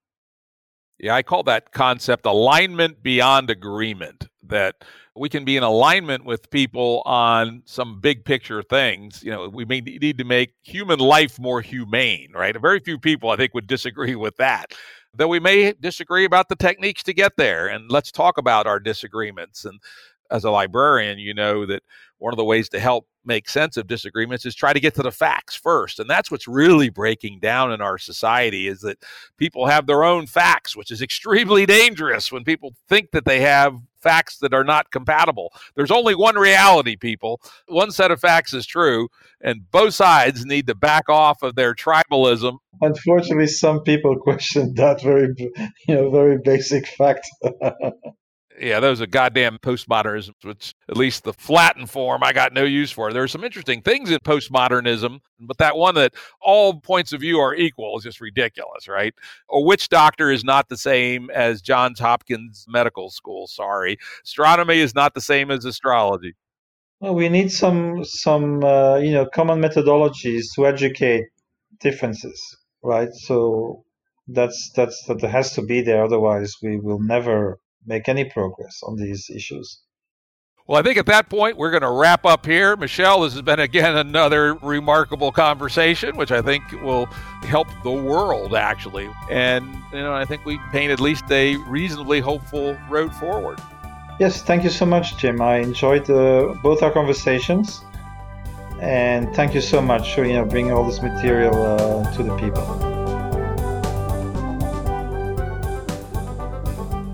Yeah, 0.99 1.15
I 1.15 1.23
call 1.23 1.43
that 1.43 1.71
concept 1.71 2.26
alignment 2.26 3.01
beyond 3.01 3.49
agreement. 3.49 4.27
That 4.43 4.76
we 5.15 5.30
can 5.30 5.45
be 5.45 5.57
in 5.57 5.63
alignment 5.63 6.26
with 6.26 6.49
people 6.49 7.03
on 7.05 7.61
some 7.65 7.99
big 8.01 8.26
picture 8.26 8.63
things. 8.63 9.23
You 9.23 9.31
know, 9.31 9.47
we 9.47 9.63
may 9.63 9.80
need 9.81 10.17
to 10.17 10.23
make 10.23 10.53
human 10.63 10.99
life 10.99 11.39
more 11.39 11.61
humane, 11.61 12.31
right? 12.34 12.59
Very 12.59 12.80
few 12.80 12.97
people, 12.97 13.30
I 13.30 13.35
think, 13.35 13.53
would 13.53 13.67
disagree 13.67 14.15
with 14.15 14.35
that. 14.38 14.73
Though 15.13 15.27
we 15.27 15.39
may 15.39 15.73
disagree 15.73 16.26
about 16.26 16.49
the 16.49 16.55
techniques 16.55 17.03
to 17.03 17.13
get 17.13 17.38
there, 17.38 17.67
and 17.67 17.89
let's 17.91 18.11
talk 18.11 18.38
about 18.38 18.67
our 18.67 18.80
disagreements. 18.80 19.65
And 19.65 19.80
as 20.31 20.43
a 20.43 20.51
librarian, 20.51 21.19
you 21.19 21.34
know 21.34 21.65
that 21.65 21.84
one 22.17 22.34
of 22.34 22.38
the 22.38 22.43
ways 22.43 22.69
to 22.69 22.80
help 22.80 23.07
make 23.25 23.49
sense 23.49 23.77
of 23.77 23.87
disagreements 23.87 24.45
is 24.45 24.55
try 24.55 24.73
to 24.73 24.79
get 24.79 24.95
to 24.95 25.03
the 25.03 25.11
facts 25.11 25.55
first. 25.55 25.99
And 25.99 26.09
that's 26.09 26.31
what's 26.31 26.47
really 26.47 26.89
breaking 26.89 27.39
down 27.39 27.71
in 27.71 27.81
our 27.81 27.97
society 27.97 28.67
is 28.67 28.81
that 28.81 29.03
people 29.37 29.67
have 29.67 29.87
their 29.87 30.03
own 30.03 30.25
facts, 30.25 30.75
which 30.75 30.91
is 30.91 31.01
extremely 31.01 31.65
dangerous 31.65 32.31
when 32.31 32.43
people 32.43 32.73
think 32.87 33.11
that 33.11 33.25
they 33.25 33.41
have 33.41 33.79
facts 34.01 34.37
that 34.37 34.53
are 34.53 34.63
not 34.63 34.91
compatible. 34.91 35.53
There's 35.75 35.91
only 35.91 36.15
one 36.15 36.35
reality, 36.35 36.95
people. 36.95 37.41
One 37.67 37.91
set 37.91 38.11
of 38.11 38.19
facts 38.19 38.53
is 38.53 38.65
true, 38.65 39.09
and 39.41 39.69
both 39.71 39.93
sides 39.93 40.45
need 40.45 40.67
to 40.67 40.75
back 40.75 41.09
off 41.09 41.43
of 41.43 41.55
their 41.55 41.73
tribalism. 41.73 42.57
Unfortunately, 42.81 43.47
some 43.47 43.81
people 43.81 44.17
question 44.21 44.73
that 44.75 45.01
very, 45.01 45.33
you 45.37 45.95
know, 45.95 46.09
very 46.09 46.37
basic 46.37 46.87
fact. 46.87 47.27
yeah, 48.59 48.79
those 48.79 49.01
are 49.01 49.07
goddamn 49.07 49.57
postmodernism, 49.57 50.33
which 50.43 50.73
at 50.90 50.98
least 50.98 51.24
the 51.24 51.34
flattened 51.34 51.90
form 51.90 52.24
I 52.24 52.34
got 52.34 52.52
no 52.52 52.64
use 52.64 52.91
for. 52.91 53.14
There 53.14 53.22
are 53.22 53.28
some 53.28 53.44
interesting 53.44 53.82
things 53.82 54.10
in 54.10 54.18
postmodernism, 54.20 55.20
but 55.40 55.60
that 55.60 55.78
one 55.78 55.94
that 55.95 56.14
all 56.41 56.80
points 56.80 57.14
of 57.14 57.22
view 57.22 57.40
are 57.40 57.53
equal 57.56 57.95
is 57.98 58.03
just 58.03 58.20
ridiculous, 58.20 58.88
right? 58.88 59.14
A 59.52 59.61
witch 59.61 59.90
doctor 59.90 60.32
is 60.32 60.44
not 60.44 60.68
the 60.68 60.78
same 60.78 61.30
as 61.30 61.61
Johns 61.61 61.99
Hopkins 61.99 62.66
Medical 62.68 63.11
School. 63.11 63.48
Sorry, 63.48 63.98
astronomy 64.24 64.80
is 64.80 64.95
not 64.95 65.14
the 65.14 65.22
same 65.22 65.52
as 65.52 65.64
astrology. 65.64 66.36
Well, 66.99 67.14
we 67.14 67.30
need 67.30 67.52
some 67.52 68.03
some 68.03 68.64
uh, 68.64 68.98
you 68.98 69.11
know 69.11 69.28
common 69.28 69.61
methodologies 69.61 70.45
to 70.56 70.66
educate 70.66 71.26
differences, 71.80 72.41
right? 72.84 73.10
So 73.14 73.86
that's 74.28 74.72
that's 74.76 75.06
that 75.06 75.22
has 75.22 75.53
to 75.53 75.61
be 75.61 75.82
there. 75.82 76.03
Otherwise, 76.03 76.56
we 76.64 76.78
will 76.78 76.99
never 76.99 77.60
make 77.86 78.10
any 78.10 78.26
progress 78.26 78.80
on 78.84 78.95
these 78.98 79.30
issues. 79.34 79.82
Well, 80.69 80.77
I 80.79 80.83
think 80.83 80.99
at 80.99 81.07
that 81.07 81.29
point 81.29 81.57
we're 81.57 81.71
going 81.71 81.81
to 81.81 81.89
wrap 81.89 82.27
up 82.27 82.45
here. 82.45 82.75
Michel, 82.75 83.21
this 83.21 83.33
has 83.33 83.41
been 83.41 83.59
again 83.59 83.97
another 83.97 84.53
remarkable 84.53 85.31
conversation, 85.31 86.15
which 86.15 86.31
I 86.31 86.43
think 86.43 86.61
will 86.83 87.07
help 87.41 87.67
the 87.83 87.91
world 87.91 88.53
actually. 88.53 89.09
And 89.31 89.65
you 89.91 89.97
know, 89.97 90.13
I 90.13 90.25
think 90.25 90.45
we 90.45 90.59
paint 90.71 90.91
at 90.91 90.99
least 90.99 91.23
a 91.31 91.55
reasonably 91.55 92.19
hopeful 92.19 92.77
road 92.87 93.11
forward. 93.15 93.59
Yes, 94.19 94.43
thank 94.43 94.63
you 94.63 94.69
so 94.69 94.85
much, 94.85 95.17
Jim. 95.17 95.41
I 95.41 95.57
enjoyed 95.57 96.07
uh, 96.07 96.53
both 96.61 96.83
our 96.83 96.91
conversations, 96.91 97.81
and 98.79 99.33
thank 99.35 99.55
you 99.55 99.61
so 99.61 99.81
much 99.81 100.13
for 100.13 100.23
you 100.23 100.33
know 100.33 100.45
bringing 100.45 100.71
all 100.71 100.85
this 100.85 101.01
material 101.01 101.55
uh, 101.65 102.15
to 102.15 102.21
the 102.21 102.37
people. 102.37 103.09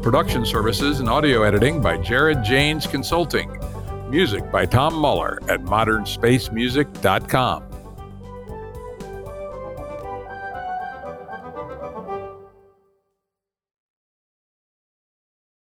Production 0.06 0.46
services 0.46 1.00
and 1.00 1.10
audio 1.10 1.42
editing 1.42 1.82
by 1.82 1.98
Jared 1.98 2.44
Janes 2.44 2.86
Consulting. 2.86 3.50
Music 4.08 4.52
by 4.52 4.64
Tom 4.64 4.94
Muller 4.94 5.40
at 5.50 5.62
modernspacemusic.com. 5.62 7.75